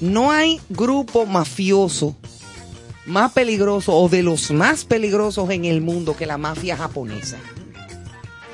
No 0.00 0.32
hay 0.32 0.60
grupo 0.68 1.24
mafioso 1.24 2.16
más 3.06 3.32
peligroso 3.32 3.92
o 3.94 4.08
de 4.08 4.22
los 4.22 4.50
más 4.50 4.84
peligrosos 4.84 5.50
en 5.50 5.66
el 5.66 5.80
mundo 5.82 6.16
que 6.16 6.26
la 6.26 6.36
mafia 6.38 6.76
japonesa. 6.76 7.36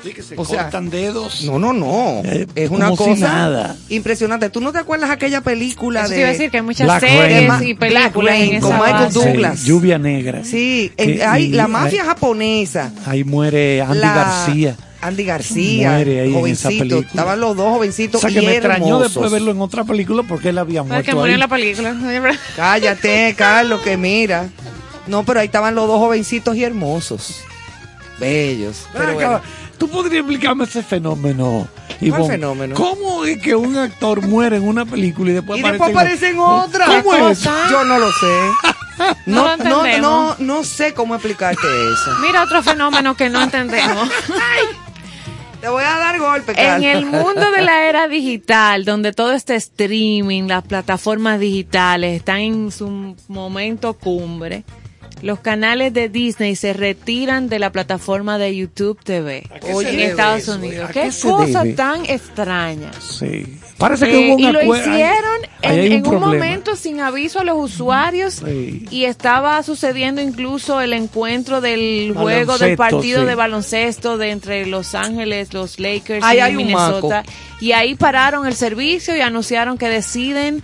Sí, 0.03 0.13
que 0.13 0.23
se 0.23 0.35
o 0.35 0.43
sea, 0.45 0.63
cortan 0.63 0.89
dedos. 0.89 1.43
No, 1.43 1.59
no, 1.59 1.73
no. 1.73 2.21
Eh, 2.25 2.47
es 2.55 2.69
una 2.71 2.89
si 2.89 2.95
cosa 2.95 3.15
nada. 3.15 3.75
impresionante. 3.89 4.49
¿Tú 4.49 4.59
no 4.61 4.71
te 4.71 4.79
acuerdas 4.79 5.09
aquella 5.11 5.41
película 5.41 6.01
Eso 6.01 6.09
de 6.09 6.15
te 6.15 6.19
iba 6.21 6.29
a 6.29 6.31
decir 6.31 6.49
que 6.51 6.57
hay 6.57 6.63
muchas 6.63 6.87
Black 6.87 6.99
series 7.01 7.47
Rain. 7.47 7.67
y 7.67 7.73
Black 7.73 7.79
películas 7.79 8.33
Rain 8.33 8.53
en 8.55 8.61
con 8.61 8.71
esa 8.71 8.79
Michael 8.79 9.05
base. 9.05 9.19
Douglas. 9.19 9.59
Sí, 9.59 9.67
lluvia 9.67 9.97
negra. 9.99 10.43
Sí, 10.43 10.91
en- 10.97 11.21
hay 11.21 11.43
y- 11.45 11.49
la 11.49 11.67
mafia 11.67 12.03
japonesa. 12.05 12.91
Ahí 13.05 13.23
muere 13.23 13.81
Andy 13.81 13.99
la- 13.99 14.13
García. 14.13 14.75
Andy 15.03 15.23
García, 15.23 15.89
Muere 15.93 16.19
ahí 16.21 16.27
en 16.27 16.31
esa 16.33 16.39
jovencito. 16.39 16.69
película. 16.79 17.07
Estaban 17.09 17.39
los 17.39 17.57
dos 17.57 17.65
O 17.67 17.71
jovencitos 17.71 18.21
sea 18.21 18.29
que 18.29 18.41
y 18.41 18.45
me 18.45 18.51
extrañó 18.53 18.99
después 18.99 19.31
verlo 19.31 19.49
en 19.51 19.59
otra 19.59 19.83
película 19.83 20.21
porque 20.21 20.49
él 20.49 20.59
había 20.59 20.83
muerto 20.83 21.11
murió 21.13 21.25
ahí. 21.25 21.33
en 21.33 21.39
la 21.39 21.47
película. 21.47 21.95
Cállate, 22.55 23.33
Carlos, 23.37 23.81
que 23.81 23.97
mira. 23.97 24.49
No, 25.07 25.23
pero 25.25 25.39
ahí 25.39 25.47
estaban 25.47 25.73
los 25.73 25.87
dos 25.87 25.97
jovencitos 25.99 26.55
y 26.55 26.63
hermosos. 26.63 27.37
Bellos. 28.19 28.85
Pero 28.93 29.13
bueno. 29.15 29.41
¿Tú 29.81 29.89
podrías 29.89 30.19
explicarme 30.19 30.65
ese 30.65 30.83
fenómeno? 30.83 31.67
Ivonne? 32.01 32.27
fenómeno? 32.27 32.75
¿Cómo 32.75 33.25
es 33.25 33.41
que 33.41 33.55
un 33.55 33.75
actor 33.75 34.21
muere 34.21 34.57
en 34.57 34.67
una 34.67 34.85
película 34.85 35.31
y 35.31 35.33
después 35.33 35.57
Y 35.57 35.61
aparece 35.61 35.83
después 35.83 35.95
aparece 35.95 36.29
en 36.29 36.37
otra. 36.37 36.85
¿Cómo 36.85 37.15
es? 37.15 37.39
cosa. 37.39 37.67
Yo 37.71 37.83
no 37.83 37.97
lo 37.97 38.11
sé. 38.11 38.51
No 39.25 39.57
No, 39.57 39.97
no, 39.97 40.35
no, 40.37 40.63
sé 40.63 40.93
cómo 40.93 41.15
explicarte 41.15 41.65
eso. 41.65 42.19
Mira 42.21 42.43
otro 42.43 42.61
fenómeno 42.61 43.15
que 43.15 43.27
no 43.31 43.41
entendemos. 43.41 44.07
Te 45.61 45.67
voy 45.67 45.83
a 45.83 45.97
dar 45.97 46.19
golpe, 46.19 46.53
En 46.55 46.83
el 46.83 47.07
mundo 47.07 47.49
de 47.49 47.63
la 47.63 47.89
era 47.89 48.07
digital, 48.07 48.85
donde 48.85 49.13
todo 49.13 49.31
este 49.31 49.55
streaming, 49.55 50.43
las 50.43 50.63
plataformas 50.63 51.39
digitales 51.39 52.17
están 52.17 52.39
en 52.41 52.71
su 52.71 53.15
momento 53.27 53.93
cumbre, 53.93 54.63
los 55.21 55.39
canales 55.39 55.93
de 55.93 56.09
Disney 56.09 56.55
se 56.55 56.73
retiran 56.73 57.49
de 57.49 57.59
la 57.59 57.71
plataforma 57.71 58.37
de 58.37 58.55
YouTube 58.55 58.99
TV 59.03 59.47
se 59.61 59.89
en 59.93 59.99
Estados 59.99 60.41
eso? 60.43 60.55
Unidos. 60.55 60.89
¿A 60.89 60.93
Qué, 60.93 61.09
cosa 61.21 61.63
debe? 61.63 61.73
tan 61.75 62.05
extraña. 62.05 62.91
Sí. 62.99 63.57
Parece 63.77 64.05
que 64.05 64.11
Eh, 64.13 64.27
hubo 64.27 64.35
un 64.35 64.39
y 64.41 64.51
lo 64.51 64.61
hicieron 64.75 65.39
en, 65.63 65.71
hay 65.71 65.93
en 65.93 66.05
un 66.07 66.19
momento 66.19 66.75
sin 66.75 66.99
aviso 66.99 67.39
a 67.39 67.43
los 67.43 67.57
usuarios 67.57 68.35
Sí. 68.45 68.85
y 68.91 69.05
estaba 69.05 69.61
sucediendo 69.63 70.21
incluso 70.21 70.81
el 70.81 70.93
encuentro 70.93 71.61
del 71.61 72.13
juego 72.15 72.57
del 72.59 72.75
partido 72.77 73.21
sí. 73.21 73.27
de 73.27 73.35
baloncesto 73.35 74.17
de 74.19 74.29
entre 74.31 74.67
Los 74.67 74.93
Ángeles, 74.93 75.53
los 75.55 75.79
Lakers 75.79 76.23
Ahí 76.23 76.37
y 76.37 76.41
hay 76.41 76.51
un 76.51 76.57
Minnesota. 76.57 77.23
Y 77.59 77.71
ahí 77.71 77.95
pararon 77.95 78.45
el 78.45 78.55
servicio 78.55 79.15
y 79.15 79.21
anunciaron 79.21 79.77
que 79.79 79.87
deciden 79.89 80.63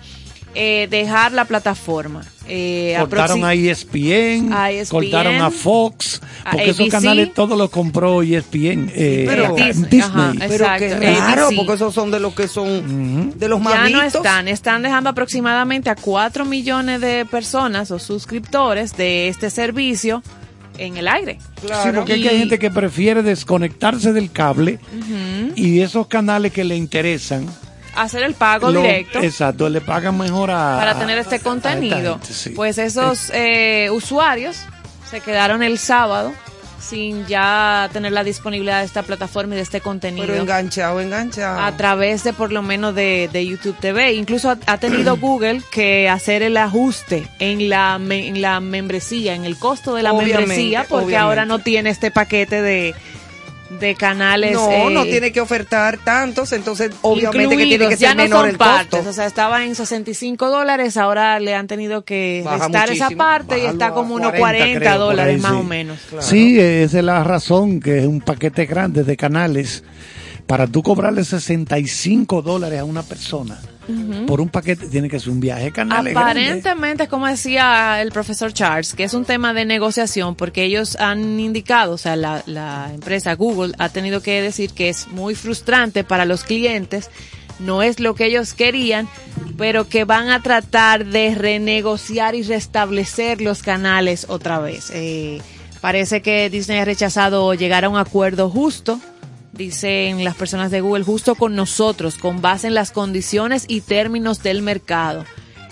eh, 0.60 0.88
dejar 0.90 1.34
la 1.34 1.46
plataforma. 1.46 2.24
Eh, 2.48 2.96
Cortaron 2.98 3.44
a 3.46 3.54
E 3.54 3.70
ESPN, 3.70 4.52
A 4.54 4.72
ESPN, 4.72 4.90
cortaron 4.90 5.36
a 5.42 5.52
Fox, 5.52 6.20
a 6.44 6.52
porque 6.52 6.70
esos 6.72 6.88
canales 6.90 7.32
todos 7.34 7.58
los 7.58 7.70
compró 7.70 8.24
E 8.24 8.38
ESPN. 8.38 8.90
eh, 8.96 9.26
pero- 9.28 9.54
Disney. 9.54 9.90
Disney, 9.90 10.02
ajá, 10.02 10.34
Pero 10.48 10.66
raro, 10.66 11.50
porque 11.56 11.74
esos 11.74 11.94
son 11.94 12.10
de 12.10 12.20
los 12.20 12.34
que 12.34 12.48
son 12.48 13.38
de 13.38 13.48
los 13.48 13.60
más 13.62 13.74
ya 13.76 13.90
no 13.90 14.02
están, 14.02 14.48
están 14.48 14.82
dejando 14.82 15.10
aproximadamente 15.12 15.90
a 15.92 15.96
4 15.96 16.44
millones 16.46 17.02
de 17.02 17.26
personas 17.26 17.92
o 17.92 18.00
suscriptores 18.00 18.98
de 18.98 19.28
este 19.28 19.50
servicio 19.52 20.24
en 20.80 20.98
el 20.98 21.08
aire. 21.08 21.38
Sí, 21.62 21.90
porque 21.94 22.14
es 22.16 22.22
que 22.24 22.30
hay 22.30 22.36
Y- 22.38 22.40
gente 22.40 22.58
que 22.60 22.72
prefiere 22.72 23.22
desconectarse 23.24 24.12
del 24.14 24.32
cable 24.32 24.80
y 25.56 25.82
esos 25.82 26.08
canales 26.08 26.52
que 26.52 26.64
le 26.64 26.76
interesan. 26.78 27.46
Hacer 27.98 28.24
el 28.24 28.34
pago 28.34 28.72
lo- 28.72 28.82
directo 28.82 29.20
Exacto, 29.20 29.70
le 29.70 29.82
pagan 29.82 30.18
mejor 30.18 30.52
a. 30.52 30.78
para 30.78 30.98
tener 30.98 31.18
este 31.18 31.40
contenido. 31.40 32.14
gente, 32.14 32.34
sí. 32.34 32.50
Pues 32.52 32.78
esos 32.78 33.32
eh, 33.34 33.90
usuarios 33.92 34.58
Se 35.10 35.22
quedaron 35.22 35.64
el 35.64 35.78
sábado 35.78 36.34
sin 36.80 37.26
ya 37.26 37.90
tener 37.92 38.12
la 38.12 38.24
disponibilidad 38.24 38.80
de 38.80 38.86
esta 38.86 39.04
plataforma 39.04 39.54
y 39.54 39.58
de 39.58 39.64
este 39.64 39.82
contenido. 39.82 40.26
Pero 40.26 40.40
enganchado, 40.40 41.02
enganchado. 41.02 41.60
A 41.60 41.76
través 41.76 42.24
de 42.24 42.34
por 42.34 42.52
lo 42.52 42.62
menos 42.62 42.96
de, 42.96 43.30
YouTube 43.34 43.78
TV. 43.80 44.14
Incluso 44.14 44.56
ha, 44.66 44.78
tenido 44.78 45.18
Google 45.20 45.62
que 45.72 46.10
hacer 46.10 46.44
el 46.44 46.56
ajuste 46.58 47.28
en 47.40 47.70
la, 47.70 48.00
en 48.00 48.42
la 48.42 48.60
membresía, 48.60 49.36
en 49.36 49.46
el 49.46 49.58
costo 49.58 49.96
de 49.96 50.04
la 50.04 50.14
membresía, 50.14 50.86
porque 50.88 51.18
ahora 51.18 51.46
no 51.46 51.60
tiene 51.60 51.90
este 51.90 52.12
paquete 52.12 52.62
de 52.62 52.96
de 53.70 53.96
canales. 53.96 54.54
No, 54.54 54.90
no 54.90 55.04
eh, 55.04 55.12
tiene 55.12 55.32
que 55.32 55.42
ofertar 55.42 55.98
tantos, 55.98 56.52
entonces 56.54 56.92
obviamente 57.02 57.58
que 57.58 57.66
tiene 57.66 57.90
que 57.90 57.98
ser 57.98 58.16
menor 58.16 58.48
el 58.48 58.58
costo. 58.58 59.04
O 59.08 59.14
sea, 59.14 59.26
estaba 59.26 59.66
en 59.66 59.76
65 59.76 60.50
dólares, 60.50 60.98
ahora 60.98 61.40
le 61.40 61.56
han 61.56 61.68
tenido 61.68 62.04
que 62.04 62.40
estar 62.40 62.90
esa 62.90 63.10
parte 63.12 63.60
y 63.60 63.66
está 63.66 63.92
como 63.92 64.16
unos 64.16 64.34
40, 64.34 64.98
dólares 64.98 65.42
más 65.42 65.54
o 65.54 65.64
menos. 65.64 66.00
Sí, 66.20 66.60
esa 66.60 67.00
es 67.00 67.04
la 67.04 67.24
razón, 67.24 67.80
que 67.80 68.00
es 68.00 68.06
un 68.06 68.22
paquete 68.22 68.66
grande 68.66 69.04
de 69.04 69.18
canales 69.18 69.84
para 70.46 70.68
tú 70.68 70.82
cobrarle 70.82 71.24
65 71.24 72.42
dólares 72.42 72.80
a 72.80 72.86
una 72.86 73.04
persona 73.04 73.60
por 74.26 74.42
un 74.42 74.50
paquete, 74.50 74.88
tiene 74.88 75.10
que 75.10 75.20
ser 75.20 75.30
un 75.30 75.40
viaje 75.40 75.72
canal. 75.72 76.08
Aparentemente, 76.08 77.04
es 77.04 77.10
como 77.10 77.28
decía 77.28 78.02
el 78.02 78.12
profesor 78.12 78.54
Charles, 78.54 78.94
que 78.94 79.04
es 79.04 79.14
un 79.14 79.26
tema 79.26 79.54
de 79.54 79.66
negociación, 79.66 80.36
porque 80.36 80.64
ellos 80.64 80.96
han 80.98 81.40
indicado, 81.40 81.94
o 81.94 81.98
sea, 81.98 82.16
la, 82.16 82.44
la 82.46 82.92
empresa 82.94 83.34
Google 83.36 83.74
ha 83.78 83.90
tenido 83.90 84.22
que 84.22 84.42
decir 84.42 84.72
que 84.72 84.90
es 84.90 85.08
muy 85.08 85.36
frustrante 85.36 86.04
para 86.04 86.26
los 86.26 86.44
clientes 86.44 87.10
no 87.60 87.82
es 87.82 88.00
lo 88.00 88.16
que 88.16 88.26
ellos 88.26 88.54
querían, 88.54 89.08
pero 89.58 89.88
que 89.90 90.04
van 90.04 90.30
a 90.30 90.42
tratar 90.42 91.06
de 91.06 91.34
renegociar 91.36 92.36
y 92.36 92.44
restablecer 92.44 93.42
los 93.42 93.64
canales 93.64 94.28
otra 94.30 94.60
vez. 94.60 94.92
Eh, 94.94 95.42
parece 95.82 96.22
que 96.22 96.50
Disney 96.50 96.80
ha 96.80 96.86
rechazado 96.86 97.54
llegar 97.54 97.86
a 97.86 97.90
un 97.90 97.98
acuerdo 97.98 98.50
justo 98.50 99.00
dicen 99.58 100.24
las 100.24 100.36
personas 100.36 100.72
de 100.72 100.82
Google, 100.82 101.04
justo 101.04 101.36
con 101.36 101.56
nosotros, 101.56 102.18
con 102.18 102.42
base 102.42 102.68
en 102.68 102.74
las 102.74 102.92
condiciones 102.92 103.66
y 103.68 103.82
términos 103.82 104.44
del 104.44 104.62
mercado. 104.62 105.26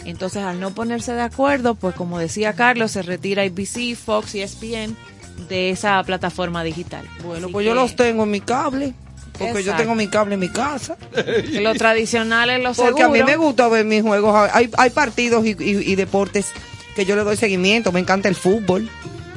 Entonces, 0.03 0.43
al 0.43 0.59
no 0.59 0.71
ponerse 0.71 1.13
de 1.13 1.21
acuerdo, 1.21 1.75
pues 1.75 1.95
como 1.95 2.19
decía 2.19 2.53
Carlos, 2.53 2.91
se 2.91 3.01
retira 3.01 3.43
ABC, 3.43 3.95
Fox 3.95 4.35
y 4.35 4.41
ESPN 4.41 4.95
de 5.49 5.71
esa 5.71 6.01
plataforma 6.03 6.63
digital. 6.63 7.07
Bueno, 7.23 7.49
pues 7.49 7.65
yo 7.65 7.73
los 7.73 7.95
tengo 7.95 8.23
en 8.23 8.31
mi 8.31 8.41
cable. 8.41 8.93
Porque 9.37 9.63
yo 9.63 9.75
tengo 9.75 9.95
mi 9.95 10.07
cable 10.07 10.35
en 10.35 10.39
mi 10.39 10.47
casa. 10.47 10.95
lo 11.51 11.73
tradicional 11.75 12.49
es 12.49 12.63
lo 12.63 12.73
Porque 12.73 13.03
a 13.03 13.09
mí 13.09 13.21
me 13.21 13.35
gusta 13.35 13.67
ver 13.67 13.83
mis 13.83 14.01
juegos. 14.01 14.49
Hay, 14.53 14.69
hay 14.77 14.89
partidos 14.91 15.45
y 15.45 15.95
deportes 15.95 16.47
que 16.95 17.03
yo 17.03 17.17
le 17.17 17.23
doy 17.23 17.35
seguimiento. 17.35 17.91
Me 17.91 17.99
encanta 17.99 18.29
el 18.29 18.35
fútbol 18.35 18.89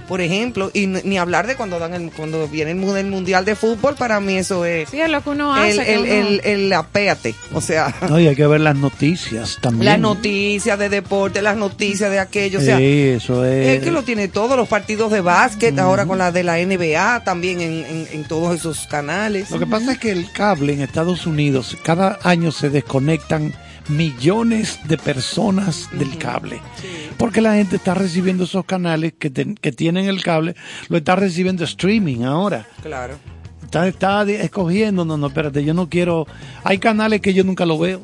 por 0.09 0.23
ejemplo, 0.23 0.71
y 0.73 0.87
ni 0.87 1.19
hablar 1.19 1.47
de 1.47 1.55
cuando 1.55 1.79
dan 1.79 1.93
el, 1.93 2.11
cuando 2.11 2.49
viene 2.49 2.71
el, 2.71 3.07
mundial 3.07 3.45
de 3.45 3.55
fútbol, 3.55 3.95
para 3.95 4.19
mí 4.21 4.37
eso 4.37 4.65
es. 4.65 4.89
Sí, 4.89 4.99
es 4.99 5.11
lo 5.11 5.23
que 5.23 5.31
uno 5.31 5.55
hace. 5.55 5.95
El, 5.95 6.07
el, 6.07 6.41
el, 6.45 6.73
apéate, 6.73 7.35
o 7.53 7.61
sea. 7.61 7.95
No, 8.09 8.17
hay 8.17 8.35
que 8.35 8.47
ver 8.47 8.63
las 8.63 8.75
noticias 8.75 9.59
también. 9.61 9.85
Las 9.85 9.99
noticias 9.99 10.79
de 10.79 10.89
deporte, 10.89 11.43
las 11.43 11.59
noticias 11.59 12.11
de 12.11 12.19
aquello, 12.19 12.59
o 12.59 12.63
sea. 12.63 12.79
Sí, 12.79 13.09
eso 13.17 13.45
es. 13.45 13.77
Es 13.77 13.85
que 13.85 13.91
lo 13.91 14.03
tiene 14.03 14.29
todo, 14.29 14.57
los 14.57 14.67
partidos 14.67 15.13
de 15.13 15.21
básquet, 15.21 15.79
ahora 15.79 16.07
con 16.07 16.17
la 16.17 16.33
de 16.33 16.43
la 16.43 16.57
NBA, 16.57 17.25
también 17.25 17.61
en, 17.61 18.09
en, 18.11 18.25
todos 18.25 18.55
esos 18.55 18.87
canales. 18.87 19.51
Lo 19.51 19.59
que 19.59 19.67
pasa 19.67 19.93
es 19.93 19.99
que 19.99 20.11
el 20.11 20.33
cable 20.33 20.73
en 20.73 20.81
Estados 20.81 21.27
Unidos, 21.27 21.77
cada 21.83 22.19
año 22.23 22.51
se 22.51 22.71
desconectan 22.71 23.53
millones 23.89 24.81
de 24.87 24.99
personas 24.99 25.89
del 25.93 26.19
cable. 26.19 26.61
Porque 27.17 27.41
la 27.41 27.55
gente 27.55 27.77
está 27.77 27.95
recibiendo 27.95 28.45
esos 28.45 28.65
canales 28.65 29.15
que, 29.19 29.33
que 29.33 29.73
tienen 29.73 30.07
el 30.07 30.23
cable, 30.23 30.55
lo 30.89 30.99
está 30.99 31.17
recibiendo 31.17 31.65
streaming 31.65 32.23
ahora. 32.23 32.67
Claro. 32.83 33.17
Está, 33.65 33.87
está 33.87 34.23
escogiendo, 34.23 35.05
no, 35.05 35.19
no, 35.19 35.27
espérate, 35.27 35.63
yo 35.63 35.75
no 35.75 35.89
quiero. 35.91 36.27
Hay 36.65 36.79
canales 36.79 37.21
que 37.21 37.35
yo 37.35 37.45
nunca 37.45 37.67
lo 37.67 37.79
veo. 37.79 38.01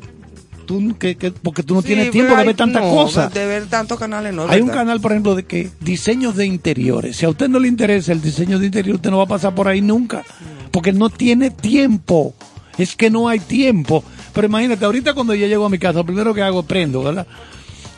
Tú, 0.66 0.97
que, 0.98 1.16
porque 1.43 1.62
tú 1.62 1.74
no 1.74 1.82
tienes 1.82 2.11
tiempo 2.11 2.35
de 2.36 2.44
ver 2.44 2.56
tantas 2.56 2.82
cosas. 2.82 3.32
De 3.32 3.47
ver 3.47 3.66
tantos 3.66 3.98
canales, 3.98 4.35
no. 4.35 4.47
Hay 4.48 4.61
un 4.61 4.69
canal, 4.69 5.01
por 5.01 5.12
ejemplo, 5.12 5.35
de 5.35 5.44
que 5.44 5.70
diseños 5.81 6.36
de 6.36 6.47
interiores. 6.47 7.16
Si 7.16 7.27
a 7.27 7.28
usted 7.28 7.48
no 7.48 7.59
le 7.59 7.69
interesa 7.69 8.12
el 8.12 8.20
diseño 8.23 8.59
de 8.59 8.66
interior, 8.66 8.97
usted 8.97 9.11
no 9.11 9.19
va 9.19 9.24
a 9.24 9.28
pasar 9.28 9.55
por 9.55 9.69
ahí 9.69 9.81
nunca. 9.81 10.23
Porque 10.70 10.93
no 10.93 11.11
tiene 11.11 11.51
tiempo. 11.51 12.35
Es 12.77 12.97
que 12.97 13.11
no 13.11 13.28
hay 13.28 13.40
tiempo. 13.40 14.05
Pero 14.35 14.48
imagínate, 14.48 14.85
ahorita 14.85 15.15
cuando 15.15 15.35
yo 15.35 15.47
llego 15.47 15.65
a 15.65 15.70
mi 15.70 15.78
casa, 15.78 16.01
lo 16.01 16.06
primero 16.06 16.35
que 16.35 16.43
hago 16.43 16.61
es 16.61 16.66
prendo, 16.66 17.02
¿verdad? 17.02 17.27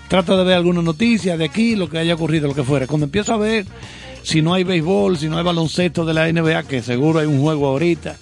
Trato 0.08 0.36
de 0.36 0.44
ver 0.44 0.54
alguna 0.54 0.82
noticia 0.82 1.36
de 1.36 1.46
aquí, 1.46 1.74
lo 1.74 1.88
que 1.88 1.98
haya 1.98 2.14
ocurrido, 2.14 2.46
lo 2.46 2.54
que 2.54 2.62
fuera. 2.62 2.86
Cuando 2.86 3.06
empiezo 3.06 3.32
a 3.32 3.38
ver 3.38 3.66
si 4.22 4.42
no 4.42 4.52
hay 4.54 4.62
béisbol, 4.62 5.16
si 5.16 5.28
no 5.28 5.38
hay 5.38 5.44
baloncesto 5.44 6.04
de 6.04 6.14
la 6.14 6.30
NBA, 6.30 6.64
que 6.64 6.82
seguro 6.82 7.20
hay 7.20 7.26
un 7.26 7.40
juego 7.40 7.66
ahorita, 7.68 8.16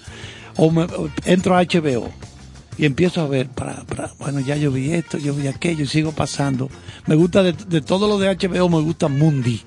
o, 0.55 0.71
entro 1.25 1.55
a 1.55 1.63
HBO 1.63 2.09
y 2.77 2.85
empiezo 2.85 3.21
a 3.21 3.27
ver, 3.27 3.49
para, 3.49 3.83
bueno, 4.17 4.39
ya 4.39 4.55
yo 4.55 4.71
vi 4.71 4.93
esto, 4.93 5.17
yo 5.17 5.33
vi 5.33 5.47
aquello 5.47 5.83
y 5.83 5.87
sigo 5.87 6.13
pasando. 6.13 6.69
Me 7.07 7.15
gusta 7.15 7.43
de, 7.43 7.53
de 7.53 7.81
todo 7.81 8.07
lo 8.07 8.17
de 8.17 8.33
HBO, 8.35 8.69
me 8.69 8.81
gusta 8.81 9.09
Mundi. 9.09 9.61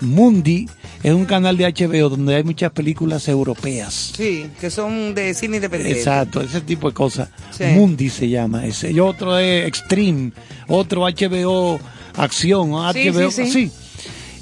Mundi 0.00 0.68
es 1.02 1.12
un 1.12 1.24
canal 1.24 1.56
de 1.56 1.64
HBO 1.64 2.08
donde 2.08 2.36
hay 2.36 2.44
muchas 2.44 2.70
películas 2.72 3.26
europeas. 3.28 4.12
Sí, 4.16 4.46
que 4.60 4.70
son 4.70 5.14
de 5.14 5.34
cine 5.34 5.56
independiente. 5.56 5.98
Exacto, 5.98 6.40
ese 6.40 6.60
tipo 6.60 6.88
de 6.88 6.94
cosas. 6.94 7.28
Mundi 7.74 8.08
se 8.08 8.28
llama 8.28 8.66
ese. 8.66 8.92
Y 8.92 9.00
otro 9.00 9.38
es 9.38 9.66
Extreme, 9.66 10.32
otro 10.68 11.02
HBO 11.02 11.80
Acción, 12.16 12.70
HBO, 12.70 13.30
sí, 13.30 13.50
sí, 13.50 13.70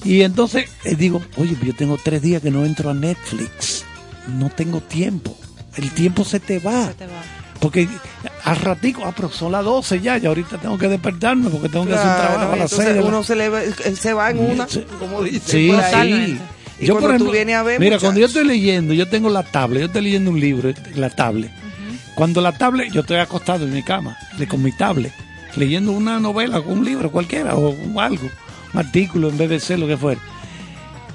Y 0.05 0.23
entonces 0.23 0.67
eh, 0.85 0.97
digo, 0.97 1.23
oye, 1.37 1.57
yo 1.63 1.75
tengo 1.75 1.99
tres 2.03 2.21
días 2.21 2.43
que 2.43 2.51
no 2.51 2.65
entro 2.65 2.91
a 2.91 2.95
Netflix. 2.95 3.85
No 4.39 4.51
tengo 4.51 4.81
tiempo. 4.81 5.37
El 5.77 5.91
tiempo 5.93 6.25
se 6.25 6.41
te 6.41 6.59
va. 6.59 6.89
Se 6.89 6.95
te 6.95 7.07
va. 7.07 7.23
Porque 7.61 7.89
al 8.45 8.57
ratico, 8.57 9.03
ah, 9.05 9.13
pero 9.15 9.31
son 9.31 9.53
las 9.53 9.65
12 9.65 10.01
ya, 10.01 10.19
y 10.19 10.27
ahorita 10.27 10.59
tengo 10.59 10.79
que 10.79 10.89
despertarme 10.89 11.51
porque 11.51 11.69
tengo 11.69 11.87
que 11.87 11.95
hacer 11.95 12.09
un 12.09 12.17
trabajo 12.17 12.53
a 12.53 12.57
las 12.57 12.71
6. 12.71 12.89
Uno 13.05 13.23
se, 13.23 13.37
le, 13.37 13.73
se 13.97 14.13
va 14.15 14.31
en 14.31 14.39
una, 14.39 14.67
como 14.99 15.23
dice. 15.23 15.41
Sí, 15.45 15.71
sí. 15.71 16.39
yo, 16.81 16.99
por 16.99 17.11
ejemplo, 17.11 17.31
tú 17.31 17.53
a 17.55 17.63
ver, 17.63 17.79
mira, 17.79 17.99
cuando 17.99 18.21
yo 18.21 18.27
estoy 18.27 18.47
leyendo, 18.47 18.95
yo 18.95 19.09
tengo 19.09 19.29
la 19.29 19.43
tablet, 19.43 19.81
yo 19.81 19.87
estoy 19.87 20.03
leyendo 20.03 20.31
un 20.31 20.41
libro, 20.41 20.73
la 20.95 21.11
tablet. 21.11 21.51
Cuando 22.15 22.41
la 22.41 22.53
tablet, 22.53 22.93
yo 22.93 23.03
estoy 23.03 23.19
acostado 23.19 23.65
en 23.65 23.73
mi 23.73 23.83
cama, 23.83 24.17
con 24.49 24.63
mi 24.63 24.73
tablet, 24.73 25.13
leyendo 25.57 25.93
una 25.93 26.19
novela, 26.19 26.61
un 26.61 26.85
libro 26.85 27.11
cualquiera, 27.11 27.55
o 27.57 28.01
algo, 28.01 28.29
un 28.73 28.81
artículo 28.81 29.29
en 29.29 29.37
BBC, 29.37 29.77
lo 29.79 29.87
que 29.87 29.97
fuera 29.99 30.21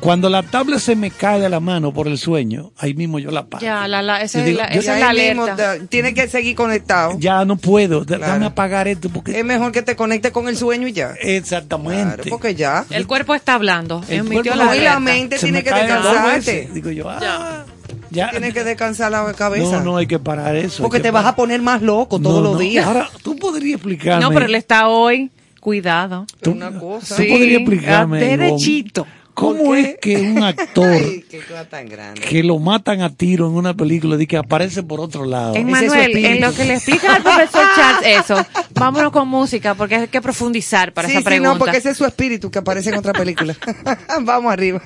cuando 0.06 0.30
la 0.30 0.44
tabla 0.44 0.80
se 0.80 0.96
me 0.96 1.12
cae 1.12 1.40
de 1.40 1.50
la 1.50 1.60
mano 1.60 1.92
por 1.92 2.08
el 2.08 2.18
sueño, 2.18 2.72
ahí 2.78 2.94
mismo 2.94 3.20
yo 3.20 3.32
la 3.32 3.42
apago. 3.42 3.64
Ya, 3.64 3.88
la, 3.88 4.02
la, 4.02 4.22
esa, 4.22 4.46
es, 4.46 4.56
la, 4.56 4.66
esa 4.66 4.96
es 4.96 5.02
la 5.02 5.10
alerta. 5.10 5.78
tiene 5.90 6.14
que 6.14 6.28
seguir 6.28 6.56
conectado. 6.56 7.18
Ya 7.20 7.44
no 7.44 7.58
puedo, 7.58 8.06
déjame 8.06 8.46
apagar 8.46 8.88
esto 8.88 9.10
porque... 9.10 9.38
Es 9.38 9.44
mejor 9.44 9.72
que 9.72 9.82
te 9.82 9.96
conecte 9.96 10.32
con 10.32 10.48
el 10.48 10.56
sueño 10.56 10.88
y 10.88 10.94
ya. 10.94 11.16
Exactamente. 11.20 12.30
porque 12.30 12.56
ya. 12.56 12.86
El 12.90 13.08
cuerpo 13.08 13.34
está 13.36 13.56
hablando. 13.56 14.04
El 14.08 14.26
cuerpo 14.26 14.56
la, 14.56 14.76
y 14.76 14.82
la 14.82 15.00
mente 15.00 15.38
tiene 15.40 15.64
que 15.64 15.74
descansarte. 15.74 16.70
Digo 16.74 16.92
yo, 16.92 17.10
ah, 17.10 17.66
ya. 18.12 18.30
Tiene 18.30 18.54
que 18.54 18.64
descansar 18.64 19.12
la 19.12 19.34
cabeza. 19.34 19.80
No, 19.80 19.84
no 19.84 19.98
hay 19.98 20.08
que 20.08 20.20
parar 20.20 20.56
eso. 20.56 20.84
Porque 20.84 21.00
te 21.00 21.12
vas 21.12 21.26
a 21.26 21.36
poner 21.36 21.62
más 21.62 21.82
loco 21.82 22.20
todos 22.20 22.44
los 22.44 22.60
días. 22.60 22.86
Ahora, 22.86 23.10
tú 23.24 23.36
podrías 23.36 23.76
explicarme. 23.76 24.24
No, 24.24 24.32
pero 24.32 24.46
él 24.46 24.56
está 24.56 24.88
hoy. 24.88 25.32
Cuidado. 25.60 26.28
¿Tú, 26.42 26.52
una 26.52 26.72
cosa. 26.78 27.16
¿Tú 27.16 27.24
podrías 27.28 27.62
explicarme. 27.62 28.20
Derechito. 28.20 29.08
¿Cómo 29.36 29.76
es 29.76 29.98
que 30.02 30.16
un 30.16 30.42
actor 30.42 30.98
que 32.30 32.42
lo 32.42 32.58
matan 32.58 33.02
a 33.02 33.14
tiro 33.14 33.48
en 33.48 33.54
una 33.56 33.74
película 33.74 34.20
y 34.20 34.26
que 34.26 34.38
aparece 34.38 34.82
por 34.82 35.02
otro 35.02 35.26
lado? 35.26 35.56
Manuel, 35.62 36.16
en 36.16 36.40
lo 36.40 36.54
que 36.54 36.64
le 36.64 36.76
explica 36.76 37.16
al 37.16 37.22
profesor 37.22 37.66
Charles 37.76 38.20
eso, 38.22 38.46
vámonos 38.74 39.12
con 39.12 39.28
música 39.28 39.76
porque 39.76 39.96
hay 39.96 40.08
que 40.08 40.22
profundizar 40.22 40.94
para 40.94 41.10
esa 41.10 41.22
pregunta. 41.22 41.54
no, 41.54 41.60
porque 41.60 41.78
ese 41.78 41.90
es 41.90 41.98
su 41.98 42.06
espíritu 42.06 42.50
que 42.50 42.60
aparece 42.60 42.92
en 42.92 42.96
otra 42.96 43.12
película. 43.12 43.56
Vamos 44.22 44.54
arriba. 44.54 44.82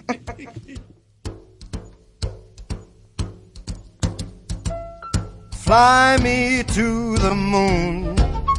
Fly 5.51 6.17
me 6.23 6.63
to 6.63 7.15
the 7.19 7.35
moon, 7.35 8.15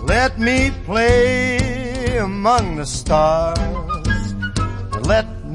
let 0.07 0.39
me 0.39 0.71
play 0.87 2.19
among 2.19 2.77
the 2.77 2.87
stars, 2.87 3.59
let 5.09 5.40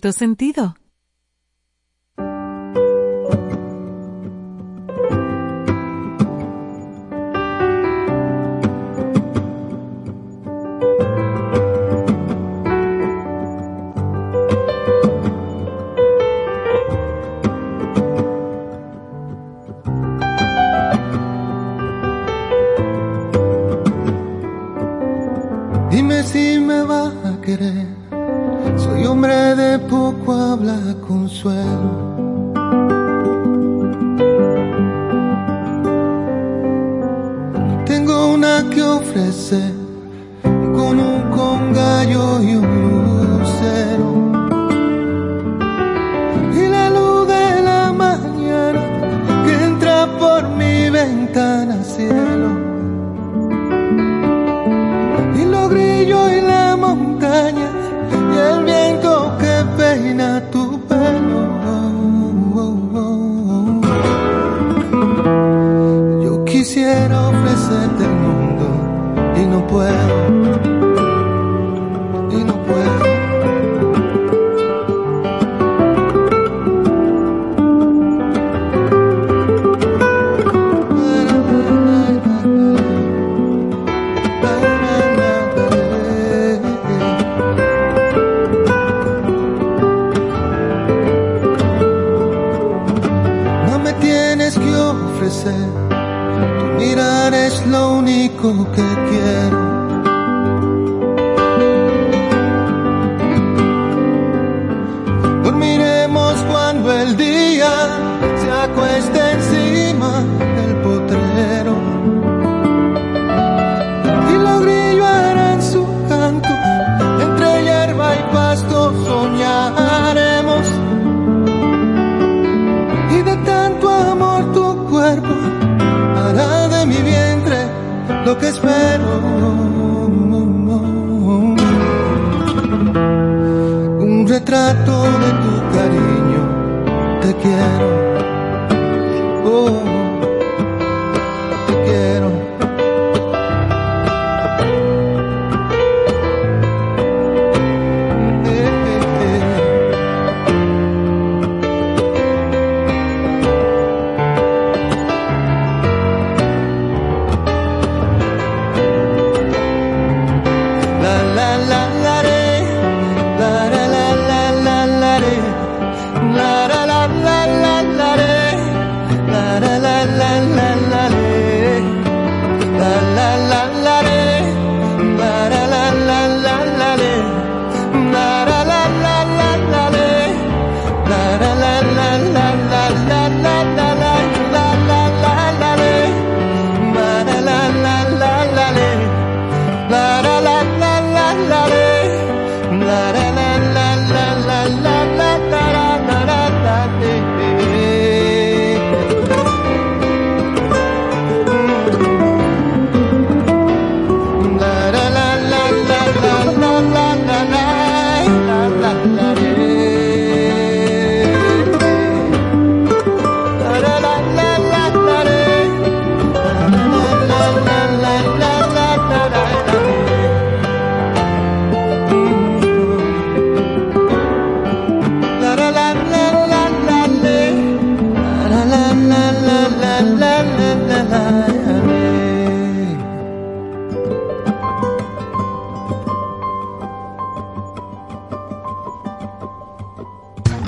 cierto 0.00 0.18
sentido. 0.18 0.79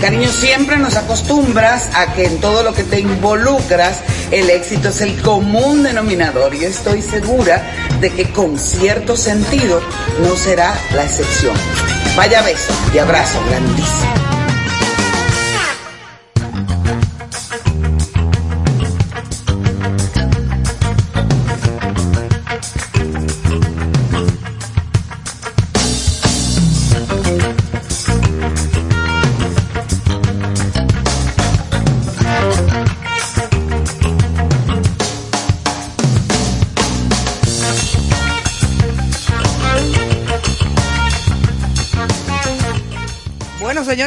Cariño, 0.00 0.28
siempre 0.28 0.76
nos 0.76 0.96
acostumbras 0.96 1.88
a 1.94 2.12
que 2.12 2.26
en 2.26 2.40
todo 2.40 2.62
lo 2.62 2.74
que 2.74 2.84
te 2.84 3.00
involucras, 3.00 4.00
el 4.30 4.50
éxito 4.50 4.90
es 4.90 5.00
el 5.00 5.20
común 5.22 5.82
denominador 5.82 6.54
y 6.54 6.64
estoy 6.64 7.02
segura 7.02 7.62
de 8.00 8.10
que 8.10 8.30
con 8.30 8.58
cierto 8.58 9.16
sentido 9.16 9.80
no 10.20 10.36
será 10.36 10.74
la 10.94 11.04
excepción. 11.04 11.56
Vaya 12.16 12.42
beso 12.42 12.72
y 12.94 12.98
abrazo 12.98 13.40
grandísimo. 13.48 14.25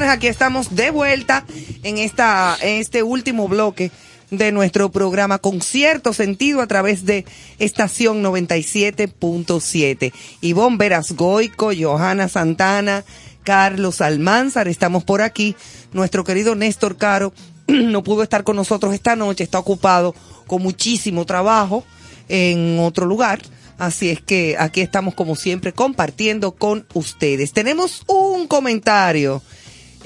Señores, 0.10 0.18
aquí 0.18 0.27
estamos 0.27 0.76
de 0.76 0.91
vuelta 0.91 1.45
en 1.84 1.98
esta, 1.98 2.57
en 2.61 2.80
este 2.80 3.03
último 3.03 3.48
bloque 3.48 3.91
de 4.31 4.52
nuestro 4.52 4.90
programa 4.90 5.38
con 5.38 5.61
cierto 5.61 6.14
sentido 6.14 6.61
a 6.61 6.68
través 6.68 7.06
de 7.06 7.26
estación 7.60 8.23
97.7. 8.23 10.11
Ivonne 10.41 10.77
Verasgoico, 10.77 11.72
Johanna 11.80 12.27
Santana, 12.27 13.03
Carlos 13.44 14.02
Almanzar, 14.02 14.68
estamos 14.68 15.03
por 15.03 15.22
aquí. 15.22 15.56
Nuestro 15.94 16.23
querido 16.23 16.56
Néstor 16.56 16.98
Caro 16.98 17.34
no 17.68 18.03
pudo 18.03 18.23
estar 18.23 18.44
con 18.44 18.56
nosotros 18.56 18.94
esta 18.94 19.15
noche, 19.15 19.44
está 19.44 19.60
ocupado 19.60 20.15
con 20.48 20.61
muchísimo 20.61 21.26
trabajo 21.26 21.84
en 22.30 22.80
otro 22.80 23.06
lugar. 23.06 23.40
Así 23.77 24.10
es 24.10 24.22
que 24.22 24.57
aquí 24.60 24.81
estamos 24.81 25.14
como 25.14 25.36
siempre 25.36 25.72
compartiendo 25.72 26.52
con 26.52 26.86
ustedes. 26.94 27.53
Tenemos 27.53 28.03
un 28.07 28.48
comentario 28.48 29.41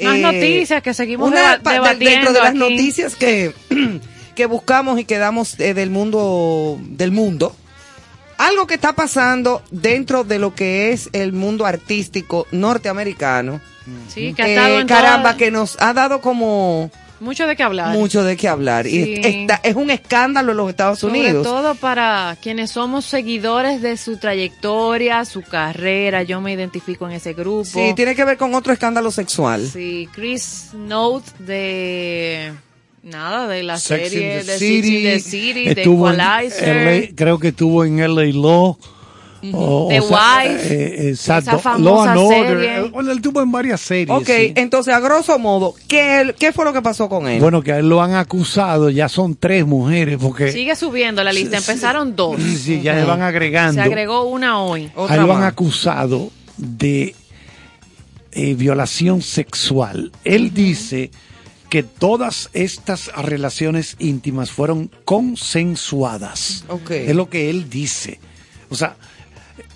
más 0.01 0.15
eh, 0.15 0.21
noticias 0.21 0.81
que 0.81 0.93
seguimos 0.93 1.31
debatiendo 1.31 1.83
dentro 1.99 2.33
de 2.33 2.39
las 2.39 2.55
noticias 2.55 3.15
que, 3.15 3.53
que 4.35 4.45
buscamos 4.45 4.99
y 4.99 5.05
que 5.05 5.17
damos 5.17 5.59
eh, 5.59 5.73
del 5.73 5.89
mundo 5.89 6.79
del 6.81 7.11
mundo. 7.11 7.55
Algo 8.37 8.65
que 8.65 8.73
está 8.73 8.93
pasando 8.93 9.61
dentro 9.69 10.23
de 10.23 10.39
lo 10.39 10.55
que 10.55 10.91
es 10.91 11.09
el 11.13 11.33
mundo 11.33 11.65
artístico 11.65 12.47
norteamericano. 12.51 13.61
Sí, 14.07 14.33
que 14.33 14.41
ha 14.41 14.47
estado 14.47 14.79
eh, 14.79 14.85
caramba, 14.85 15.37
que 15.37 15.51
nos 15.51 15.79
ha 15.81 15.93
dado 15.93 16.21
como 16.21 16.89
mucho 17.23 17.47
de 17.47 17.55
qué 17.55 17.63
hablar. 17.63 17.97
Mucho 17.97 18.23
de 18.23 18.37
qué 18.37 18.47
hablar. 18.47 18.85
Y 18.85 19.47
es 19.63 19.75
un 19.75 19.89
escándalo 19.89 20.51
en 20.51 20.57
los 20.57 20.69
Estados 20.69 21.03
Unidos. 21.03 21.45
Sobre 21.45 21.61
todo 21.61 21.75
para 21.75 22.37
quienes 22.41 22.71
somos 22.71 23.05
seguidores 23.05 23.81
de 23.81 23.97
su 23.97 24.17
trayectoria, 24.17 25.25
su 25.25 25.41
carrera. 25.41 26.23
Yo 26.23 26.41
me 26.41 26.53
identifico 26.53 27.07
en 27.07 27.13
ese 27.13 27.33
grupo. 27.33 27.65
Sí, 27.65 27.93
tiene 27.95 28.15
que 28.15 28.25
ver 28.25 28.37
con 28.37 28.53
otro 28.53 28.73
escándalo 28.73 29.09
sexual. 29.09 29.67
Sí, 29.67 30.07
Chris 30.13 30.69
Note 30.73 31.31
de 31.39 32.53
nada 33.03 33.47
de 33.47 33.63
la 33.63 33.77
serie 33.77 34.43
de 34.43 34.57
City, 34.57 35.19
City, 35.19 35.73
de 35.73 35.81
Equalizer. 35.81 37.15
creo 37.15 37.39
que 37.39 37.49
estuvo 37.49 37.85
en 37.85 37.97
LA 37.99 38.25
Law. 38.33 38.77
The 39.51 39.99
Wife. 39.99 40.73
Eh, 40.73 41.09
exacto. 41.09 41.61
Law 41.79 42.03
and 42.03 42.17
Order. 42.17 42.89
Bueno, 42.89 43.11
él 43.11 43.21
tuvo 43.21 43.41
en 43.41 43.51
varias 43.51 43.81
series. 43.81 44.09
Ok, 44.09 44.29
entonces, 44.55 44.93
a 44.93 44.99
grosso 44.99 45.37
modo, 45.37 45.75
¿qué, 45.87 46.33
¿qué 46.39 46.53
fue 46.53 46.63
lo 46.65 46.73
que 46.73 46.81
pasó 46.81 47.09
con 47.09 47.27
él? 47.27 47.39
Bueno, 47.41 47.61
que 47.61 47.73
a 47.73 47.79
él 47.79 47.89
lo 47.89 48.01
han 48.01 48.13
acusado, 48.15 48.89
ya 48.89 49.09
son 49.09 49.35
tres 49.35 49.65
mujeres, 49.65 50.17
porque... 50.21 50.51
Sigue 50.51 50.75
subiendo 50.75 51.23
la 51.23 51.33
lista, 51.33 51.57
empezaron 51.57 52.15
dos. 52.15 52.41
Sí, 52.41 52.81
ya 52.81 52.95
se 52.95 53.03
van 53.03 53.21
agregando. 53.21 53.73
Se 53.73 53.81
agregó 53.81 54.23
una 54.23 54.61
hoy. 54.61 54.91
a 54.95 55.15
él 55.15 55.21
lo 55.21 55.35
han 55.35 55.43
acusado 55.43 56.31
de 56.57 57.15
eh, 58.31 58.53
violación 58.55 59.21
sexual. 59.21 60.11
Él 60.23 60.53
dice 60.53 61.11
que 61.69 61.83
todas 61.83 62.49
estas 62.53 63.11
relaciones 63.15 63.95
íntimas 63.99 64.51
fueron 64.51 64.91
consensuadas. 65.05 66.65
Okay. 66.67 67.07
Es 67.07 67.15
lo 67.15 67.29
que 67.29 67.49
él 67.49 67.69
dice. 67.69 68.19
O 68.69 68.75
sea, 68.75 68.95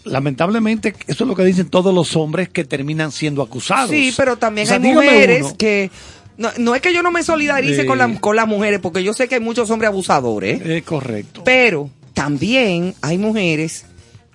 lamentablemente, 0.07 0.95
eso 1.07 1.23
es 1.23 1.27
lo 1.27 1.35
que 1.35 1.43
dicen 1.43 1.69
todos 1.69 1.93
los 1.93 2.15
hombres 2.15 2.49
que 2.49 2.63
terminan 2.63 3.11
siendo 3.11 3.41
acusados. 3.41 3.89
Sí, 3.89 4.13
pero 4.15 4.37
también 4.37 4.69
hay 4.71 4.79
mujeres 4.79 5.53
que... 5.57 5.91
No, 6.37 6.75
es 6.75 6.81
que 6.81 6.93
yo 6.93 7.01
no 7.01 7.11
me 7.11 7.23
solidarice 7.23 7.85
con, 7.87 7.97
la, 7.97 8.19
con 8.19 8.35
las 8.35 8.47
mujeres, 8.47 8.79
porque 8.79 9.03
yo 9.03 9.13
sé 9.13 9.27
que 9.27 9.35
hay 9.35 9.41
muchos 9.41 9.71
hombres 9.71 9.89
abusadores. 9.89 10.61
Es 10.63 10.83
correcto. 10.83 11.41
Pero 11.43 11.89
también 12.13 12.93
hay 13.01 13.17
mujeres 13.17 13.85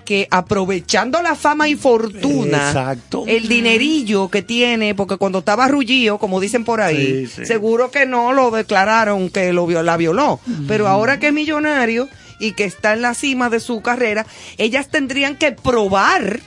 que 0.05 0.27
aprovechando 0.31 1.23
la 1.23 1.35
fama 1.35 1.69
y 1.69 1.77
fortuna, 1.77 2.69
Exacto. 2.69 3.25
el 3.27 3.49
dinerillo 3.49 4.29
que 4.29 4.43
tiene, 4.43 4.95
porque 4.95 5.17
cuando 5.17 5.41
estaba 5.41 5.69
rullido, 5.69 6.19
como 6.19 6.41
dicen 6.41 6.65
por 6.65 6.81
ahí, 6.81 7.27
seguro 7.27 7.91
que 7.91 8.07
no 8.07 8.33
lo 8.33 8.51
declararon 8.51 9.31
que 9.31 9.53
lo, 9.53 9.69
la 9.83 9.97
violó, 9.97 10.41
pero 10.67 10.89
ahora 10.89 11.19
que 11.19 11.29
es 11.29 11.33
millonario, 11.33 12.09
y 12.43 12.53
que 12.53 12.65
está 12.65 12.93
en 12.93 13.03
la 13.03 13.15
cima 13.15 13.49
de 13.49 13.61
su 13.61 13.81
carrera, 13.83 14.27
ellas 14.59 14.89
tendrían 14.89 15.37
que 15.37 15.53
probar 15.53 16.41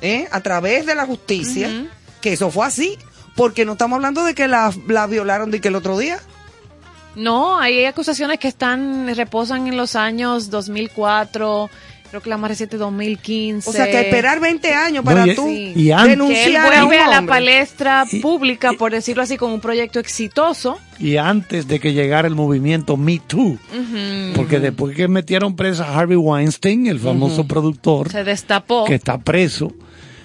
¿eh? 0.00 0.26
a 0.32 0.40
través 0.40 0.86
de 0.86 0.94
la 0.94 1.04
justicia 1.04 1.68
que 2.22 2.32
eso 2.32 2.50
fue 2.50 2.66
así. 2.66 2.98
Porque 3.36 3.64
no 3.64 3.72
estamos 3.72 3.96
hablando 3.96 4.24
de 4.24 4.34
que 4.34 4.48
la, 4.48 4.72
la 4.88 5.06
violaron 5.06 5.50
de 5.50 5.60
que 5.60 5.68
el 5.68 5.74
otro 5.74 5.98
día. 5.98 6.20
No, 7.16 7.58
hay 7.58 7.84
acusaciones 7.84 8.38
que 8.38 8.48
están, 8.48 9.14
reposan 9.14 9.66
en 9.66 9.76
los 9.76 9.94
años 9.94 10.50
2004, 10.50 11.68
creo 12.14 12.22
que 12.22 12.30
la 12.30 12.36
más 12.36 12.48
reciente 12.48 12.76
2015. 12.76 13.68
O 13.68 13.72
sea, 13.72 13.86
que 13.86 14.02
esperar 14.02 14.38
20 14.38 14.72
años 14.72 15.04
para 15.04 15.34
tú 15.34 15.48
y 15.48 15.88
denunciar 15.88 16.70
que 16.70 16.78
él 16.78 16.84
vuelve 16.84 17.00
a, 17.00 17.08
la 17.08 17.26
palestra 17.26 18.04
pública, 18.22 18.72
por 18.74 18.92
decirlo 18.92 19.24
así, 19.24 19.36
con 19.36 19.50
un 19.50 19.60
proyecto 19.60 19.98
exitoso. 19.98 20.78
Y 21.00 21.16
antes 21.16 21.66
de 21.66 21.80
que 21.80 21.92
llegara 21.92 22.28
el 22.28 22.36
movimiento 22.36 22.96
Me 22.96 23.18
Too, 23.18 23.58
porque 24.36 24.60
después 24.60 24.94
que 24.94 25.08
metieron 25.08 25.56
presa 25.56 25.86
a 25.88 25.98
Harvey 25.98 26.16
Weinstein, 26.16 26.86
el 26.86 27.00
famoso 27.00 27.48
productor, 27.48 28.08
se 28.08 28.22
destapó. 28.22 28.84
que 28.84 28.94
está 28.94 29.18
preso 29.18 29.72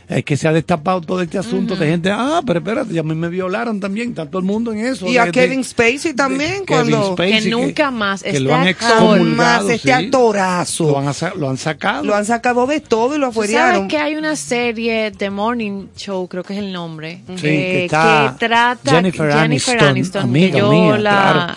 es 0.10 0.26
que 0.26 0.36
se 0.36 0.48
ha 0.48 0.52
destapado 0.52 1.02
todo 1.02 1.22
este 1.22 1.38
asunto 1.38 1.76
de 1.76 1.88
gente, 1.88 2.10
ah, 2.11 2.41
pero 2.45 2.60
espérate, 2.60 2.91
ya 2.91 3.02
a 3.02 3.03
mí 3.03 3.14
me 3.14 3.30
violaron 3.30 3.80
también, 3.80 4.10
está 4.10 4.26
todo 4.26 4.40
el 4.40 4.45
mundo 4.45 4.73
en 4.73 4.80
eso. 4.80 5.07
Y 5.07 5.18
a 5.18 5.31
Kevin 5.31 5.64
Spacey 5.64 6.14
también, 6.14 6.65
cuando... 6.68 7.15
que 7.15 7.41
nunca 7.41 7.91
más, 7.91 8.23
que 8.23 8.40
lo 8.40 8.56
han 8.56 8.68
excomulgado, 8.68 9.69
este 9.69 9.94
actorazo. 9.94 10.90
Lo 10.90 10.98
han, 10.98 11.14
lo 11.36 11.49
han, 11.52 11.57
sacado. 11.57 12.03
Lo 12.03 12.15
han 12.15 12.26
sacado 12.26 12.65
de 12.65 12.80
todo 12.80 13.15
y 13.15 13.19
lo 13.19 13.27
afuerearon. 13.27 13.76
¿Sabes 13.76 13.90
que 13.91 13.98
hay 13.99 14.15
una 14.15 14.36
serie, 14.36 15.11
The 15.11 15.30
Morning 15.30 15.90
Show, 15.95 16.27
creo 16.27 16.44
que 16.44 16.53
es 16.53 16.60
el 16.60 16.73
nombre, 16.73 17.22
sí, 17.36 17.41
que, 17.41 17.86
está 17.86 18.36
trata 18.40 18.91
Jennifer, 18.91 19.31
Aniston, 19.31 20.23
amiga 20.23 20.68
mía, 20.69 20.98
claro. 20.98 21.53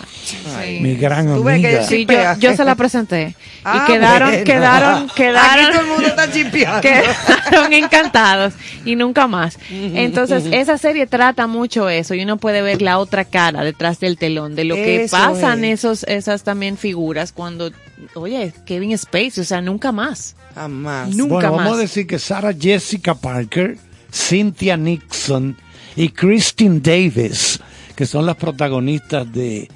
Mi 0.79 0.95
gran 0.95 1.27
amiga. 1.27 1.83
Sí, 1.83 2.05
yo, 2.05 2.15
yo, 2.37 2.55
se 2.55 2.63
la 2.63 2.75
presenté. 2.75 3.29
y 3.29 3.61
ah, 3.63 3.83
quedaron, 3.87 4.43
quedaron, 4.43 5.09
quedaron... 5.15 5.65
Aquí 5.65 5.71
todo 5.71 5.81
el 5.81 5.87
mundo 5.87 6.07
está 6.07 6.81
Quedaron 6.81 7.73
encantados 7.73 8.42
y 8.85 8.95
nunca 8.95 9.27
más. 9.27 9.57
Entonces, 9.69 10.45
esa 10.51 10.77
serie 10.77 11.07
trata 11.07 11.47
mucho 11.47 11.89
eso 11.89 12.13
y 12.15 12.23
uno 12.23 12.37
puede 12.37 12.61
ver 12.61 12.81
la 12.81 12.99
otra 12.99 13.25
cara 13.25 13.63
detrás 13.63 13.99
del 13.99 14.17
telón 14.17 14.55
de 14.55 14.63
lo 14.65 14.75
que 14.75 15.07
pasan 15.09 15.63
esos, 15.63 16.03
esas 16.05 16.43
también 16.43 16.77
figuras 16.77 17.31
cuando 17.31 17.71
oye, 18.15 18.53
Kevin 18.65 18.97
Spacey, 18.97 19.41
o 19.41 19.45
sea, 19.45 19.61
nunca 19.61 19.91
más. 19.91 20.35
Jamás. 20.55 21.15
Nunca 21.15 21.33
bueno, 21.35 21.51
más. 21.55 21.57
vamos 21.65 21.77
a 21.77 21.81
decir 21.81 22.05
que 22.07 22.19
Sarah 22.19 22.53
Jessica 22.53 23.15
Parker, 23.15 23.77
Cynthia 24.11 24.75
Nixon 24.77 25.55
y 25.95 26.09
Christine 26.09 26.79
Davis, 26.81 27.59
que 27.95 28.05
son 28.05 28.25
las 28.25 28.35
protagonistas 28.35 29.31
de 29.31 29.69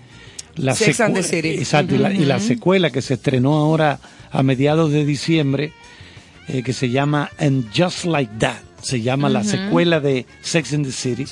la 0.55 0.73
Sex 0.75 0.99
and 1.01 1.15
the 1.15 1.21
secue- 1.21 1.29
City. 1.29 1.49
Exacto, 1.59 1.95
y 1.95 1.97
la- 1.99 2.13
y 2.13 2.25
la 2.25 2.37
Ujú. 2.37 2.47
secuela 2.47 2.89
que 2.89 3.01
se 3.01 3.13
estrenó 3.13 3.53
ahora 3.55 3.99
a 4.31 4.43
mediados 4.43 4.91
de 4.91 5.05
diciembre, 5.05 5.71
eh, 6.47 6.63
que 6.63 6.73
se 6.73 6.89
llama 6.89 7.29
And 7.37 7.65
Just 7.75 8.05
Like 8.05 8.33
That, 8.39 8.61
se 8.81 9.01
llama 9.01 9.29
la 9.29 9.43
secuela 9.43 9.99
de 9.99 10.25
Sex 10.41 10.73
and 10.73 10.85
the 10.85 10.91
City. 10.91 11.25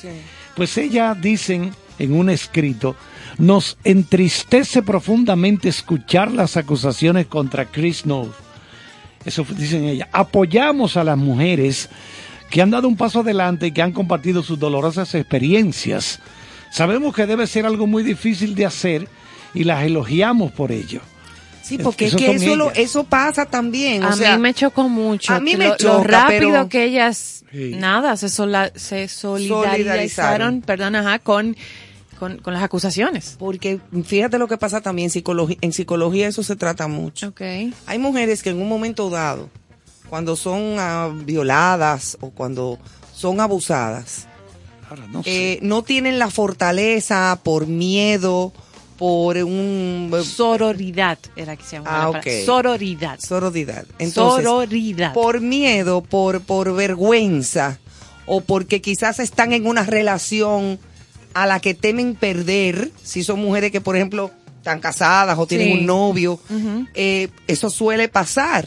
Pues 0.54 0.76
ellas 0.78 1.20
dicen 1.20 1.72
en 1.98 2.12
un 2.14 2.30
escrito, 2.30 2.96
nos 3.38 3.78
entristece 3.84 4.82
profundamente 4.82 5.68
escuchar 5.68 6.30
las 6.30 6.56
acusaciones 6.56 7.26
contra 7.26 7.66
Chris 7.66 8.02
Knowles. 8.02 8.34
Eso 9.24 9.44
dicen 9.56 9.84
ellas. 9.84 10.08
Apoyamos 10.12 10.96
a 10.96 11.04
las 11.04 11.18
mujeres 11.18 11.88
que 12.50 12.62
han 12.62 12.70
dado 12.70 12.86
un 12.86 12.96
paso 12.96 13.20
adelante 13.20 13.66
y 13.66 13.72
que 13.72 13.82
han 13.82 13.92
compartido 13.92 14.42
sus 14.42 14.58
dolorosas 14.58 15.14
experiencias. 15.14 16.20
Sabemos 16.70 17.14
que 17.14 17.26
debe 17.26 17.46
ser 17.46 17.66
algo 17.66 17.86
muy 17.86 18.02
difícil 18.02 18.54
de 18.54 18.66
hacer 18.66 19.08
y 19.54 19.64
las 19.64 19.84
elogiamos 19.84 20.52
por 20.52 20.72
ello. 20.72 21.00
Sí, 21.66 21.78
porque 21.78 22.06
es 22.06 22.14
que 22.14 22.30
eso, 22.32 22.54
lo- 22.54 22.70
eso 22.72 23.04
pasa 23.04 23.44
también. 23.46 24.04
o 24.04 24.08
a 24.08 24.12
sea, 24.12 24.36
mí 24.36 24.42
me 24.42 24.54
chocó 24.54 24.88
mucho. 24.88 25.32
a 25.34 25.40
mí 25.40 25.56
me 25.56 25.74
lo, 25.78 26.04
rápido 26.04 26.50
pero- 26.52 26.68
que 26.68 26.84
ellas, 26.84 27.44
Sí. 27.50 27.72
nada, 27.76 28.16
se, 28.16 28.28
sola- 28.28 28.70
se 28.76 29.08
solidarizaron, 29.08 29.72
Solidarizaron. 29.72 30.60
perdón, 30.62 30.94
ajá, 30.96 31.18
con, 31.18 31.56
con, 32.18 32.38
con 32.38 32.54
las 32.54 32.62
acusaciones. 32.62 33.36
Porque 33.38 33.80
fíjate 34.04 34.38
lo 34.38 34.46
que 34.48 34.56
pasa 34.58 34.80
también 34.80 35.10
psicología, 35.10 35.56
en 35.60 35.72
psicología 35.72 36.28
eso 36.28 36.42
se 36.42 36.54
trata 36.56 36.86
mucho. 36.88 37.28
Okay. 37.28 37.74
Hay 37.86 37.98
mujeres 37.98 38.42
que 38.42 38.50
en 38.50 38.60
un 38.60 38.68
momento 38.68 39.10
dado, 39.10 39.48
cuando 40.08 40.36
son 40.36 40.76
ah, 40.78 41.10
violadas 41.24 42.16
o 42.20 42.30
cuando 42.30 42.78
son 43.14 43.40
abusadas, 43.40 44.28
no, 45.10 45.22
eh, 45.24 45.58
no 45.62 45.82
tienen 45.82 46.18
la 46.20 46.30
fortaleza 46.30 47.38
por 47.42 47.66
miedo, 47.66 48.52
por 48.96 49.36
un 49.38 50.10
Sororidad 50.24 51.18
era 51.36 51.56
que 51.56 51.64
se 51.64 51.76
llamaba. 51.76 51.96
Ah, 51.96 52.00
la 52.02 52.08
ok. 52.18 52.24
palabra. 52.24 52.44
Sororidad. 52.46 53.18
Sororidad. 53.20 53.84
Entonces, 53.98 54.44
Sororidad. 54.44 55.12
por 55.12 55.40
miedo, 55.40 56.02
por, 56.02 56.40
por 56.40 56.74
vergüenza, 56.74 57.78
o 58.26 58.40
porque 58.40 58.80
quizás 58.80 59.18
están 59.20 59.52
en 59.52 59.66
una 59.66 59.84
relación 59.84 60.78
a 61.34 61.46
la 61.46 61.60
que 61.60 61.74
temen 61.74 62.14
perder, 62.14 62.90
si 63.02 63.22
son 63.22 63.40
mujeres 63.40 63.70
que, 63.70 63.80
por 63.80 63.94
ejemplo, 63.96 64.30
están 64.58 64.80
casadas 64.80 65.38
o 65.38 65.46
tienen 65.46 65.68
Sí. 65.68 65.78
un 65.78 65.86
novio, 65.86 66.40
eh, 66.94 67.28
eso 67.46 67.70
suele 67.70 68.08
pasar. 68.08 68.66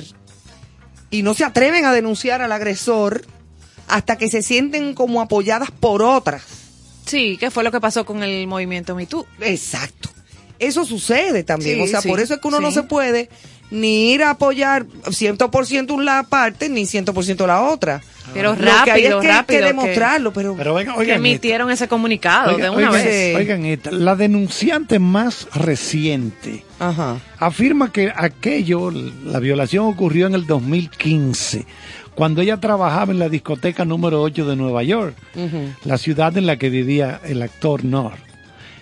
Y 1.11 1.23
no 1.23 1.33
se 1.33 1.43
atreven 1.43 1.85
a 1.85 1.91
denunciar 1.91 2.41
al 2.41 2.51
agresor 2.51 3.25
hasta 3.87 4.17
que 4.17 4.29
se 4.29 4.43
sienten 4.43 4.93
como 4.93 5.19
apoyadas 5.21 5.71
por 5.71 6.03
otras. 6.03 6.43
Sí, 7.05 7.37
que 7.37 7.49
fue 7.49 7.63
lo 7.63 7.71
que 7.71 7.81
pasó 7.81 8.05
con 8.05 8.21
el 8.21 8.45
movimiento 8.45 8.93
Me 8.95 9.07
Too. 9.07 9.25
Exacto. 9.41 10.09
Eso 10.59 10.85
sucede 10.85 11.43
también. 11.43 11.77
Sí, 11.77 11.81
o 11.81 11.87
sea, 11.87 12.01
sí, 12.01 12.07
por 12.09 12.19
eso 12.19 12.33
es 12.35 12.39
que 12.41 12.47
uno 12.47 12.59
no 12.59 12.71
se 12.71 12.83
puede 12.83 13.29
ni 13.71 14.11
ir 14.11 14.23
a 14.23 14.31
apoyar 14.31 14.85
100% 14.85 15.91
una 15.91 16.23
parte 16.23 16.69
ni 16.69 16.83
100% 16.85 17.45
la 17.47 17.61
otra. 17.63 18.01
Pero 18.33 18.51
Lo 18.55 18.57
que 18.59 18.91
hay 18.91 19.03
es 19.05 19.11
rápido, 19.11 19.19
que, 19.21 19.27
rápido, 19.27 19.43
que 19.59 19.61
que- 19.61 19.67
demostrarlo, 19.67 20.33
pero, 20.33 20.55
Pero 20.55 20.73
que 20.75 20.81
oigan 20.81 20.99
esto. 21.01 21.13
emitieron 21.13 21.71
ese 21.71 21.87
comunicado 21.87 22.55
Oigan, 22.55 22.61
de 22.73 22.77
una 22.77 22.91
oigan- 22.91 23.03
vez. 23.05 23.35
oigan 23.35 23.65
esta, 23.65 23.91
la 23.91 24.15
denunciante 24.15 24.99
más 24.99 25.47
reciente 25.55 26.63
afirma 27.39 27.91
que 27.91 28.11
aquello, 28.15 28.91
la 28.91 29.39
violación 29.39 29.85
ocurrió 29.85 30.27
en 30.27 30.35
el 30.35 30.45
2015, 30.45 31.65
cuando 32.13 32.41
ella 32.41 32.57
trabajaba 32.57 33.11
en 33.11 33.17
la 33.19 33.29
discoteca 33.29 33.83
número 33.85 34.21
8 34.21 34.45
de 34.45 34.55
Nueva 34.55 34.83
York, 34.83 35.15
la 35.85 35.97
ciudad 35.97 36.37
en 36.37 36.45
la 36.45 36.57
que 36.57 36.69
vivía 36.69 37.19
el 37.25 37.41
actor 37.41 37.83
North. 37.83 38.19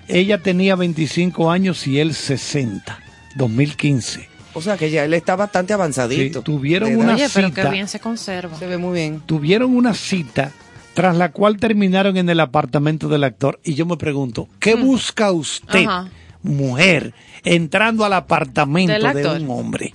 Ella 0.07 0.37
tenía 0.37 0.75
25 0.75 1.51
años 1.51 1.85
y 1.87 1.99
él 1.99 2.13
60, 2.13 2.99
2015. 3.35 4.29
O 4.53 4.61
sea 4.61 4.77
que 4.77 4.89
ya 4.89 5.03
él 5.05 5.13
está 5.13 5.35
bastante 5.35 5.73
avanzadito. 5.73 6.39
Sí, 6.39 6.45
tuvieron 6.45 6.95
una 6.95 7.13
Oye, 7.15 7.27
pero 7.33 7.49
cita. 7.49 7.69
bien 7.69 7.87
se 7.87 7.99
conserva. 7.99 8.57
Se 8.57 8.65
ve 8.65 8.77
muy 8.77 8.93
bien. 8.95 9.21
Tuvieron 9.25 9.75
una 9.75 9.93
cita 9.93 10.51
tras 10.93 11.15
la 11.15 11.31
cual 11.31 11.57
terminaron 11.57 12.17
en 12.17 12.27
el 12.29 12.39
apartamento 12.39 13.07
del 13.07 13.23
actor 13.23 13.59
y 13.63 13.75
yo 13.75 13.85
me 13.85 13.97
pregunto, 13.97 14.47
¿qué 14.59 14.73
busca 14.75 15.31
usted, 15.31 15.83
Mm. 15.85 15.89
Ajá. 15.89 16.09
mujer, 16.41 17.13
entrando 17.43 18.03
al 18.03 18.13
apartamento 18.13 19.13
de 19.13 19.27
un 19.43 19.49
hombre? 19.51 19.93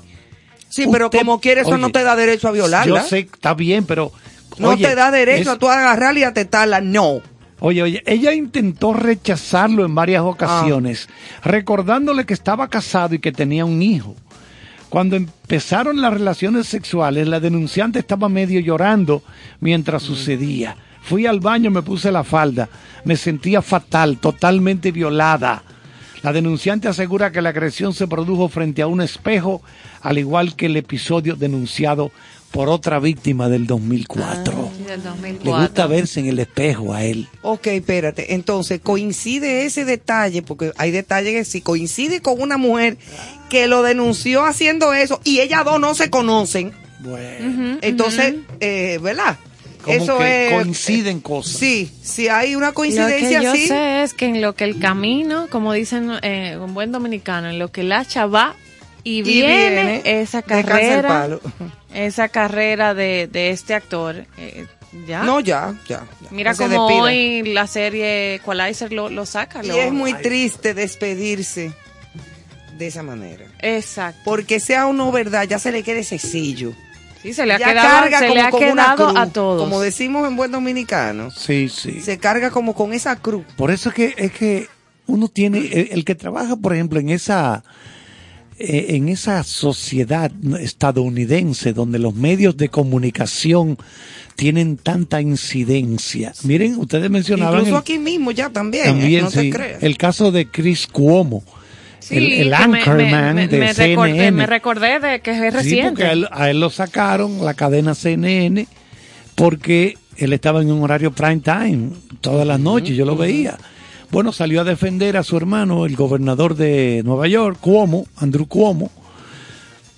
Sí, 0.69 0.87
pero 0.93 1.07
Usted- 1.07 1.19
como 1.19 1.41
quiere, 1.41 1.63
eso 1.63 1.77
no 1.77 1.91
te 1.91 2.03
da 2.05 2.15
derecho 2.15 2.47
a 2.49 2.53
violarla. 2.53 3.01
Yo 3.03 3.07
sé, 3.09 3.19
está 3.21 3.55
bien, 3.55 3.85
pero... 3.85 4.13
no 4.59 4.69
oye, 4.69 4.87
te 4.87 4.95
da 4.95 5.11
derecho 5.11 5.43
es- 5.51 5.57
a 5.57 5.59
tú 5.59 5.69
agarrarla 5.69 6.21
y 6.21 6.23
a 6.23 6.33
tetarla. 6.35 6.81
No. 6.81 7.21
Oye, 7.65 7.81
oye, 7.81 8.03
ella 8.07 8.35
intentó 8.35 8.93
rechazarlo 8.93 9.85
en 9.85 9.95
varias 9.95 10.23
ocasiones, 10.23 11.09
Ah. 11.09 11.41
recordándole 11.49 12.27
que 12.27 12.35
estaba 12.35 12.67
casado 12.67 13.15
y 13.15 13.21
que 13.21 13.31
tenía 13.31 13.65
un 13.65 13.81
hijo. 13.83 14.17
Cuando 14.89 15.15
empezaron 15.15 16.01
las 16.01 16.13
relaciones 16.13 16.67
sexuales, 16.67 17.29
la 17.29 17.39
denunciante 17.39 18.01
estaba 18.01 18.29
medio 18.29 18.59
llorando 18.59 19.23
mientras 19.61 20.03
sucedía. 20.03 20.77
Fui 21.03 21.25
al 21.27 21.39
baño, 21.39 21.71
me 21.71 21.83
puse 21.83 22.11
la 22.11 22.25
falda, 22.25 22.69
me 23.05 23.15
sentía 23.15 23.63
fatal, 23.63 24.19
totalmente 24.19 24.91
violada. 24.91 25.63
La 26.25 26.33
denunciante 26.33 26.89
asegura 26.89 27.31
que 27.31 27.43
la 27.43 27.51
agresión 27.51 27.95
se 27.95 28.09
produjo 28.09 28.49
frente 28.49 28.83
a 28.83 28.89
un 28.89 29.01
espejo, 29.03 29.63
al 30.01 30.19
igual 30.19 30.57
que 30.57 30.67
el 30.67 30.77
episodio 30.77 31.37
denunciado 31.37 32.11
por 32.53 32.69
otra 32.69 32.99
víctima 33.01 33.49
del 33.49 33.67
2004. 33.67 34.71
Del 34.87 34.99
Le 34.99 35.03
2004. 35.03 35.63
gusta 35.63 35.87
verse 35.87 36.21
en 36.21 36.27
el 36.27 36.39
espejo 36.39 36.93
a 36.95 37.03
él. 37.05 37.27
Ok, 37.43 37.67
espérate. 37.69 38.35
Entonces, 38.35 38.81
coincide 38.83 39.65
ese 39.65 39.85
detalle, 39.85 40.43
porque 40.43 40.73
hay 40.77 40.91
detalles 40.91 41.33
que 41.33 41.45
sí, 41.45 41.61
coincide 41.63 42.21
con 42.21 42.41
una 42.41 42.59
mujer 42.59 42.99
que 43.49 43.67
lo 43.67 43.83
denunció 43.83 44.45
haciendo 44.45 44.93
eso 44.93 45.21
y 45.25 45.41
ellas 45.41 45.65
dos 45.65 45.81
no 45.81 45.95
se 45.95 46.11
conocen. 46.11 46.73
Bueno. 47.01 47.79
Entonces, 47.83 48.35
eh, 48.61 48.99
¿verdad? 49.03 49.37
Como 49.83 49.97
eso 49.97 50.19
que 50.19 50.47
es. 50.47 50.53
coinciden 50.53 51.21
cosas. 51.21 51.57
Sí, 51.59 51.91
si 52.03 52.29
hay 52.29 52.55
una 52.55 52.69
Lo 52.69 52.75
coincidencia 52.75 53.39
que 53.41 53.45
yo 53.45 53.51
así. 53.53 53.67
sé 53.67 54.03
es 54.05 54.15
que 54.15 54.27
en 54.27 54.41
lo 54.41 54.55
que 54.55 54.63
el 54.65 54.79
camino, 54.79 55.49
como 55.51 55.73
dicen 55.73 56.13
eh, 56.23 56.57
un 56.61 56.73
buen 56.75 56.93
dominicano, 56.93 57.51
en 57.51 57.59
lo 57.59 57.73
que 57.73 57.81
el 57.81 57.91
hacha 57.91 58.27
va 58.27 58.55
y 59.05 59.19
Y 59.19 59.23
viene, 59.23 60.03
esa 60.05 60.39
el 60.39 60.45
carrera, 60.45 61.09
palo. 61.09 61.41
esa 61.93 62.29
carrera 62.29 62.95
de, 62.95 63.29
de 63.31 63.51
este 63.51 63.75
actor, 63.75 64.25
eh, 64.39 64.67
ya. 65.07 65.23
No, 65.25 65.41
ya, 65.41 65.75
ya. 65.89 66.05
ya. 66.21 66.29
Mira 66.31 66.53
Que 66.53 66.59
como 66.59 66.87
hoy 66.87 67.43
la 67.43 67.67
serie 67.67 68.37
Equalizer 68.37 68.93
lo, 68.93 69.09
lo 69.09 69.27
saca. 69.27 69.65
Y 69.65 69.69
lo- 69.69 69.77
es 69.77 69.93
muy 69.93 70.15
triste 70.15 70.75
despedirse 70.75 71.73
de 72.79 72.87
esa 72.87 73.03
manera. 73.03 73.45
Exacto. 73.61 74.21
Porque 74.25 74.61
sea 74.61 74.87
o 74.87 74.93
no 74.93 75.11
verdad, 75.13 75.45
ya 75.49 75.59
se 75.59 75.73
le 75.73 75.83
queda 75.83 76.01
ese 76.01 76.19
sello. 76.19 76.73
Sí, 77.23 77.33
se 77.33 77.47
le 77.47 77.55
ha 77.55 77.59
Ya 77.59 77.67
quedado, 77.69 77.89
carga 77.89 78.19
se 78.19 78.25
como 78.27 78.35
le 78.35 78.41
ha 78.41 78.49
una 78.49 78.59
quedado 78.59 79.07
cruz, 79.09 79.19
a 79.21 79.27
todos. 79.29 79.63
Como 79.63 79.81
decimos 79.81 80.27
en 80.27 80.35
buen 80.37 80.51
dominicano. 80.51 81.31
Sí, 81.31 81.69
sí. 81.69 82.01
Se 82.01 82.19
carga 82.19 82.51
como 82.51 82.75
con 82.75 82.93
esa 82.93 83.15
cruz. 83.17 83.45
Por 83.57 83.71
eso 83.71 83.91
es 83.91 83.95
que, 83.95 84.15
es 84.17 84.33
que 84.33 84.67
uno 85.07 85.29
tiene, 85.29 85.59
el, 85.59 85.89
el 85.93 86.05
que 86.05 86.15
trabaja, 86.17 86.57
por 86.57 86.73
ejemplo, 86.75 86.99
en 86.99 87.11
esa, 87.11 87.63
eh, 88.63 88.97
en 88.97 89.09
esa 89.09 89.43
sociedad 89.45 90.31
estadounidense 90.61 91.73
donde 91.73 91.99
los 91.99 92.15
medios 92.15 92.57
de 92.57 92.69
comunicación 92.69 93.77
tienen 94.37 94.77
tanta 94.77 95.21
incidencia. 95.21 96.33
Miren, 96.45 96.77
ustedes 96.77 97.11
mencionaban 97.11 97.61
Incluso 97.61 97.77
el- 97.77 97.81
aquí 97.81 97.99
mismo 97.99 98.31
ya 98.31 98.51
también. 98.51 98.85
también 98.85 99.25
no 99.25 99.31
te 99.31 99.41
sí, 99.43 99.51
creas. 99.51 99.83
el 99.83 99.97
caso 99.97 100.33
de 100.33 100.47
Chris 100.49 100.87
Cuomo, 100.87 101.43
Sí, 102.01 102.17
el, 102.17 102.33
el 102.33 102.55
anchorman 102.55 103.35
me, 103.35 103.43
me- 103.43 103.49
de 103.49 103.59
me 103.59 103.75
CNN. 103.75 103.95
recordé, 103.95 104.31
me 104.33 104.47
recordé 104.47 104.99
de 105.01 105.21
que 105.21 105.31
es 105.31 105.37
Sí, 105.37 105.51
reciente. 105.51 105.89
porque 105.91 106.05
a 106.05 106.13
él, 106.13 106.29
a 106.33 106.51
él 106.51 106.59
lo 106.61 106.71
sacaron, 106.71 107.45
la 107.45 107.55
cadena 107.55 107.95
CNN, 107.95 108.67
porque 109.35 109.97
él 110.17 110.33
estaba 110.33 110.63
en 110.63 110.71
un 110.73 110.83
horario 110.83 111.13
prime 111.13 111.41
time 111.41 111.91
todas 112.21 112.47
las 112.47 112.59
noches, 112.61 112.97
yo 112.97 113.05
lo 113.05 113.17
veía. 113.17 113.57
Bueno, 114.13 114.31
salió 114.31 114.61
a 114.61 114.65
defender 114.65 115.17
a 115.17 115.23
su 115.23 115.39
hermano, 115.39 115.87
el 115.87 115.97
gobernador 115.97 116.55
de 116.55 117.01
Nueva 117.03 117.29
York, 117.29 117.57
Cuomo, 117.59 118.05
Andrew 118.17 118.47
Cuomo, 118.47 118.91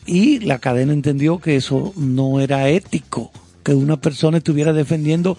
y 0.07 0.39
la 0.39 0.61
cadena 0.61 0.93
entendió 0.93 1.41
que 1.41 1.57
eso 1.57 1.93
no 1.97 2.39
era 2.39 2.69
ético, 2.69 3.33
que 3.65 3.75
una 3.75 4.01
persona 4.01 4.39
estuviera 4.39 4.73
defendiendo 4.73 5.37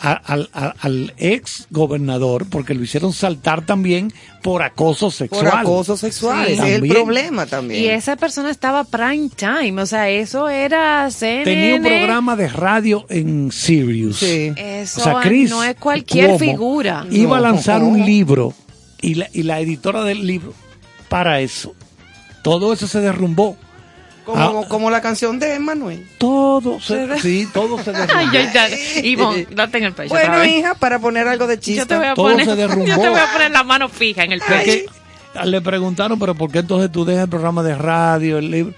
al, 0.00 0.48
al- 0.52 0.74
al 0.80 1.14
ex 1.16 1.66
gobernador, 1.70 2.46
porque 2.50 2.74
lo 2.74 2.82
hicieron 2.82 3.12
saltar 3.12 3.64
también 3.64 4.12
por 4.42 4.62
acoso 4.62 5.10
sexual. 5.10 5.44
Por 5.50 5.54
acoso 5.58 5.96
sexual. 5.96 6.46
Sí. 6.46 6.52
Ese 6.52 6.62
es 6.62 6.68
el 6.68 6.72
También. 6.80 6.94
problema 6.94 7.46
también. 7.46 7.82
Y 7.82 7.86
esa 7.88 8.16
persona 8.16 8.50
estaba 8.50 8.84
prime 8.84 9.30
time, 9.34 9.80
o 9.82 9.86
sea, 9.86 10.08
eso 10.08 10.48
era 10.48 11.10
CNN. 11.10 11.44
Tenía 11.44 11.74
un 11.76 11.82
programa 11.82 12.36
de 12.36 12.48
radio 12.48 13.06
en 13.08 13.50
Sirius. 13.52 14.22
Eso 14.22 15.00
O 15.00 15.04
sea, 15.04 15.20
Chris 15.22 15.50
no 15.50 15.64
es 15.64 15.76
cualquier 15.76 16.26
Cuomo 16.26 16.38
figura. 16.38 17.06
Iba 17.10 17.38
a 17.38 17.40
lanzar 17.40 17.82
un 17.82 18.04
libro 18.04 18.54
y 19.00 19.14
la, 19.14 19.28
y 19.32 19.42
la 19.42 19.60
editora 19.60 20.04
del 20.04 20.26
libro 20.26 20.54
para 21.08 21.40
eso. 21.40 21.74
todo 22.42 22.72
eso 22.72 22.86
se 22.86 23.00
derrumbó. 23.00 23.56
Como, 24.26 24.62
ah. 24.64 24.68
como 24.68 24.90
la 24.90 25.00
canción 25.00 25.38
de 25.38 25.56
Manuel. 25.60 26.04
Todo 26.18 26.80
se, 26.80 27.20
sí, 27.20 27.48
todo 27.54 27.78
se 27.78 27.92
derrumbó. 27.92 28.12
Ay, 28.16 28.50
ya, 28.52 28.68
Ivonne, 29.00 29.46
date 29.52 29.78
en 29.78 29.84
el 29.84 29.92
pecho. 29.92 30.08
Bueno, 30.08 30.44
hija, 30.44 30.74
para 30.74 30.98
poner 30.98 31.28
algo 31.28 31.46
de 31.46 31.60
chiste. 31.60 31.78
Yo 31.78 31.86
te 31.86 31.96
voy 31.96 32.06
a 32.06 32.14
poner, 32.16 32.44
se 32.44 32.56
derrumbó. 32.56 32.84
Yo 32.86 32.98
te 32.98 33.08
voy 33.08 33.20
a 33.20 33.32
poner 33.32 33.52
la 33.52 33.62
mano 33.62 33.88
fija 33.88 34.24
en 34.24 34.32
el 34.32 34.40
pecho. 34.40 34.92
le 35.44 35.60
preguntaron, 35.60 36.18
pero 36.18 36.34
¿por 36.34 36.50
qué 36.50 36.58
entonces 36.58 36.90
tú 36.90 37.04
dejas 37.04 37.24
el 37.24 37.30
programa 37.30 37.62
de 37.62 37.76
radio, 37.76 38.38
el 38.38 38.50
libro? 38.50 38.74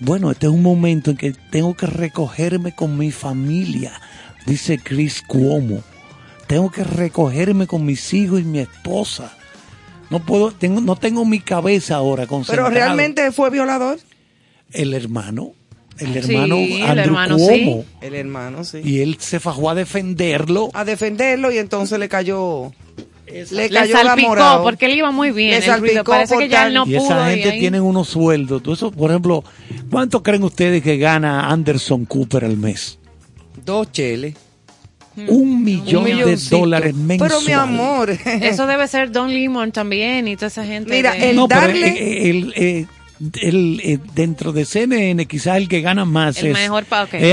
Bueno, 0.00 0.30
este 0.30 0.46
es 0.46 0.52
un 0.52 0.62
momento 0.62 1.12
en 1.12 1.16
que 1.16 1.32
tengo 1.50 1.74
que 1.74 1.86
recogerme 1.86 2.74
con 2.74 2.98
mi 2.98 3.10
familia, 3.10 3.98
dice 4.44 4.78
Chris 4.78 5.22
Cuomo. 5.26 5.82
Tengo 6.46 6.70
que 6.70 6.84
recogerme 6.84 7.66
con 7.66 7.86
mis 7.86 8.12
hijos 8.12 8.40
y 8.40 8.44
mi 8.44 8.58
esposa. 8.58 9.32
No 10.10 10.20
puedo, 10.20 10.52
tengo, 10.52 10.82
no 10.82 10.96
tengo 10.96 11.24
mi 11.24 11.40
cabeza 11.40 11.96
ahora 11.96 12.26
concentrado. 12.26 12.68
Pero 12.68 12.84
realmente 12.84 13.32
fue 13.32 13.48
violador. 13.48 13.98
El 14.72 14.94
hermano, 14.94 15.54
el 15.98 16.16
hermano 16.16 16.56
Andrew 16.84 17.38
Cuomo. 17.38 17.84
El 18.00 18.14
hermano, 18.14 18.64
sí. 18.64 18.80
Y 18.84 19.00
él 19.00 19.16
se 19.18 19.40
fajó 19.40 19.70
a 19.70 19.74
defenderlo. 19.74 20.70
A 20.74 20.84
defenderlo 20.84 21.50
y 21.50 21.58
entonces 21.58 21.98
le 21.98 22.08
cayó 22.08 22.72
le, 23.50 23.70
cayó 23.70 23.96
salpicó 23.96 24.34
la 24.34 24.60
porque 24.62 24.86
él 24.86 24.94
iba 24.94 25.10
muy 25.10 25.30
bien. 25.30 25.60
Le 25.60 26.04
Parece 26.04 26.38
que 26.38 26.48
ya 26.48 26.66
él 26.66 26.74
no 26.74 26.86
y 26.86 26.96
esa 26.96 27.30
gente 27.30 27.52
tiene 27.52 27.80
unos 27.80 28.08
sueldos. 28.08 28.62
eso, 28.66 28.90
por 28.90 29.10
ejemplo, 29.10 29.44
¿cuánto 29.90 30.22
creen 30.22 30.44
ustedes 30.44 30.82
que 30.82 30.96
gana 30.96 31.50
Anderson 31.50 32.04
Cooper 32.04 32.44
al 32.44 32.56
mes? 32.56 32.98
Dos 33.64 33.92
cheles. 33.92 34.34
Un 35.26 35.64
millón 35.64 36.04
de 36.04 36.36
dólares 36.48 36.94
mensuales. 36.94 37.38
Pero 37.38 37.46
mi 37.46 37.52
amor. 37.52 38.10
Eso 38.10 38.66
debe 38.66 38.86
ser 38.86 39.10
Don 39.10 39.32
Lemon 39.32 39.72
también 39.72 40.28
y 40.28 40.36
toda 40.36 40.46
esa 40.46 40.64
gente. 40.64 40.90
Mira, 40.92 41.16
el 41.16 41.36
darle... 41.48 42.28
el, 42.30 42.52
eh, 42.56 42.78
el, 42.80 42.88
dentro 43.18 44.52
de 44.52 44.64
CNN 44.64 45.26
quizás 45.26 45.56
el 45.56 45.68
que 45.68 45.80
gana 45.80 46.04
más 46.04 46.42
es, 46.42 46.52
mejor 46.52 46.84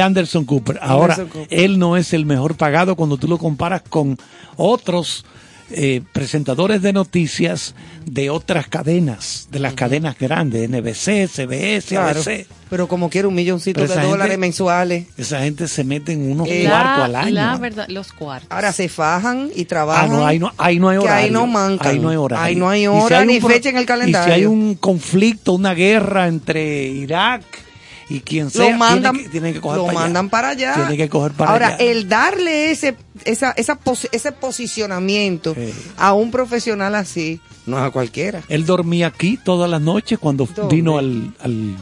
Anderson 0.01 0.45
Cooper. 0.45 0.79
Ahora, 0.81 1.17
él 1.49 1.77
no 1.77 1.97
es 1.97 2.13
el 2.13 2.25
mejor 2.25 2.55
pagado 2.55 2.95
cuando 2.95 3.17
tú 3.17 3.27
lo 3.27 3.37
comparas 3.37 3.83
con 3.87 4.17
otros 4.57 5.25
eh, 5.71 6.01
presentadores 6.11 6.81
de 6.81 6.93
noticias 6.93 7.73
de 8.05 8.29
otras 8.29 8.67
cadenas, 8.67 9.47
de 9.49 9.59
las 9.59 9.73
cadenas 9.73 10.17
grandes, 10.17 10.69
NBC, 10.69 11.27
CBS, 11.27 11.97
ABC. 11.97 12.45
Pero 12.69 12.87
como 12.87 13.09
quiere 13.09 13.27
un 13.27 13.35
milloncito 13.35 13.87
de 13.87 14.01
dólares 14.01 14.37
mensuales. 14.37 15.07
Esa 15.17 15.39
gente 15.39 15.67
se 15.67 15.83
mete 15.83 16.13
en 16.13 16.31
unos 16.31 16.47
cuartos 16.47 17.05
al 17.05 17.15
año. 17.15 17.33
La 17.33 17.57
verdad, 17.57 17.85
los 17.89 18.13
cuartos. 18.13 18.51
Ahora 18.51 18.71
se 18.73 18.89
fajan 18.89 19.49
y 19.55 19.65
trabajan. 19.65 20.11
Ah, 20.11 20.13
no, 20.13 20.25
ahí 20.27 20.39
no, 20.39 20.53
ahí 20.57 20.79
no 20.79 20.89
hay 20.89 20.97
horario. 20.97 21.25
ahí 21.25 21.31
no 21.31 21.47
mancan. 21.47 21.87
Ahí 21.87 21.99
no 21.99 22.09
hay 22.09 22.17
horario. 22.17 22.45
Ahí 22.45 22.55
no 22.55 22.69
hay 22.69 22.87
hora 22.87 23.25
ni 23.25 23.41
fecha 23.41 23.69
en 23.69 23.77
el 23.77 23.85
calendario. 23.85 24.27
Y 24.27 24.35
si 24.35 24.41
hay 24.41 24.45
un 24.45 24.75
conflicto, 24.75 25.53
una 25.53 25.73
guerra 25.73 26.27
entre 26.27 26.87
Irak 26.87 27.64
y 28.09 28.19
quien 28.19 28.49
sea 28.51 28.71
lo 28.71 28.77
mandan, 28.77 29.17
tiene 29.31 29.53
que, 29.53 29.61
coger 29.61 29.79
lo 29.79 29.87
para 29.87 29.99
mandan 29.99 30.29
para 30.29 30.49
allá. 30.49 30.75
Tiene 30.75 30.97
que 30.97 31.09
coger 31.09 31.31
para 31.31 31.51
Ahora, 31.51 31.67
allá. 31.69 31.77
el 31.77 32.07
darle 32.07 32.71
ese 32.71 32.95
esa, 33.23 33.51
esa 33.51 33.79
ese 34.11 34.31
posicionamiento 34.31 35.55
a 35.97 36.13
un 36.13 36.31
profesional 36.31 36.95
así, 36.95 37.39
no 37.65 37.77
es 37.77 37.83
a 37.83 37.91
cualquiera. 37.91 38.43
Él 38.47 38.65
dormía 38.65 39.07
aquí 39.07 39.39
todas 39.43 39.69
las 39.69 39.81
noches 39.81 40.19
cuando 40.19 40.47
vino 40.69 40.97
al, 40.97 41.33
al, 41.39 41.75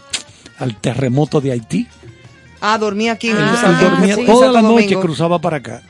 al, 0.59 0.79
terremoto 0.79 1.41
de 1.41 1.51
Haití. 1.51 1.87
Ah, 2.61 2.77
dormía 2.77 3.13
aquí. 3.13 3.29
Ah, 3.29 3.77
él 3.81 3.89
dormía 3.89 4.25
toda 4.25 4.51
la 4.51 4.61
noche, 4.61 4.95
cruzaba 4.95 5.39
para 5.39 5.57
acá. 5.57 5.81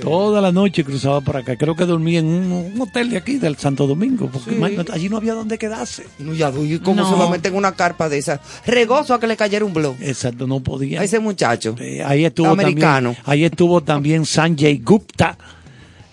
Toda 0.00 0.40
la 0.40 0.52
noche 0.52 0.84
cruzaba 0.84 1.20
por 1.20 1.36
acá. 1.36 1.56
Creo 1.56 1.74
que 1.74 1.86
dormía 1.86 2.18
en 2.18 2.26
un, 2.26 2.80
hotel 2.80 3.10
de 3.10 3.16
aquí, 3.16 3.38
del 3.38 3.56
Santo 3.56 3.86
Domingo, 3.86 4.30
porque 4.30 4.54
allí 4.92 5.08
no 5.08 5.16
había 5.16 5.34
dónde 5.34 5.56
quedarse. 5.58 6.06
No, 6.18 6.34
ya, 6.34 6.50
¿y 6.50 6.78
cómo 6.80 7.08
se 7.08 7.14
va 7.16 7.26
a 7.26 7.30
meter 7.30 7.52
en 7.52 7.58
una 7.58 7.72
carpa 7.72 8.08
de 8.08 8.18
esas? 8.18 8.40
Regoso 8.66 9.14
a 9.14 9.20
que 9.20 9.26
le 9.26 9.36
cayera 9.36 9.64
un 9.64 9.72
blog. 9.72 9.96
Exacto, 10.00 10.46
no 10.46 10.60
podía. 10.60 11.02
ese 11.02 11.18
muchacho. 11.18 11.76
ahí 12.04 12.24
estuvo 12.24 12.48
americano. 12.48 13.14
También, 13.14 13.24
ahí 13.26 13.44
estuvo 13.44 13.80
también 13.82 14.26
Sanjay 14.26 14.78
Gupta. 14.78 15.38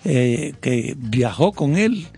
Eh, 0.04 0.54
que 0.60 0.96
viajó 0.98 1.52
con 1.52 1.76
él 1.76 2.08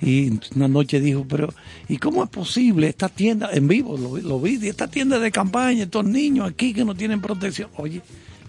y 0.00 0.40
una 0.54 0.68
noche 0.68 1.00
dijo, 1.00 1.26
pero 1.28 1.52
¿y 1.86 1.98
cómo 1.98 2.24
es 2.24 2.30
posible 2.30 2.88
esta 2.88 3.10
tienda 3.10 3.50
en 3.52 3.68
vivo? 3.68 3.98
Lo, 3.98 4.16
lo 4.16 4.40
vi, 4.40 4.58
esta 4.66 4.88
tienda 4.88 5.18
de 5.18 5.30
campaña, 5.30 5.82
estos 5.82 6.06
niños 6.06 6.48
aquí 6.48 6.72
que 6.72 6.82
no 6.82 6.94
tienen 6.94 7.20
protección. 7.20 7.68
Oye, 7.76 8.00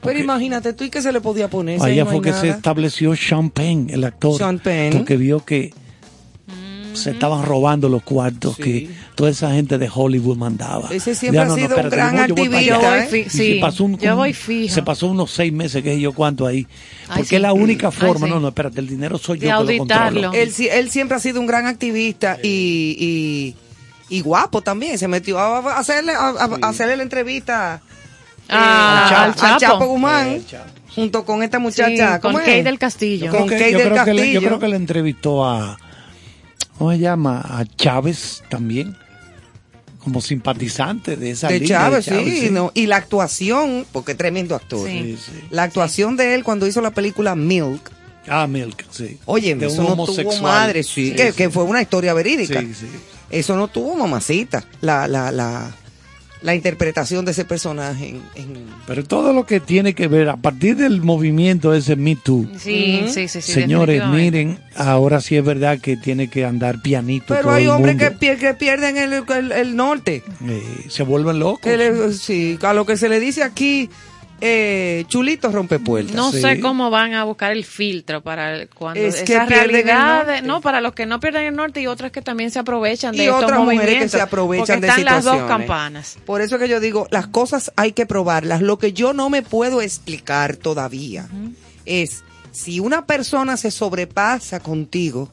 pero 0.01 0.19
imagínate 0.19 0.73
tú 0.73 0.83
y 0.83 0.89
qué 0.89 1.01
se 1.01 1.11
le 1.11 1.21
podía 1.21 1.49
poner. 1.49 1.81
Allá 1.81 2.05
fue 2.05 2.21
que 2.21 2.33
se 2.33 2.49
estableció 2.49 3.15
Champagne, 3.15 3.87
el 3.93 4.03
actor. 4.03 4.37
Champagne. 4.37 4.91
Porque 4.93 5.17
vio 5.17 5.43
que 5.43 5.73
se 6.97 7.11
estaban 7.11 7.45
robando 7.45 7.87
los 7.87 8.03
cuartos 8.03 8.57
que 8.57 8.89
toda 9.15 9.29
esa 9.29 9.51
gente 9.51 9.77
de 9.77 9.89
Hollywood 9.93 10.35
mandaba. 10.35 10.89
Ese 10.91 11.15
siempre 11.15 11.41
ha 11.41 11.49
sido 11.49 11.77
un 11.77 11.89
gran 11.89 12.19
activista. 12.19 13.05
¿eh? 13.05 13.25
Sí, 13.29 13.59
pasó 13.61 13.85
un, 13.85 13.97
yo 13.97 14.15
voy 14.15 14.33
Se 14.33 14.81
pasó 14.83 15.07
unos 15.07 15.31
seis 15.31 15.53
meses, 15.53 15.83
que 15.83 15.99
yo 15.99 16.13
cuánto 16.13 16.45
ahí. 16.45 16.67
Porque 17.15 17.37
es 17.37 17.41
la 17.41 17.53
única 17.53 17.91
forma, 17.91 18.27
no, 18.27 18.39
no, 18.39 18.49
espérate, 18.49 18.79
el 18.79 18.87
dinero 18.87 19.17
soy 19.17 19.39
yo 19.39 19.65
que 19.65 19.73
lo 19.73 19.77
controlo. 19.77 20.33
Él, 20.33 20.51
él 20.71 20.89
siempre 20.89 21.15
ha 21.15 21.19
sido 21.19 21.39
un 21.39 21.47
gran 21.47 21.67
activista 21.67 22.37
y, 22.43 23.55
y, 24.09 24.21
guapo 24.21 24.61
también. 24.61 24.97
Se 24.97 25.07
metió 25.07 25.39
a 25.39 25.77
hacerle, 25.77 26.13
a 26.13 26.59
hacerle 26.63 26.97
la 26.97 27.03
entrevista 27.03 27.81
Ah, 28.49 29.33
al, 29.39 29.57
Chapo. 29.57 29.85
Guzmán. 29.85 30.41
Junto 30.93 31.25
con 31.25 31.43
esta 31.43 31.59
muchacha. 31.59 32.19
con 32.19 32.35
Kay 32.35 32.63
del 32.63 32.79
Castillo. 32.79 33.31
Con 33.31 33.47
Kay 33.47 33.73
del 33.73 33.93
Castillo. 33.93 34.41
yo 34.41 34.47
creo 34.47 34.59
que 34.59 34.67
le 34.67 34.75
entrevistó 34.75 35.45
a. 35.45 35.77
¿Cómo 36.77 36.91
se 36.91 36.99
llama? 36.99 37.41
A 37.41 37.65
Chávez 37.65 38.43
también. 38.49 38.95
Como 39.99 40.21
simpatizante 40.21 41.17
de 41.17 41.31
esa 41.31 41.49
de 41.49 41.65
Chávez, 41.65 42.05
sí, 42.05 42.49
y 42.75 42.85
la 42.85 42.95
actuación, 42.95 43.85
porque 43.91 44.15
tremendo 44.15 44.55
actor. 44.55 44.89
la 45.49 45.63
actuación 45.63 46.15
de 46.15 46.33
él 46.33 46.45
cuando 46.45 46.65
hizo 46.65 46.79
la 46.79 46.91
película 46.91 47.35
Milk. 47.35 47.91
Ah, 48.25 48.47
Milk, 48.47 48.85
sí. 48.89 49.19
Oye, 49.25 49.57
eso 49.59 49.83
no 49.83 50.05
tuvo 50.05 50.41
madre, 50.41 50.83
sí, 50.83 51.13
que, 51.13 51.33
que, 51.33 51.49
fue 51.49 51.63
una 51.63 51.81
historia 51.81 52.13
verídica. 52.13 52.63
Eso 53.29 53.57
no 53.57 53.67
tuvo 53.67 53.95
mamacita. 53.95 54.63
La, 54.79 55.07
la, 55.07 55.31
la, 55.31 55.75
la 56.41 56.55
interpretación 56.55 57.25
de 57.25 57.31
ese 57.31 57.45
personaje. 57.45 58.15
Pero 58.85 59.03
todo 59.03 59.33
lo 59.33 59.45
que 59.45 59.59
tiene 59.59 59.93
que 59.93 60.07
ver 60.07 60.29
a 60.29 60.37
partir 60.37 60.75
del 60.77 61.01
movimiento 61.01 61.73
ese 61.73 61.95
Me 61.95 62.15
Too. 62.15 62.47
Sí, 62.59 63.05
sí, 63.09 63.27
sí, 63.27 63.41
Señores, 63.41 64.05
miren, 64.07 64.59
ahora 64.75 65.21
sí 65.21 65.35
es 65.35 65.43
verdad 65.43 65.79
que 65.79 65.97
tiene 65.97 66.29
que 66.29 66.45
andar 66.45 66.81
pianito. 66.81 67.33
Pero 67.33 67.51
hay 67.51 67.67
hombres 67.67 67.97
que, 67.97 68.37
que, 68.37 68.53
pierden 68.53 68.97
el, 68.97 69.23
el, 69.51 69.75
norte. 69.75 70.23
Eh, 70.45 70.85
se 70.89 71.03
vuelven 71.03 71.39
locos. 71.39 71.71
sí, 72.19 72.57
a 72.61 72.73
lo 72.73 72.85
que 72.85 72.97
se 72.97 73.09
le 73.09 73.19
dice 73.19 73.43
aquí 73.43 73.89
eh, 74.39 75.05
Chulito 75.07 75.51
rompe 75.51 75.79
puertas. 75.79 76.15
No 76.15 76.31
sé 76.31 76.59
cómo 76.59 76.89
van 76.89 77.13
a 77.13 77.23
buscar 77.23 77.51
el 77.51 77.65
filtro 77.65 78.21
para 78.21 78.67
cuando 78.67 78.99
es 78.99 79.21
esa 79.21 79.45
realidad, 79.45 80.43
no, 80.43 80.61
para 80.61 80.81
los 80.81 80.93
que 80.93 81.05
no 81.05 81.19
pierden 81.19 81.45
el 81.45 81.55
norte 81.55 81.81
y 81.81 81.87
otras 81.87 82.11
que 82.11 82.21
también 82.21 82.51
se 82.51 82.59
aprovechan 82.59 83.15
de 83.15 83.25
y 83.25 83.27
otras 83.29 83.59
mujeres 83.59 84.03
que 84.03 84.09
se 84.09 84.21
aprovechan 84.21 84.81
de 84.81 84.87
están 84.87 85.05
las 85.05 85.23
dos 85.23 85.43
campanas. 85.43 86.17
Por 86.25 86.41
eso 86.41 86.59
que 86.59 86.67
yo 86.67 86.79
digo, 86.79 87.07
las 87.09 87.27
cosas 87.27 87.71
hay 87.75 87.93
que 87.93 88.05
probarlas. 88.05 88.61
Lo 88.61 88.77
que 88.77 88.93
yo 88.93 89.13
no 89.13 89.29
me 89.29 89.41
puedo 89.41 89.81
explicar 89.81 90.55
todavía 90.55 91.27
es 91.85 92.23
si 92.51 92.79
una 92.79 93.05
persona 93.05 93.57
se 93.57 93.71
sobrepasa 93.71 94.59
contigo 94.59 95.31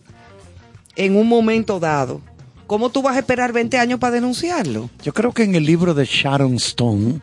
en 0.96 1.16
un 1.16 1.28
momento 1.28 1.80
dado, 1.80 2.20
¿Cómo 2.66 2.90
tú 2.90 3.02
vas 3.02 3.16
a 3.16 3.18
esperar 3.20 3.52
20 3.52 3.78
años 3.78 3.98
para 3.98 4.14
denunciarlo? 4.14 4.88
Yo 5.02 5.12
creo 5.12 5.32
que 5.32 5.44
en 5.44 5.54
el 5.54 5.66
libro 5.66 5.92
de 5.92 6.06
Sharon 6.06 6.54
Stone, 6.54 7.20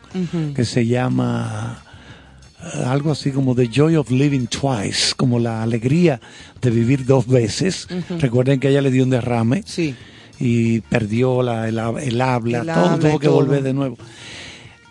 que 0.54 0.64
se 0.64 0.86
llama 0.86 1.82
eh, 2.62 2.84
algo 2.86 3.10
así 3.10 3.32
como 3.32 3.54
The 3.54 3.68
Joy 3.68 3.96
of 3.96 4.10
Living 4.10 4.46
Twice, 4.46 5.14
como 5.16 5.38
la 5.38 5.62
alegría 5.62 6.20
de 6.60 6.70
vivir 6.70 7.04
dos 7.04 7.26
veces. 7.26 7.88
Recuerden 8.20 8.60
que 8.60 8.68
ella 8.68 8.82
le 8.82 8.92
dio 8.92 9.02
un 9.02 9.10
derrame 9.10 9.62
sí. 9.66 9.96
y 10.38 10.80
perdió 10.80 11.42
la, 11.42 11.68
el, 11.68 12.20
habla, 12.20 12.64
todo 12.64 12.98
tuvo 12.98 13.18
que 13.18 13.28
volver 13.28 13.62
de 13.62 13.74
nuevo. 13.74 13.98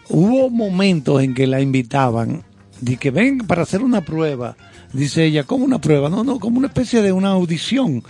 Hubo 0.10 0.50
momentos 0.50 1.24
en 1.24 1.34
que 1.34 1.48
la 1.48 1.62
invitaban, 1.62 2.44
de 2.82 2.98
que 2.98 3.12
ven 3.12 3.40
para 3.40 3.62
hacer 3.62 3.82
una 3.82 4.02
prueba. 4.02 4.58
Dice 4.92 5.24
ella, 5.24 5.46
¿cómo 5.46 5.64
una 5.64 5.80
prueba? 5.80 6.10
No, 6.10 6.26
no, 6.26 6.40
como 6.40 6.58
una 6.58 6.68
especie 6.68 7.02
de 7.02 7.14
una 7.14 7.30
audición 7.30 8.04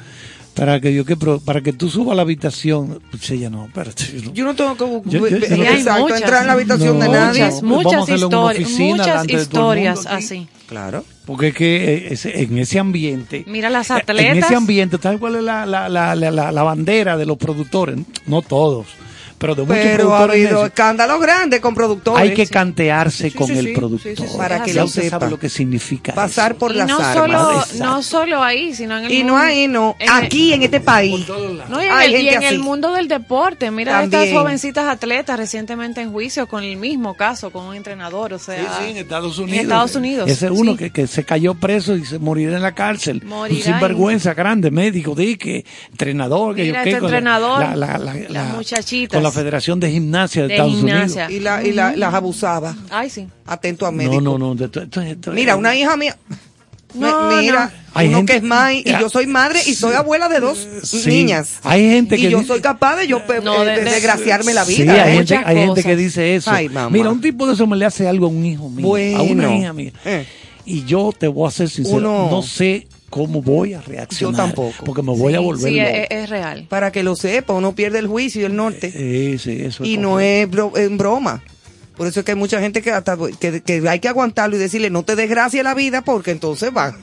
para 0.53 0.79
que 0.79 0.93
yo 0.93 1.05
que 1.05 1.15
para 1.15 1.61
que 1.61 1.73
tú 1.73 1.89
subas 1.89 2.13
a 2.13 2.15
la 2.15 2.21
habitación 2.23 3.01
pues 3.09 3.29
ella 3.31 3.49
no 3.49 3.65
espérate 3.65 4.03
yo 4.33 4.43
no. 4.43 4.53
Tengo 4.53 5.01
que 5.03 5.17
exacto, 5.17 6.15
entrar 6.15 6.41
en 6.41 6.47
la 6.47 6.53
habitación 6.53 6.99
de 6.99 7.09
nadie. 7.09 7.45
Muchas, 7.61 7.63
muchas 7.63 8.09
historias 8.09 8.69
muchas 8.71 9.29
historias 9.29 10.05
así. 10.05 10.47
Claro. 10.67 11.03
Porque 11.25 11.49
es 11.49 11.55
que 11.55 12.07
eh, 12.11 12.43
en 12.43 12.57
ese 12.57 12.79
ambiente 12.79 13.43
mira 13.47 13.69
las 13.69 13.91
atletas 13.91 14.37
en 14.37 14.43
ese 14.43 14.55
ambiente 14.55 14.97
tal 14.97 15.19
cual 15.19 15.37
es 15.37 15.43
la, 15.43 15.65
la, 15.65 15.89
la, 15.89 16.15
la, 16.15 16.51
la 16.51 16.63
bandera 16.63 17.17
de 17.17 17.25
los 17.25 17.37
productores 17.37 17.97
no 18.25 18.41
todos 18.41 18.87
pero 19.41 19.55
de 19.55 19.63
muchos 19.63 19.81
pero 19.81 20.13
ha 20.13 20.23
habido 20.23 20.67
escándalos 20.67 21.19
grandes 21.19 21.59
con 21.59 21.73
productores. 21.73 22.21
Hay 22.21 22.35
que 22.35 22.45
cantearse 22.45 23.31
con 23.33 23.49
el 23.49 23.73
productor 23.73 24.37
para 24.37 24.61
que 24.61 24.71
lo 24.75 24.87
sepa. 24.87 25.09
sabe 25.09 25.31
lo 25.31 25.39
que 25.39 25.49
significa 25.49 26.13
pasar 26.13 26.55
por 26.55 26.75
las 26.75 26.87
no 26.87 26.99
armas. 26.99 27.67
Solo, 27.67 27.83
no 27.83 28.03
solo 28.03 28.43
ahí, 28.43 28.75
sino 28.75 28.99
en 28.99 29.05
el 29.05 29.11
y 29.11 29.17
mundo. 29.19 29.33
no 29.33 29.39
ahí, 29.39 29.67
no. 29.67 29.95
aquí, 30.11 30.53
en 30.53 30.61
este 30.61 30.79
país. 30.79 31.27
No, 31.27 31.81
y 31.81 31.87
en, 31.87 32.01
el, 32.01 32.21
y 32.21 32.29
en 32.29 32.43
el, 32.43 32.59
mundo 32.59 32.93
del 32.93 33.07
deporte. 33.07 33.71
Mira 33.71 34.03
estas 34.03 34.29
jovencitas 34.29 34.85
atletas 34.87 35.37
recientemente 35.37 36.01
en 36.01 36.11
juicio 36.11 36.47
con 36.47 36.63
el 36.63 36.77
mismo 36.77 37.15
caso, 37.15 37.49
con 37.49 37.65
un 37.65 37.75
entrenador. 37.75 38.33
O 38.33 38.39
sea, 38.39 38.59
sí, 38.59 38.67
sí, 38.79 38.91
en 38.91 38.97
Estados 38.97 39.39
Unidos. 39.39 39.57
En 39.57 39.65
Estados 39.65 39.95
Unidos. 39.95 40.29
Ese 40.29 40.45
es 40.45 40.51
uno 40.51 40.77
que, 40.77 40.91
que, 40.91 41.07
se 41.07 41.23
cayó 41.23 41.55
preso 41.55 41.95
y 41.95 42.05
se 42.05 42.19
morirá 42.19 42.57
en 42.57 42.61
la 42.61 42.75
cárcel. 42.75 43.23
Morirá 43.25 43.57
un 43.57 43.63
sinvergüenza 43.63 44.35
grande, 44.35 44.69
médico, 44.69 45.15
di 45.15 45.35
que 45.35 45.65
entrenador. 45.89 46.55
Que 46.55 46.65
Mira, 46.65 46.83
yo, 46.83 46.91
este 46.91 47.05
entrenador, 47.05 47.59
la, 47.59 47.75
la, 47.75 47.97
la, 47.97 48.13
la, 48.29 48.43
muchachita. 48.43 49.17
Con 49.17 49.23
la 49.23 49.30
Federación 49.31 49.79
de 49.79 49.91
Gimnasia 49.91 50.43
de, 50.43 50.47
de 50.49 50.53
Estados 50.55 50.75
gimnasia. 50.75 51.25
Unidos. 51.25 51.41
Y, 51.41 51.43
la, 51.43 51.63
y 51.63 51.71
la, 51.73 51.95
las 51.95 52.13
abusaba. 52.13 52.75
Ay, 52.89 53.09
sí. 53.09 53.27
Atento 53.45 53.85
a 53.85 53.91
médico. 53.91 54.21
No, 54.21 54.37
no, 54.37 54.53
no. 54.55 54.65
Esto, 54.65 54.81
esto, 54.81 55.01
esto, 55.01 55.31
Mira, 55.31 55.55
una 55.55 55.75
hija 55.75 55.95
mía. 55.97 56.17
No, 56.93 57.31
mira, 57.37 57.65
no. 57.65 57.71
Hay 57.93 58.07
uno 58.09 58.17
gente- 58.17 58.33
que 58.33 58.37
es 58.39 58.43
May 58.43 58.83
y 58.85 58.91
yo 58.99 59.07
soy 59.09 59.25
madre 59.25 59.61
y 59.65 59.73
soy 59.75 59.93
abuela 59.95 60.27
de 60.27 60.41
dos 60.41 60.67
Sí. 60.83 61.07
niñas. 61.07 61.59
Hay 61.63 61.89
gente 61.89 62.17
y 62.17 62.21
que 62.23 62.29
yo 62.29 62.39
dice- 62.39 62.49
soy 62.49 62.59
capaz 62.61 62.97
de 62.97 63.07
yo 63.07 63.21
No, 63.43 63.63
eh, 63.63 63.65
de- 63.65 63.71
de- 63.77 63.83
de- 63.85 63.91
desgraciarme 63.91 64.53
la 64.53 64.65
Sí, 64.65 64.81
vida. 64.81 65.01
hay, 65.03 65.11
¿eh? 65.13 65.17
gente, 65.17 65.35
hay 65.37 65.55
gente 65.55 65.83
que 65.83 65.95
dice 65.95 66.35
eso. 66.35 66.51
Ay, 66.51 66.67
mamá. 66.67 66.89
Mira, 66.89 67.09
un 67.09 67.21
tipo 67.21 67.47
de 67.47 67.53
eso 67.53 67.65
me 67.65 67.77
le 67.77 67.85
hace 67.85 68.07
algo 68.09 68.25
a 68.25 68.29
un 68.29 68.45
hijo 68.45 68.69
mío, 68.69 68.85
a 68.85 68.89
Bueno. 68.89 69.23
una 69.23 69.55
hija 69.55 69.71
mía. 69.73 69.93
Eh. 70.03 70.25
Y 70.65 70.83
yo 70.83 71.13
te 71.17 71.27
voy 71.29 71.47
a 71.47 71.51
ser 71.51 71.69
sincero, 71.69 71.97
Uno- 71.97 72.27
no 72.29 72.41
sé 72.43 72.87
cómo 73.11 73.43
voy 73.43 73.75
a 73.75 73.81
reaccionar. 73.81 74.33
Yo 74.33 74.43
tampoco. 74.45 74.83
Porque 74.83 75.03
me 75.03 75.15
voy 75.15 75.35
a 75.35 75.39
volver 75.39 75.71
Sí, 75.71 75.77
loco. 75.79 75.89
es, 75.93 76.07
es 76.09 76.29
real. 76.31 76.65
Para 76.67 76.91
que 76.91 77.03
lo 77.03 77.15
sepa, 77.15 77.53
uno 77.53 77.75
pierde 77.75 77.99
el 77.99 78.07
juicio 78.07 78.41
y 78.41 78.45
el 78.45 78.55
norte. 78.55 78.91
Eh, 78.95 79.37
sí, 79.37 79.57
eso 79.61 79.83
es 79.83 79.89
y 79.89 79.97
no 79.97 80.19
es 80.19 80.49
bro- 80.49 80.75
en 80.75 80.97
broma. 80.97 81.43
Por 81.95 82.07
eso 82.07 82.21
es 82.21 82.25
que 82.25 82.31
hay 82.31 82.37
mucha 82.37 82.59
gente 82.59 82.81
que, 82.81 82.89
hasta, 82.89 83.15
que, 83.39 83.61
que 83.61 83.87
hay 83.87 83.99
que 83.99 84.07
aguantarlo 84.07 84.55
y 84.55 84.59
decirle 84.59 84.89
no 84.89 85.03
te 85.03 85.15
desgracie 85.15 85.61
la 85.61 85.75
vida 85.75 86.01
porque 86.01 86.31
entonces 86.31 86.71
va. 86.75 86.97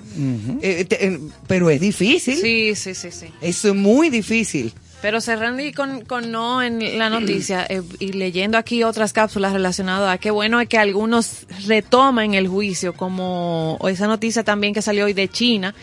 Eh, 0.60 0.84
te- 0.88 1.06
eh, 1.06 1.20
pero 1.46 1.70
es 1.70 1.80
difícil. 1.80 2.36
Sí, 2.36 2.74
sí, 2.74 2.94
sí, 2.94 3.10
sí. 3.12 3.26
Eso 3.40 3.68
es 3.68 3.74
muy 3.76 4.08
difícil. 4.10 4.72
Pero 5.00 5.20
cerrando 5.20 5.62
y 5.62 5.72
con, 5.72 6.04
con 6.04 6.32
no 6.32 6.60
en 6.60 6.98
la 6.98 7.08
noticia 7.08 7.64
eh, 7.68 7.82
y 8.00 8.12
leyendo 8.12 8.58
aquí 8.58 8.82
otras 8.82 9.12
cápsulas 9.12 9.52
relacionadas 9.52 10.12
a 10.12 10.18
qué 10.18 10.32
bueno 10.32 10.60
es 10.60 10.68
que 10.68 10.76
algunos 10.76 11.46
retoman 11.66 12.34
el 12.34 12.48
juicio, 12.48 12.94
como 12.94 13.78
esa 13.88 14.08
noticia 14.08 14.42
también 14.42 14.74
que 14.74 14.82
salió 14.82 15.04
hoy 15.04 15.12
de 15.12 15.28
China, 15.28 15.74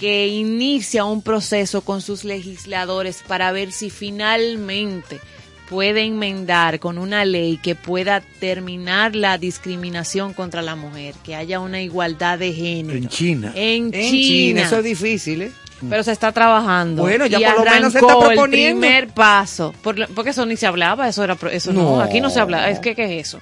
que 0.00 0.28
inicia 0.28 1.04
un 1.04 1.20
proceso 1.20 1.82
con 1.82 2.00
sus 2.00 2.24
legisladores 2.24 3.22
para 3.26 3.52
ver 3.52 3.72
si 3.72 3.90
finalmente 3.90 5.20
puede 5.68 6.02
enmendar 6.04 6.78
con 6.78 6.96
una 6.98 7.24
ley 7.24 7.58
que 7.58 7.74
pueda 7.74 8.20
terminar 8.20 9.14
la 9.16 9.36
discriminación 9.36 10.32
contra 10.32 10.62
la 10.62 10.76
mujer, 10.76 11.14
que 11.24 11.34
haya 11.34 11.60
una 11.60 11.82
igualdad 11.82 12.38
de 12.38 12.52
género. 12.52 12.96
En 12.96 13.08
China. 13.08 13.52
En, 13.54 13.84
En 13.86 13.90
China. 13.92 14.10
China, 14.10 14.62
eso 14.62 14.78
es 14.78 14.84
difícil, 14.84 15.42
¿eh? 15.42 15.52
Pero 15.90 16.02
se 16.02 16.12
está 16.12 16.32
trabajando. 16.32 17.02
Bueno, 17.02 17.26
ya 17.26 17.38
Y 17.38 17.44
por 17.44 17.64
lo 17.64 17.70
menos 17.70 17.92
se 17.92 17.98
está 17.98 18.12
arrancó 18.12 18.30
el 18.30 18.36
proponiendo. 18.36 18.80
primer 18.80 19.08
paso. 19.08 19.74
Por 19.82 20.08
porque 20.14 20.30
eso 20.30 20.46
ni 20.46 20.56
se 20.56 20.66
hablaba, 20.66 21.08
eso 21.08 21.22
era 21.24 21.36
eso 21.52 21.72
no. 21.72 21.96
No. 21.96 22.00
Aquí 22.00 22.20
no 22.20 22.30
se 22.30 22.40
habla. 22.40 22.70
Es 22.70 22.78
que 22.78 22.94
¿qué 22.94 23.04
es 23.20 23.26
eso? 23.26 23.40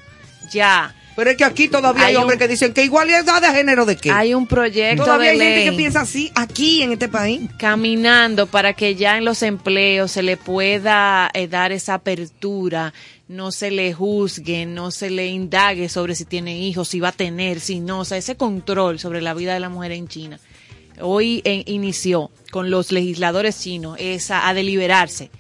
Ya. 0.51 0.95
Pero 1.17 1.31
es 1.31 1.37
que 1.37 1.45
aquí 1.45 1.69
todavía 1.69 2.07
hay, 2.07 2.11
Hay 2.11 2.17
hombres 2.17 2.35
un- 2.35 2.39
que 2.41 2.49
dicen 2.49 2.73
que 2.75 2.83
igualdad 2.83 3.41
de 3.41 3.47
género 3.57 3.87
de 3.87 3.95
qué. 3.97 4.11
Hay 4.11 4.35
un 4.35 4.49
proyecto 4.49 5.05
todavía 5.05 5.27
de 5.31 5.33
hay 5.33 5.39
gente 5.55 5.71
que 5.71 5.77
piensa 5.77 6.01
así 6.01 6.33
aquí 6.35 6.83
en 6.83 6.91
este 6.91 7.09
país. 7.09 7.43
caminando 7.57 8.49
para 8.49 8.73
que 8.73 8.97
ya 8.97 9.17
en 9.17 9.25
los 9.25 9.45
empleos 9.45 10.11
se 10.11 10.25
le 10.25 10.37
pueda 10.37 11.31
eh, 11.35 11.47
dar 11.47 11.71
esa 11.71 11.95
apertura, 11.95 12.93
no 13.29 13.53
se 13.53 13.71
le 13.71 13.93
juzgue, 13.95 14.67
no 14.67 14.91
se 14.91 15.09
le 15.11 15.29
indague 15.29 15.89
sobre 15.89 16.17
si 16.17 16.25
tiene 16.25 16.59
hijos, 16.59 16.89
si 16.89 16.99
va 16.99 17.11
a 17.11 17.13
tener, 17.13 17.61
si 17.61 17.79
no, 17.79 18.01
o 18.01 18.05
sea, 18.05 18.19
ese 18.19 18.35
control 18.37 18.99
sobre 18.99 19.23
la 19.23 19.35
vida 19.35 19.55
de 19.55 19.61
la 19.61 19.69
mujer 19.69 19.93
en 19.93 20.09
China. 20.09 20.41
Hoy 21.01 21.43
eh, 21.45 21.63
inició 21.67 22.31
con 22.51 22.71
los 22.71 22.93
legisladores 22.93 23.61
chinos 23.61 23.97
esa, 24.01 24.49
a 24.49 24.55
deliberarse 24.55 25.31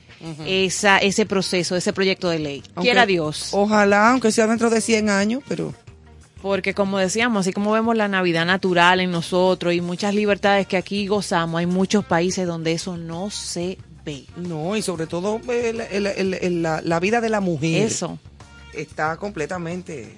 esa, 0.47 0.99
ese 0.99 1.27
proceso, 1.27 1.77
ese 1.77 1.93
proyecto 1.93 2.31
de 2.31 2.39
ley. 2.39 2.63
Aunque- 2.75 2.83
Quiera 2.91 3.05
Dios. 3.07 3.51
Ojalá, 3.53 4.11
aunque 4.11 4.33
sea 4.33 4.47
dentro 4.47 4.71
de 4.71 4.81
100 4.81 5.11
años, 5.11 5.43
pero... 5.47 5.75
Porque 6.41 6.75
como 6.75 6.99
decíamos, 6.99 7.41
así 7.41 7.53
como 7.55 7.73
vemos 7.73 7.97
la 7.97 8.09
Navidad 8.09 8.45
natural 8.47 9.01
en 9.01 9.11
nosotros 9.11 9.73
y 9.75 9.81
muchas 9.81 10.15
libertades 10.15 10.67
que 10.67 10.77
aquí 10.77 11.07
gozamos, 11.07 11.59
hay 11.59 11.67
muchos 11.67 12.05
países 12.05 12.47
donde 12.47 12.73
eso 12.73 12.97
no 12.99 13.31
se 13.31 13.79
ve. 14.05 14.25
No, 14.37 14.77
y 14.77 14.83
sobre 14.83 15.07
todo 15.07 15.41
eh, 15.49 15.71
el- 15.71 15.81
el- 15.81 16.07
el- 16.07 16.35
el- 16.35 16.63
la, 16.63 16.81
la 16.83 17.01
vida 17.01 17.21
de 17.23 17.31
la 17.31 17.41
mujer. 17.41 17.83
Eso. 17.87 18.19
Está 18.75 19.17
completamente... 19.17 20.15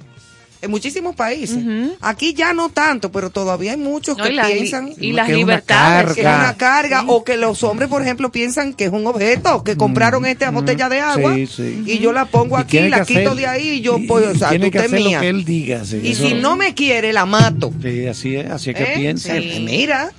En 0.63 0.71
muchísimos 0.71 1.15
países. 1.15 1.59
Aquí 2.01 2.33
ya 2.35 2.53
no 2.55 2.71
tanto, 2.71 3.13
pero 3.13 3.31
todavía 3.31 3.73
hay 3.73 3.77
muchos 3.77 4.17
No, 4.17 4.25
que 4.25 4.33
y 4.33 4.39
piensan 4.39 4.93
y 4.99 5.13
las 5.13 5.27
que 5.27 5.33
es 5.33 5.37
una 5.39 5.47
libertades. 5.55 6.15
que 6.15 6.21
es 6.23 6.27
una 6.27 6.55
carga 6.57 7.05
o 7.07 7.25
que 7.25 7.37
los 7.37 7.63
hombres, 7.63 7.89
por 7.89 8.01
ejemplo, 8.03 8.33
piensan 8.33 8.73
que 8.73 8.85
es 8.87 8.91
un 8.93 9.07
objeto, 9.07 9.63
que 9.63 9.77
compraron 9.77 10.25
esta 10.27 10.51
botella 10.51 10.89
de 10.89 11.01
agua 11.01 11.35
Sí, 11.35 11.47
sí. 11.47 11.83
y 11.87 11.99
yo 11.99 12.13
la 12.13 12.25
pongo 12.25 12.57
Y 12.59 12.61
aquí, 12.63 12.79
la 12.89 13.05
quito 13.05 13.31
hacer- 13.33 13.35
de 13.37 13.47
ahí 13.47 13.69
y 13.69 13.81
yo, 13.83 13.99
y- 13.99 14.07
pues, 14.07 14.27
o 14.27 14.35
sea, 14.39 14.51
tú 14.59 14.71
te 14.71 14.89
lo 14.89 14.97
mía. 14.97 15.21
que 15.21 15.29
él 15.29 15.45
diga. 15.45 15.85
sí, 15.85 16.01
Y 16.03 16.13
eso- 16.13 16.27
si 16.29 16.35
no 16.35 16.57
me 16.57 16.75
quiere, 16.75 17.13
la 17.13 17.27
mato. 17.27 17.73
Sí, 17.83 18.07
así 18.07 18.37
es, 18.37 18.51
así 18.51 18.71
es 18.71 18.77
que 18.77 18.83
¿Eh? 18.85 18.93
piensa. 18.97 19.35
Sí. 19.37 19.63
Mira. 19.65 20.11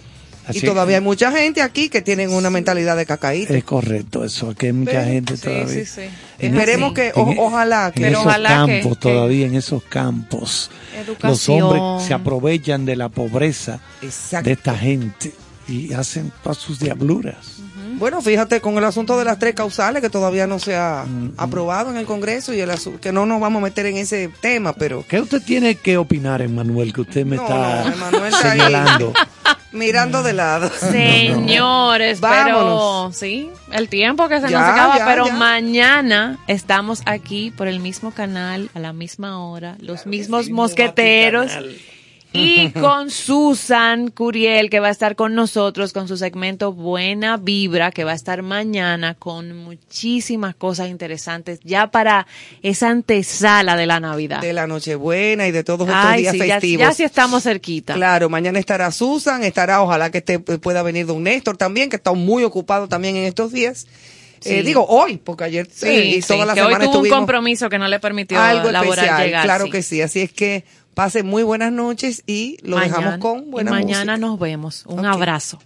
Así 0.48 0.60
y 0.60 0.62
todavía 0.62 0.98
hay 0.98 1.04
mucha 1.04 1.32
gente 1.32 1.62
aquí 1.62 1.90
que 1.90 2.02
tienen 2.02 2.30
una 2.32 2.50
mentalidad 2.50 2.96
de 2.96 3.06
cacaíto. 3.06 3.54
Es 3.54 3.64
correcto 3.64 4.24
eso, 4.24 4.50
aquí 4.52 4.68
hay 4.68 4.74
mucha 4.74 4.92
Pero- 4.92 5.04
gente 5.06 5.36
sí, 5.38 5.44
todavía. 5.44 5.68
sí, 5.68 5.86
sí. 5.86 6.02
En 6.40 6.54
Esperemos 6.54 6.94
que, 6.94 7.08
en 7.08 7.14
o- 7.16 7.32
e- 7.32 7.36
ojalá 7.40 7.88
en 7.88 8.02
que- 8.04 8.08
esos 8.10 8.22
ojalá 8.26 8.50
que- 8.50 8.56
campos, 8.82 8.98
que- 8.98 9.10
todavía 9.10 9.46
en 9.48 9.56
esos 9.56 9.84
campos, 9.84 10.72
los 11.22 11.50
hombres 11.50 12.08
se 12.08 12.14
aprovechan 12.14 12.86
de 12.86 12.96
la 12.96 13.10
pobreza 13.10 13.80
Exacto. 14.02 14.46
de 14.48 14.54
esta 14.54 14.78
gente 14.78 15.34
y 15.68 15.92
hacen 15.94 16.32
todas 16.44 16.58
sus 16.58 16.80
diabluras. 16.80 17.57
Bueno, 17.98 18.22
fíjate 18.22 18.62
con 18.62 18.78
el 18.78 18.84
asunto 18.84 19.18
de 19.18 19.26
las 19.26 19.40
tres 19.40 19.56
causales 19.56 20.02
que 20.04 20.10
todavía 20.10 20.46
no 20.46 20.60
se 20.60 20.76
ha 20.76 21.04
Mm, 21.08 21.32
aprobado 21.38 21.90
en 21.90 21.98
el 21.98 22.06
Congreso 22.06 22.54
y 22.54 22.60
el 22.60 22.70
que 23.02 23.12
no 23.12 23.26
nos 23.26 23.40
vamos 23.42 23.60
a 23.62 23.64
meter 23.66 23.88
en 23.88 23.98
ese 23.98 24.30
tema, 24.40 24.74
pero 24.74 25.04
¿Qué 25.08 25.20
usted 25.20 25.42
tiene 25.42 25.76
que 25.76 25.98
opinar, 25.98 26.42
Emanuel, 26.42 26.94
que 26.94 27.02
usted 27.02 27.26
me 27.26 27.38
No, 27.38 27.44
está 27.44 27.84
no, 28.12 28.32
señalando? 28.38 29.14
mirando 29.72 30.22
de 30.24 30.34
lado. 30.34 30.70
Señores, 30.80 32.20
pero 32.22 32.30
Vámonos. 32.58 33.16
sí, 33.16 33.50
el 33.72 33.90
tiempo 33.90 34.28
que 34.28 34.42
se 34.42 34.50
Ya, 34.50 34.60
nos 34.60 34.70
acaba, 34.70 34.98
ya, 34.98 35.06
pero 35.06 35.26
ya. 35.28 35.34
mañana 35.34 36.38
estamos 36.48 37.02
aquí 37.06 37.52
por 37.52 37.68
el 37.68 37.80
mismo 37.80 38.12
canal, 38.12 38.70
a 38.76 38.80
la 38.80 38.94
misma 38.94 39.44
hora, 39.44 39.76
los 39.80 40.06
mismos 40.06 40.50
mosqueteros. 40.50 41.52
Y 42.48 42.70
con 42.72 43.10
Susan 43.10 44.10
Curiel, 44.12 44.70
que 44.70 44.80
va 44.80 44.88
a 44.88 44.92
estar 44.92 45.16
con 45.16 45.34
nosotros 45.36 45.94
con 45.94 46.08
su 46.08 46.18
segmento 46.18 46.72
Buena 46.74 47.38
Vibra, 47.38 47.92
que 47.92 48.04
va 48.04 48.12
a 48.12 48.16
estar 48.16 48.42
mañana 48.44 49.16
con 49.16 49.56
muchísimas 49.56 50.56
cosas 50.56 50.90
interesantes 50.90 51.60
ya 51.64 51.92
para 51.92 52.28
esa 52.62 52.90
antesala 52.90 53.76
de 53.76 53.86
la 53.86 54.00
Navidad. 54.00 54.42
De 54.42 54.54
la 54.54 54.68
Nochebuena 54.68 55.48
y 55.48 55.52
de 55.52 55.64
todos 55.64 55.88
estos 55.88 56.04
Ay, 56.06 56.22
días 56.22 56.32
sí, 56.34 56.38
ya, 56.40 56.54
festivos. 56.56 56.80
ya 56.82 56.94
sí 56.94 57.04
estamos 57.04 57.44
cerquita. 57.44 57.94
Claro, 57.96 58.30
mañana 58.30 58.60
estará 58.60 58.92
Susan, 58.92 59.44
estará, 59.44 59.82
ojalá 59.82 60.12
que 60.12 60.20
esté, 60.20 60.40
pueda 60.40 60.84
venir 60.84 61.06
don 61.06 61.24
Néstor 61.24 61.58
también, 61.58 61.90
que 61.90 61.96
está 61.96 62.14
muy 62.14 62.44
ocupado 62.44 62.88
también 62.88 63.16
en 63.16 63.24
estos 63.24 63.52
días. 63.52 63.88
Sí. 64.40 64.54
Eh, 64.54 64.64
digo, 64.64 64.86
hoy, 64.88 65.18
porque 65.18 65.46
ayer 65.46 65.68
Sí, 65.72 65.88
eh, 65.88 66.06
y 66.18 66.22
sí, 66.22 66.28
toda 66.28 66.46
la 66.46 66.54
que 66.54 66.62
hoy 66.62 66.68
semana 66.74 66.86
tuvo 66.92 67.00
un 67.02 67.10
compromiso 67.10 67.70
que 67.70 67.80
no 67.80 67.88
le 67.88 68.00
permitió 68.00 68.40
algo 68.40 68.72
laboral 68.72 69.06
especial, 69.06 69.26
llegar. 69.26 69.44
claro 69.46 69.70
que 69.70 69.82
sí. 69.82 70.02
Así 70.02 70.22
es 70.22 70.32
que 70.32 70.64
pasen 70.98 71.28
muy 71.28 71.44
buenas 71.44 71.72
noches 71.72 72.24
y 72.26 72.58
lo 72.64 72.76
Mañana- 72.78 72.98
dejamos 72.98 73.20
con 73.20 73.38
y 73.48 73.52
buena 73.52 73.70
mañana 73.72 74.14
música. 74.14 74.18
nos 74.18 74.40
vemos. 74.40 74.84
Un 74.88 75.00
Ok. 75.02 75.06
abrazo. 75.06 75.60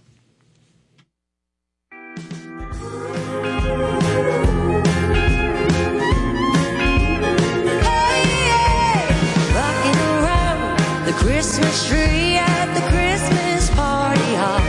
Rocking 9.58 9.98
around 10.16 10.78
the 11.06 11.12
Christmas 11.24 11.74
tree 11.88 12.36
at 12.38 12.66
the 12.76 12.82
Christmas 12.92 13.68
party 13.70 14.30
hop. 14.42 14.62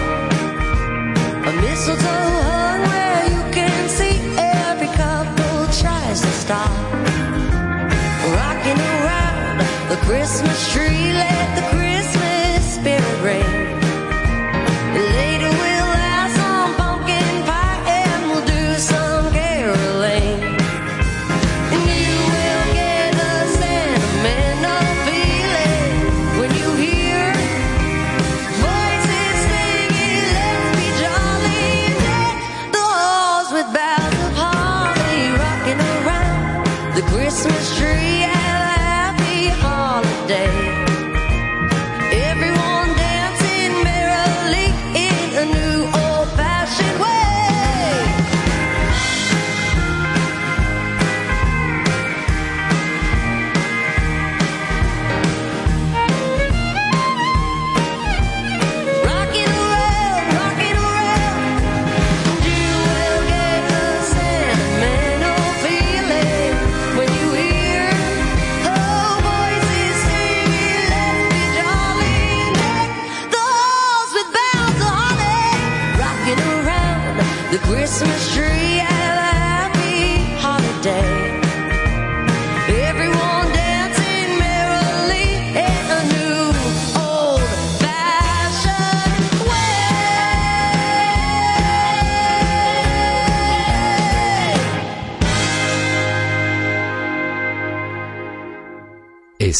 A 1.49 1.52
mistletoe 1.61 2.31
hung 2.49 2.81
where 2.91 3.23
you 3.34 3.41
can 3.57 3.77
see 3.98 4.15
every 4.38 4.88
couple 5.02 5.68
tries 5.81 6.22
to 6.22 6.31
stop. 6.44 6.72
Rocking 8.40 8.80
around 8.98 9.60
the 9.91 9.98
Christmas 10.07 10.42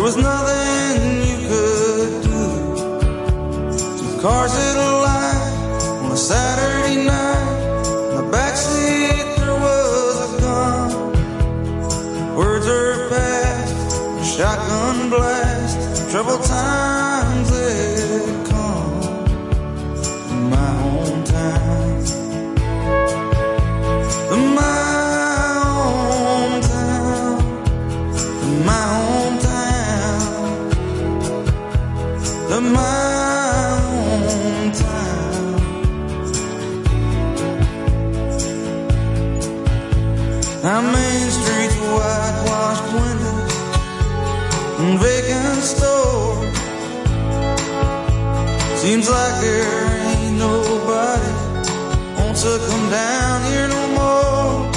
There 0.00 0.06
was 0.06 0.16
nothing 0.16 1.02
you 1.28 1.36
could 1.46 2.22
do. 2.22 2.44
Two 3.98 4.20
cars 4.22 4.54
in 4.56 4.76
a 4.78 4.92
line 5.06 5.76
on 6.04 6.12
a 6.12 6.16
Saturday 6.16 7.04
night. 7.04 7.84
In 8.08 8.16
the 8.16 8.22
backseat 8.34 9.36
there 9.36 9.58
was 9.60 10.16
a 10.24 10.40
gun. 10.40 10.88
Words 12.34 12.66
are 12.66 13.10
passed, 13.10 14.38
shotgun. 14.38 14.69
ain't 49.42 50.38
nobody 50.38 51.32
wants 52.18 52.42
to 52.42 52.58
come 52.68 52.90
down 52.90 53.42
here 53.50 53.68
no 53.68 53.82
more. 53.98 54.70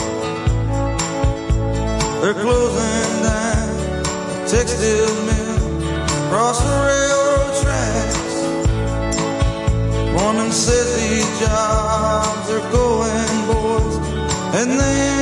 They're 2.21 2.41
closing 2.45 3.23
down 3.23 3.69
the 4.29 4.39
textile 4.47 5.15
mill 5.27 5.63
across 6.27 6.59
the 6.61 6.75
railroad 6.87 7.53
tracks. 7.61 8.23
Says 10.53 11.39
jobs 11.39 12.47
are 12.51 12.71
going, 12.71 13.47
boys, 13.47 13.95
and 14.53 14.69
they 14.79 15.12